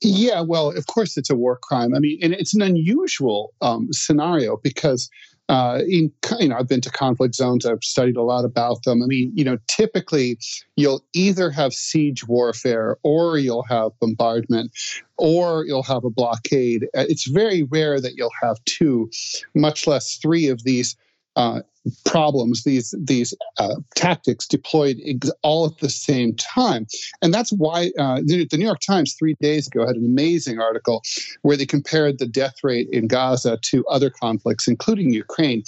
Yeah, 0.00 0.40
well, 0.40 0.70
of 0.76 0.86
course 0.86 1.16
it's 1.16 1.30
a 1.30 1.36
war 1.36 1.58
crime. 1.62 1.94
I 1.94 1.98
mean, 1.98 2.18
and 2.22 2.32
it's 2.32 2.54
an 2.54 2.62
unusual 2.62 3.54
um, 3.60 3.88
scenario 3.92 4.56
because 4.62 5.08
uh, 5.48 5.80
in 5.86 6.12
you 6.40 6.48
know 6.48 6.56
I've 6.56 6.68
been 6.68 6.80
to 6.82 6.90
conflict 6.90 7.34
zones. 7.34 7.66
I've 7.66 7.84
studied 7.84 8.16
a 8.16 8.22
lot 8.22 8.44
about 8.44 8.82
them. 8.84 9.02
I 9.02 9.06
mean, 9.06 9.32
you 9.34 9.44
know, 9.44 9.58
typically 9.68 10.38
you'll 10.76 11.04
either 11.14 11.50
have 11.50 11.72
siege 11.74 12.26
warfare 12.26 12.96
or 13.02 13.38
you'll 13.38 13.64
have 13.64 13.92
bombardment 14.00 14.72
or 15.18 15.64
you'll 15.66 15.82
have 15.82 16.04
a 16.04 16.10
blockade. 16.10 16.84
Uh, 16.96 17.04
it's 17.08 17.28
very 17.28 17.64
rare 17.64 18.00
that 18.00 18.14
you'll 18.16 18.30
have 18.42 18.56
two, 18.64 19.10
much 19.54 19.86
less 19.86 20.16
three 20.16 20.48
of 20.48 20.64
these 20.64 20.96
uh, 21.36 21.60
problems, 22.04 22.64
these 22.64 22.94
these 22.98 23.34
uh, 23.58 23.76
tactics 23.94 24.46
deployed 24.46 24.96
all 25.42 25.66
at 25.66 25.78
the 25.78 25.88
same 25.88 26.34
time, 26.36 26.86
and 27.22 27.32
that's 27.32 27.52
why 27.52 27.90
uh, 27.98 28.20
the, 28.24 28.46
the, 28.50 28.56
New 28.56 28.64
York 28.64 28.80
Times 28.80 29.14
three 29.18 29.34
days 29.40 29.66
ago 29.66 29.86
had 29.86 29.96
an 29.96 30.04
amazing 30.04 30.58
article 30.58 31.02
where 31.42 31.56
they 31.56 31.66
compared 31.66 32.18
the 32.18 32.26
death 32.26 32.54
rate 32.62 32.88
in 32.90 33.06
Gaza 33.06 33.58
to 33.62 33.86
other 33.86 34.10
conflicts, 34.10 34.66
including 34.66 35.12
Ukraine, 35.12 35.62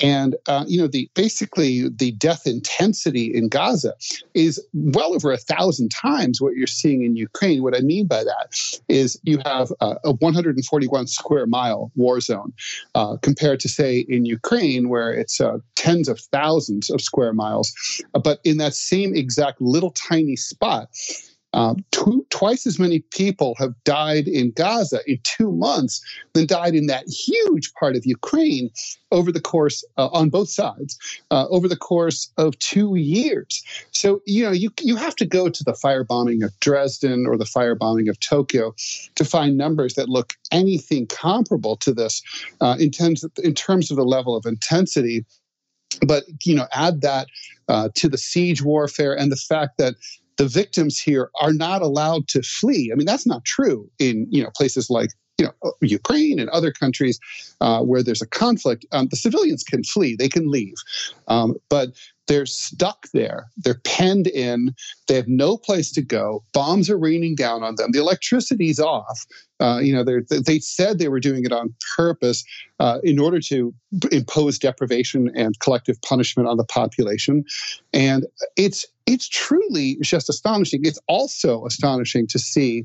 and 0.00 0.36
uh, 0.46 0.64
you 0.66 0.80
know 0.80 0.86
the 0.86 1.10
basically 1.14 1.88
the 1.88 2.12
death 2.12 2.46
intensity 2.46 3.26
in 3.34 3.48
Gaza 3.48 3.94
is 4.34 4.62
well 4.72 5.14
over 5.14 5.32
a 5.32 5.38
thousand 5.38 5.90
times 5.90 6.40
what 6.40 6.54
you're 6.54 6.66
seeing 6.66 7.02
in 7.02 7.16
Ukraine. 7.16 7.62
What 7.62 7.76
I 7.76 7.80
mean 7.80 8.06
by 8.06 8.24
that 8.24 8.54
is 8.88 9.20
you 9.24 9.38
have 9.44 9.72
a, 9.80 9.96
a 10.04 10.12
141 10.12 11.06
square 11.06 11.46
mile 11.46 11.90
war 11.96 12.20
zone 12.20 12.52
uh, 12.94 13.16
compared 13.16 13.60
to 13.60 13.68
say 13.68 13.98
in 14.08 14.24
Ukraine 14.24 14.88
where 14.88 15.12
it's 15.12 15.40
uh, 15.40 15.57
tens 15.74 16.08
of 16.08 16.20
thousands 16.20 16.90
of 16.90 17.00
square 17.00 17.32
miles. 17.32 17.72
But 18.12 18.40
in 18.44 18.58
that 18.58 18.74
same 18.74 19.14
exact 19.14 19.60
little 19.60 19.90
tiny 19.92 20.36
spot, 20.36 20.88
uh, 21.54 21.74
two, 21.92 22.26
twice 22.28 22.66
as 22.66 22.78
many 22.78 23.00
people 23.10 23.54
have 23.58 23.72
died 23.84 24.28
in 24.28 24.50
Gaza 24.50 25.00
in 25.06 25.18
two 25.22 25.50
months 25.50 26.02
than 26.34 26.46
died 26.46 26.74
in 26.74 26.86
that 26.86 27.08
huge 27.08 27.72
part 27.72 27.96
of 27.96 28.04
Ukraine 28.04 28.70
over 29.10 29.32
the 29.32 29.40
course 29.40 29.82
uh, 29.96 30.08
on 30.08 30.28
both 30.28 30.50
sides 30.50 30.98
uh, 31.30 31.48
over 31.48 31.66
the 31.66 31.76
course 31.76 32.30
of 32.36 32.58
two 32.58 32.96
years. 32.96 33.64
So 33.92 34.20
you 34.26 34.44
know 34.44 34.52
you 34.52 34.70
you 34.82 34.96
have 34.96 35.16
to 35.16 35.26
go 35.26 35.48
to 35.48 35.64
the 35.64 35.72
firebombing 35.72 36.44
of 36.44 36.58
Dresden 36.60 37.26
or 37.26 37.38
the 37.38 37.44
firebombing 37.46 38.10
of 38.10 38.20
Tokyo 38.20 38.74
to 39.14 39.24
find 39.24 39.56
numbers 39.56 39.94
that 39.94 40.10
look 40.10 40.34
anything 40.52 41.06
comparable 41.06 41.76
to 41.78 41.94
this 41.94 42.22
uh, 42.60 42.76
in 42.78 42.90
terms 42.90 43.24
of, 43.24 43.32
in 43.42 43.54
terms 43.54 43.90
of 43.90 43.96
the 43.96 44.04
level 44.04 44.36
of 44.36 44.44
intensity 44.44 45.24
but 46.06 46.24
you 46.44 46.54
know 46.54 46.66
add 46.72 47.00
that 47.02 47.28
uh, 47.68 47.88
to 47.94 48.08
the 48.08 48.18
siege 48.18 48.62
warfare 48.62 49.16
and 49.16 49.30
the 49.30 49.36
fact 49.36 49.78
that 49.78 49.94
the 50.36 50.46
victims 50.46 50.98
here 50.98 51.30
are 51.40 51.52
not 51.52 51.82
allowed 51.82 52.28
to 52.28 52.42
flee. 52.42 52.90
I 52.92 52.96
mean, 52.96 53.06
that's 53.06 53.26
not 53.26 53.44
true 53.44 53.90
in 53.98 54.26
you 54.30 54.42
know 54.42 54.50
places 54.56 54.88
like 54.90 55.10
you 55.38 55.46
know 55.46 55.52
uh, 55.64 55.70
Ukraine 55.80 56.38
and 56.38 56.50
other 56.50 56.72
countries 56.72 57.18
uh, 57.60 57.80
where 57.80 58.02
there's 58.02 58.22
a 58.22 58.26
conflict. 58.26 58.84
Um, 58.92 59.08
the 59.08 59.16
civilians 59.16 59.62
can 59.62 59.82
flee; 59.84 60.16
they 60.16 60.28
can 60.28 60.50
leave, 60.50 60.74
um, 61.28 61.56
but 61.68 61.90
they're 62.28 62.46
stuck 62.46 63.06
there. 63.12 63.48
They're 63.56 63.80
penned 63.84 64.26
in. 64.26 64.74
They 65.06 65.14
have 65.14 65.28
no 65.28 65.56
place 65.56 65.90
to 65.92 66.02
go. 66.02 66.44
Bombs 66.52 66.88
are 66.90 66.98
raining 66.98 67.34
down 67.34 67.62
on 67.62 67.74
them. 67.76 67.90
The 67.92 67.98
electricity's 68.00 68.78
off. 68.78 69.24
Uh, 69.60 69.80
you 69.82 69.92
know, 69.92 70.04
they 70.04 70.58
said 70.60 70.98
they 70.98 71.08
were 71.08 71.20
doing 71.20 71.44
it 71.44 71.52
on 71.52 71.74
purpose 71.96 72.44
uh, 72.78 72.98
in 73.02 73.18
order 73.18 73.40
to 73.40 73.74
impose 74.12 74.58
deprivation 74.58 75.32
and 75.34 75.58
collective 75.58 76.00
punishment 76.02 76.48
on 76.48 76.58
the 76.58 76.64
population. 76.64 77.44
And 77.92 78.26
it's 78.56 78.86
it's 79.06 79.26
truly 79.26 79.96
just 80.02 80.28
astonishing. 80.28 80.82
It's 80.84 81.00
also 81.08 81.64
astonishing 81.64 82.26
to 82.28 82.38
see 82.38 82.84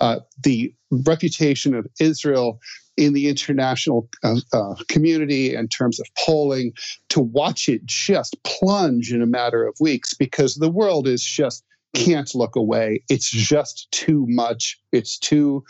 uh, 0.00 0.20
the 0.42 0.74
reputation 0.90 1.74
of 1.74 1.86
Israel 2.00 2.60
in 2.96 3.12
the 3.14 3.28
international 3.28 4.08
uh, 4.22 4.36
uh, 4.52 4.74
community 4.88 5.54
in 5.54 5.68
terms 5.68 6.00
of 6.00 6.06
polling 6.24 6.72
to 7.08 7.20
watch 7.20 7.68
it 7.68 7.84
just 7.86 8.36
plunge 8.44 9.12
in 9.12 9.22
a 9.22 9.26
matter 9.26 9.66
of 9.66 9.74
weeks 9.80 10.12
because 10.14 10.56
the 10.56 10.70
world 10.70 11.06
is 11.06 11.22
just 11.22 11.64
can't 11.94 12.34
look 12.36 12.54
away. 12.54 13.02
It's 13.08 13.28
just 13.28 13.90
too 13.90 14.24
much. 14.28 14.78
It's 14.92 15.18
too 15.18 15.64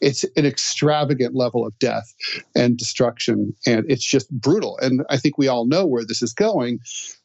it's 0.00 0.24
an 0.36 0.46
extravagant 0.46 1.34
level 1.34 1.66
of 1.66 1.78
death 1.78 2.14
and 2.54 2.78
destruction 2.78 3.54
and 3.66 3.84
it's 3.90 4.04
just 4.04 4.30
brutal. 4.30 4.78
And 4.80 5.04
i 5.10 5.16
think 5.16 5.36
we 5.36 5.48
all 5.48 5.66
know 5.66 5.84
where 5.84 6.04
this 6.04 6.22
is 6.22 6.32
going. 6.32 6.78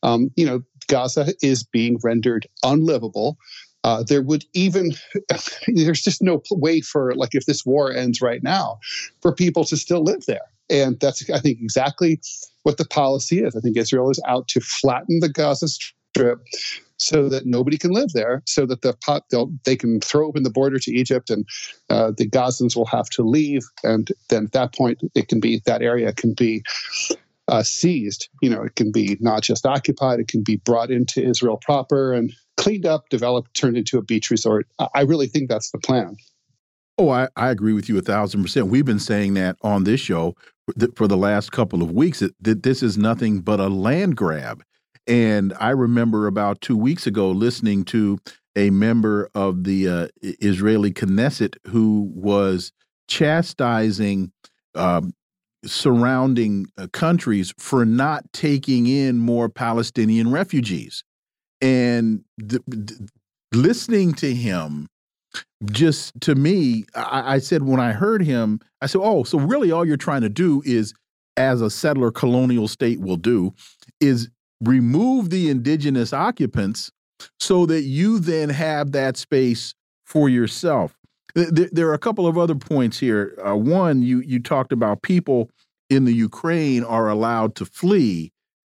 Um, 0.03 0.31
you 0.35 0.45
know 0.45 0.63
gaza 0.87 1.33
is 1.41 1.63
being 1.63 1.97
rendered 2.03 2.47
unlivable 2.63 3.37
uh, 3.83 4.03
there 4.03 4.21
would 4.21 4.45
even 4.53 4.91
there's 5.67 6.01
just 6.01 6.21
no 6.21 6.41
way 6.51 6.81
for 6.81 7.13
like 7.15 7.33
if 7.33 7.45
this 7.45 7.65
war 7.65 7.91
ends 7.91 8.21
right 8.21 8.43
now 8.43 8.79
for 9.21 9.33
people 9.33 9.63
to 9.65 9.77
still 9.77 10.03
live 10.03 10.25
there. 10.27 10.47
And 10.69 10.99
that's 10.99 11.29
i 11.29 11.39
think 11.39 11.59
exactly 11.61 12.19
what 12.63 12.77
the 12.77 12.85
policy 12.85 13.39
is. 13.39 13.55
I 13.55 13.59
think 13.59 13.77
israel 13.77 14.09
is 14.09 14.21
out 14.27 14.47
to 14.49 14.61
flatten 14.61 15.19
the 15.19 15.29
gaza 15.29 15.67
strip 15.67 16.39
so 16.97 17.27
that 17.29 17.47
nobody 17.47 17.79
can 17.79 17.91
live 17.91 18.09
there 18.13 18.43
so 18.45 18.65
that 18.67 18.83
the 18.83 18.93
pot 19.03 19.23
they 19.65 19.75
can 19.75 19.99
throw 20.01 20.27
open 20.27 20.43
the 20.43 20.51
border 20.51 20.77
to 20.77 20.91
egypt 20.91 21.31
and 21.31 21.47
uh, 21.89 22.11
the 22.15 22.29
gazans 22.29 22.75
will 22.75 22.85
have 22.85 23.09
to 23.09 23.23
leave. 23.23 23.63
And 23.83 24.09
then 24.29 24.45
at 24.45 24.51
that 24.51 24.75
point 24.75 25.01
it 25.15 25.27
can 25.27 25.39
be 25.39 25.61
that 25.65 25.81
area 25.81 26.13
can 26.13 26.33
be 26.33 26.63
uh, 27.51 27.61
seized. 27.61 28.29
You 28.41 28.49
know, 28.49 28.63
it 28.63 28.75
can 28.75 28.91
be 28.91 29.17
not 29.19 29.43
just 29.43 29.65
occupied; 29.65 30.19
it 30.19 30.27
can 30.27 30.41
be 30.41 30.55
brought 30.55 30.89
into 30.89 31.23
Israel 31.23 31.57
proper, 31.57 32.13
and 32.13 32.33
cleaned 32.57 32.85
up, 32.85 33.09
developed, 33.09 33.53
turned 33.53 33.77
into 33.77 33.97
a 33.97 34.01
beach 34.01 34.31
resort. 34.31 34.67
I 34.95 35.01
really 35.01 35.27
think 35.27 35.49
that's 35.49 35.69
the 35.71 35.79
plan. 35.79 36.15
Oh, 36.97 37.09
I, 37.09 37.27
I 37.35 37.49
agree 37.49 37.73
with 37.73 37.89
you 37.89 37.97
a 37.97 38.01
thousand 38.01 38.43
percent. 38.43 38.67
We've 38.67 38.85
been 38.85 38.99
saying 38.99 39.33
that 39.35 39.57
on 39.61 39.83
this 39.83 39.99
show 39.99 40.35
for 40.95 41.07
the 41.07 41.17
last 41.17 41.51
couple 41.51 41.81
of 41.81 41.91
weeks 41.91 42.19
that, 42.19 42.35
that 42.41 42.63
this 42.63 42.83
is 42.83 42.97
nothing 42.97 43.41
but 43.41 43.59
a 43.59 43.67
land 43.67 44.15
grab. 44.15 44.63
And 45.07 45.53
I 45.59 45.71
remember 45.71 46.27
about 46.27 46.61
two 46.61 46.77
weeks 46.77 47.07
ago 47.07 47.31
listening 47.31 47.85
to 47.85 48.19
a 48.55 48.69
member 48.69 49.29
of 49.33 49.63
the 49.63 49.87
uh, 49.87 50.07
Israeli 50.21 50.91
Knesset 50.91 51.55
who 51.67 52.11
was 52.13 52.71
chastising 53.07 54.31
um, 54.75 55.13
surrounding 55.65 56.67
uh, 56.77 56.87
countries 56.87 57.53
for 57.57 57.85
not 57.85 58.23
taking 58.33 58.87
in 58.87 59.17
more 59.17 59.49
Palestinian 59.49 60.31
refugees. 60.31 61.03
And 61.61 62.23
listening 63.53 64.13
to 64.13 64.33
him 64.33 64.87
just 65.65 66.19
to 66.21 66.35
me 66.35 66.85
I, 66.95 67.35
I, 67.35 67.39
said 67.39 67.63
when 67.63 67.79
i 67.79 67.93
heard 67.93 68.21
him 68.21 68.59
i 68.81 68.85
said 68.85 68.99
oh 69.01 69.23
so 69.23 69.37
really 69.37 69.71
all 69.71 69.85
you're 69.85 69.95
trying 69.95 70.21
to 70.21 70.29
do 70.29 70.61
is 70.65 70.93
as 71.37 71.61
a 71.61 71.69
settler 71.69 72.11
colonial 72.11 72.67
state 72.67 72.99
will 72.99 73.17
do 73.17 73.53
is 73.99 74.29
remove 74.61 75.29
the 75.29 75.49
indigenous 75.49 76.11
occupants 76.11 76.91
so 77.39 77.65
that 77.67 77.83
you 77.83 78.19
then 78.19 78.49
have 78.49 78.91
that 78.91 79.15
space 79.15 79.73
for 80.05 80.27
yourself 80.27 80.95
there, 81.35 81.87
are 81.87 81.93
a 81.93 81.99
couple 81.99 82.27
of 82.27 82.37
other 82.37 82.55
points 82.55 82.99
here 82.99 83.37
uh, 83.45 83.55
one 83.55 84.01
you 84.01 84.21
you 84.21 84.39
talked 84.39 84.71
about 84.71 85.01
people 85.01 85.49
in 85.89 86.05
the 86.05 86.13
ukraine 86.13 86.83
are 86.83 87.09
allowed 87.09 87.55
to 87.55 87.65
flee 87.65 88.31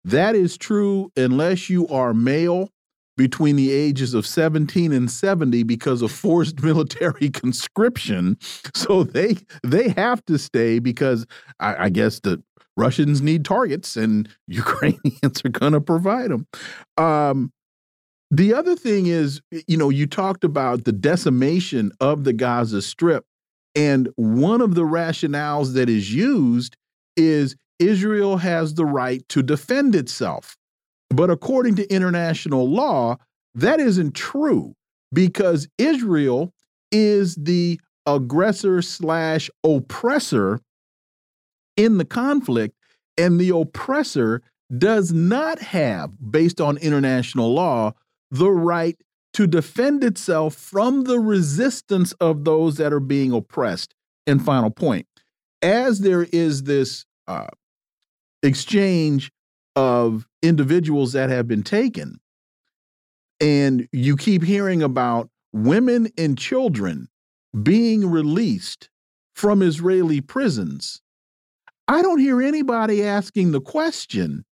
that 0.03 0.35
is 0.35 0.57
true 0.57 1.11
unless 1.15 1.69
you 1.69 1.87
are 1.87 2.13
male 2.13 2.69
between 3.17 3.55
the 3.55 3.71
ages 3.71 4.13
of 4.13 4.25
17 4.25 4.91
and 4.91 5.11
70 5.11 5.63
because 5.63 6.01
of 6.01 6.11
forced 6.11 6.61
military 6.63 7.29
conscription. 7.29 8.37
So 8.73 9.03
they 9.03 9.37
they 9.63 9.89
have 9.89 10.25
to 10.25 10.37
stay 10.39 10.79
because 10.79 11.25
I, 11.59 11.85
I 11.85 11.89
guess 11.89 12.19
the 12.19 12.41
Russians 12.77 13.21
need 13.21 13.45
targets 13.45 13.95
and 13.95 14.29
Ukrainians 14.47 15.43
are 15.45 15.49
going 15.49 15.73
to 15.73 15.81
provide 15.81 16.31
them. 16.31 16.47
Um, 16.97 17.51
the 18.31 18.53
other 18.53 18.75
thing 18.77 19.07
is, 19.07 19.41
you 19.67 19.75
know, 19.75 19.89
you 19.89 20.07
talked 20.07 20.45
about 20.45 20.85
the 20.85 20.93
decimation 20.93 21.91
of 21.99 22.23
the 22.23 22.31
Gaza 22.31 22.81
Strip, 22.81 23.25
and 23.75 24.09
one 24.15 24.61
of 24.61 24.73
the 24.73 24.83
rationales 24.83 25.73
that 25.73 25.89
is 25.89 26.13
used 26.13 26.77
is 27.17 27.57
Israel 27.77 28.37
has 28.37 28.73
the 28.73 28.85
right 28.85 29.27
to 29.29 29.43
defend 29.43 29.95
itself. 29.95 30.57
But 31.09 31.29
according 31.29 31.75
to 31.75 31.93
international 31.93 32.69
law, 32.69 33.17
that 33.53 33.81
isn't 33.81 34.15
true 34.15 34.75
because 35.13 35.67
Israel 35.77 36.53
is 36.91 37.35
the 37.35 37.81
aggressor 38.05 38.81
slash 38.81 39.49
oppressor 39.65 40.61
in 41.75 41.97
the 41.97 42.05
conflict, 42.05 42.75
and 43.17 43.39
the 43.39 43.49
oppressor 43.49 44.41
does 44.77 45.11
not 45.11 45.59
have, 45.59 46.11
based 46.31 46.61
on 46.61 46.77
international 46.77 47.53
law, 47.53 47.93
the 48.31 48.49
right 48.49 48.97
to 49.33 49.45
defend 49.45 50.03
itself 50.03 50.55
from 50.55 51.03
the 51.03 51.19
resistance 51.19 52.11
of 52.13 52.43
those 52.43 52.77
that 52.77 52.91
are 52.91 52.99
being 52.99 53.31
oppressed. 53.31 53.93
And 54.27 54.43
final 54.43 54.69
point 54.69 55.07
as 55.61 55.99
there 55.99 56.23
is 56.31 56.63
this 56.63 57.05
uh, 57.27 57.47
exchange 58.43 59.31
of 59.75 60.27
individuals 60.41 61.13
that 61.13 61.29
have 61.29 61.47
been 61.47 61.63
taken, 61.63 62.19
and 63.39 63.87
you 63.91 64.17
keep 64.17 64.43
hearing 64.43 64.81
about 64.81 65.29
women 65.53 66.09
and 66.17 66.37
children 66.37 67.07
being 67.63 68.09
released 68.09 68.89
from 69.35 69.61
Israeli 69.61 70.21
prisons, 70.21 71.01
I 71.87 72.01
don't 72.01 72.19
hear 72.19 72.41
anybody 72.41 73.03
asking 73.03 73.51
the 73.51 73.61
question 73.61 74.45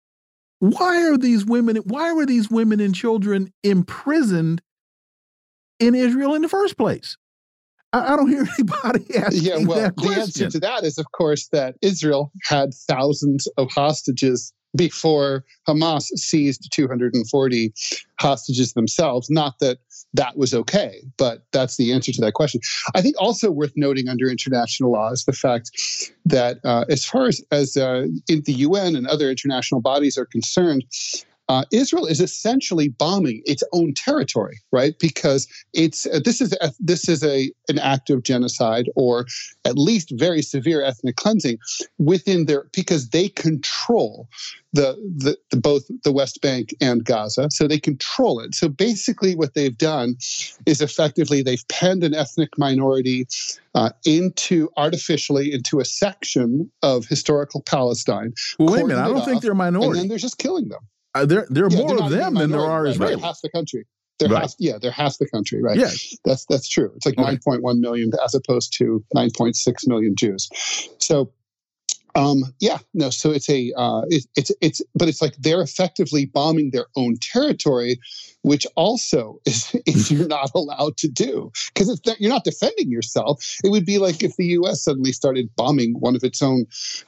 why 0.60 1.10
are 1.10 1.18
these 1.18 1.46
women 1.46 1.78
why 1.78 2.12
were 2.12 2.26
these 2.26 2.50
women 2.50 2.80
and 2.80 2.94
children 2.94 3.52
imprisoned 3.64 4.62
in 5.80 5.96
Israel 5.96 6.36
in 6.36 6.42
the 6.42 6.50
first 6.50 6.78
place? 6.78 7.18
I, 7.94 8.14
I 8.14 8.16
don't 8.16 8.30
hear 8.30 8.46
anybody 8.60 9.18
asking 9.18 9.44
yeah, 9.44 9.58
well, 9.66 9.82
that 9.82 9.96
question. 9.96 10.16
The 10.16 10.22
answer 10.22 10.50
to 10.50 10.60
that 10.60 10.84
is, 10.84 10.98
of 10.98 11.12
course, 11.12 11.48
that 11.52 11.76
Israel 11.82 12.32
had 12.44 12.74
thousands 12.74 13.48
of 13.58 13.70
hostages 13.72 14.54
before 14.76 15.44
Hamas 15.68 16.04
seized 16.16 16.70
240 16.72 17.74
hostages 18.20 18.74
themselves. 18.74 19.30
Not 19.30 19.56
that 19.62 19.80
that 20.14 20.38
was 20.38 20.54
okay, 20.54 21.02
but 21.18 21.44
that's 21.52 21.78
the 21.78 21.94
answer 21.94 22.12
to 22.12 22.22
that 22.22 22.34
question. 22.34 22.62
I 22.96 23.02
think 23.02 23.16
also 23.20 23.52
worth 23.52 23.74
noting 23.76 24.08
under 24.10 24.28
international 24.28 24.92
law 24.92 25.12
is 25.12 25.26
the 25.26 25.34
fact 25.34 25.72
that 26.26 26.58
uh, 26.64 26.86
as 26.90 27.06
far 27.06 27.28
as, 27.28 27.44
as 27.52 27.78
uh, 27.78 28.08
in 28.28 28.42
the 28.46 28.54
UN 28.54 28.96
and 28.96 29.08
other 29.08 29.30
international 29.30 29.82
bodies 29.82 30.18
are 30.18 30.26
concerned, 30.26 30.84
uh, 31.50 31.66
Israel 31.72 32.06
is 32.06 32.22
essentially 32.22 32.90
bombing 32.90 33.42
its 33.46 33.64
own 33.74 33.94
territory, 33.96 34.62
right? 34.72 34.94
Because 35.00 35.48
it's 35.74 36.06
uh, 36.06 36.20
this 36.24 36.42
is 36.42 36.54
a, 36.62 36.72
this 36.80 37.10
is 37.10 37.24
a 37.24 37.52
an 37.68 37.80
act 37.80 38.12
of 38.12 38.24
genocide 38.24 38.86
or 38.96 39.26
at 39.66 39.76
least 39.76 40.14
very 40.16 40.44
severe 40.44 40.84
ethnic 40.84 41.16
cleansing 41.16 41.58
within 41.98 42.46
their 42.46 42.66
because 42.74 43.10
they 43.10 43.30
control 43.30 44.30
the, 44.74 44.94
the, 45.18 45.36
the 45.50 45.58
both 45.58 45.90
the 46.04 46.12
West 46.12 46.40
Bank 46.42 46.76
and 46.80 47.04
Gaza, 47.04 47.48
so 47.50 47.68
they 47.68 47.80
control 47.80 48.40
it. 48.40 48.54
So 48.54 48.70
basically, 48.70 49.36
what 49.36 49.56
they've 49.56 49.76
done 49.76 50.18
is 50.68 50.82
effectively 50.82 51.42
they've 51.42 51.68
penned 51.68 52.04
an 52.04 52.14
ethnic 52.14 52.60
minority 52.60 53.28
uh, 53.74 53.90
into 54.06 54.70
artificially 54.78 55.52
into 55.52 55.80
a 55.80 55.86
section 55.86 56.72
of 56.84 57.08
historical 57.08 57.64
Palestine. 57.64 58.34
Well, 58.60 58.74
wait 58.74 58.84
a 58.84 58.86
minute, 58.86 59.02
I 59.02 59.08
don't 59.08 59.26
think 59.26 59.38
off, 59.38 59.42
they're 59.42 59.54
a 59.54 59.56
minority. 59.56 59.88
And 59.88 59.96
then 59.98 60.08
they're 60.10 60.20
just 60.20 60.38
killing 60.38 60.70
them. 60.70 60.82
Uh, 61.20 61.26
there, 61.26 61.46
there 61.50 61.66
are 61.66 61.70
Yeah, 61.72 61.78
more 61.78 62.04
of 62.04 62.10
them 62.10 62.34
than 62.36 62.50
there 62.52 62.62
are 62.62 62.84
right? 62.84 62.96
Israelis. 62.96 63.08
They're 63.10 63.18
half 63.18 63.40
the 63.44 63.50
country. 63.50 63.86
They're 64.20 64.30
Right. 64.30 64.42
half, 64.42 64.54
yeah, 64.60 64.78
they're 64.82 64.92
half 64.92 65.18
the 65.18 65.28
country, 65.30 65.62
right? 65.62 65.78
Yeah. 65.78 65.90
That's 66.26 66.46
that's 66.50 66.68
true. 66.68 66.92
It's 66.96 67.06
like 67.06 67.18
Okay. 67.18 67.38
9.1 67.38 67.80
million 67.80 68.12
as 68.24 68.34
opposed 68.36 68.74
to 68.80 69.04
9.6 69.16 69.88
million 69.88 70.16
Jews. 70.18 70.50
So, 71.00 71.32
um, 72.16 72.44
yeah, 72.60 72.80
no. 72.94 73.10
So 73.10 73.32
it's 73.32 73.50
a 73.50 73.72
uh, 73.78 74.02
it, 74.10 74.26
it's 74.36 74.52
it's 74.62 74.82
but 74.96 75.08
it's 75.08 75.22
like 75.22 75.36
they're 75.38 75.62
effectively 75.62 76.26
bombing 76.26 76.72
their 76.72 76.88
own 76.96 77.16
territory, 77.22 78.00
which 78.42 78.66
also 78.76 79.40
is, 79.46 79.76
is 79.86 80.12
you're 80.12 80.28
not 80.28 80.52
allowed 80.56 80.98
to 80.98 81.08
do 81.08 81.52
because 81.74 82.02
you're 82.20 82.32
not 82.32 82.44
defending 82.44 82.90
yourself. 82.90 83.44
It 83.64 83.70
would 83.70 83.86
be 83.86 83.98
like 84.00 84.24
if 84.24 84.36
the 84.38 84.48
U.S. 84.48 84.84
suddenly 84.84 85.12
started 85.12 85.50
bombing 85.56 85.94
one 86.00 86.16
of 86.16 86.24
its 86.24 86.42
own, 86.42 86.66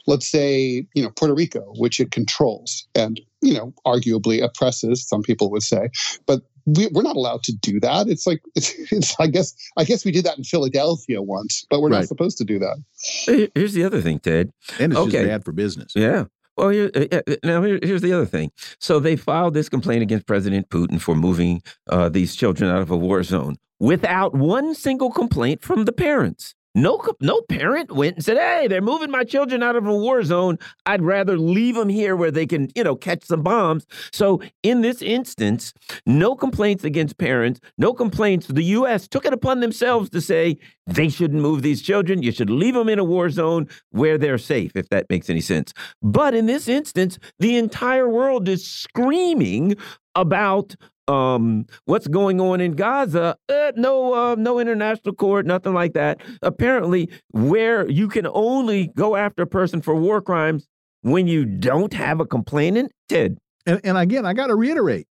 let's 0.08 0.30
say, 0.30 0.86
you 0.94 1.04
know, 1.04 1.10
Puerto 1.12 1.34
Rico, 1.34 1.74
which 1.78 2.00
it 2.00 2.12
controls 2.12 2.88
and 2.96 3.20
you 3.42 3.54
know 3.54 3.74
arguably 3.86 4.44
oppresses. 4.44 5.08
Some 5.08 5.24
people 5.24 5.50
would 5.52 5.64
say, 5.64 5.90
but 6.26 6.42
we, 6.66 6.88
we're 6.94 7.02
not 7.04 7.16
allowed 7.16 7.44
to 7.44 7.54
do 7.54 7.80
that. 7.80 8.08
It's 8.08 8.26
like 8.28 8.42
it's, 8.56 8.74
it's. 8.92 9.16
I 9.20 9.28
guess 9.28 9.54
I 9.78 9.84
guess 9.84 10.06
we 10.06 10.12
did 10.12 10.26
that 10.26 10.38
in 10.38 10.44
Philadelphia 10.44 11.22
once, 11.22 11.66
but 11.70 11.82
we're 11.82 11.90
Right. 11.90 12.00
not 12.00 12.08
supposed 12.08 12.38
to 12.40 12.44
do 12.44 12.60
that. 12.60 13.50
Here's 13.56 13.74
the 13.74 13.84
other 13.84 14.02
thing, 14.02 14.20
Ted. 14.20 14.52
And 14.80 14.92
it's 14.94 15.00
Okay. 15.00 15.12
just 15.12 15.26
bad 15.28 15.46
for 15.46 15.52
business. 15.52 15.94
Yeah. 15.96 16.26
Well, 16.58 16.70
here, 16.70 16.92
uh, 16.94 17.06
uh, 17.28 17.36
now 17.44 17.64
here, 17.64 17.80
here's 17.82 18.02
the 18.02 18.14
other 18.14 18.26
thing. 18.26 18.52
So 18.80 19.00
they 19.00 19.16
filed 19.16 19.54
this 19.54 19.70
complaint 19.70 20.02
against 20.04 20.28
President 20.28 20.70
Putin 20.70 21.00
for 21.00 21.16
moving 21.16 21.64
uh, 21.90 22.10
these 22.10 22.36
children 22.36 22.70
out 22.70 22.82
of 22.82 22.92
a 22.92 22.98
war 22.98 23.24
zone 23.24 23.56
without 23.80 24.36
one 24.36 24.76
single 24.76 25.12
complaint 25.12 25.62
from 25.62 25.86
the 25.86 25.92
parents. 25.94 26.54
No, 26.74 27.02
no 27.20 27.42
parent 27.42 27.92
went 27.92 28.16
and 28.16 28.24
said, 28.24 28.38
"Hey, 28.38 28.68
they're 28.68 28.82
moving 28.82 29.12
my 29.12 29.24
children 29.24 29.62
out 29.62 29.76
of 29.76 29.86
a 29.86 29.94
war 29.94 30.24
zone. 30.24 30.58
I'd 30.86 31.02
rather 31.02 31.38
leave 31.38 31.76
them 31.76 31.90
here 31.90 32.16
where 32.16 32.32
they 32.32 32.46
can, 32.46 32.70
you 32.76 32.84
know, 32.84 32.96
catch 32.96 33.26
some 33.26 33.44
bombs." 33.44 33.86
So 34.14 34.42
in 34.64 34.82
this 34.82 35.02
instance, 35.02 35.74
no 36.06 36.36
complaints 36.36 36.84
against 36.86 37.18
parents, 37.18 37.60
no 37.78 37.94
complaints. 37.94 38.48
The 38.48 38.64
U.S. 38.64 39.08
took 39.08 39.26
it 39.26 39.34
upon 39.34 39.60
themselves 39.60 40.10
to 40.12 40.22
say 40.22 40.58
they 40.88 41.10
shouldn't 41.10 41.42
move 41.42 41.62
these 41.62 41.82
children. 41.82 42.24
You 42.24 42.32
should 42.32 42.50
leave 42.50 42.74
them 42.74 42.90
in 42.90 43.00
a 43.00 43.04
war 43.04 43.30
zone 43.30 43.68
where 43.92 44.18
they're 44.18 44.38
safe, 44.38 44.72
if 44.76 44.88
that 44.90 45.10
makes 45.10 45.30
any 45.30 45.42
sense. 45.42 45.74
But 46.02 46.34
in 46.34 46.46
this 46.46 46.68
instance, 46.70 47.20
the 47.40 47.58
entire 47.58 48.08
world 48.08 48.48
is 48.48 48.66
screaming 48.66 49.76
about 50.16 50.76
um, 51.08 51.66
what's 51.86 52.08
going 52.08 52.40
on 52.40 52.62
in 52.62 52.74
Gaza. 52.74 53.36
Uh, 53.50 53.72
no, 53.76 54.14
uh, 54.14 54.36
no 54.36 54.60
international 54.60 55.16
court, 55.16 55.46
nothing 55.46 55.74
like 55.74 55.94
that. 55.94 56.22
Apparently, 56.42 57.10
where 57.30 57.90
you 57.90 58.08
can 58.08 58.28
only 58.28 58.88
go 58.96 59.16
after 59.16 59.44
a 59.44 59.48
person 59.48 59.82
for 59.82 59.96
war 59.96 60.22
crimes 60.22 60.68
when 61.02 61.28
you 61.28 61.46
don't 61.46 61.94
have 61.94 62.20
a 62.20 62.26
complainant. 62.26 62.92
Ted, 63.10 63.38
And, 63.66 63.82
and 63.84 63.98
again, 63.98 64.26
I 64.26 64.34
got 64.34 64.48
to 64.48 64.56
reiterate 64.56 65.08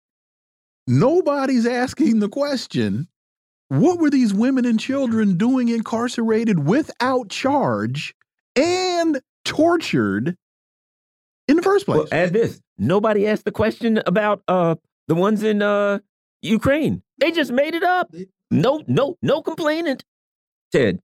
nobody's 0.87 1.67
asking 1.67 2.19
the 2.19 2.29
question 2.29 3.07
what 3.69 4.01
were 4.01 4.11
these 4.11 4.35
women 4.35 4.65
and 4.65 4.81
children 4.81 5.37
doing 5.37 5.69
incarcerated 5.69 6.67
without 6.67 7.29
charge 7.29 8.15
and 8.57 9.21
tortured 9.45 10.37
in 11.47 11.57
the 11.57 11.63
first 11.63 11.87
place? 11.87 11.99
well, 11.99 12.09
add 12.11 12.33
this: 12.33 12.61
nobody 12.79 13.29
asked 13.29 13.45
the 13.45 13.53
question 13.53 14.03
about 14.07 14.43
uh, 14.49 14.75
the 15.11 15.17
ones 15.17 15.43
in 15.43 15.61
uh, 15.61 15.99
Ukraine. 16.41 17.03
They 17.19 17.33
just 17.33 17.51
made 17.51 17.75
it 17.75 17.83
up. 17.83 18.15
No, 18.49 18.85
no, 18.87 19.19
no 19.21 19.43
complainant. 19.43 20.05
Ted. 20.71 21.01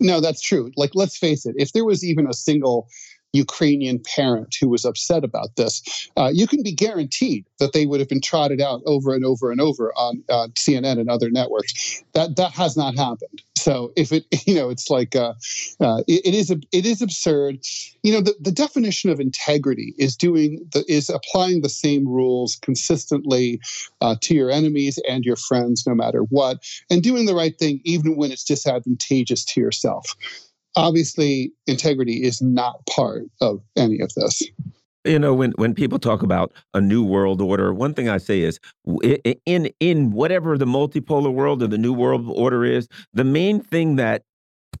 No, 0.00 0.22
that's 0.22 0.40
true. 0.40 0.72
Like, 0.78 0.92
let's 0.94 1.18
face 1.18 1.44
it, 1.44 1.54
if 1.58 1.74
there 1.74 1.84
was 1.84 2.02
even 2.02 2.26
a 2.26 2.32
single 2.32 2.88
Ukrainian 3.32 4.00
parent 4.14 4.56
who 4.60 4.68
was 4.68 4.84
upset 4.84 5.24
about 5.24 5.56
this, 5.56 5.82
uh, 6.16 6.30
you 6.32 6.46
can 6.46 6.62
be 6.62 6.72
guaranteed 6.72 7.44
that 7.58 7.72
they 7.72 7.86
would 7.86 8.00
have 8.00 8.08
been 8.08 8.20
trotted 8.20 8.60
out 8.60 8.82
over 8.86 9.14
and 9.14 9.24
over 9.24 9.50
and 9.50 9.60
over 9.60 9.92
on 9.96 10.22
uh, 10.28 10.48
CNN 10.58 10.98
and 10.98 11.10
other 11.10 11.30
networks. 11.30 12.02
That 12.12 12.36
that 12.36 12.52
has 12.52 12.76
not 12.76 12.96
happened. 12.96 13.42
So 13.56 13.92
if 13.94 14.10
it, 14.10 14.24
you 14.46 14.54
know, 14.54 14.70
it's 14.70 14.90
like 14.90 15.14
uh, 15.14 15.34
uh, 15.80 16.02
it, 16.08 16.26
it 16.26 16.34
is 16.34 16.50
a, 16.50 16.58
it 16.72 16.86
is 16.86 17.02
absurd. 17.02 17.58
You 18.02 18.12
know, 18.12 18.20
the, 18.20 18.34
the 18.40 18.52
definition 18.52 19.10
of 19.10 19.20
integrity 19.20 19.94
is 19.98 20.16
doing 20.16 20.66
the 20.72 20.84
is 20.88 21.10
applying 21.10 21.60
the 21.60 21.68
same 21.68 22.08
rules 22.08 22.56
consistently 22.56 23.60
uh, 24.00 24.16
to 24.22 24.34
your 24.34 24.50
enemies 24.50 24.98
and 25.08 25.24
your 25.24 25.36
friends, 25.36 25.84
no 25.86 25.94
matter 25.94 26.22
what, 26.30 26.64
and 26.88 27.02
doing 27.02 27.26
the 27.26 27.34
right 27.34 27.58
thing 27.58 27.80
even 27.84 28.16
when 28.16 28.32
it's 28.32 28.44
disadvantageous 28.44 29.44
to 29.44 29.60
yourself 29.60 30.16
obviously 30.76 31.52
integrity 31.66 32.22
is 32.22 32.40
not 32.40 32.84
part 32.86 33.24
of 33.40 33.60
any 33.76 34.00
of 34.00 34.12
this. 34.14 34.42
You 35.04 35.18
know 35.18 35.32
when 35.32 35.52
when 35.52 35.74
people 35.74 35.98
talk 35.98 36.22
about 36.22 36.52
a 36.74 36.80
new 36.80 37.02
world 37.02 37.40
order 37.40 37.72
one 37.72 37.94
thing 37.94 38.10
i 38.10 38.18
say 38.18 38.40
is 38.40 38.60
in 39.46 39.70
in 39.80 40.10
whatever 40.10 40.58
the 40.58 40.66
multipolar 40.66 41.32
world 41.32 41.62
or 41.62 41.68
the 41.68 41.78
new 41.78 41.94
world 41.94 42.26
order 42.28 42.66
is 42.66 42.86
the 43.14 43.24
main 43.24 43.60
thing 43.60 43.96
that 43.96 44.24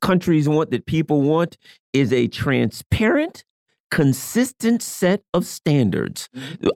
countries 0.02 0.46
want 0.46 0.72
that 0.72 0.84
people 0.84 1.22
want 1.22 1.56
is 1.94 2.12
a 2.12 2.28
transparent 2.28 3.44
consistent 3.90 4.82
set 4.82 5.22
of 5.34 5.46
standards 5.46 6.28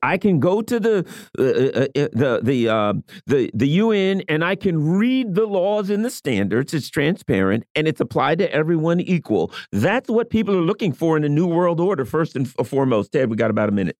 i 0.02 0.16
can 0.18 0.40
go 0.40 0.60
to 0.60 0.80
the 0.80 1.06
uh, 1.38 1.42
uh, 1.42 2.02
uh, 2.02 2.08
the 2.12 2.40
the 2.42 2.68
uh, 2.68 2.94
the 3.26 3.50
the 3.54 3.68
UN 3.68 4.22
and 4.28 4.44
I 4.44 4.54
can 4.54 4.96
read 4.96 5.34
the 5.34 5.46
laws 5.46 5.90
and 5.90 6.04
the 6.04 6.10
standards. 6.10 6.74
It's 6.74 6.90
transparent 6.90 7.64
and 7.74 7.88
it's 7.88 8.00
applied 8.00 8.38
to 8.38 8.52
everyone 8.52 9.00
equal. 9.00 9.52
That's 9.72 10.08
what 10.08 10.30
people 10.30 10.56
are 10.56 10.62
looking 10.62 10.92
for 10.92 11.16
in 11.16 11.24
a 11.24 11.28
new 11.28 11.46
world 11.46 11.80
order. 11.80 12.04
First 12.04 12.36
and 12.36 12.48
foremost, 12.48 13.12
Ted, 13.12 13.30
we 13.30 13.36
got 13.36 13.50
about 13.50 13.68
a 13.68 13.72
minute. 13.72 13.96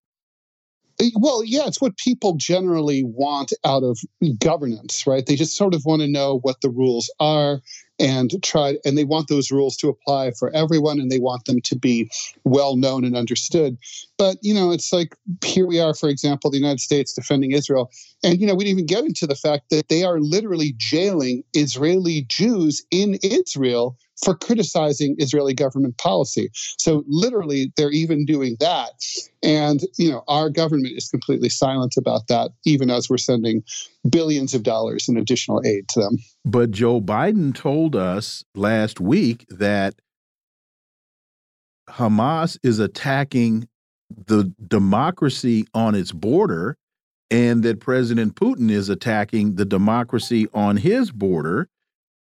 Uh, 1.00 1.06
well 1.16 1.42
yeah 1.44 1.66
it's 1.66 1.80
what 1.80 1.96
people 1.96 2.34
generally 2.36 3.02
want 3.02 3.52
out 3.64 3.82
of 3.82 3.98
governance 4.38 5.08
right 5.08 5.26
they 5.26 5.34
just 5.34 5.56
sort 5.56 5.74
of 5.74 5.82
want 5.84 6.00
to 6.00 6.06
know 6.06 6.38
what 6.42 6.60
the 6.60 6.70
rules 6.70 7.12
are 7.18 7.60
and 7.98 8.42
try 8.42 8.76
and 8.84 8.98
they 8.98 9.04
want 9.04 9.28
those 9.28 9.50
rules 9.50 9.76
to 9.76 9.88
apply 9.88 10.32
for 10.32 10.54
everyone 10.54 10.98
and 10.98 11.10
they 11.10 11.18
want 11.20 11.44
them 11.44 11.60
to 11.60 11.76
be 11.76 12.10
well 12.44 12.76
known 12.76 13.04
and 13.04 13.16
understood. 13.16 13.76
But 14.18 14.38
you 14.42 14.54
know 14.54 14.70
it's 14.70 14.92
like 14.92 15.16
here 15.44 15.66
we 15.66 15.80
are 15.80 15.94
for 15.94 16.08
example 16.08 16.50
the 16.50 16.58
united 16.58 16.80
states 16.80 17.12
defending 17.12 17.52
israel 17.52 17.90
and 18.22 18.40
you 18.40 18.46
know 18.46 18.54
we 18.54 18.64
didn't 18.64 18.78
even 18.78 18.86
get 18.86 19.04
into 19.04 19.26
the 19.26 19.34
fact 19.34 19.70
that 19.70 19.88
they 19.88 20.04
are 20.04 20.20
literally 20.20 20.74
jailing 20.76 21.42
israeli 21.54 22.22
jews 22.28 22.84
in 22.90 23.18
israel 23.22 23.96
for 24.24 24.34
criticizing 24.34 25.14
Israeli 25.18 25.55
government 25.55 25.98
policy. 25.98 26.51
So 26.78 27.05
literally, 27.06 27.72
they're 27.76 27.90
even 27.90 28.24
doing 28.24 28.56
that. 28.60 28.92
And 29.42 29.80
you 29.98 30.10
know, 30.10 30.24
our 30.28 30.51
government 30.51 30.94
is 30.96 31.09
completely 31.09 31.48
silent 31.48 31.94
about 31.96 32.28
that, 32.28 32.52
even 32.64 32.90
as 32.90 33.10
we're 33.10 33.18
sending 33.18 33.62
billions 34.09 34.55
of 34.55 34.62
dollars 34.62 35.09
in 35.09 35.16
additional 35.16 35.62
aid 35.64 35.88
to 35.90 36.01
them. 36.01 36.18
But 36.44 36.70
Joe 36.70 37.01
Biden 37.01 37.55
told 37.55 37.94
us 37.94 38.44
last 38.55 39.01
week 39.01 39.44
that 39.48 39.94
Hamas 41.88 42.59
is 42.62 42.78
attacking 42.78 43.68
the 44.26 44.52
democracy 44.66 45.66
on 45.74 45.94
its 45.94 46.12
border 46.12 46.76
and 47.30 47.62
that 47.62 47.80
President 47.80 48.36
Putin 48.36 48.70
is 48.70 48.88
attacking 48.88 49.56
the 49.56 49.64
democracy 49.64 50.46
on 50.55 50.76
his 50.76 51.10
border, 51.10 51.68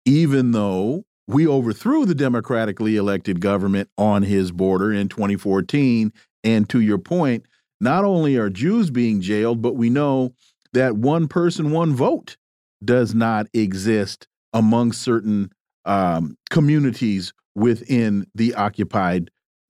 even 0.05 0.51
though 0.51 1.05
we 1.27 1.45
overthrew 1.45 2.05
the 2.05 2.15
democratically 2.15 2.95
elected 2.95 3.41
government 3.41 3.89
on 3.97 4.23
his 4.23 4.51
border 4.51 4.93
in 4.93 5.09
2014. 5.09 6.13
And 6.43 6.69
to 6.69 6.79
your 6.79 6.97
point, 6.97 7.45
not 7.81 8.05
only 8.05 8.37
are 8.37 8.49
Jews 8.49 8.89
being 8.89 9.21
jailed, 9.21 9.61
but 9.61 9.75
we 9.75 9.89
know 9.89 10.33
that 10.73 10.95
one 10.95 11.27
person, 11.27 11.71
one 11.71 11.93
vote 11.93 12.37
does 12.83 13.13
not 13.13 13.47
exist 13.53 14.27
among 14.53 14.93
certain 14.93 15.51
um, 15.85 16.37
communities 16.49 17.33
within 17.55 18.25
the 18.33 18.53
occupied 18.55 19.29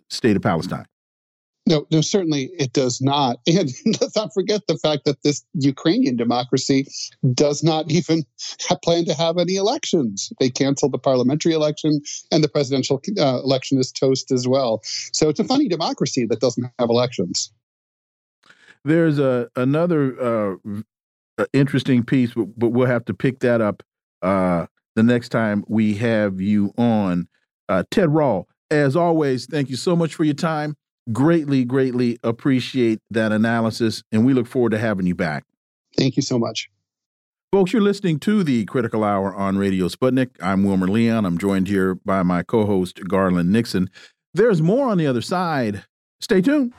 state 0.10 0.36
of 0.36 0.42
Palestine. 0.42 0.86
No, 1.68 1.85
no, 1.91 1.99
certainly 1.99 2.49
it 2.57 2.72
does 2.72 3.02
not. 3.02 3.39
And 3.48 3.69
let's 3.99 4.15
not 4.15 4.34
forget 4.34 4.61
the 4.68 4.77
fact 4.77 5.03
that 5.06 5.23
this 5.23 5.44
Ukrainian 5.53 6.15
democracy 6.15 6.88
does 7.34 7.61
not 7.64 7.91
even 7.91 8.23
plan 8.84 9.03
to 9.06 9.14
have 9.14 9.38
any 9.38 9.56
elections. 9.56 10.31
They 10.39 10.49
canceled 10.49 10.94
the 10.94 10.98
parliamentary 10.98 11.53
election, 11.53 12.02
and 12.31 12.44
the 12.44 12.48
presidential 12.48 13.02
uh, 13.19 13.41
election 13.44 13.80
is 13.80 13.91
toast 13.91 14.31
as 14.31 14.48
well. 14.48 14.81
So 15.11 15.27
it's 15.27 15.39
a 15.39 15.44
funny 15.44 15.68
democracy 15.68 16.26
that 16.27 16.39
doesn't 16.39 16.72
have 16.80 16.89
elections. 16.89 17.52
There's 18.85 19.19
a 19.19 19.49
another 19.57 20.56
uh, 21.38 21.45
interesting 21.52 22.06
piece, 22.06 22.34
but, 22.34 22.57
but, 22.57 22.69
we'll 22.69 22.88
have 22.88 23.03
to 23.06 23.14
pick 23.14 23.39
that 23.39 23.60
up 23.60 23.84
uh, 24.22 24.68
the 24.95 25.03
next 25.03 25.30
time 25.30 25.65
we 25.68 25.95
have 25.95 26.39
you 26.39 26.73
on. 26.77 27.27
Uh, 27.68 27.84
Ted 27.91 28.10
Rall, 28.10 28.48
as 28.72 28.95
always, 28.95 29.45
thank 29.48 29.69
you 29.69 29.76
so 29.76 29.95
much 29.95 30.15
for 30.15 30.23
your 30.23 30.34
time 30.34 30.77
greatly, 31.12 31.66
greatly 31.66 32.18
appreciate 32.24 33.00
that 33.12 33.32
analysis, 33.32 34.04
and 34.12 34.26
we 34.26 34.34
look 34.34 34.48
forward 34.48 34.72
to 34.72 34.78
having 34.78 35.06
you 35.06 35.16
back. 35.16 35.44
Thank 35.98 36.16
you 36.16 36.22
so 36.22 36.38
much. 36.38 36.70
Folks, 37.52 37.72
you're 37.72 37.82
listening 37.82 38.20
to 38.20 38.44
the 38.44 38.66
Critical 38.66 39.04
Hour 39.04 39.34
on 39.34 39.58
Radio 39.58 39.88
Sputnik. 39.88 40.32
I'm 40.42 40.64
Wilmer 40.64 40.88
Leon. 40.88 41.26
I'm 41.26 41.38
joined 41.38 41.68
here 41.68 41.96
by 41.96 42.22
my 42.24 42.44
co 42.44 42.66
host, 42.66 43.00
Garland 43.08 43.52
Nixon. 43.52 43.90
There's 44.34 44.62
more 44.62 44.90
on 44.90 44.98
the 44.98 45.08
other 45.08 45.22
side. 45.22 45.86
Stay 46.20 46.42
tuned. 46.42 46.74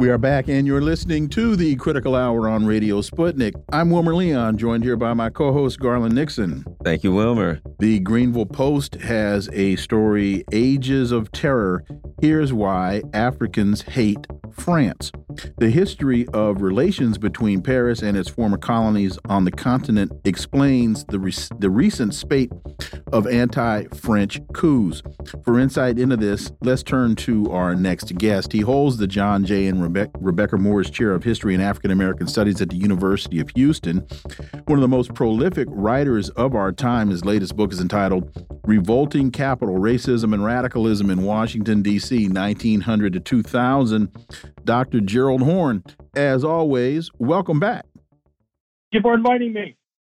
We 0.00 0.08
are 0.08 0.16
back, 0.16 0.48
and 0.48 0.66
you're 0.66 0.80
listening 0.80 1.28
to 1.28 1.56
the 1.56 1.76
Critical 1.76 2.16
Hour 2.16 2.48
on 2.48 2.64
Radio 2.64 3.02
Sputnik. 3.02 3.52
I'm 3.70 3.90
Wilmer 3.90 4.14
Leon, 4.14 4.56
joined 4.56 4.82
here 4.82 4.96
by 4.96 5.12
my 5.12 5.28
co 5.28 5.52
host, 5.52 5.78
Garland 5.78 6.14
Nixon. 6.14 6.64
Thank 6.82 7.04
you, 7.04 7.12
Wilmer. 7.12 7.60
The 7.80 8.00
Greanville 8.00 8.50
Post 8.50 8.94
has 8.94 9.50
a 9.52 9.76
story 9.76 10.42
Ages 10.52 11.12
of 11.12 11.30
Terror. 11.32 11.84
Here's 12.22 12.50
why 12.50 13.02
Africans 13.12 13.82
hate 13.82 14.26
France. 14.52 15.12
The 15.58 15.70
history 15.70 16.26
of 16.28 16.62
relations 16.62 17.18
between 17.18 17.62
Paris 17.62 18.02
and 18.02 18.16
its 18.16 18.28
former 18.28 18.58
colonies 18.58 19.18
on 19.28 19.44
the 19.44 19.50
continent 19.50 20.12
explains 20.24 21.04
the, 21.04 21.18
re 21.18 21.32
the 21.58 21.70
recent 21.70 22.14
spate 22.14 22.52
of 23.12 23.26
anti 23.26 23.84
French 23.94 24.40
coups. 24.52 25.02
For 25.44 25.58
insight 25.58 25.98
into 25.98 26.16
this, 26.16 26.50
let's 26.62 26.82
turn 26.82 27.16
to 27.16 27.50
our 27.50 27.74
next 27.74 28.16
guest. 28.18 28.52
He 28.52 28.60
holds 28.60 28.96
the 28.96 29.06
John 29.06 29.44
J. 29.44 29.66
and 29.66 29.82
Rebe 29.90 30.10
Rebecca 30.20 30.56
is 30.78 30.90
Chair 30.90 31.12
of 31.12 31.24
History 31.24 31.54
and 31.54 31.62
African 31.62 31.90
American 31.90 32.26
Studies 32.26 32.60
at 32.60 32.70
the 32.70 32.76
University 32.76 33.40
of 33.40 33.50
Houston. 33.50 34.06
One 34.66 34.78
of 34.78 34.82
the 34.82 34.88
most 34.88 35.14
prolific 35.14 35.66
writers 35.70 36.30
of 36.30 36.54
our 36.54 36.72
time, 36.72 37.10
his 37.10 37.24
latest 37.24 37.56
book 37.56 37.72
is 37.72 37.80
entitled 37.80 38.30
Revolting 38.64 39.30
Capital 39.30 39.76
Racism 39.76 40.32
and 40.32 40.44
Radicalism 40.44 41.10
in 41.10 41.22
Washington, 41.22 41.82
D.C., 41.82 42.28
1900 42.28 43.12
to 43.14 43.20
2000. 43.20 44.08
Dr. 44.64 45.00
Gerald 45.00 45.42
Horne, 45.42 45.82
as 46.14 46.44
always, 46.44 47.10
welcome 47.18 47.58
back. 47.58 47.86
Thank 48.92 48.92
you 48.92 49.00
for 49.02 49.14
inviting 49.14 49.52
me. 49.52 49.76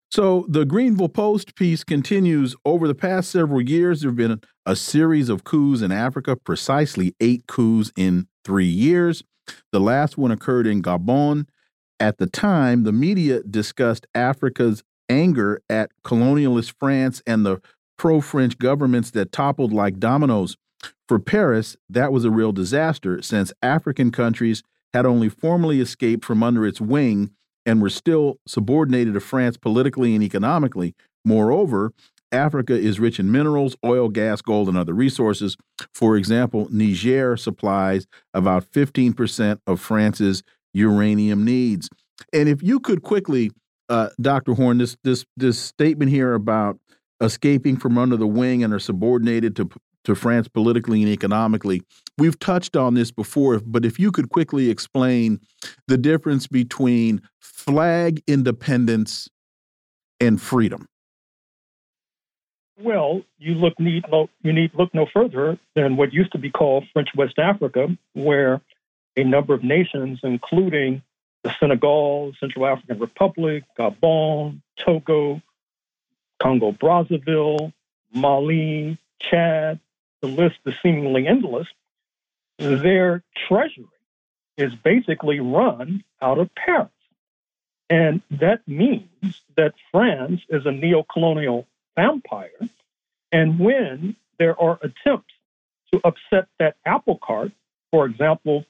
So, 0.09 0.45
the 0.49 0.65
Greanville 0.65 1.13
Post 1.13 1.55
piece 1.55 1.85
continues. 1.85 2.53
Over 2.65 2.85
the 2.85 2.95
past 2.95 3.31
several 3.31 3.61
years, 3.61 4.01
there 4.01 4.09
have 4.09 4.17
been 4.17 4.41
a 4.65 4.75
series 4.75 5.29
of 5.29 5.45
coups 5.45 5.81
in 5.81 5.93
Africa, 5.93 6.35
precisely 6.35 7.15
eight 7.21 7.47
coups 7.47 7.93
in 7.95 8.27
three 8.43 8.65
years. 8.65 9.23
The 9.71 9.79
last 9.79 10.17
one 10.17 10.31
occurred 10.31 10.67
in 10.67 10.81
Gabon. 10.81 11.47
At 11.99 12.17
the 12.17 12.27
time, 12.27 12.83
the 12.83 12.91
media 12.91 13.43
discussed 13.43 14.07
Africa's 14.15 14.83
anger 15.09 15.61
at 15.69 15.91
colonialist 16.03 16.73
France 16.79 17.21
and 17.27 17.45
the 17.45 17.61
pro 17.97 18.21
French 18.21 18.57
governments 18.57 19.11
that 19.11 19.31
toppled 19.31 19.71
like 19.71 19.99
dominoes. 19.99 20.57
For 21.07 21.19
Paris, 21.19 21.75
that 21.89 22.11
was 22.11 22.25
a 22.25 22.31
real 22.31 22.51
disaster 22.51 23.21
since 23.21 23.53
African 23.61 24.11
countries 24.11 24.63
had 24.93 25.05
only 25.05 25.29
formally 25.29 25.79
escaped 25.79 26.25
from 26.25 26.41
under 26.41 26.65
its 26.65 26.81
wing 26.81 27.31
and 27.65 27.81
were 27.81 27.89
still 27.89 28.39
subordinated 28.47 29.13
to 29.13 29.19
France 29.19 29.57
politically 29.57 30.15
and 30.15 30.23
economically. 30.23 30.95
Moreover, 31.23 31.93
Africa 32.31 32.73
is 32.73 32.99
rich 32.99 33.19
in 33.19 33.31
minerals, 33.31 33.75
oil, 33.85 34.09
gas, 34.09 34.41
gold, 34.41 34.69
and 34.69 34.77
other 34.77 34.93
resources. 34.93 35.57
For 35.93 36.15
example, 36.15 36.67
Niger 36.71 37.37
supplies 37.37 38.07
about 38.33 38.71
15% 38.71 39.59
of 39.67 39.79
France's 39.79 40.43
uranium 40.73 41.43
needs. 41.43 41.89
And 42.33 42.47
if 42.47 42.63
you 42.63 42.79
could 42.79 43.01
quickly, 43.01 43.51
uh, 43.89 44.09
Dr. 44.19 44.53
Horne, 44.53 44.77
this 44.77 44.95
this 45.03 45.25
this 45.35 45.59
statement 45.59 46.11
here 46.11 46.33
about 46.33 46.79
escaping 47.21 47.77
from 47.77 47.97
under 47.97 48.17
the 48.17 48.27
wing 48.27 48.63
and 48.63 48.73
are 48.73 48.79
subordinated 48.79 49.55
to 49.57 49.69
to 50.03 50.15
France 50.15 50.47
politically 50.47 51.03
and 51.03 51.11
economically. 51.11 51.81
We've 52.17 52.39
touched 52.39 52.75
on 52.75 52.95
this 52.95 53.11
before, 53.11 53.59
but 53.59 53.85
if 53.85 53.99
you 53.99 54.11
could 54.11 54.29
quickly 54.29 54.69
explain 54.69 55.39
the 55.87 55.97
difference 55.97 56.47
between 56.47 57.21
flag 57.39 58.23
independence 58.27 59.27
and 60.19 60.41
freedom. 60.41 60.87
Well, 62.79 63.21
you 63.37 63.55
look 63.55 63.79
need 63.79 64.05
you 64.41 64.53
need 64.53 64.71
look 64.73 64.93
no 64.93 65.05
further 65.05 65.57
than 65.75 65.97
what 65.97 66.13
used 66.13 66.31
to 66.31 66.37
be 66.37 66.49
called 66.49 66.85
French 66.93 67.09
West 67.15 67.37
Africa, 67.37 67.95
where 68.13 68.61
a 69.15 69.23
number 69.23 69.53
of 69.53 69.63
nations, 69.63 70.19
including 70.23 71.03
the 71.43 71.53
Senegal, 71.59 72.33
Central 72.39 72.65
African 72.65 72.99
Republic, 72.99 73.63
Gabon, 73.77 74.61
Togo, 74.77 75.41
Congo 76.41 76.71
Brazzaville, 76.71 77.73
Mali, 78.13 78.97
Chad, 79.19 79.79
the 80.21 80.27
list 80.27 80.57
is 80.65 80.73
seemingly 80.81 81.27
endless, 81.27 81.67
their 82.57 83.23
treasury 83.47 83.85
is 84.57 84.73
basically 84.75 85.39
run 85.39 86.03
out 86.21 86.37
of 86.37 86.53
Paris. 86.55 86.89
And 87.89 88.21
that 88.31 88.65
means 88.67 89.41
that 89.57 89.73
France 89.91 90.41
is 90.49 90.65
a 90.65 90.71
neo 90.71 91.03
colonial 91.03 91.67
vampire. 91.95 92.49
And 93.31 93.59
when 93.59 94.15
there 94.39 94.59
are 94.59 94.79
attempts 94.81 95.33
to 95.91 96.01
upset 96.03 96.47
that 96.59 96.75
apple 96.85 97.19
cart, 97.21 97.51
for 97.91 98.05
example, 98.05 98.65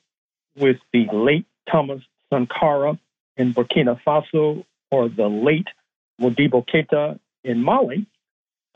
with 0.56 0.78
the 0.92 1.08
late 1.12 1.46
Thomas 1.70 2.02
Sankara 2.30 3.00
in 3.38 3.54
Burkina 3.54 4.00
Faso 4.06 4.66
or 4.90 5.10
the 5.10 5.28
late 5.28 5.68
Modibo 6.20 6.66
Keita 6.68 7.20
in 7.44 7.64
Mali, 7.64 8.06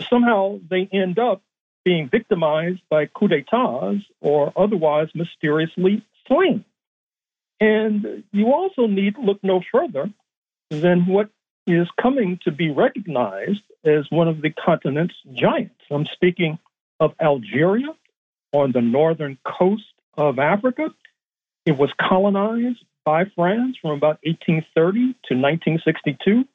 somehow 0.10 0.60
they 0.70 0.88
end 0.92 1.20
up 1.20 1.42
being 1.84 2.10
victimized 2.10 2.82
by 2.90 3.06
coup 3.06 3.28
d'etats 3.28 4.04
or 4.22 4.52
otherwise 4.56 5.08
mysteriously 5.14 6.04
slain. 6.28 6.66
And 7.60 8.24
you 8.32 8.48
also 8.52 8.88
need 8.88 9.18
look 9.18 9.40
no 9.44 9.62
further 9.72 10.10
than 10.70 11.06
what 11.06 11.30
is 11.68 11.88
coming 12.02 12.40
to 12.44 12.52
be 12.52 12.70
recognized 12.70 13.62
as 13.86 14.06
one 14.10 14.28
of 14.28 14.42
the 14.42 14.52
continent's 14.52 15.16
giants. 15.34 15.76
I'm 15.92 16.06
speaking 16.14 16.60
of 17.00 17.14
Algeria 17.22 17.96
on 18.52 18.72
the 18.72 18.82
northern 18.82 19.38
coast 19.46 19.84
of 20.18 20.40
Africa. 20.40 20.90
It 21.66 21.78
was 21.78 21.92
colonized 22.00 22.84
by 23.04 23.26
France 23.36 23.78
from 23.82 23.92
about 23.92 24.20
1830 24.24 25.00
to 25.28 25.36
1962. 25.36 26.46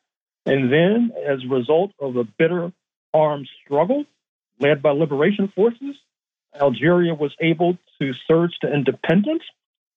And 0.47 0.73
then, 0.73 1.13
as 1.27 1.45
a 1.45 1.55
result 1.55 1.93
of 2.01 2.17
a 2.17 2.25
bitter 2.25 2.73
armed 3.13 3.49
struggle 3.65 4.05
led 4.59 4.83
by 4.83 4.91
liberation 4.91 5.53
forces, 5.55 5.97
Algeria 6.59 7.15
was 7.15 7.35
able 7.41 7.79
to 8.01 8.13
surge 8.27 8.53
to 8.63 8.73
independence. 8.73 9.43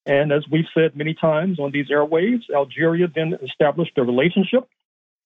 And 0.06 0.32
as 0.32 0.46
we've 0.50 0.66
said 0.74 0.96
many 0.96 1.14
times 1.14 1.60
on 1.60 1.72
these 1.72 1.90
airwaves, 1.90 2.44
Algeria 2.54 3.08
then 3.14 3.38
established 3.42 3.98
a 3.98 4.04
relationship 4.04 4.68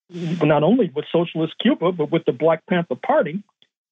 not 0.10 0.64
only 0.64 0.92
with 0.94 1.06
socialist 1.12 1.56
Cuba, 1.62 1.92
but 1.92 2.12
with 2.12 2.26
the 2.26 2.32
Black 2.32 2.66
Panther 2.68 2.96
Party, 2.96 3.44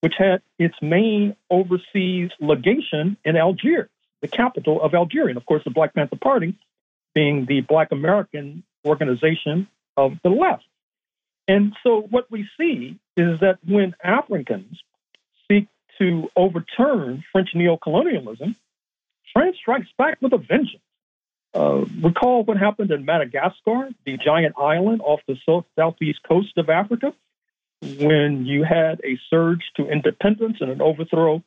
which 0.01 0.13
had 0.17 0.41
its 0.59 0.75
main 0.81 1.35
overseas 1.49 2.31
legation 2.39 3.17
in 3.25 3.35
Algiers, 3.35 3.89
the 4.21 4.27
capital 4.27 4.81
of 4.81 4.93
Algeria. 4.93 5.29
And 5.29 5.37
of 5.37 5.45
course, 5.45 5.63
the 5.63 5.71
Black 5.71 5.93
Panther 5.93 6.17
Party 6.17 6.55
being 7.13 7.45
the 7.47 7.61
Black 7.61 7.91
American 7.91 8.63
organization 8.85 9.67
of 9.97 10.13
the 10.23 10.29
left. 10.29 10.65
And 11.47 11.73
so 11.83 12.01
what 12.09 12.29
we 12.31 12.47
see 12.57 12.99
is 13.17 13.39
that 13.39 13.59
when 13.67 13.95
Africans 14.03 14.81
seek 15.49 15.67
to 15.99 16.29
overturn 16.35 17.23
French 17.31 17.49
neocolonialism, 17.55 18.55
France 19.33 19.57
strikes 19.57 19.87
back 19.97 20.17
with 20.21 20.33
a 20.33 20.37
vengeance. 20.37 20.81
Uh, 21.55 21.85
recall 22.03 22.43
what 22.43 22.57
happened 22.57 22.91
in 22.91 23.05
Madagascar, 23.05 23.89
the 24.05 24.17
giant 24.17 24.55
island 24.57 25.01
off 25.01 25.21
the 25.25 25.37
south, 25.47 25.65
southeast 25.77 26.19
coast 26.27 26.57
of 26.57 26.69
Africa, 26.69 27.13
when 27.81 28.45
you 28.45 28.63
had 28.63 28.99
a 29.05 29.17
surge 29.29 29.63
to 29.77 29.87
independence 29.87 30.57
and 30.59 30.69
an 30.69 30.81
overthrow 30.81 31.41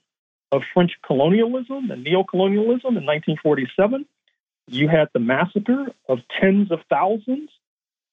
of 0.51 0.63
French 0.73 0.93
colonialism 1.07 1.91
and 1.91 2.07
neocolonialism 2.07 2.97
in 2.97 3.05
1947. 3.05 4.07
You 4.67 4.89
had 4.89 5.09
the 5.13 5.21
massacre 5.21 5.89
of 6.09 6.21
tens 6.41 6.71
of 6.71 6.81
thousands 6.89 7.51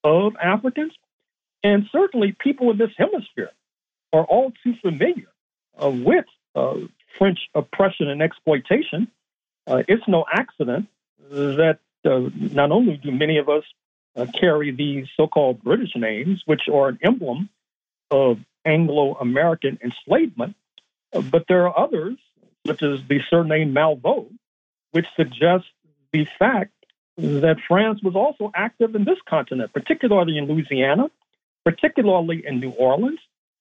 of 0.03 0.35
Africans. 0.41 0.93
And 1.63 1.85
certainly, 1.91 2.35
people 2.37 2.71
in 2.71 2.77
this 2.77 2.91
hemisphere 2.97 3.51
are 4.13 4.23
all 4.23 4.51
too 4.63 4.75
familiar 4.81 5.27
uh, 5.81 5.89
with 5.89 6.25
uh, 6.55 6.75
French 7.17 7.39
oppression 7.53 8.09
and 8.09 8.21
exploitation. 8.21 9.07
Uh, 9.65 9.83
it's 9.87 10.07
no 10.07 10.25
accident 10.31 10.87
that 11.29 11.79
uh, 12.05 12.29
not 12.35 12.71
only 12.71 12.97
do 12.97 13.11
many 13.11 13.37
of 13.37 13.49
us 13.49 13.63
uh, 14.15 14.25
carry 14.39 14.71
these 14.71 15.07
so 15.17 15.27
called 15.27 15.63
British 15.63 15.95
names, 15.95 16.41
which 16.45 16.63
are 16.71 16.89
an 16.89 16.99
emblem 17.01 17.49
of 18.11 18.39
Anglo 18.65 19.15
American 19.15 19.77
enslavement, 19.83 20.55
uh, 21.13 21.21
but 21.21 21.45
there 21.47 21.67
are 21.67 21.79
others, 21.79 22.17
such 22.65 22.81
as 22.81 22.99
the 23.07 23.19
surname 23.29 23.73
Malveaux, 23.73 24.27
which 24.91 25.05
suggests 25.15 25.67
the 26.11 26.25
fact 26.39 26.71
that 27.17 27.57
France 27.67 28.01
was 28.03 28.15
also 28.15 28.51
active 28.55 28.95
in 28.95 29.05
this 29.05 29.19
continent, 29.27 29.71
particularly 29.73 30.37
in 30.37 30.47
Louisiana, 30.47 31.09
particularly 31.63 32.43
in 32.45 32.59
New 32.59 32.71
Orleans, 32.71 33.19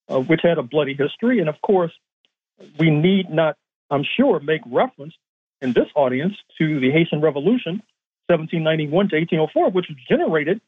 uh, 0.08 0.20
which 0.20 0.40
had 0.42 0.58
a 0.58 0.62
bloody 0.62 0.94
history. 0.94 1.40
And 1.40 1.48
of 1.48 1.60
course, 1.62 1.92
we 2.78 2.90
need 2.90 3.30
not, 3.30 3.56
I'm 3.90 4.04
sure, 4.16 4.40
make 4.40 4.60
reference 4.66 5.14
in 5.60 5.72
this 5.72 5.88
audience 5.94 6.34
to 6.58 6.80
the 6.80 6.90
Haitian 6.90 7.20
Revolution, 7.20 7.82
1791 8.28 9.08
to 9.08 9.16
1804, 9.16 9.70
which 9.70 9.86
was 9.88 9.98
generated 10.08 10.60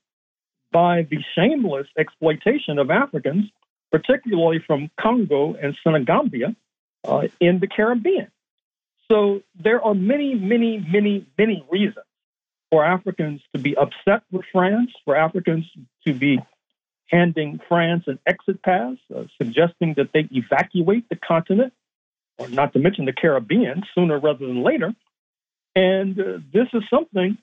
by 0.73 1.07
the 1.11 1.19
shameless 1.35 1.87
exploitation 1.99 2.79
of 2.79 2.91
Africans, 2.91 3.51
particularly 3.91 4.63
from 4.67 4.91
Congo 5.01 5.55
and 5.55 5.77
Senegambia 5.83 6.55
uh, 7.05 7.29
in 7.41 7.61
the 7.61 7.67
Caribbean. 7.67 8.31
So 9.11 9.43
there 9.63 9.83
are 9.83 9.95
many, 9.95 10.35
many, 10.35 10.79
many, 10.79 11.27
many 11.39 11.65
reasons 11.71 12.05
for 12.71 12.85
Africans 12.85 13.41
to 13.55 13.61
be 13.61 13.77
upset 13.77 14.23
with 14.33 14.45
France, 14.53 14.91
for 15.05 15.17
Africans 15.17 15.65
to 16.07 16.13
be 16.13 16.41
handing 17.09 17.61
France 17.69 18.05
an 18.09 18.19
exit 18.27 18.63
pass, 18.63 18.97
uh, 19.15 19.25
suggesting 19.41 19.95
that 19.97 20.11
they 20.13 20.29
evacuate 20.33 21.09
the 21.09 21.17
continent, 21.17 21.73
or 22.39 22.49
not 22.49 22.73
to 22.73 22.81
mention 22.81 23.05
the 23.05 23.13
Caribbean, 23.13 23.85
sooner 23.95 24.19
rather 24.19 24.47
than 24.47 24.65
later. 24.65 24.93
And 25.77 26.19
uh, 26.19 26.39
this 26.53 26.67
is 26.73 26.83
something 26.91 27.39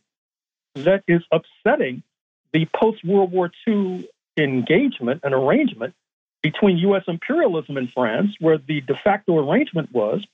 that 0.75 1.03
is 1.07 1.21
upsetting 1.31 2.03
the 2.51 2.67
post 2.75 3.03
World 3.03 3.31
War 3.31 3.51
II 3.67 4.07
engagement 4.37 5.21
and 5.23 5.33
arrangement 5.33 5.93
between 6.41 6.77
U.S. 6.77 7.03
imperialism 7.07 7.77
and 7.77 7.91
France, 7.91 8.31
where 8.39 8.57
the 8.57 8.81
de 8.81 8.95
facto 9.03 9.37
arrangement 9.37 9.91
was 9.91 10.25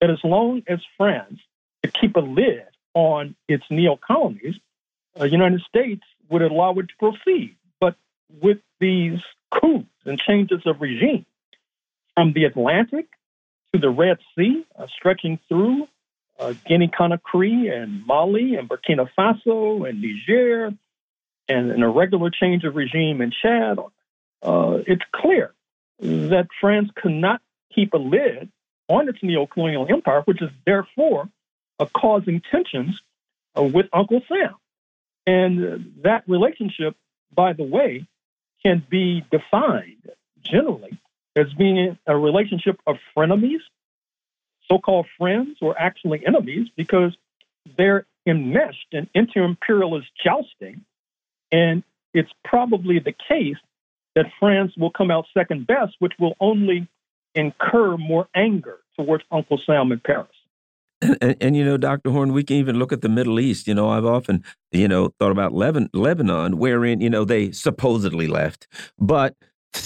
that 0.00 0.10
as 0.10 0.18
long 0.24 0.62
as 0.66 0.80
France 0.96 1.38
could 1.82 1.94
keep 1.94 2.16
a 2.16 2.20
lid 2.20 2.66
on 2.94 3.34
its 3.48 3.64
neo 3.70 3.96
colonies, 3.96 4.56
the 5.14 5.22
uh, 5.22 5.26
United 5.26 5.60
States 5.62 6.02
would 6.28 6.42
allow 6.42 6.72
it 6.72 6.88
to 6.88 6.94
proceed. 6.98 7.56
But 7.80 7.94
with 8.40 8.58
these 8.80 9.20
coups 9.50 9.86
and 10.04 10.18
changes 10.18 10.62
of 10.66 10.80
regime 10.80 11.26
from 12.14 12.32
the 12.32 12.44
Atlantic 12.44 13.06
to 13.72 13.80
the 13.80 13.90
Red 13.90 14.18
Sea, 14.36 14.64
uh, 14.76 14.86
stretching 14.88 15.38
through 15.48 15.86
uh, 16.38 16.54
Guinea 16.66 16.88
Conakry 16.88 17.70
and 17.72 18.06
Mali 18.06 18.56
and 18.56 18.68
Burkina 18.68 19.08
Faso 19.16 19.88
and 19.88 20.00
Niger, 20.00 20.72
and 21.48 21.70
an 21.70 21.82
irregular 21.82 22.30
change 22.30 22.64
of 22.64 22.74
regime 22.76 23.20
in 23.20 23.32
Chad, 23.42 23.78
uh, 24.42 24.78
it's 24.86 25.02
clear 25.14 25.52
that 25.98 26.48
France 26.60 26.90
could 26.96 27.12
not 27.12 27.40
keep 27.74 27.92
a 27.94 27.98
lid 27.98 28.50
on 28.88 29.08
its 29.08 29.18
neo-colonial 29.22 29.86
empire, 29.88 30.22
which 30.24 30.42
is 30.42 30.50
therefore 30.66 31.28
uh, 31.78 31.86
causing 31.94 32.42
tensions 32.50 33.00
uh, 33.56 33.62
with 33.62 33.86
Uncle 33.92 34.20
Sam. 34.28 34.54
And 35.26 35.94
that 36.02 36.24
relationship, 36.26 36.96
by 37.32 37.52
the 37.52 37.62
way, 37.62 38.06
can 38.64 38.84
be 38.90 39.24
defined 39.30 40.10
generally 40.42 40.98
as 41.36 41.52
being 41.54 41.96
a 42.06 42.16
relationship 42.16 42.80
of 42.86 42.96
frenemies, 43.16 43.60
so 44.72 44.78
called 44.78 45.06
friends, 45.18 45.58
or 45.60 45.78
actually 45.78 46.24
enemies, 46.26 46.68
because 46.76 47.14
they're 47.76 48.06
enmeshed 48.26 48.86
in 48.92 49.08
inter 49.14 49.44
imperialist 49.44 50.08
jousting. 50.24 50.84
And 51.50 51.82
it's 52.14 52.30
probably 52.44 52.98
the 52.98 53.14
case 53.28 53.56
that 54.14 54.26
France 54.38 54.72
will 54.76 54.90
come 54.90 55.10
out 55.10 55.26
second 55.34 55.66
best, 55.66 55.96
which 55.98 56.12
will 56.18 56.34
only 56.40 56.88
incur 57.34 57.96
more 57.96 58.28
anger 58.34 58.78
towards 58.98 59.24
Uncle 59.30 59.60
Sam 59.64 59.92
in 59.92 60.00
Paris. 60.00 60.28
And, 61.00 61.18
and, 61.20 61.36
and, 61.40 61.56
you 61.56 61.64
know, 61.64 61.76
Dr. 61.76 62.10
Horne, 62.10 62.32
we 62.32 62.44
can 62.44 62.56
even 62.56 62.78
look 62.78 62.92
at 62.92 63.00
the 63.00 63.08
Middle 63.08 63.40
East. 63.40 63.66
You 63.66 63.74
know, 63.74 63.88
I've 63.88 64.04
often, 64.04 64.44
you 64.70 64.86
know, 64.86 65.12
thought 65.18 65.32
about 65.32 65.52
Lebanon, 65.52 65.90
Lebanon 65.92 66.58
wherein, 66.58 67.00
you 67.00 67.10
know, 67.10 67.24
they 67.24 67.50
supposedly 67.50 68.28
left, 68.28 68.68
but 68.98 69.34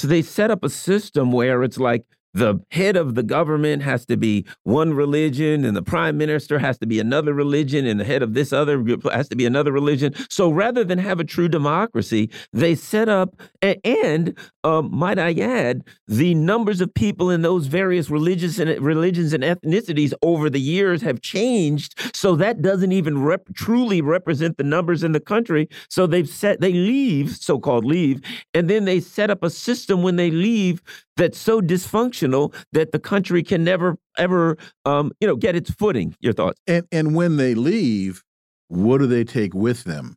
they 0.04 0.20
set 0.20 0.50
up 0.50 0.62
a 0.64 0.68
system 0.68 1.32
where 1.32 1.62
it's 1.62 1.78
like 1.78 2.04
the 2.36 2.60
head 2.70 2.96
of 2.96 3.14
the 3.14 3.22
government 3.22 3.82
has 3.82 4.04
to 4.04 4.16
be 4.16 4.44
one 4.64 4.92
religion 4.92 5.64
and 5.64 5.74
the 5.74 5.82
prime 5.82 6.18
minister 6.18 6.58
has 6.58 6.76
to 6.76 6.86
be 6.86 7.00
another 7.00 7.32
religion 7.32 7.86
and 7.86 7.98
the 7.98 8.04
head 8.04 8.22
of 8.22 8.34
this 8.34 8.52
other 8.52 8.76
group 8.82 9.10
has 9.10 9.26
to 9.26 9.36
be 9.36 9.46
another 9.46 9.72
religion. 9.72 10.14
So 10.28 10.50
rather 10.50 10.84
than 10.84 10.98
have 10.98 11.18
a 11.18 11.24
true 11.24 11.48
democracy 11.48 12.30
they 12.52 12.74
set 12.74 13.08
up 13.08 13.40
and 13.62 14.36
um, 14.64 14.90
might 14.94 15.18
i 15.18 15.32
add 15.32 15.82
the 16.08 16.34
numbers 16.34 16.82
of 16.82 16.92
people 16.92 17.30
in 17.30 17.40
those 17.40 17.68
various 17.68 18.10
religious 18.10 18.58
and 18.58 18.68
religions 18.82 19.32
and 19.32 19.42
ethnicities 19.42 20.12
over 20.22 20.50
the 20.50 20.60
years 20.60 21.00
have 21.00 21.22
changed. 21.22 22.14
So 22.14 22.36
that 22.36 22.60
doesn't 22.60 22.92
even 22.92 23.22
rep 23.22 23.46
truly 23.54 24.02
represent 24.02 24.58
the 24.58 24.64
numbers 24.64 25.02
in 25.02 25.12
the 25.12 25.20
country. 25.20 25.68
So 25.88 26.06
they've 26.06 26.28
set 26.28 26.60
they 26.60 26.72
leave 26.72 27.34
so-called 27.34 27.86
leave 27.86 28.20
and 28.52 28.68
then 28.68 28.84
they 28.84 29.00
set 29.00 29.30
up 29.30 29.42
a 29.42 29.48
system 29.48 30.02
when 30.02 30.16
they 30.16 30.30
leave 30.30 30.82
that's 31.16 31.38
so 31.38 31.62
dysfunctional 31.62 32.25
that 32.72 32.92
the 32.92 32.98
country 32.98 33.42
can 33.42 33.64
never 33.64 33.96
ever 34.18 34.56
um, 34.84 35.12
you 35.20 35.28
know 35.28 35.36
get 35.36 35.56
its 35.56 35.70
footing. 35.70 36.14
Your 36.20 36.32
thoughts? 36.32 36.60
And 36.66 36.86
and 36.92 37.14
when 37.14 37.36
they 37.36 37.54
leave, 37.54 38.22
what 38.68 38.98
do 38.98 39.06
they 39.06 39.24
take 39.24 39.54
with 39.54 39.84
them? 39.84 40.16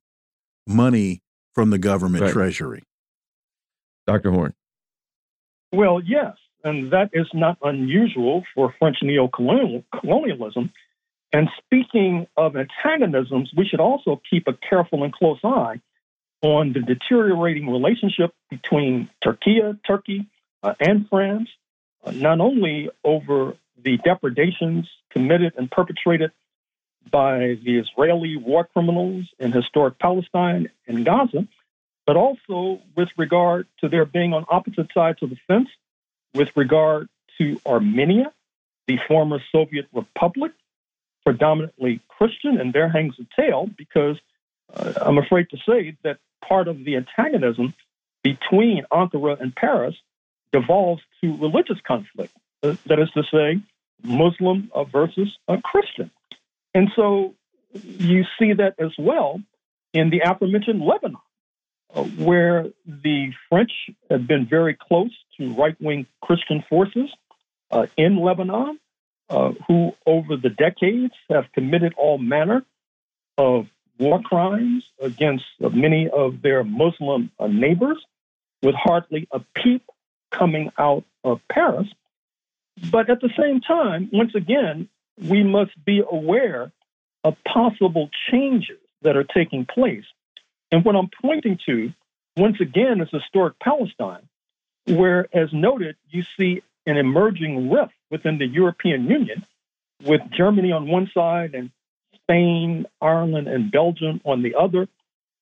Money 0.68 1.22
from 1.54 1.70
the 1.70 1.80
government 1.80 2.24
right. 2.24 2.34
treasury. 2.34 2.84
Dr. 4.08 4.32
Horne. 4.32 4.54
Well, 5.72 6.02
yes, 6.04 6.34
and 6.64 6.92
that 6.94 7.10
is 7.14 7.28
not 7.34 7.58
unusual 7.62 8.44
for 8.56 8.74
French 8.80 8.98
neo-colonialism. 9.02 10.72
And 11.32 11.48
speaking 11.64 12.26
of 12.38 12.56
antagonisms, 12.56 13.52
we 13.56 13.66
should 13.66 13.80
also 13.80 14.20
keep 14.30 14.48
a 14.48 14.54
careful 14.68 15.04
and 15.04 15.14
close 15.14 15.40
eye 15.44 15.80
on 16.42 16.74
the 16.74 16.80
deteriorating 16.80 17.70
relationship 17.70 18.32
between 18.50 19.10
Turkey, 19.24 19.60
Turkey, 19.86 20.28
uh, 20.64 20.74
and 20.80 21.08
France, 21.10 21.50
not 22.12 22.40
only 22.40 22.90
over 23.04 23.56
the 23.84 23.98
depredations 23.98 24.90
committed 25.10 25.54
and 25.58 25.70
perpetrated 25.70 26.32
by 27.10 27.58
the 27.64 27.80
Israeli 27.80 28.38
war 28.38 28.66
criminals 28.66 29.26
in 29.40 29.52
historic 29.52 29.98
Palestine 30.00 30.70
and 30.88 31.06
Gaza, 31.06 31.48
but 32.06 32.18
also 32.18 32.82
with 32.96 33.10
regard 33.18 33.68
to 33.80 33.90
their 33.90 34.06
being 34.06 34.34
on 34.34 34.46
opposite 34.50 34.88
sides 34.94 35.22
of 35.22 35.30
the 35.30 35.38
fence, 35.48 35.70
with 36.34 36.50
regard 36.56 37.10
to 37.38 37.60
Armenia, 37.66 38.34
the 38.88 38.98
former 39.08 39.40
Soviet 39.52 39.88
republic, 39.94 40.52
predominantly 41.26 42.02
Christian, 42.08 42.60
and 42.60 42.74
there 42.74 42.90
hangs 42.90 43.16
a 43.20 43.42
tale 43.42 43.70
because 43.78 44.18
uh, 44.74 44.94
I'm 45.02 45.18
afraid 45.18 45.50
to 45.52 45.58
say 45.68 45.96
that 46.04 46.18
part 46.48 46.68
of 46.68 46.84
the 46.84 46.96
antagonism 46.96 47.74
between 48.24 48.86
Ankara 48.92 49.40
and 49.40 49.56
Paris 49.56 49.96
devolves 50.52 51.02
to 51.22 51.38
religious 51.38 51.78
conflict. 51.86 52.34
Uh, 52.64 52.76
that 52.88 53.00
is 53.00 53.10
to 53.12 53.24
say, 53.32 53.62
Muslim 54.04 54.72
versus 54.92 55.38
a 55.48 55.62
Christian. 55.62 56.12
And 56.74 56.90
so 56.96 57.36
you 57.74 58.24
see 58.38 58.54
that 58.54 58.76
as 58.80 58.92
well 58.98 59.42
in 59.94 60.10
the 60.10 60.22
aforementioned 60.26 60.82
Lebanon, 60.82 61.18
uh, 61.94 62.04
where 62.04 62.68
the 62.86 63.32
French 63.50 63.72
have 64.10 64.28
been 64.28 64.46
very 64.46 64.76
close 64.76 65.12
to 65.38 65.54
right 65.54 65.76
wing 65.82 66.06
Christian 66.22 66.64
forces 66.70 67.10
uh, 67.72 67.88
in 67.98 68.18
Lebanon, 68.18 68.80
uh, 69.30 69.52
who 69.68 69.94
over 70.06 70.38
the 70.38 70.50
decades 70.50 71.14
have 71.30 71.52
committed 71.54 71.94
all 71.98 72.18
manner 72.18 72.64
of 73.38 73.68
war 74.00 74.22
crimes 74.22 74.84
against 75.02 75.46
many 75.60 76.10
of 76.10 76.42
their 76.42 76.64
Muslim 76.64 77.32
uh, 77.40 77.48
neighbors, 77.48 77.98
with 78.62 78.76
hardly 78.76 79.28
a 79.32 79.40
peep 79.56 79.84
coming 80.32 80.72
out 80.78 81.04
of 81.24 81.40
Paris. 81.52 81.88
But 82.92 83.10
at 83.10 83.22
the 83.22 83.30
same 83.38 83.62
time, 83.62 84.10
once 84.12 84.36
again, 84.36 84.88
we 85.18 85.44
must 85.44 85.72
be 85.86 86.02
aware 86.10 86.72
of 87.24 87.36
possible 87.46 88.10
changes 88.32 88.80
that 89.02 89.18
are 89.18 89.26
taking 89.26 89.66
place. 89.66 90.06
And 90.72 90.86
what 90.86 90.96
I'm 90.96 91.10
pointing 91.22 91.60
to, 91.66 91.92
once 92.38 92.62
again, 92.62 93.02
is 93.02 93.10
historic 93.12 93.60
Palestine, 93.60 94.28
where, 94.86 95.28
as 95.34 95.52
noted, 95.52 95.98
you 96.10 96.24
see 96.38 96.62
an 96.86 96.98
emerging 96.98 97.70
rift 97.70 97.94
within 98.10 98.38
the 98.38 98.48
European 98.48 99.08
Union, 99.08 99.46
with 100.04 100.22
Germany 100.32 100.72
on 100.72 100.88
one 100.88 101.10
side 101.14 101.54
and 101.54 101.72
Spain, 102.16 102.86
Ireland, 103.02 103.48
and 103.48 103.72
Belgium 103.72 104.22
on 104.24 104.42
the 104.42 104.56
other, 104.56 104.88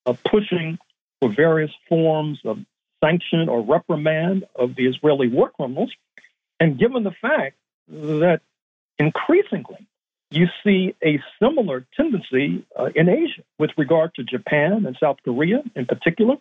uh, 0.05 0.13
pushing 0.25 0.79
for 1.19 1.33
various 1.33 1.71
forms 1.87 2.39
of 2.45 2.59
sanction 3.03 3.49
or 3.49 3.61
reprimand 3.61 4.45
of 4.55 4.75
the 4.75 4.87
Israeli 4.87 5.27
war 5.27 5.49
criminals. 5.49 5.91
And 6.59 6.79
given 6.79 7.03
the 7.03 7.15
fact 7.21 7.55
that 7.87 8.41
increasingly 8.97 9.87
you 10.29 10.47
see 10.63 10.95
a 11.03 11.21
similar 11.41 11.85
tendency 11.95 12.65
uh, 12.77 12.89
in 12.95 13.07
Asia 13.07 13.43
with 13.59 13.71
regard 13.77 14.13
to 14.15 14.23
Japan 14.23 14.85
and 14.85 14.97
South 14.99 15.17
Korea 15.23 15.63
in 15.75 15.85
particular, 15.85 16.35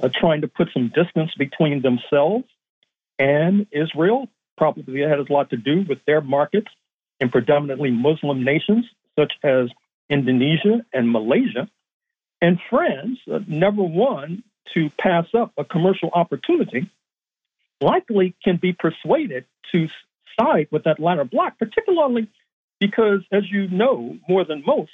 uh, 0.00 0.08
trying 0.20 0.42
to 0.42 0.48
put 0.48 0.68
some 0.72 0.92
distance 0.94 1.32
between 1.38 1.82
themselves 1.82 2.44
and 3.18 3.66
Israel. 3.72 4.28
Probably 4.56 5.00
that 5.00 5.18
has 5.18 5.26
a 5.28 5.32
lot 5.32 5.50
to 5.50 5.56
do 5.56 5.84
with 5.88 5.98
their 6.06 6.20
markets 6.20 6.68
in 7.20 7.30
predominantly 7.30 7.90
Muslim 7.90 8.44
nations 8.44 8.84
such 9.18 9.32
as 9.42 9.68
Indonesia 10.08 10.84
and 10.92 11.10
Malaysia. 11.10 11.68
And 12.40 12.58
France, 12.70 13.18
uh, 13.32 13.40
never 13.48 13.82
one 13.82 14.42
to 14.74 14.90
pass 14.98 15.26
up 15.34 15.52
a 15.56 15.64
commercial 15.64 16.10
opportunity, 16.12 16.90
likely 17.80 18.34
can 18.42 18.56
be 18.56 18.72
persuaded 18.72 19.44
to 19.72 19.88
side 20.38 20.68
with 20.70 20.84
that 20.84 21.00
latter 21.00 21.24
bloc, 21.24 21.58
particularly 21.58 22.28
because, 22.78 23.20
as 23.32 23.50
you 23.50 23.68
know 23.68 24.16
more 24.28 24.44
than 24.44 24.62
most, 24.66 24.90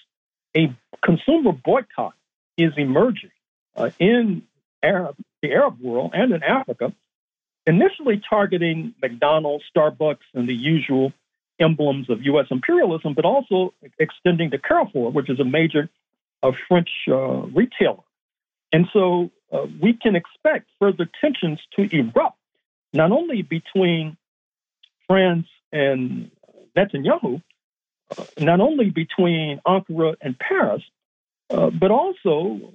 a 0.56 0.74
consumer 1.04 1.52
boycott 1.52 2.14
is 2.56 2.72
emerging 2.76 3.30
uh, 3.76 3.90
in 3.98 4.42
Arab, 4.82 5.16
the 5.42 5.52
Arab 5.52 5.80
world 5.80 6.12
and 6.14 6.32
in 6.32 6.42
Africa, 6.42 6.92
initially 7.66 8.20
targeting 8.28 8.94
McDonald's, 9.00 9.64
Starbucks, 9.74 10.18
and 10.34 10.48
the 10.48 10.54
usual 10.54 11.12
emblems 11.58 12.10
of 12.10 12.22
U.S. 12.22 12.46
imperialism, 12.50 13.14
but 13.14 13.24
also 13.24 13.72
extending 13.98 14.50
to 14.50 14.58
Carrefour, 14.58 15.10
which 15.10 15.30
is 15.30 15.38
a 15.38 15.44
major 15.44 15.88
uh, 16.42 16.52
French 16.68 16.90
uh, 17.08 17.46
retailer. 17.46 18.02
And 18.72 18.86
so 18.92 19.30
uh, 19.52 19.66
we 19.80 19.92
can 19.92 20.16
expect 20.16 20.68
further 20.78 21.08
tensions 21.20 21.60
to 21.76 21.88
erupt, 21.94 22.38
not 22.92 23.12
only 23.12 23.42
between 23.42 24.16
France 25.06 25.46
and 25.72 26.30
Netanyahu, 26.76 27.42
uh, 28.16 28.24
not 28.38 28.60
only 28.60 28.90
between 28.90 29.60
Ankara 29.66 30.16
and 30.22 30.38
Paris, 30.38 30.82
uh, 31.50 31.70
but 31.70 31.90
also 31.90 32.72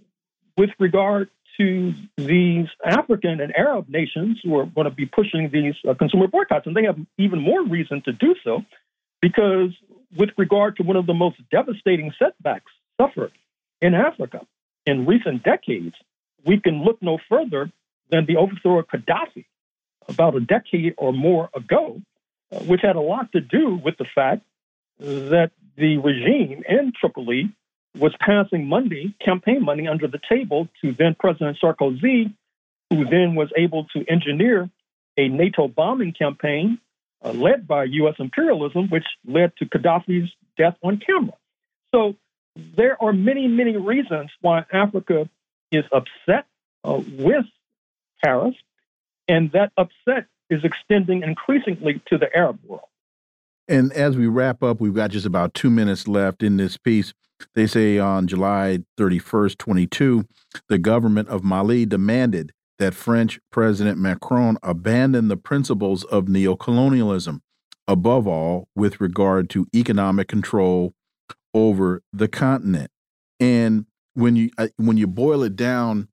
with 0.55 0.69
regard 0.79 1.29
to 1.59 1.93
these 2.17 2.67
African 2.85 3.41
and 3.41 3.55
Arab 3.55 3.89
nations 3.89 4.39
who 4.43 4.55
are 4.59 4.65
going 4.65 4.85
to 4.85 4.91
be 4.91 5.07
pushing 5.07 5.49
these 5.51 5.73
uh, 5.87 5.95
consumer 5.95 6.27
boycotts. 6.27 6.67
And 6.67 6.75
they 6.75 6.83
have 6.83 6.99
even 7.17 7.41
more 7.41 7.63
reason 7.63 8.03
to 8.03 8.11
do 8.11 8.35
so 8.43 8.63
because, 9.19 9.71
with 10.15 10.29
regard 10.37 10.77
to 10.77 10.83
one 10.83 10.95
of 10.95 11.07
the 11.07 11.15
most 11.15 11.37
devastating 11.49 12.13
setbacks 12.19 12.71
suffered 13.01 13.31
in 13.81 13.95
Africa 13.95 14.45
in 14.87 15.05
recent 15.05 15.43
decades, 15.43 15.95
we 16.45 16.59
can 16.59 16.83
look 16.83 17.01
no 17.01 17.19
further 17.29 17.69
than 18.09 18.25
the 18.25 18.37
overthrow 18.37 18.79
of 18.79 18.87
Gaddafi 18.87 19.45
about 20.07 20.35
a 20.35 20.39
decade 20.39 20.95
or 20.97 21.11
more 21.11 21.49
ago, 21.53 22.01
uh, 22.51 22.59
which 22.59 22.81
had 22.81 22.95
a 22.95 23.01
lot 23.01 23.31
to 23.33 23.41
do 23.41 23.75
with 23.83 23.97
the 23.97 24.05
fact 24.15 24.43
that 24.99 25.51
the 25.75 25.97
regime 25.97 26.63
in 26.67 26.93
Tripoli 26.99 27.53
was 27.99 28.15
passing 28.19 28.65
money, 28.67 29.13
campaign 29.23 29.63
money, 29.63 29.87
under 29.87 30.07
the 30.07 30.19
table 30.29 30.69
to 30.81 30.93
then 30.93 31.15
President 31.19 31.57
Sarkozy, 31.61 32.33
who 32.89 33.05
then 33.05 33.35
was 33.35 33.49
able 33.57 33.85
to 33.95 34.05
engineer 34.07 34.69
a 35.17 35.27
NATO 35.27 35.67
bombing 35.67 36.13
campaign 36.13 36.79
uh, 37.23 37.31
led 37.31 37.67
by 37.67 37.83
U.S. 37.83 38.15
imperialism, 38.19 38.87
which 38.89 39.05
led 39.25 39.51
to 39.57 39.65
Gaddafi's 39.65 40.31
death 40.57 40.77
on 40.81 41.01
camera. 41.05 41.33
So 41.93 42.15
there 42.75 43.01
are 43.01 43.13
many, 43.13 43.47
many 43.47 43.77
reasons 43.77 44.29
why 44.41 44.65
Africa 44.71 45.29
is 45.71 45.83
upset 45.91 46.45
uh, 46.83 47.01
with 47.17 47.45
Paris, 48.23 48.55
and 49.27 49.51
that 49.51 49.71
upset 49.77 50.25
is 50.49 50.63
extending 50.63 51.23
increasingly 51.23 52.01
to 52.07 52.17
the 52.17 52.33
Arab 52.35 52.59
world. 52.65 52.83
And 53.67 53.91
as 53.93 54.15
we 54.15 54.27
wrap 54.27 54.63
up, 54.63 54.79
we've 54.79 54.93
got 54.93 55.11
just 55.11 55.25
about 55.25 55.53
two 55.53 55.69
minutes 55.69 56.07
left 56.07 56.41
in 56.41 56.57
this 56.57 56.77
piece. 56.77 57.13
They 57.53 57.67
say 57.67 57.99
on 57.99 58.27
July 58.27 58.79
31st, 58.97 59.57
22, 59.57 60.25
the 60.69 60.77
government 60.77 61.27
of 61.27 61.43
Mali 61.43 61.85
demanded 61.85 62.53
that 62.79 62.93
French 62.93 63.39
President 63.51 63.97
Macron 63.97 64.57
abandon 64.63 65.27
the 65.27 65.37
principles 65.37 66.03
of 66.05 66.25
neocolonialism, 66.25 67.41
above 67.87 68.27
all 68.27 68.67
with 68.75 69.01
regard 69.01 69.49
to 69.49 69.67
economic 69.75 70.27
control 70.27 70.93
over 71.57 72.03
the 72.13 72.27
continent. 72.27 72.91
And 73.39 73.85
when 74.13 74.35
you 74.35 74.51
uh, 74.57 74.67
when 74.77 74.97
you 74.97 75.07
boil 75.07 75.43
it 75.43 75.55
down 75.55 76.07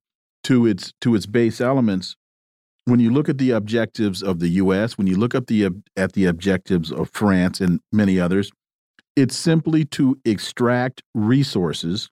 to 0.45 0.65
its 0.65 0.93
to 1.01 1.13
its 1.15 1.25
base 1.25 1.61
elements, 1.61 2.15
when 2.85 2.99
you 2.99 3.11
look 3.11 3.29
at 3.29 3.37
the 3.37 3.51
objectives 3.51 4.23
of 4.23 4.39
the 4.39 4.49
U.S., 4.49 4.97
when 4.97 5.07
you 5.07 5.15
look 5.15 5.35
at 5.35 5.47
the 5.47 5.69
at 5.95 6.13
the 6.13 6.25
objectives 6.25 6.91
of 6.91 7.09
France 7.11 7.61
and 7.61 7.79
many 7.91 8.19
others, 8.19 8.51
it's 9.15 9.35
simply 9.35 9.85
to 9.85 10.19
extract 10.25 11.03
resources 11.13 12.09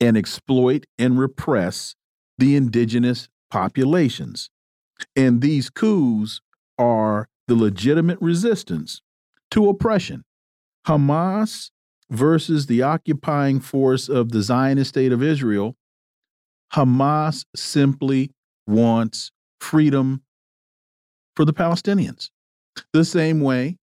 and 0.00 0.16
exploit 0.16 0.84
and 0.98 1.18
repress 1.18 1.94
the 2.38 2.56
indigenous 2.56 3.28
populations. 3.50 4.48
And 5.14 5.42
these 5.42 5.68
coups 5.68 6.40
are 6.78 7.28
the 7.46 7.54
legitimate 7.54 8.18
resistance 8.20 9.02
to 9.50 9.68
oppression. 9.68 10.24
Hamas 10.86 11.70
versus 12.10 12.66
the 12.66 12.82
occupying 12.82 13.60
force 13.60 14.08
of 14.08 14.32
the 14.32 14.42
Zionist 14.42 14.90
state 14.90 15.12
of 15.12 15.22
Israel, 15.22 15.76
Hamas 16.74 17.44
simply 17.54 18.30
wants 18.66 19.30
freedom 19.60 20.22
for 21.36 21.44
the 21.44 21.52
Palestinians. 21.52 22.30
The 22.92 23.04
same 23.04 23.40
way 23.40 23.76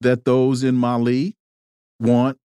that 0.00 0.24
those 0.24 0.62
in 0.62 0.74
Mali 0.76 1.36
want, 2.00 2.38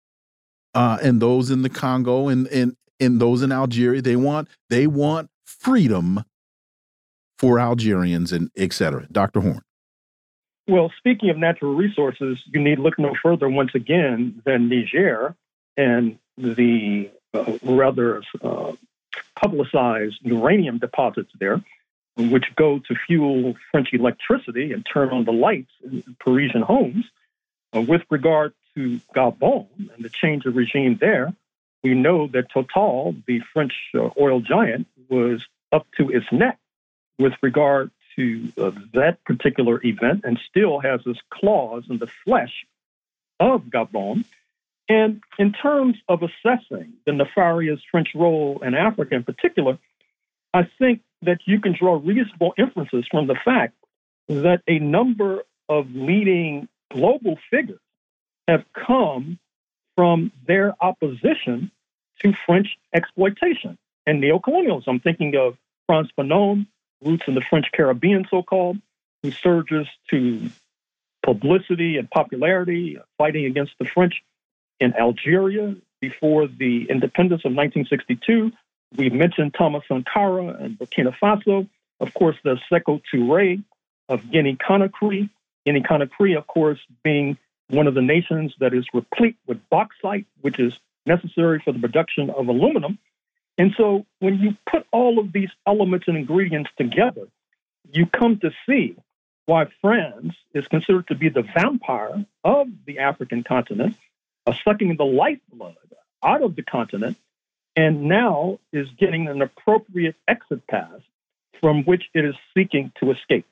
uh, 0.74 0.98
and 1.02 1.22
those 1.22 1.52
in 1.52 1.62
the 1.62 1.70
Congo 1.70 2.30
and, 2.30 2.48
and, 2.48 2.76
and 3.00 3.20
those 3.20 3.42
in 3.42 3.52
Algeria, 3.52 4.02
they 4.02 4.16
want 4.16 4.48
they 4.70 4.88
want 4.88 5.30
freedom 5.46 6.24
for 7.38 7.60
Algerians 7.60 8.32
and 8.32 8.50
etc. 8.58 9.08
Dr. 9.12 9.42
Horne. 9.42 9.62
Well, 10.68 10.92
speaking 10.98 11.30
of 11.30 11.38
natural 11.38 11.76
resources, 11.76 12.42
you 12.46 12.62
need 12.62 12.80
look 12.80 12.98
no 12.98 13.14
further 13.22 13.50
once 13.50 13.72
again 13.76 14.42
than 14.46 14.70
Niger 14.70 15.36
and 15.76 16.18
the 16.38 17.12
uh, 17.34 17.58
rather 17.64 18.22
uh, 18.42 18.74
publicized 19.36 20.20
uranium 20.22 20.78
deposits 20.78 21.32
there, 21.40 21.62
which 22.16 22.46
go 22.56 22.80
to 22.80 22.96
fuel 23.08 23.56
French 23.72 23.90
electricity 23.92 24.72
and 24.72 24.86
turn 24.86 25.10
on 25.10 25.26
the 25.26 25.34
lights 25.34 25.72
in 25.84 26.16
Parisian 26.20 26.62
homes. 26.62 27.06
Uh, 27.76 27.82
with 27.82 28.04
regard 28.10 28.54
to 28.76 29.00
Gabon 29.16 29.68
and 29.78 30.06
the 30.06 30.10
change 30.10 30.46
of 30.46 30.56
regime 30.56 30.98
there, 31.02 31.34
we 31.84 31.94
know 31.94 32.28
that 32.28 32.52
Total, 32.54 33.16
the 33.28 33.42
French 33.52 33.74
uh, 33.96 34.10
oil 34.20 34.40
giant, 34.40 34.88
was 35.10 35.44
up 35.72 35.88
to 35.98 36.10
its 36.10 36.26
neck 36.32 36.58
with 37.20 37.34
regard 37.42 37.92
to 38.16 38.52
uh, 38.58 38.72
that 38.94 39.24
particular 39.26 39.80
event 39.84 40.22
and 40.24 40.40
still 40.50 40.80
has 40.80 41.02
this 41.06 41.18
claws 41.32 41.84
in 41.90 41.98
the 41.98 42.08
flesh 42.26 42.66
of 43.40 43.64
Gabon. 43.64 44.26
And 44.90 45.22
in 45.40 45.54
terms 45.54 45.98
of 46.08 46.22
assessing 46.24 46.94
the 47.06 47.14
nefarious 47.14 47.80
French 47.90 48.10
role 48.14 48.62
in 48.64 48.76
Africa 48.76 49.16
in 49.16 49.24
particular, 49.24 49.78
I 50.54 50.68
think 50.78 51.02
that 51.22 51.40
you 51.46 51.60
can 51.60 51.76
draw 51.78 52.00
reasonable 52.04 52.54
inferences 52.58 53.06
from 53.10 53.28
the 53.28 53.38
fact 53.44 53.76
that 54.28 54.62
a 54.68 54.80
number 54.80 55.44
of 55.70 55.88
leading 55.94 56.68
global 56.92 57.38
figures 57.50 57.80
have 58.48 58.64
come 58.74 59.40
from 59.96 60.32
their 60.48 60.76
opposition 60.82 61.72
to 62.22 62.34
French 62.46 62.68
exploitation 62.94 63.78
and 64.06 64.22
neocolonialism. 64.22 64.84
I'm 64.88 65.00
thinking 65.00 65.36
of 65.36 65.58
Frantz 65.88 66.12
Fanon, 66.18 66.68
roots 67.06 67.24
in 67.28 67.36
the 67.36 67.44
French 67.50 67.68
Caribbean, 67.74 68.26
so 68.30 68.44
called, 68.44 68.78
who 69.22 69.32
surges 69.32 69.88
to 70.10 70.50
publicity 71.24 71.98
and 71.98 72.10
popularity, 72.10 72.98
fighting 73.18 73.46
against 73.46 73.74
the 73.80 73.86
French 73.86 74.22
in 74.80 74.94
Algeria 74.96 75.76
before 76.02 76.48
the 76.48 76.90
independence 76.90 77.42
of 77.46 77.54
1962. 77.54 78.52
We 78.96 79.10
mentioned 79.10 79.56
Thomas 79.58 79.84
Sankara 79.88 80.48
and 80.48 80.78
Burkina 80.78 81.16
Faso. 81.22 81.68
Of 82.00 82.14
course, 82.14 82.36
the 82.44 82.60
Sekou 82.70 83.02
Touré 83.12 83.64
of 84.10 84.30
Guinea 84.30 84.58
Conakry. 84.58 85.30
Guinea 85.66 85.82
Conakry, 85.82 86.38
of 86.38 86.46
course, 86.46 86.80
being 87.04 87.38
one 87.70 87.88
of 87.88 87.94
the 87.94 88.02
nations 88.02 88.54
that 88.60 88.74
is 88.74 88.86
replete 88.94 89.38
with 89.48 89.60
bauxite, 89.70 90.26
which 90.42 90.60
is 90.60 90.78
necessary 91.06 91.62
for 91.64 91.72
the 91.72 91.80
production 91.80 92.30
of 92.30 92.48
aluminum. 92.48 93.00
And 93.58 93.74
so 93.78 94.06
when 94.20 94.40
you 94.40 94.56
put 94.70 94.86
all 94.92 95.20
of 95.20 95.32
these 95.32 95.50
elements 95.68 96.08
and 96.08 96.18
ingredients 96.18 96.72
together, 96.78 97.28
you 97.92 98.06
come 98.08 98.40
to 98.40 98.52
see 98.68 98.96
why 99.46 99.68
France 99.82 100.34
is 100.54 100.68
considered 100.68 101.08
to 101.08 101.16
be 101.16 101.30
the 101.30 101.44
vampire 101.44 102.26
of 102.44 102.68
the 102.86 103.00
African 103.00 103.44
continent, 103.44 103.96
uh, 104.48 104.54
sucking 104.64 104.96
the 104.98 105.06
lifeblood 105.06 105.76
out 106.24 106.42
of 106.42 106.56
the 106.56 106.64
continent, 106.64 107.18
and 107.76 108.04
now 108.04 108.60
is 108.72 108.88
getting 108.98 109.28
an 109.28 109.42
appropriate 109.42 110.16
exit 110.28 110.66
path 110.68 111.02
from 111.60 111.84
which 111.84 112.04
it 112.14 112.26
is 112.26 112.36
seeking 112.56 112.92
to 113.00 113.12
escape. 113.12 113.48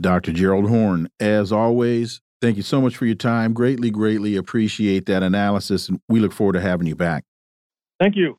Dr. 0.00 0.32
Gerald 0.32 0.68
Horne, 0.68 1.08
as 1.20 1.52
always, 1.52 2.20
thank 2.40 2.56
you 2.56 2.62
so 2.62 2.80
much 2.80 2.96
for 2.96 3.06
your 3.06 3.14
time. 3.14 3.52
Greatly, 3.52 3.90
greatly 3.90 4.36
appreciate 4.36 5.06
that 5.06 5.22
analysis, 5.22 5.88
and 5.88 6.00
we 6.08 6.18
look 6.18 6.32
forward 6.32 6.54
to 6.54 6.60
having 6.60 6.86
you 6.86 6.96
back. 6.96 7.24
Thank 8.00 8.16
you. 8.16 8.38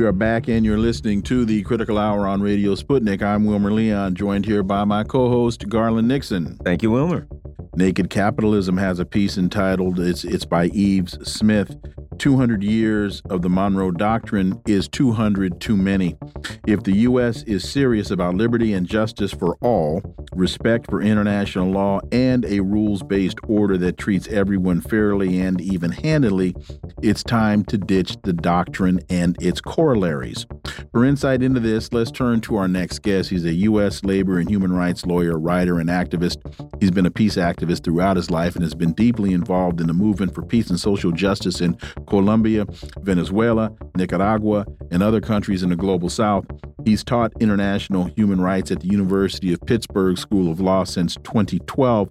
We 0.00 0.06
are 0.06 0.12
back, 0.12 0.48
and 0.48 0.64
you're 0.64 0.78
listening 0.78 1.20
to 1.24 1.44
the 1.44 1.60
Critical 1.62 1.98
Hour 1.98 2.26
on 2.26 2.40
Radio 2.40 2.74
Sputnik. 2.74 3.20
I'm 3.20 3.44
Wilmer 3.44 3.70
Leon, 3.70 4.14
joined 4.14 4.46
here 4.46 4.62
by 4.62 4.84
my 4.84 5.04
co 5.04 5.28
host, 5.28 5.68
Garland 5.68 6.08
Nixon. 6.08 6.56
Thank 6.64 6.82
you, 6.82 6.90
Wilmer. 6.90 7.28
Naked 7.76 8.08
Capitalism 8.08 8.78
has 8.78 8.98
a 8.98 9.04
piece 9.04 9.36
entitled, 9.36 10.00
it's, 10.00 10.24
it's 10.24 10.46
by 10.46 10.70
Yves 10.72 11.18
Smith 11.30 11.76
200 12.20 12.62
years 12.62 13.22
of 13.30 13.40
the 13.40 13.48
Monroe 13.48 13.90
Doctrine 13.90 14.60
is 14.66 14.88
200 14.88 15.58
too 15.58 15.74
many. 15.74 16.18
If 16.66 16.82
the 16.82 16.92
U.S. 16.92 17.42
is 17.44 17.66
serious 17.66 18.10
about 18.10 18.34
liberty 18.34 18.74
and 18.74 18.86
justice 18.86 19.32
for 19.32 19.56
all, 19.62 20.02
respect 20.34 20.90
for 20.90 21.00
international 21.00 21.70
law, 21.70 22.00
and 22.12 22.44
a 22.44 22.60
rules 22.60 23.02
based 23.02 23.38
order 23.48 23.78
that 23.78 23.96
treats 23.96 24.28
everyone 24.28 24.82
fairly 24.82 25.40
and 25.40 25.62
even 25.62 25.92
handedly, 25.92 26.54
it's 27.00 27.22
time 27.22 27.64
to 27.64 27.78
ditch 27.78 28.18
the 28.22 28.34
doctrine 28.34 29.00
and 29.08 29.42
its 29.42 29.62
corollaries. 29.90 30.46
For 30.92 31.04
insight 31.04 31.42
into 31.42 31.58
this, 31.58 31.92
let's 31.92 32.12
turn 32.12 32.40
to 32.42 32.56
our 32.56 32.68
next 32.68 33.00
guest. 33.00 33.30
He's 33.30 33.44
a 33.44 33.52
U.S. 33.52 34.04
labor 34.04 34.38
and 34.38 34.48
human 34.48 34.72
rights 34.72 35.04
lawyer, 35.04 35.36
writer, 35.36 35.80
and 35.80 35.88
activist. 35.88 36.38
He's 36.80 36.92
been 36.92 37.06
a 37.06 37.10
peace 37.10 37.34
activist 37.34 37.82
throughout 37.82 38.16
his 38.16 38.30
life 38.30 38.54
and 38.54 38.62
has 38.62 38.74
been 38.74 38.92
deeply 38.92 39.32
involved 39.32 39.80
in 39.80 39.88
the 39.88 39.92
movement 39.92 40.32
for 40.32 40.42
peace 40.42 40.70
and 40.70 40.78
social 40.78 41.10
justice 41.10 41.60
in 41.60 41.76
Colombia, 42.06 42.66
Venezuela, 43.00 43.72
Nicaragua, 43.96 44.64
and 44.92 45.02
other 45.02 45.20
countries 45.20 45.64
in 45.64 45.70
the 45.70 45.76
global 45.76 46.08
south. 46.08 46.46
He's 46.84 47.02
taught 47.02 47.32
international 47.40 48.04
human 48.04 48.40
rights 48.40 48.70
at 48.70 48.80
the 48.80 48.88
University 48.88 49.52
of 49.52 49.60
Pittsburgh 49.62 50.18
School 50.18 50.52
of 50.52 50.60
Law 50.60 50.84
since 50.84 51.16
2012. 51.24 52.10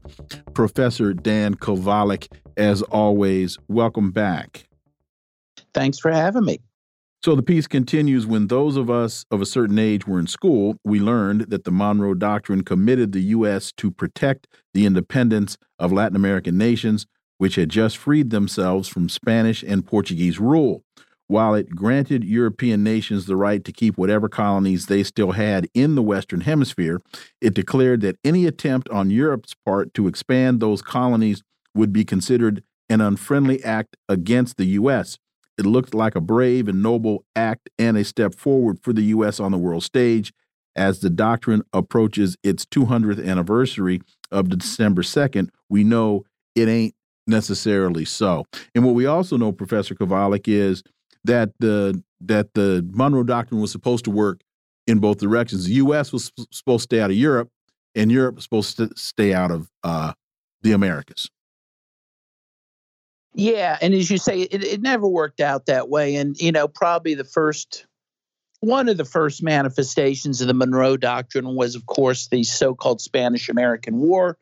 Professor 0.54 1.14
Dan 1.14 1.56
Kovalik, 1.56 2.28
as 2.58 2.82
always, 2.82 3.58
welcome 3.70 4.12
back. 4.12 4.68
Thanks 5.74 5.98
for 5.98 6.12
having 6.12 6.44
me. 6.44 6.60
So 7.22 7.36
the 7.36 7.44
piece 7.44 7.68
continues 7.68 8.26
when 8.26 8.48
those 8.48 8.78
of 8.78 8.90
us 8.90 9.26
of 9.30 9.42
a 9.42 9.46
certain 9.46 9.78
age 9.78 10.08
were 10.08 10.20
in 10.20 10.28
school, 10.28 10.78
we 10.86 11.02
learned 11.02 11.50
that 11.50 11.66
the 11.66 11.72
Monroe 11.72 12.14
Doctrine 12.14 12.64
committed 12.64 13.12
the 13.12 13.20
U.S. 13.36 13.74
to 13.74 13.92
protect 13.92 14.48
the 14.74 14.86
independence 14.86 15.58
of 15.78 15.92
Latin 15.92 16.16
American 16.16 16.58
nations, 16.58 17.06
which 17.38 17.56
had 17.56 17.68
just 17.68 17.98
freed 17.98 18.30
themselves 18.30 18.88
from 18.88 19.10
Spanish 19.10 19.64
and 19.64 19.86
Portuguese 19.86 20.40
rule. 20.40 20.86
While 21.28 21.56
it 21.56 21.76
granted 21.76 22.24
European 22.24 22.84
nations 22.86 23.26
the 23.26 23.36
right 23.36 23.66
to 23.66 23.74
keep 23.74 23.98
whatever 23.98 24.30
colonies 24.30 24.86
they 24.86 25.04
still 25.04 25.34
had 25.34 25.68
in 25.74 25.96
the 25.96 26.02
Western 26.02 26.42
Hemisphere, 26.42 27.02
it 27.42 27.54
declared 27.54 28.00
that 28.02 28.18
any 28.24 28.46
attempt 28.46 28.88
on 28.90 29.12
Europe's 29.12 29.56
part 29.66 29.94
to 29.96 30.08
expand 30.08 30.62
those 30.62 30.82
colonies 30.82 31.44
would 31.76 31.92
be 31.92 32.06
considered 32.06 32.64
an 32.90 33.02
unfriendly 33.02 33.62
act 33.62 33.98
against 34.08 34.56
the 34.56 34.66
U.S. 34.68 35.20
It 35.60 35.66
looked 35.66 35.94
like 35.94 36.16
a 36.16 36.22
brave 36.22 36.70
and 36.70 36.82
noble 36.82 37.26
act 37.36 37.70
and 37.78 37.98
a 37.98 38.06
step 38.06 38.34
forward 38.34 38.80
for 38.82 38.94
the 38.94 39.02
U.S. 39.02 39.42
on 39.42 39.52
the 39.52 39.58
world 39.58 39.84
stage. 39.84 40.32
As 40.74 41.02
the 41.02 41.10
doctrine 41.10 41.64
approaches 41.74 42.38
its 42.44 42.66
200th 42.66 43.28
anniversary 43.28 44.00
of 44.32 44.48
December 44.48 45.02
2nd, 45.02 45.50
we 45.68 45.84
know 45.84 46.24
it 46.56 46.70
ain't 46.70 46.96
necessarily 47.28 48.06
so. 48.06 48.46
And 48.74 48.86
what 48.86 48.96
we 48.96 49.06
also 49.06 49.36
know, 49.36 49.52
Professor 49.52 49.96
Kovalik, 49.96 50.48
is 50.48 50.82
that 51.26 51.50
the 51.60 52.02
that 52.22 52.54
the 52.54 52.88
Monroe 52.94 53.24
Doctrine 53.24 53.60
was 53.60 53.74
supposed 53.74 54.06
to 54.06 54.12
work 54.12 54.40
in 54.88 55.00
both 55.00 55.18
directions. 55.18 55.66
The 55.66 55.74
U.S. 55.74 56.14
was 56.14 56.32
supposed 56.52 56.84
to 56.84 56.96
stay 56.96 57.02
out 57.02 57.12
of 57.12 57.18
Europe, 57.18 57.50
and 57.96 58.10
Europe 58.10 58.36
was 58.36 58.46
supposed 58.46 58.78
to 58.78 58.90
stay 58.96 59.34
out 59.34 59.52
of 59.52 59.70
uh, 59.84 60.14
the 60.62 60.72
Americas. 60.72 61.30
Yeah, 63.34 63.78
and 63.82 63.94
as 63.94 64.10
you 64.10 64.18
say, 64.18 64.42
it, 64.42 64.64
it 64.64 64.82
never 64.82 65.08
worked 65.08 65.40
out 65.40 65.68
that 65.68 65.90
way. 65.90 66.16
And 66.16 66.40
you 66.40 66.52
know, 66.52 66.68
probably 66.68 67.14
the 67.14 67.24
first 67.24 67.86
one 68.62 68.90
of 68.90 68.98
the 68.98 69.06
first 69.06 69.42
manifestations 69.42 70.42
of 70.42 70.48
the 70.48 70.54
Monroe 70.54 70.98
Doctrine 70.98 71.56
was, 71.56 71.76
of 71.76 71.86
course, 71.86 72.28
the 72.28 72.44
so-called 72.44 73.00
Spanish-American 73.00 74.00
War 74.00 74.38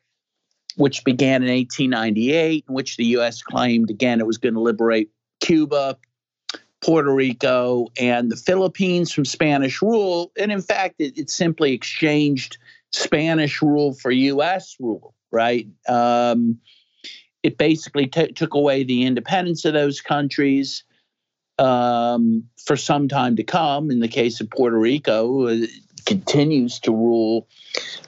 which 0.77 1.03
began 1.03 1.43
in 1.43 1.49
1898, 1.49 2.65
in 2.67 2.73
which 2.73 2.97
the 2.97 3.05
U.S. 3.05 3.41
claimed 3.41 3.89
again 3.89 4.19
it 4.19 4.27
was 4.27 4.37
going 4.37 4.53
to 4.53 4.61
liberate 4.61 5.09
Cuba, 5.39 5.97
Puerto 6.81 7.13
Rico, 7.13 7.87
and 7.99 8.31
the 8.31 8.35
Philippines 8.35 9.11
from 9.11 9.25
Spanish 9.25 9.81
rule. 9.81 10.31
And 10.37 10.51
in 10.51 10.61
fact, 10.61 10.95
it, 10.99 11.17
it 11.17 11.29
simply 11.31 11.73
exchanged 11.73 12.59
Spanish 12.91 13.61
rule 13.61 13.93
for 13.93 14.11
U.S. 14.11 14.75
rule, 14.79 15.15
right? 15.31 15.67
Um, 15.89 16.59
it 17.47 17.57
basically 17.57 18.07
t- 18.07 18.33
took 18.33 18.53
away 18.53 18.83
the 18.83 19.05
independence 19.05 19.63
of 19.63 19.73
those 19.73 20.01
countries 20.01 20.83
um, 21.57 22.43
for 22.65 22.75
some 22.75 23.07
time 23.07 23.37
to 23.37 23.43
come. 23.43 23.89
In 23.89 24.01
the 24.01 24.09
case 24.09 24.41
of 24.41 24.49
Puerto 24.49 24.77
Rico, 24.77 25.47
it 25.47 25.69
continues 26.05 26.77
to 26.79 26.91
rule 26.91 27.47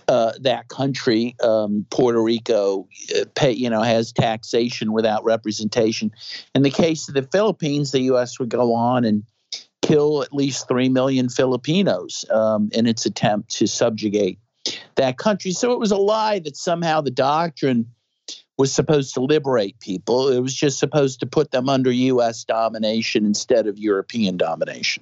uh, 0.09 0.33
that 0.41 0.67
country, 0.67 1.37
um, 1.41 1.85
Puerto 1.89 2.21
Rico, 2.21 2.89
uh, 3.15 3.23
pay, 3.33 3.53
you 3.53 3.69
know, 3.69 3.81
has 3.81 4.11
taxation 4.11 4.91
without 4.91 5.23
representation. 5.23 6.11
In 6.53 6.61
the 6.61 6.69
case 6.69 7.07
of 7.07 7.15
the 7.15 7.23
Philippines, 7.23 7.93
the 7.93 8.01
U.S. 8.11 8.39
would 8.39 8.49
go 8.49 8.73
on 8.73 9.05
and 9.05 9.23
kill 9.81 10.21
at 10.21 10.33
least 10.33 10.67
three 10.67 10.89
million 10.89 11.29
Filipinos 11.29 12.25
um, 12.29 12.69
in 12.73 12.87
its 12.87 13.05
attempt 13.05 13.51
to 13.51 13.67
subjugate 13.67 14.37
that 14.95 15.17
country. 15.17 15.51
So 15.51 15.71
it 15.71 15.79
was 15.79 15.91
a 15.91 15.97
lie 15.97 16.39
that 16.39 16.57
somehow 16.57 16.99
the 16.99 17.09
doctrine 17.09 17.85
was 18.59 18.73
supposed 18.73 19.13
to 19.13 19.21
liberate 19.21 19.79
people. 19.79 20.27
It 20.27 20.41
was 20.41 20.53
just 20.53 20.79
supposed 20.79 21.21
to 21.21 21.25
put 21.25 21.51
them 21.51 21.69
under 21.69 21.89
U.S. 21.91 22.43
domination 22.43 23.25
instead 23.25 23.65
of 23.65 23.79
European 23.79 24.35
domination. 24.35 25.01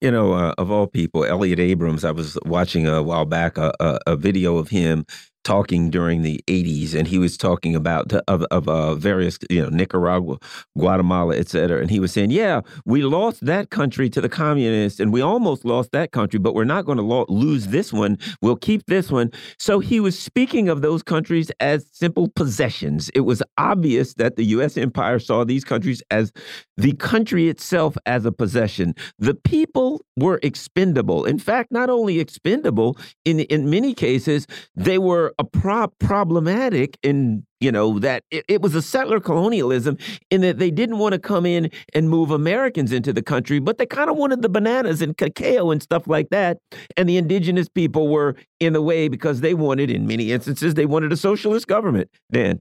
You 0.00 0.10
know, 0.10 0.32
uh, 0.32 0.54
of 0.58 0.70
all 0.72 0.88
people, 0.88 1.24
Elliott 1.24 1.60
Abrams. 1.60 2.04
I 2.04 2.10
was 2.10 2.36
watching 2.44 2.88
a 2.88 3.00
while 3.00 3.24
back 3.24 3.56
a, 3.56 3.72
a, 3.78 3.98
a 4.08 4.16
video 4.16 4.56
of 4.58 4.68
him 4.68 5.06
talking 5.48 5.88
during 5.90 6.22
the 6.22 6.38
80s 6.46 6.94
and 6.94 7.08
he 7.08 7.18
was 7.18 7.36
talking 7.36 7.74
about 7.74 8.12
of, 8.34 8.42
of 8.50 8.68
uh, 8.68 8.94
various 8.94 9.38
you 9.48 9.62
know 9.62 9.70
nicaragua 9.80 10.36
guatemala 10.76 11.34
et 11.42 11.48
cetera 11.48 11.80
and 11.80 11.90
he 11.90 12.00
was 12.00 12.12
saying 12.12 12.30
yeah 12.30 12.60
we 12.84 13.02
lost 13.02 13.44
that 13.44 13.70
country 13.70 14.08
to 14.10 14.20
the 14.20 14.28
communists 14.28 15.00
and 15.00 15.12
we 15.12 15.20
almost 15.20 15.64
lost 15.64 15.90
that 15.92 16.12
country 16.12 16.38
but 16.38 16.54
we're 16.54 16.64
not 16.64 16.84
going 16.84 16.98
to 16.98 17.24
lose 17.28 17.68
this 17.68 17.92
one. 17.92 18.18
We'll 18.42 18.56
keep 18.56 18.86
this 18.86 19.10
one. 19.10 19.30
So 19.58 19.80
he 19.80 20.00
was 20.00 20.18
speaking 20.18 20.68
of 20.68 20.82
those 20.82 21.02
countries 21.02 21.50
as 21.60 21.86
simple 21.92 22.28
possessions. 22.28 23.10
It 23.14 23.22
was 23.22 23.42
obvious 23.56 24.14
that 24.14 24.36
the 24.36 24.44
u.s 24.44 24.76
empire 24.76 25.18
saw 25.18 25.44
these 25.44 25.64
countries 25.64 26.02
as 26.10 26.32
the 26.76 26.92
country 26.94 27.48
itself 27.48 27.96
as 28.06 28.24
a 28.24 28.32
possession. 28.32 28.94
The 29.18 29.34
people 29.34 30.04
were 30.16 30.38
expendable. 30.42 31.24
In 31.24 31.38
fact 31.38 31.72
not 31.72 31.90
only 31.90 32.20
expendable 32.20 32.96
in 33.24 33.40
in 33.40 33.70
many 33.70 33.94
cases 33.94 34.46
they 34.76 34.98
were 34.98 35.34
a 35.38 35.44
pro 35.44 35.86
problematic 35.98 36.98
in 37.02 37.44
you 37.60 37.72
know 37.72 37.98
that 37.98 38.22
it, 38.30 38.44
it, 38.48 38.62
was 38.62 38.74
a 38.74 38.82
settler 38.82 39.20
colonialism 39.20 39.96
in 40.30 40.40
that 40.42 40.58
they 40.58 40.70
didn't 40.70 40.98
want 40.98 41.12
to 41.12 41.18
come 41.18 41.46
in 41.46 41.70
and 41.94 42.08
move 42.08 42.30
Americans 42.30 42.92
into 42.92 43.12
the 43.12 43.22
country, 43.22 43.58
but 43.58 43.78
they 43.78 43.86
kind 43.86 44.10
of 44.10 44.16
wanted 44.16 44.42
the 44.42 44.48
bananas 44.48 45.02
and 45.02 45.16
cacao 45.16 45.70
and 45.70 45.82
stuff 45.82 46.06
like 46.06 46.30
that. 46.30 46.58
And 46.96 47.08
the 47.08 47.16
indigenous 47.16 47.68
people 47.68 48.08
were 48.08 48.36
in 48.60 48.72
the 48.74 48.82
way 48.82 49.08
because 49.08 49.40
they 49.40 49.54
wanted, 49.54 49.90
in 49.90 50.06
many 50.06 50.30
instances, 50.30 50.74
they 50.74 50.86
wanted 50.86 51.12
a 51.12 51.16
socialist 51.16 51.66
government. 51.66 52.10
Dan. 52.30 52.60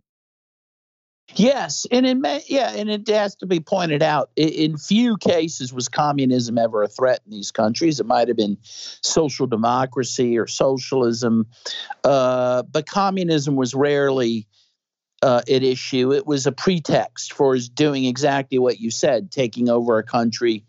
Yes, 1.35 1.85
and 1.91 2.05
in 2.05 2.23
yeah, 2.47 2.71
and 2.71 2.89
it 2.89 3.07
has 3.09 3.35
to 3.37 3.45
be 3.45 3.59
pointed 3.59 4.01
out. 4.01 4.29
In 4.35 4.77
few 4.77 5.17
cases 5.17 5.73
was 5.73 5.89
communism 5.89 6.57
ever 6.57 6.83
a 6.83 6.87
threat 6.87 7.19
in 7.25 7.31
these 7.31 7.51
countries. 7.51 7.99
It 7.99 8.05
might 8.05 8.27
have 8.27 8.37
been 8.37 8.57
social 8.61 9.45
democracy 9.45 10.37
or 10.37 10.47
socialism, 10.47 11.45
uh, 12.03 12.63
but 12.63 12.87
communism 12.87 13.55
was 13.55 13.75
rarely 13.75 14.47
uh, 15.21 15.41
at 15.49 15.63
issue. 15.63 16.13
It 16.13 16.25
was 16.25 16.47
a 16.47 16.51
pretext 16.51 17.33
for 17.33 17.57
doing 17.73 18.05
exactly 18.05 18.57
what 18.57 18.79
you 18.79 18.89
said, 18.89 19.31
taking 19.31 19.69
over 19.69 19.97
a 19.97 20.03
country 20.03 20.63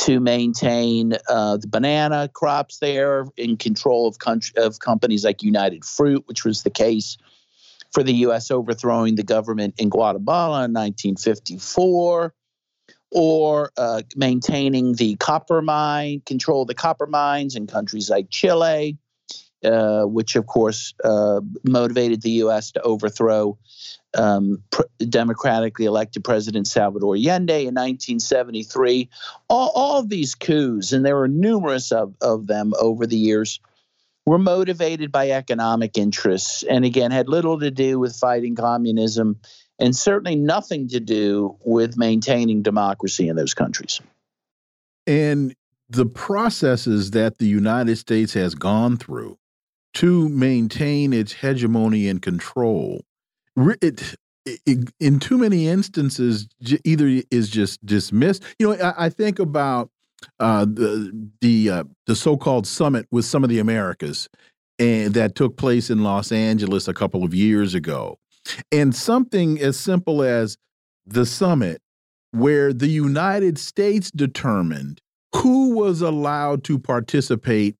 to 0.00 0.20
maintain 0.20 1.14
uh, 1.28 1.56
the 1.58 1.68
banana 1.68 2.28
crops 2.32 2.78
there, 2.78 3.26
in 3.36 3.56
control 3.56 4.06
of 4.06 4.18
country, 4.18 4.54
of 4.62 4.78
companies 4.78 5.24
like 5.24 5.42
United 5.42 5.84
Fruit, 5.84 6.24
which 6.26 6.44
was 6.44 6.62
the 6.62 6.70
case 6.70 7.16
for 7.92 8.02
the 8.02 8.14
U.S. 8.14 8.50
overthrowing 8.50 9.16
the 9.16 9.22
government 9.22 9.74
in 9.78 9.88
Guatemala 9.88 10.64
in 10.64 10.72
1954, 10.72 12.34
or 13.10 13.72
uh, 13.76 14.02
maintaining 14.16 14.94
the 14.94 15.16
copper 15.16 15.60
mine, 15.60 16.22
control 16.24 16.64
the 16.64 16.74
copper 16.74 17.06
mines 17.06 17.54
in 17.54 17.66
countries 17.66 18.08
like 18.08 18.30
Chile, 18.30 18.96
uh, 19.64 20.04
which 20.04 20.34
of 20.36 20.46
course 20.46 20.94
uh, 21.04 21.40
motivated 21.64 22.22
the 22.22 22.30
U.S. 22.30 22.72
to 22.72 22.82
overthrow 22.82 23.58
um, 24.14 24.62
pr- 24.70 24.82
democratically 24.98 25.84
elected 25.84 26.24
President 26.24 26.66
Salvador 26.66 27.14
Allende 27.14 27.60
in 27.60 27.74
1973. 27.74 29.08
All, 29.48 29.70
all 29.74 29.98
of 29.98 30.08
these 30.08 30.34
coups, 30.34 30.92
and 30.92 31.04
there 31.04 31.16
were 31.16 31.28
numerous 31.28 31.92
of, 31.92 32.14
of 32.20 32.46
them 32.46 32.72
over 32.80 33.06
the 33.06 33.16
years, 33.16 33.60
were 34.26 34.38
motivated 34.38 35.10
by 35.10 35.30
economic 35.30 35.98
interests 35.98 36.62
and 36.62 36.84
again 36.84 37.10
had 37.10 37.28
little 37.28 37.58
to 37.58 37.70
do 37.70 37.98
with 37.98 38.14
fighting 38.16 38.54
communism 38.54 39.38
and 39.78 39.96
certainly 39.96 40.36
nothing 40.36 40.88
to 40.88 41.00
do 41.00 41.56
with 41.64 41.96
maintaining 41.96 42.62
democracy 42.62 43.28
in 43.28 43.36
those 43.36 43.54
countries. 43.54 44.00
And 45.06 45.54
the 45.88 46.06
processes 46.06 47.10
that 47.10 47.38
the 47.38 47.46
United 47.46 47.96
States 47.96 48.32
has 48.34 48.54
gone 48.54 48.96
through 48.96 49.38
to 49.94 50.28
maintain 50.28 51.12
its 51.12 51.32
hegemony 51.32 52.08
and 52.08 52.22
control, 52.22 53.04
it, 53.56 54.14
it, 54.46 54.90
in 55.00 55.18
too 55.18 55.36
many 55.36 55.66
instances, 55.68 56.48
either 56.84 57.22
is 57.30 57.50
just 57.50 57.84
dismissed. 57.84 58.42
You 58.58 58.68
know, 58.68 58.84
I, 58.84 59.06
I 59.06 59.08
think 59.08 59.38
about 59.38 59.90
uh, 60.40 60.64
the 60.64 61.30
the 61.40 61.70
uh, 61.70 61.84
the 62.06 62.16
so-called 62.16 62.66
summit 62.66 63.06
with 63.10 63.24
some 63.24 63.44
of 63.44 63.50
the 63.50 63.58
Americas, 63.58 64.28
and 64.78 65.14
that 65.14 65.34
took 65.34 65.56
place 65.56 65.90
in 65.90 66.02
Los 66.02 66.32
Angeles 66.32 66.88
a 66.88 66.94
couple 66.94 67.24
of 67.24 67.34
years 67.34 67.74
ago, 67.74 68.18
and 68.70 68.94
something 68.94 69.60
as 69.60 69.78
simple 69.78 70.22
as 70.22 70.56
the 71.06 71.26
summit, 71.26 71.80
where 72.30 72.72
the 72.72 72.88
United 72.88 73.58
States 73.58 74.10
determined 74.10 75.00
who 75.34 75.74
was 75.74 76.02
allowed 76.02 76.62
to 76.64 76.78
participate 76.78 77.76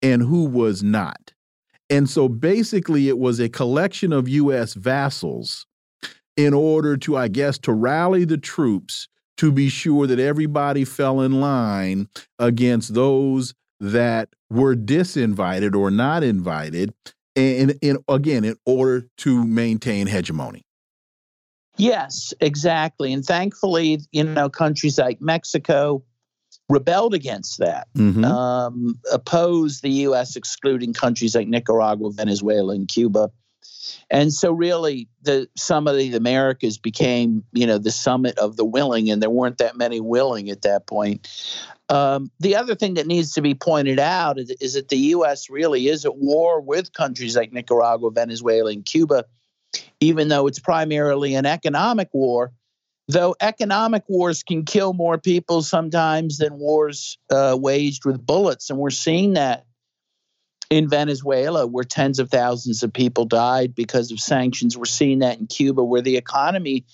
and 0.00 0.22
who 0.22 0.44
was 0.44 0.82
not. 0.82 1.32
And 1.90 2.08
so 2.08 2.28
basically, 2.28 3.08
it 3.08 3.18
was 3.18 3.38
a 3.38 3.48
collection 3.48 4.12
of 4.12 4.28
U.S. 4.28 4.74
vassals 4.74 5.66
in 6.36 6.54
order 6.54 6.96
to, 6.98 7.16
I 7.16 7.28
guess, 7.28 7.58
to 7.58 7.72
rally 7.72 8.24
the 8.24 8.38
troops 8.38 9.08
to 9.42 9.50
be 9.50 9.68
sure 9.68 10.06
that 10.06 10.20
everybody 10.20 10.84
fell 10.84 11.20
in 11.20 11.40
line 11.40 12.08
against 12.38 12.94
those 12.94 13.54
that 13.80 14.28
were 14.48 14.76
disinvited 14.76 15.74
or 15.74 15.90
not 15.90 16.22
invited 16.22 16.94
and, 17.34 17.76
in 17.82 17.98
again 18.06 18.44
in 18.44 18.54
order 18.64 19.08
to 19.16 19.44
maintain 19.44 20.06
hegemony 20.06 20.62
yes 21.76 22.32
exactly 22.40 23.12
and 23.12 23.24
thankfully 23.24 23.98
you 24.12 24.22
know 24.22 24.48
countries 24.48 24.96
like 24.96 25.20
mexico 25.20 26.04
rebelled 26.68 27.12
against 27.12 27.58
that 27.58 27.88
mm 27.98 28.14
-hmm. 28.14 28.24
um, 28.24 28.94
opposed 29.12 29.82
the 29.82 29.90
us 30.06 30.36
excluding 30.36 30.92
countries 30.92 31.34
like 31.34 31.48
nicaragua 31.48 32.12
venezuela 32.12 32.74
and 32.74 32.86
cuba 32.86 33.28
and 34.10 34.32
so 34.32 34.52
really 34.52 35.08
the 35.22 35.48
Summit 35.56 35.92
of 35.92 35.98
the 35.98 36.14
Americas 36.14 36.78
became, 36.78 37.44
you 37.52 37.66
know, 37.66 37.78
the 37.78 37.90
summit 37.90 38.38
of 38.38 38.56
the 38.56 38.64
willing, 38.64 39.10
and 39.10 39.22
there 39.22 39.30
weren't 39.30 39.58
that 39.58 39.76
many 39.76 40.00
willing 40.00 40.50
at 40.50 40.62
that 40.62 40.86
point. 40.86 41.28
Um, 41.88 42.30
the 42.40 42.56
other 42.56 42.74
thing 42.74 42.94
that 42.94 43.06
needs 43.06 43.32
to 43.32 43.42
be 43.42 43.54
pointed 43.54 43.98
out 43.98 44.38
is, 44.38 44.50
is, 44.60 44.74
that 44.74 44.88
the 44.88 44.96
U.S. 44.96 45.50
really 45.50 45.88
is 45.88 46.04
at 46.04 46.16
war 46.16 46.60
with 46.60 46.92
countries 46.92 47.36
like 47.36 47.52
Nicaragua, 47.52 48.10
Venezuela, 48.10 48.70
and 48.70 48.84
Cuba, 48.84 49.26
even 50.00 50.28
though 50.28 50.46
it's 50.46 50.58
primarily 50.58 51.34
an 51.34 51.44
economic 51.44 52.08
war. 52.12 52.52
Though 53.08 53.34
economic 53.40 54.04
wars 54.08 54.42
can 54.42 54.64
kill 54.64 54.94
more 54.94 55.18
people 55.18 55.60
sometimes 55.60 56.38
than 56.38 56.54
wars 56.54 57.18
uh, 57.30 57.58
waged 57.60 58.06
with 58.06 58.24
bullets, 58.24 58.70
and 58.70 58.78
we're 58.78 58.90
seeing 58.90 59.34
that 59.34 59.66
in 60.70 60.88
Venezuela, 60.88 61.66
where 61.66 61.84
tens 61.84 62.18
of 62.18 62.30
thousands 62.30 62.82
of 62.82 62.92
people 62.92 63.24
died 63.24 63.74
because 63.74 64.10
of 64.10 64.20
sanctions. 64.20 64.76
We're 64.76 64.84
seeing 64.84 65.20
that 65.20 65.38
in 65.38 65.46
Cuba, 65.46 65.84
where 65.84 66.02
the 66.02 66.16
economy 66.16 66.86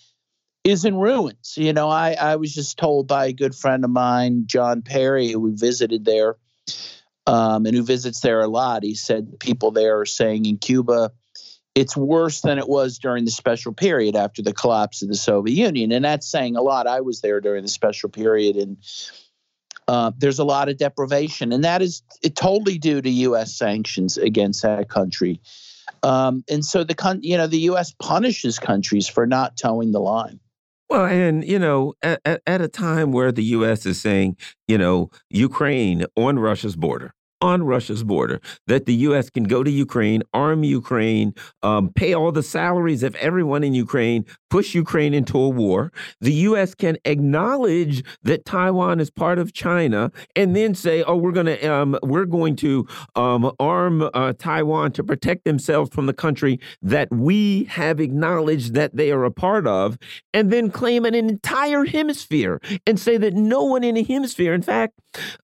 is 0.65 0.85
in 0.85 0.97
ruins. 0.97 1.55
You 1.57 1.73
know, 1.73 1.89
I, 1.89 2.13
I 2.13 2.37
was 2.37 2.55
just 2.55 2.79
told 2.79 3.07
by 3.07 3.27
a 3.27 3.33
good 3.33 3.55
friend 3.55 3.85
of 3.85 3.91
mine, 3.91 4.45
John 4.47 4.83
Perry, 4.83 5.31
who 5.31 5.57
visited 5.57 6.05
there 6.05 6.37
um, 7.27 7.67
and 7.67 7.75
who 7.75 7.83
visits 7.83 8.21
there 8.21 8.41
a 8.41 8.49
lot. 8.49 8.83
He 8.83 8.95
said 8.95 9.39
people 9.39 9.71
there 9.71 10.01
are 10.01 10.07
saying 10.07 10.47
in 10.47 10.59
Cuba, 10.59 11.13
it's 11.75 11.97
worse 11.97 12.41
than 12.41 12.59
it 12.59 12.69
was 12.69 12.99
during 12.99 13.25
the 13.25 13.31
special 13.31 13.73
period 13.73 14.17
after 14.17 14.43
the 14.43 14.53
collapse 14.53 15.03
of 15.03 15.09
the 15.09 15.15
Soviet 15.15 15.55
Union. 15.55 15.93
And 15.93 16.05
that's 16.05 16.29
saying 16.29 16.57
a 16.57 16.63
lot. 16.63 16.87
I 16.87 17.03
was 17.03 17.21
there 17.21 17.41
during 17.41 17.63
the 17.63 17.69
special 17.69 18.09
period 18.09 18.57
and 18.57 18.79
uh, 19.89 20.13
there's 20.19 20.39
a 20.39 20.45
lot 20.45 20.69
of 20.69 20.77
deprivation, 20.77 21.51
and 21.53 21.65
that 21.65 21.81
is 21.81 22.03
totally 22.35 22.79
due 22.79 23.01
to 23.01 23.11
U.S. 23.11 23.55
sanctions 23.55 24.19
against 24.19 24.63
that 24.63 24.89
country. 24.89 25.41
Um, 26.03 26.45
and 26.49 26.65
so 26.65 26.85
the 26.85 26.95
con- 26.95 27.23
you 27.23 27.37
know 27.37 27.47
the 27.47 27.61
U.S. 27.61 27.95
punishes 27.99 28.59
countries 28.59 29.09
for 29.09 29.27
not 29.27 29.57
toeing 29.57 29.93
the 29.93 30.01
line. 30.01 30.41
Well, 30.91 31.07
and 31.07 31.43
you 31.43 31.59
know, 31.59 31.95
at, 32.03 32.21
at 32.47 32.61
a 32.61 32.69
time 32.69 33.13
where 33.13 33.33
the 33.33 33.45
U.S. 33.45 33.87
is 33.87 34.01
saying, 34.01 34.37
you 34.69 34.79
know, 34.79 35.11
Ukraine 35.31 36.05
on 36.17 36.39
Russia's 36.39 36.77
border, 36.77 37.15
on 37.41 37.63
Russia's 37.63 38.05
border, 38.05 38.41
that 38.67 38.87
the 38.87 38.95
U.S. 38.95 39.31
can 39.31 39.45
go 39.45 39.63
to 39.63 39.71
Ukraine, 39.71 40.23
arm 40.35 40.65
Ukraine, 40.65 41.35
um, 41.63 41.93
pay 41.93 42.15
all 42.15 42.33
the 42.33 42.43
salaries 42.43 43.03
of 43.03 43.15
everyone 43.17 43.65
in 43.65 43.75
Ukraine, 43.75 44.25
push 44.51 44.75
Ukraine 44.75 45.15
into 45.15 45.39
a 45.39 45.49
war. 45.49 45.93
The 46.21 46.33
U.S. 46.33 46.75
can 46.75 46.97
acknowledge 47.05 48.05
that 48.23 48.45
Taiwan 48.45 49.01
is 49.01 49.11
part 49.11 49.39
of 49.39 49.53
China, 49.53 50.11
and 50.35 50.57
then 50.57 50.75
say, 50.75 51.03
"Oh, 51.03 51.17
we're 51.17 51.33
going 51.33 51.47
to 51.47 51.67
um, 51.67 51.99
we're 52.03 52.25
going 52.25 52.57
to 52.57 52.87
um, 53.15 53.53
arm 53.59 54.09
uh, 54.15 54.33
Taiwan 54.39 54.93
to 54.93 55.05
protect 55.05 55.45
themselves 55.45 55.91
from 55.95 56.07
the 56.07 56.15
country 56.15 56.61
that 56.83 57.09
we 57.13 57.65
have 57.65 58.01
acknowledged 58.01 58.75
that 58.75 58.97
they 58.97 59.11
are 59.11 59.25
a 59.25 59.31
part 59.31 59.67
of," 59.67 59.99
and 60.33 60.51
then 60.53 60.71
claim 60.71 61.05
an 61.05 61.15
entire 61.15 61.85
hemisphere 61.85 62.61
and 62.87 62.99
say 62.99 63.17
that 63.17 63.35
no 63.35 63.65
one 63.65 63.85
in 63.85 63.97
a 63.97 64.03
hemisphere, 64.03 64.55
in 64.55 64.63
fact, 64.63 64.99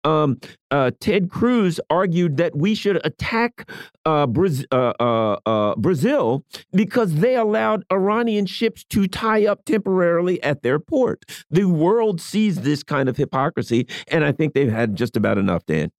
um, 0.04 0.38
uh, 0.74 0.90
Ted 0.98 1.30
Cruz 1.30 1.78
argued 1.88 2.36
that 2.38 2.56
we 2.56 2.74
should 2.74 3.00
attack 3.06 3.70
uh, 4.04 4.26
Braz 4.26 4.64
uh, 4.72 4.92
uh, 4.98 5.38
uh, 5.46 5.76
Brazil 5.76 6.44
because 6.72 7.14
they 7.14 7.36
allowed 7.36 7.84
Iranian 7.92 8.44
ships 8.44 8.82
to 8.90 9.06
tie 9.06 9.46
up 9.46 9.64
temporarily 9.64 10.42
at 10.42 10.62
their 10.62 10.80
port. 10.80 11.24
The 11.48 11.66
world 11.66 12.20
sees 12.20 12.62
this 12.62 12.82
kind 12.82 13.08
of 13.08 13.16
hypocrisy, 13.16 13.86
and 14.08 14.24
I 14.24 14.32
think 14.32 14.54
they've 14.54 14.70
had 14.70 14.96
just 14.96 15.16
about 15.16 15.38
enough, 15.38 15.64
Dan. 15.64 15.92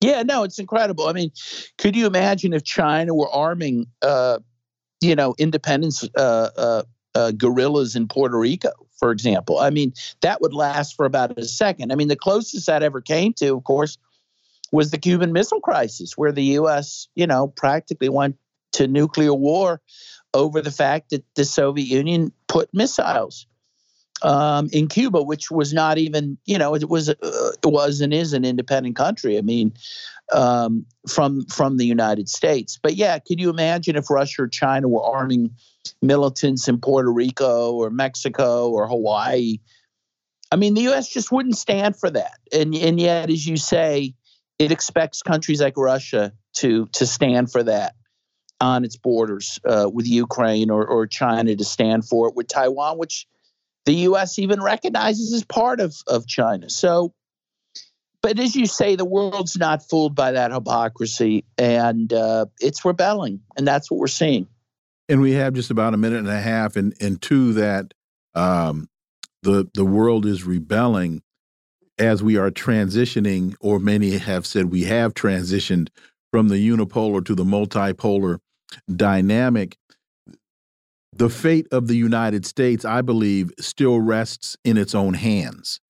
Yeah, 0.00 0.22
no, 0.22 0.42
it's 0.42 0.58
incredible. 0.58 1.06
I 1.06 1.12
mean, 1.12 1.30
could 1.76 1.94
you 1.94 2.06
imagine 2.06 2.54
if 2.54 2.64
China 2.64 3.14
were 3.14 3.30
arming, 3.30 3.88
uh, 4.00 4.38
you 5.02 5.16
know, 5.16 5.34
independence 5.38 6.08
uh, 6.16 6.82
uh, 7.18 7.32
guerrillas 7.32 7.96
in 7.96 8.06
Puerto 8.06 8.38
Rico, 8.38 8.70
for 8.96 9.10
example? 9.10 9.58
I 9.58 9.70
mean, 9.70 9.92
that 10.20 10.40
would 10.40 10.54
last 10.54 10.94
for 10.94 11.04
about 11.04 11.36
a 11.36 11.44
second. 11.44 11.90
I 11.90 11.96
mean, 11.96 12.08
the 12.08 12.16
closest 12.16 12.66
that 12.66 12.82
ever 12.84 13.00
came 13.00 13.32
to, 13.34 13.56
of 13.56 13.64
course, 13.64 13.98
was 14.70 14.90
the 14.90 14.98
Cuban 14.98 15.32
Missile 15.32 15.60
Crisis, 15.60 16.16
where 16.16 16.30
the 16.30 16.44
U.S., 16.44 17.08
you 17.16 17.26
know, 17.26 17.48
practically 17.48 18.08
went 18.08 18.36
to 18.72 18.86
nuclear 18.86 19.34
war 19.34 19.80
over 20.32 20.60
the 20.60 20.70
fact 20.70 21.10
that 21.10 21.24
the 21.34 21.44
Soviet 21.44 21.86
Union 21.86 22.32
put 22.46 22.72
missiles 22.72 23.46
um, 24.22 24.68
in 24.72 24.88
Cuba, 24.88 25.22
which 25.22 25.50
was 25.50 25.72
not 25.72 25.98
even, 25.98 26.38
you 26.44 26.58
know, 26.58 26.74
it 26.74 26.88
was 26.88 27.08
uh, 27.08 27.14
it 27.20 27.66
was 27.66 28.00
and 28.00 28.12
is 28.12 28.32
an 28.32 28.44
independent 28.44 28.96
country. 28.96 29.38
I 29.38 29.42
mean, 29.42 29.74
um, 30.32 30.86
from 31.08 31.46
from 31.46 31.76
the 31.76 31.86
United 31.86 32.28
States. 32.28 32.78
But 32.82 32.96
yeah, 32.96 33.18
could 33.18 33.40
you 33.40 33.50
imagine 33.50 33.96
if 33.96 34.10
Russia 34.10 34.42
or 34.42 34.48
China 34.48 34.88
were 34.88 35.02
arming 35.02 35.50
militants 36.02 36.68
in 36.68 36.80
Puerto 36.80 37.10
Rico 37.10 37.72
or 37.72 37.90
Mexico 37.90 38.70
or 38.70 38.86
Hawaii? 38.86 39.58
I 40.50 40.56
mean, 40.56 40.74
the 40.74 40.82
U.S. 40.82 41.08
just 41.08 41.30
wouldn't 41.30 41.56
stand 41.56 41.96
for 41.96 42.10
that. 42.10 42.38
And 42.52 42.74
and 42.74 43.00
yet, 43.00 43.30
as 43.30 43.46
you 43.46 43.56
say, 43.56 44.14
it 44.58 44.72
expects 44.72 45.22
countries 45.22 45.60
like 45.60 45.76
Russia 45.76 46.32
to 46.54 46.86
to 46.94 47.06
stand 47.06 47.52
for 47.52 47.62
that 47.62 47.94
on 48.60 48.84
its 48.84 48.96
borders 48.96 49.60
uh, 49.64 49.88
with 49.92 50.06
Ukraine 50.06 50.68
or, 50.68 50.84
or 50.84 51.06
China 51.06 51.54
to 51.54 51.64
stand 51.64 52.04
for 52.04 52.28
it 52.28 52.34
with 52.34 52.48
Taiwan, 52.48 52.98
which 52.98 53.26
the 53.88 53.94
U.S. 53.94 54.38
even 54.38 54.62
recognizes 54.62 55.32
as 55.32 55.44
part 55.44 55.80
of, 55.80 55.96
of 56.06 56.26
China. 56.26 56.68
So, 56.68 57.14
but 58.20 58.38
as 58.38 58.54
you 58.54 58.66
say, 58.66 58.96
the 58.96 59.06
world's 59.06 59.56
not 59.56 59.88
fooled 59.88 60.14
by 60.14 60.32
that 60.32 60.52
hypocrisy, 60.52 61.46
and 61.56 62.12
uh, 62.12 62.46
it's 62.60 62.84
rebelling, 62.84 63.40
and 63.56 63.66
that's 63.66 63.90
what 63.90 63.98
we're 63.98 64.06
seeing. 64.06 64.46
And 65.08 65.22
we 65.22 65.32
have 65.32 65.54
just 65.54 65.70
about 65.70 65.94
a 65.94 65.96
minute 65.96 66.18
and 66.18 66.28
a 66.28 66.38
half, 66.38 66.76
and 66.76 66.94
and 67.00 67.22
to 67.22 67.54
that, 67.54 67.94
um, 68.34 68.90
the 69.42 69.70
the 69.72 69.86
world 69.86 70.26
is 70.26 70.44
rebelling 70.44 71.22
as 71.98 72.22
we 72.22 72.36
are 72.36 72.50
transitioning, 72.50 73.54
or 73.58 73.78
many 73.78 74.18
have 74.18 74.46
said 74.46 74.66
we 74.66 74.84
have 74.84 75.14
transitioned 75.14 75.88
from 76.30 76.48
the 76.48 76.56
unipolar 76.56 77.24
to 77.24 77.34
the 77.34 77.44
multipolar 77.44 78.40
dynamic 78.94 79.78
the 81.18 81.28
fate 81.28 81.66
of 81.72 81.88
the 81.88 81.96
United 81.96 82.46
States, 82.46 82.84
I 82.84 83.02
believe, 83.02 83.50
still 83.58 84.00
rests 84.00 84.56
in 84.64 84.76
its 84.76 84.94
own 84.94 85.14
hands. 85.14 85.80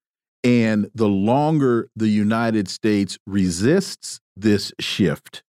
And 0.42 0.90
the 0.94 1.08
longer 1.08 1.88
the 1.94 2.08
United 2.08 2.66
States 2.66 3.18
resists 3.26 4.20
this 4.36 4.72
shift, 4.80 5.42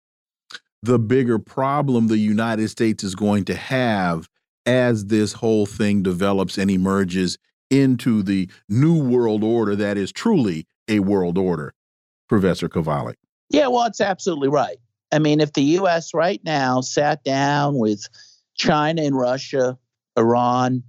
the 0.83 0.99
bigger 0.99 1.39
problem 1.39 2.07
the 2.07 2.17
United 2.17 2.69
States 2.69 3.03
is 3.03 3.15
going 3.15 3.45
to 3.45 3.55
have 3.55 4.27
as 4.65 5.05
this 5.05 5.33
whole 5.33 5.65
thing 5.65 6.03
develops 6.03 6.57
and 6.57 6.69
emerges 6.69 7.37
into 7.69 8.21
the 8.21 8.49
new 8.67 9.01
world 9.01 9.43
order 9.43 9.75
that 9.77 9.97
is 9.97 10.11
truly 10.11 10.67
a 10.89 10.99
world 10.99 11.37
order, 11.37 11.73
Professor 12.27 12.67
Kovalik. 12.67 13.15
Yeah, 13.49 13.67
well, 13.67 13.85
it's 13.85 14.01
absolutely 14.01 14.49
right. 14.49 14.77
I 15.11 15.19
mean, 15.19 15.39
if 15.39 15.53
the 15.53 15.63
U.S. 15.63 16.13
right 16.13 16.41
now 16.43 16.81
sat 16.81 17.23
down 17.23 17.77
with 17.77 18.07
China 18.59 19.01
and 19.01 19.17
Russia, 19.17 19.79
Iran, 20.17 20.83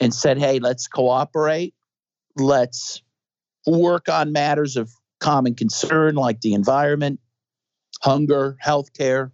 and 0.00 0.12
said, 0.12 0.36
hey, 0.36 0.58
let's 0.58 0.88
cooperate. 0.88 1.74
Let's 2.36 3.02
work 3.66 4.08
on 4.08 4.32
matters 4.32 4.76
of 4.76 4.92
common 5.20 5.54
concern 5.54 6.16
like 6.16 6.40
the 6.40 6.52
environment, 6.52 7.20
hunger, 8.02 8.58
healthcare. 8.62 9.30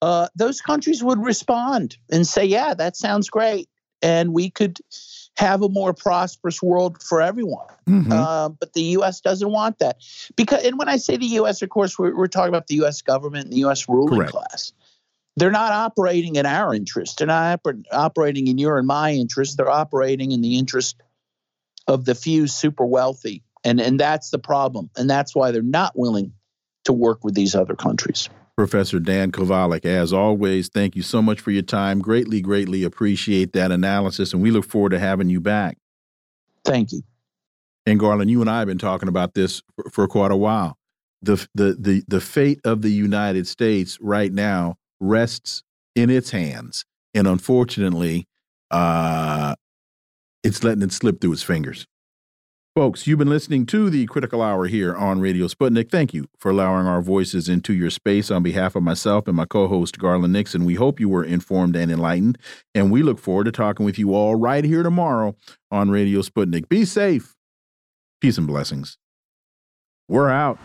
Uh, 0.00 0.28
those 0.36 0.60
countries 0.60 1.02
would 1.02 1.18
respond 1.18 1.96
and 2.10 2.26
say, 2.26 2.44
yeah, 2.44 2.74
that 2.74 2.96
sounds 2.96 3.30
great. 3.30 3.68
And 4.02 4.32
we 4.32 4.50
could 4.50 4.78
have 5.36 5.62
a 5.62 5.68
more 5.68 5.94
prosperous 5.94 6.62
world 6.62 7.02
for 7.02 7.22
everyone. 7.22 7.68
Mm-hmm. 7.88 8.12
Uh, 8.12 8.48
but 8.50 8.74
the 8.74 8.82
U.S. 8.82 9.20
doesn't 9.20 9.50
want 9.50 9.78
that 9.78 9.96
because, 10.36 10.64
and 10.64 10.78
when 10.78 10.88
I 10.88 10.98
say 10.98 11.16
the 11.16 11.26
U.S., 11.26 11.62
of 11.62 11.70
course, 11.70 11.98
we're, 11.98 12.14
we're 12.14 12.26
talking 12.26 12.48
about 12.48 12.66
the 12.66 12.74
U.S. 12.76 13.00
government 13.00 13.44
and 13.44 13.52
the 13.52 13.58
U.S. 13.58 13.88
ruling 13.88 14.18
Correct. 14.18 14.32
class 14.32 14.72
they're 15.36 15.50
not 15.50 15.72
operating 15.72 16.36
in 16.36 16.46
our 16.46 16.74
interest. 16.74 17.18
They're 17.18 17.26
not 17.26 17.60
operating 17.90 18.48
in 18.48 18.58
your 18.58 18.78
and 18.78 18.86
my 18.86 19.12
interest. 19.12 19.56
They're 19.56 19.70
operating 19.70 20.32
in 20.32 20.42
the 20.42 20.58
interest 20.58 21.00
of 21.86 22.04
the 22.04 22.14
few 22.14 22.46
super 22.46 22.84
wealthy. 22.84 23.42
And, 23.64 23.80
and 23.80 23.98
that's 23.98 24.30
the 24.30 24.38
problem. 24.38 24.90
And 24.96 25.08
that's 25.08 25.34
why 25.34 25.50
they're 25.50 25.62
not 25.62 25.92
willing 25.96 26.32
to 26.84 26.92
work 26.92 27.24
with 27.24 27.34
these 27.34 27.54
other 27.54 27.74
countries. 27.74 28.28
Professor 28.56 28.98
Dan 28.98 29.32
Kovalik, 29.32 29.86
as 29.86 30.12
always, 30.12 30.68
thank 30.68 30.94
you 30.94 31.02
so 31.02 31.22
much 31.22 31.40
for 31.40 31.50
your 31.50 31.62
time. 31.62 32.00
Greatly, 32.00 32.42
greatly 32.42 32.84
appreciate 32.84 33.54
that 33.54 33.72
analysis. 33.72 34.32
And 34.32 34.42
we 34.42 34.50
look 34.50 34.66
forward 34.66 34.90
to 34.90 34.98
having 34.98 35.30
you 35.30 35.40
back. 35.40 35.78
Thank 36.64 36.92
you. 36.92 37.02
And 37.86 37.98
Garland, 37.98 38.30
you 38.30 38.40
and 38.40 38.50
I 38.50 38.58
have 38.58 38.68
been 38.68 38.78
talking 38.78 39.08
about 39.08 39.34
this 39.34 39.62
for, 39.74 39.90
for 39.90 40.08
quite 40.08 40.30
a 40.30 40.36
while. 40.36 40.76
The, 41.22 41.46
the, 41.54 41.76
the, 41.78 42.04
the 42.06 42.20
fate 42.20 42.60
of 42.64 42.82
the 42.82 42.90
United 42.90 43.46
States 43.46 43.98
right 44.00 44.32
now 44.32 44.76
rests 45.02 45.62
in 45.94 46.08
its 46.08 46.30
hands. 46.30 46.84
And 47.14 47.26
unfortunately, 47.26 48.26
uh, 48.70 49.54
it's 50.42 50.64
letting 50.64 50.82
it 50.82 50.92
slip 50.92 51.20
through 51.20 51.32
its 51.32 51.42
fingers. 51.42 51.86
Folks, 52.74 53.06
you've 53.06 53.18
been 53.18 53.28
listening 53.28 53.66
to 53.66 53.90
the 53.90 54.06
Critical 54.06 54.40
Hour 54.40 54.66
here 54.66 54.96
on 54.96 55.20
Radio 55.20 55.46
Sputnik. 55.46 55.90
Thank 55.90 56.14
you 56.14 56.26
for 56.38 56.50
allowing 56.50 56.86
our 56.86 57.02
voices 57.02 57.46
into 57.46 57.74
your 57.74 57.90
space 57.90 58.30
on 58.30 58.42
behalf 58.42 58.74
of 58.74 58.82
myself 58.82 59.28
and 59.28 59.36
my 59.36 59.44
co 59.44 59.68
host, 59.68 59.98
Garland 59.98 60.32
Nixon. 60.32 60.64
We 60.64 60.76
hope 60.76 60.98
you 60.98 61.10
were 61.10 61.22
informed 61.22 61.76
and 61.76 61.92
enlightened, 61.92 62.38
and 62.74 62.90
we 62.90 63.02
look 63.02 63.18
forward 63.18 63.44
to 63.44 63.52
talking 63.52 63.84
with 63.84 63.98
you 63.98 64.14
all 64.14 64.36
right 64.36 64.64
here 64.64 64.82
tomorrow 64.82 65.36
on 65.70 65.90
Radio 65.90 66.22
Sputnik. 66.22 66.70
Be 66.70 66.86
safe. 66.86 67.34
Peace 68.22 68.38
and 68.38 68.46
blessings. 68.46 68.96
We're 70.08 70.30
out. 70.30 70.58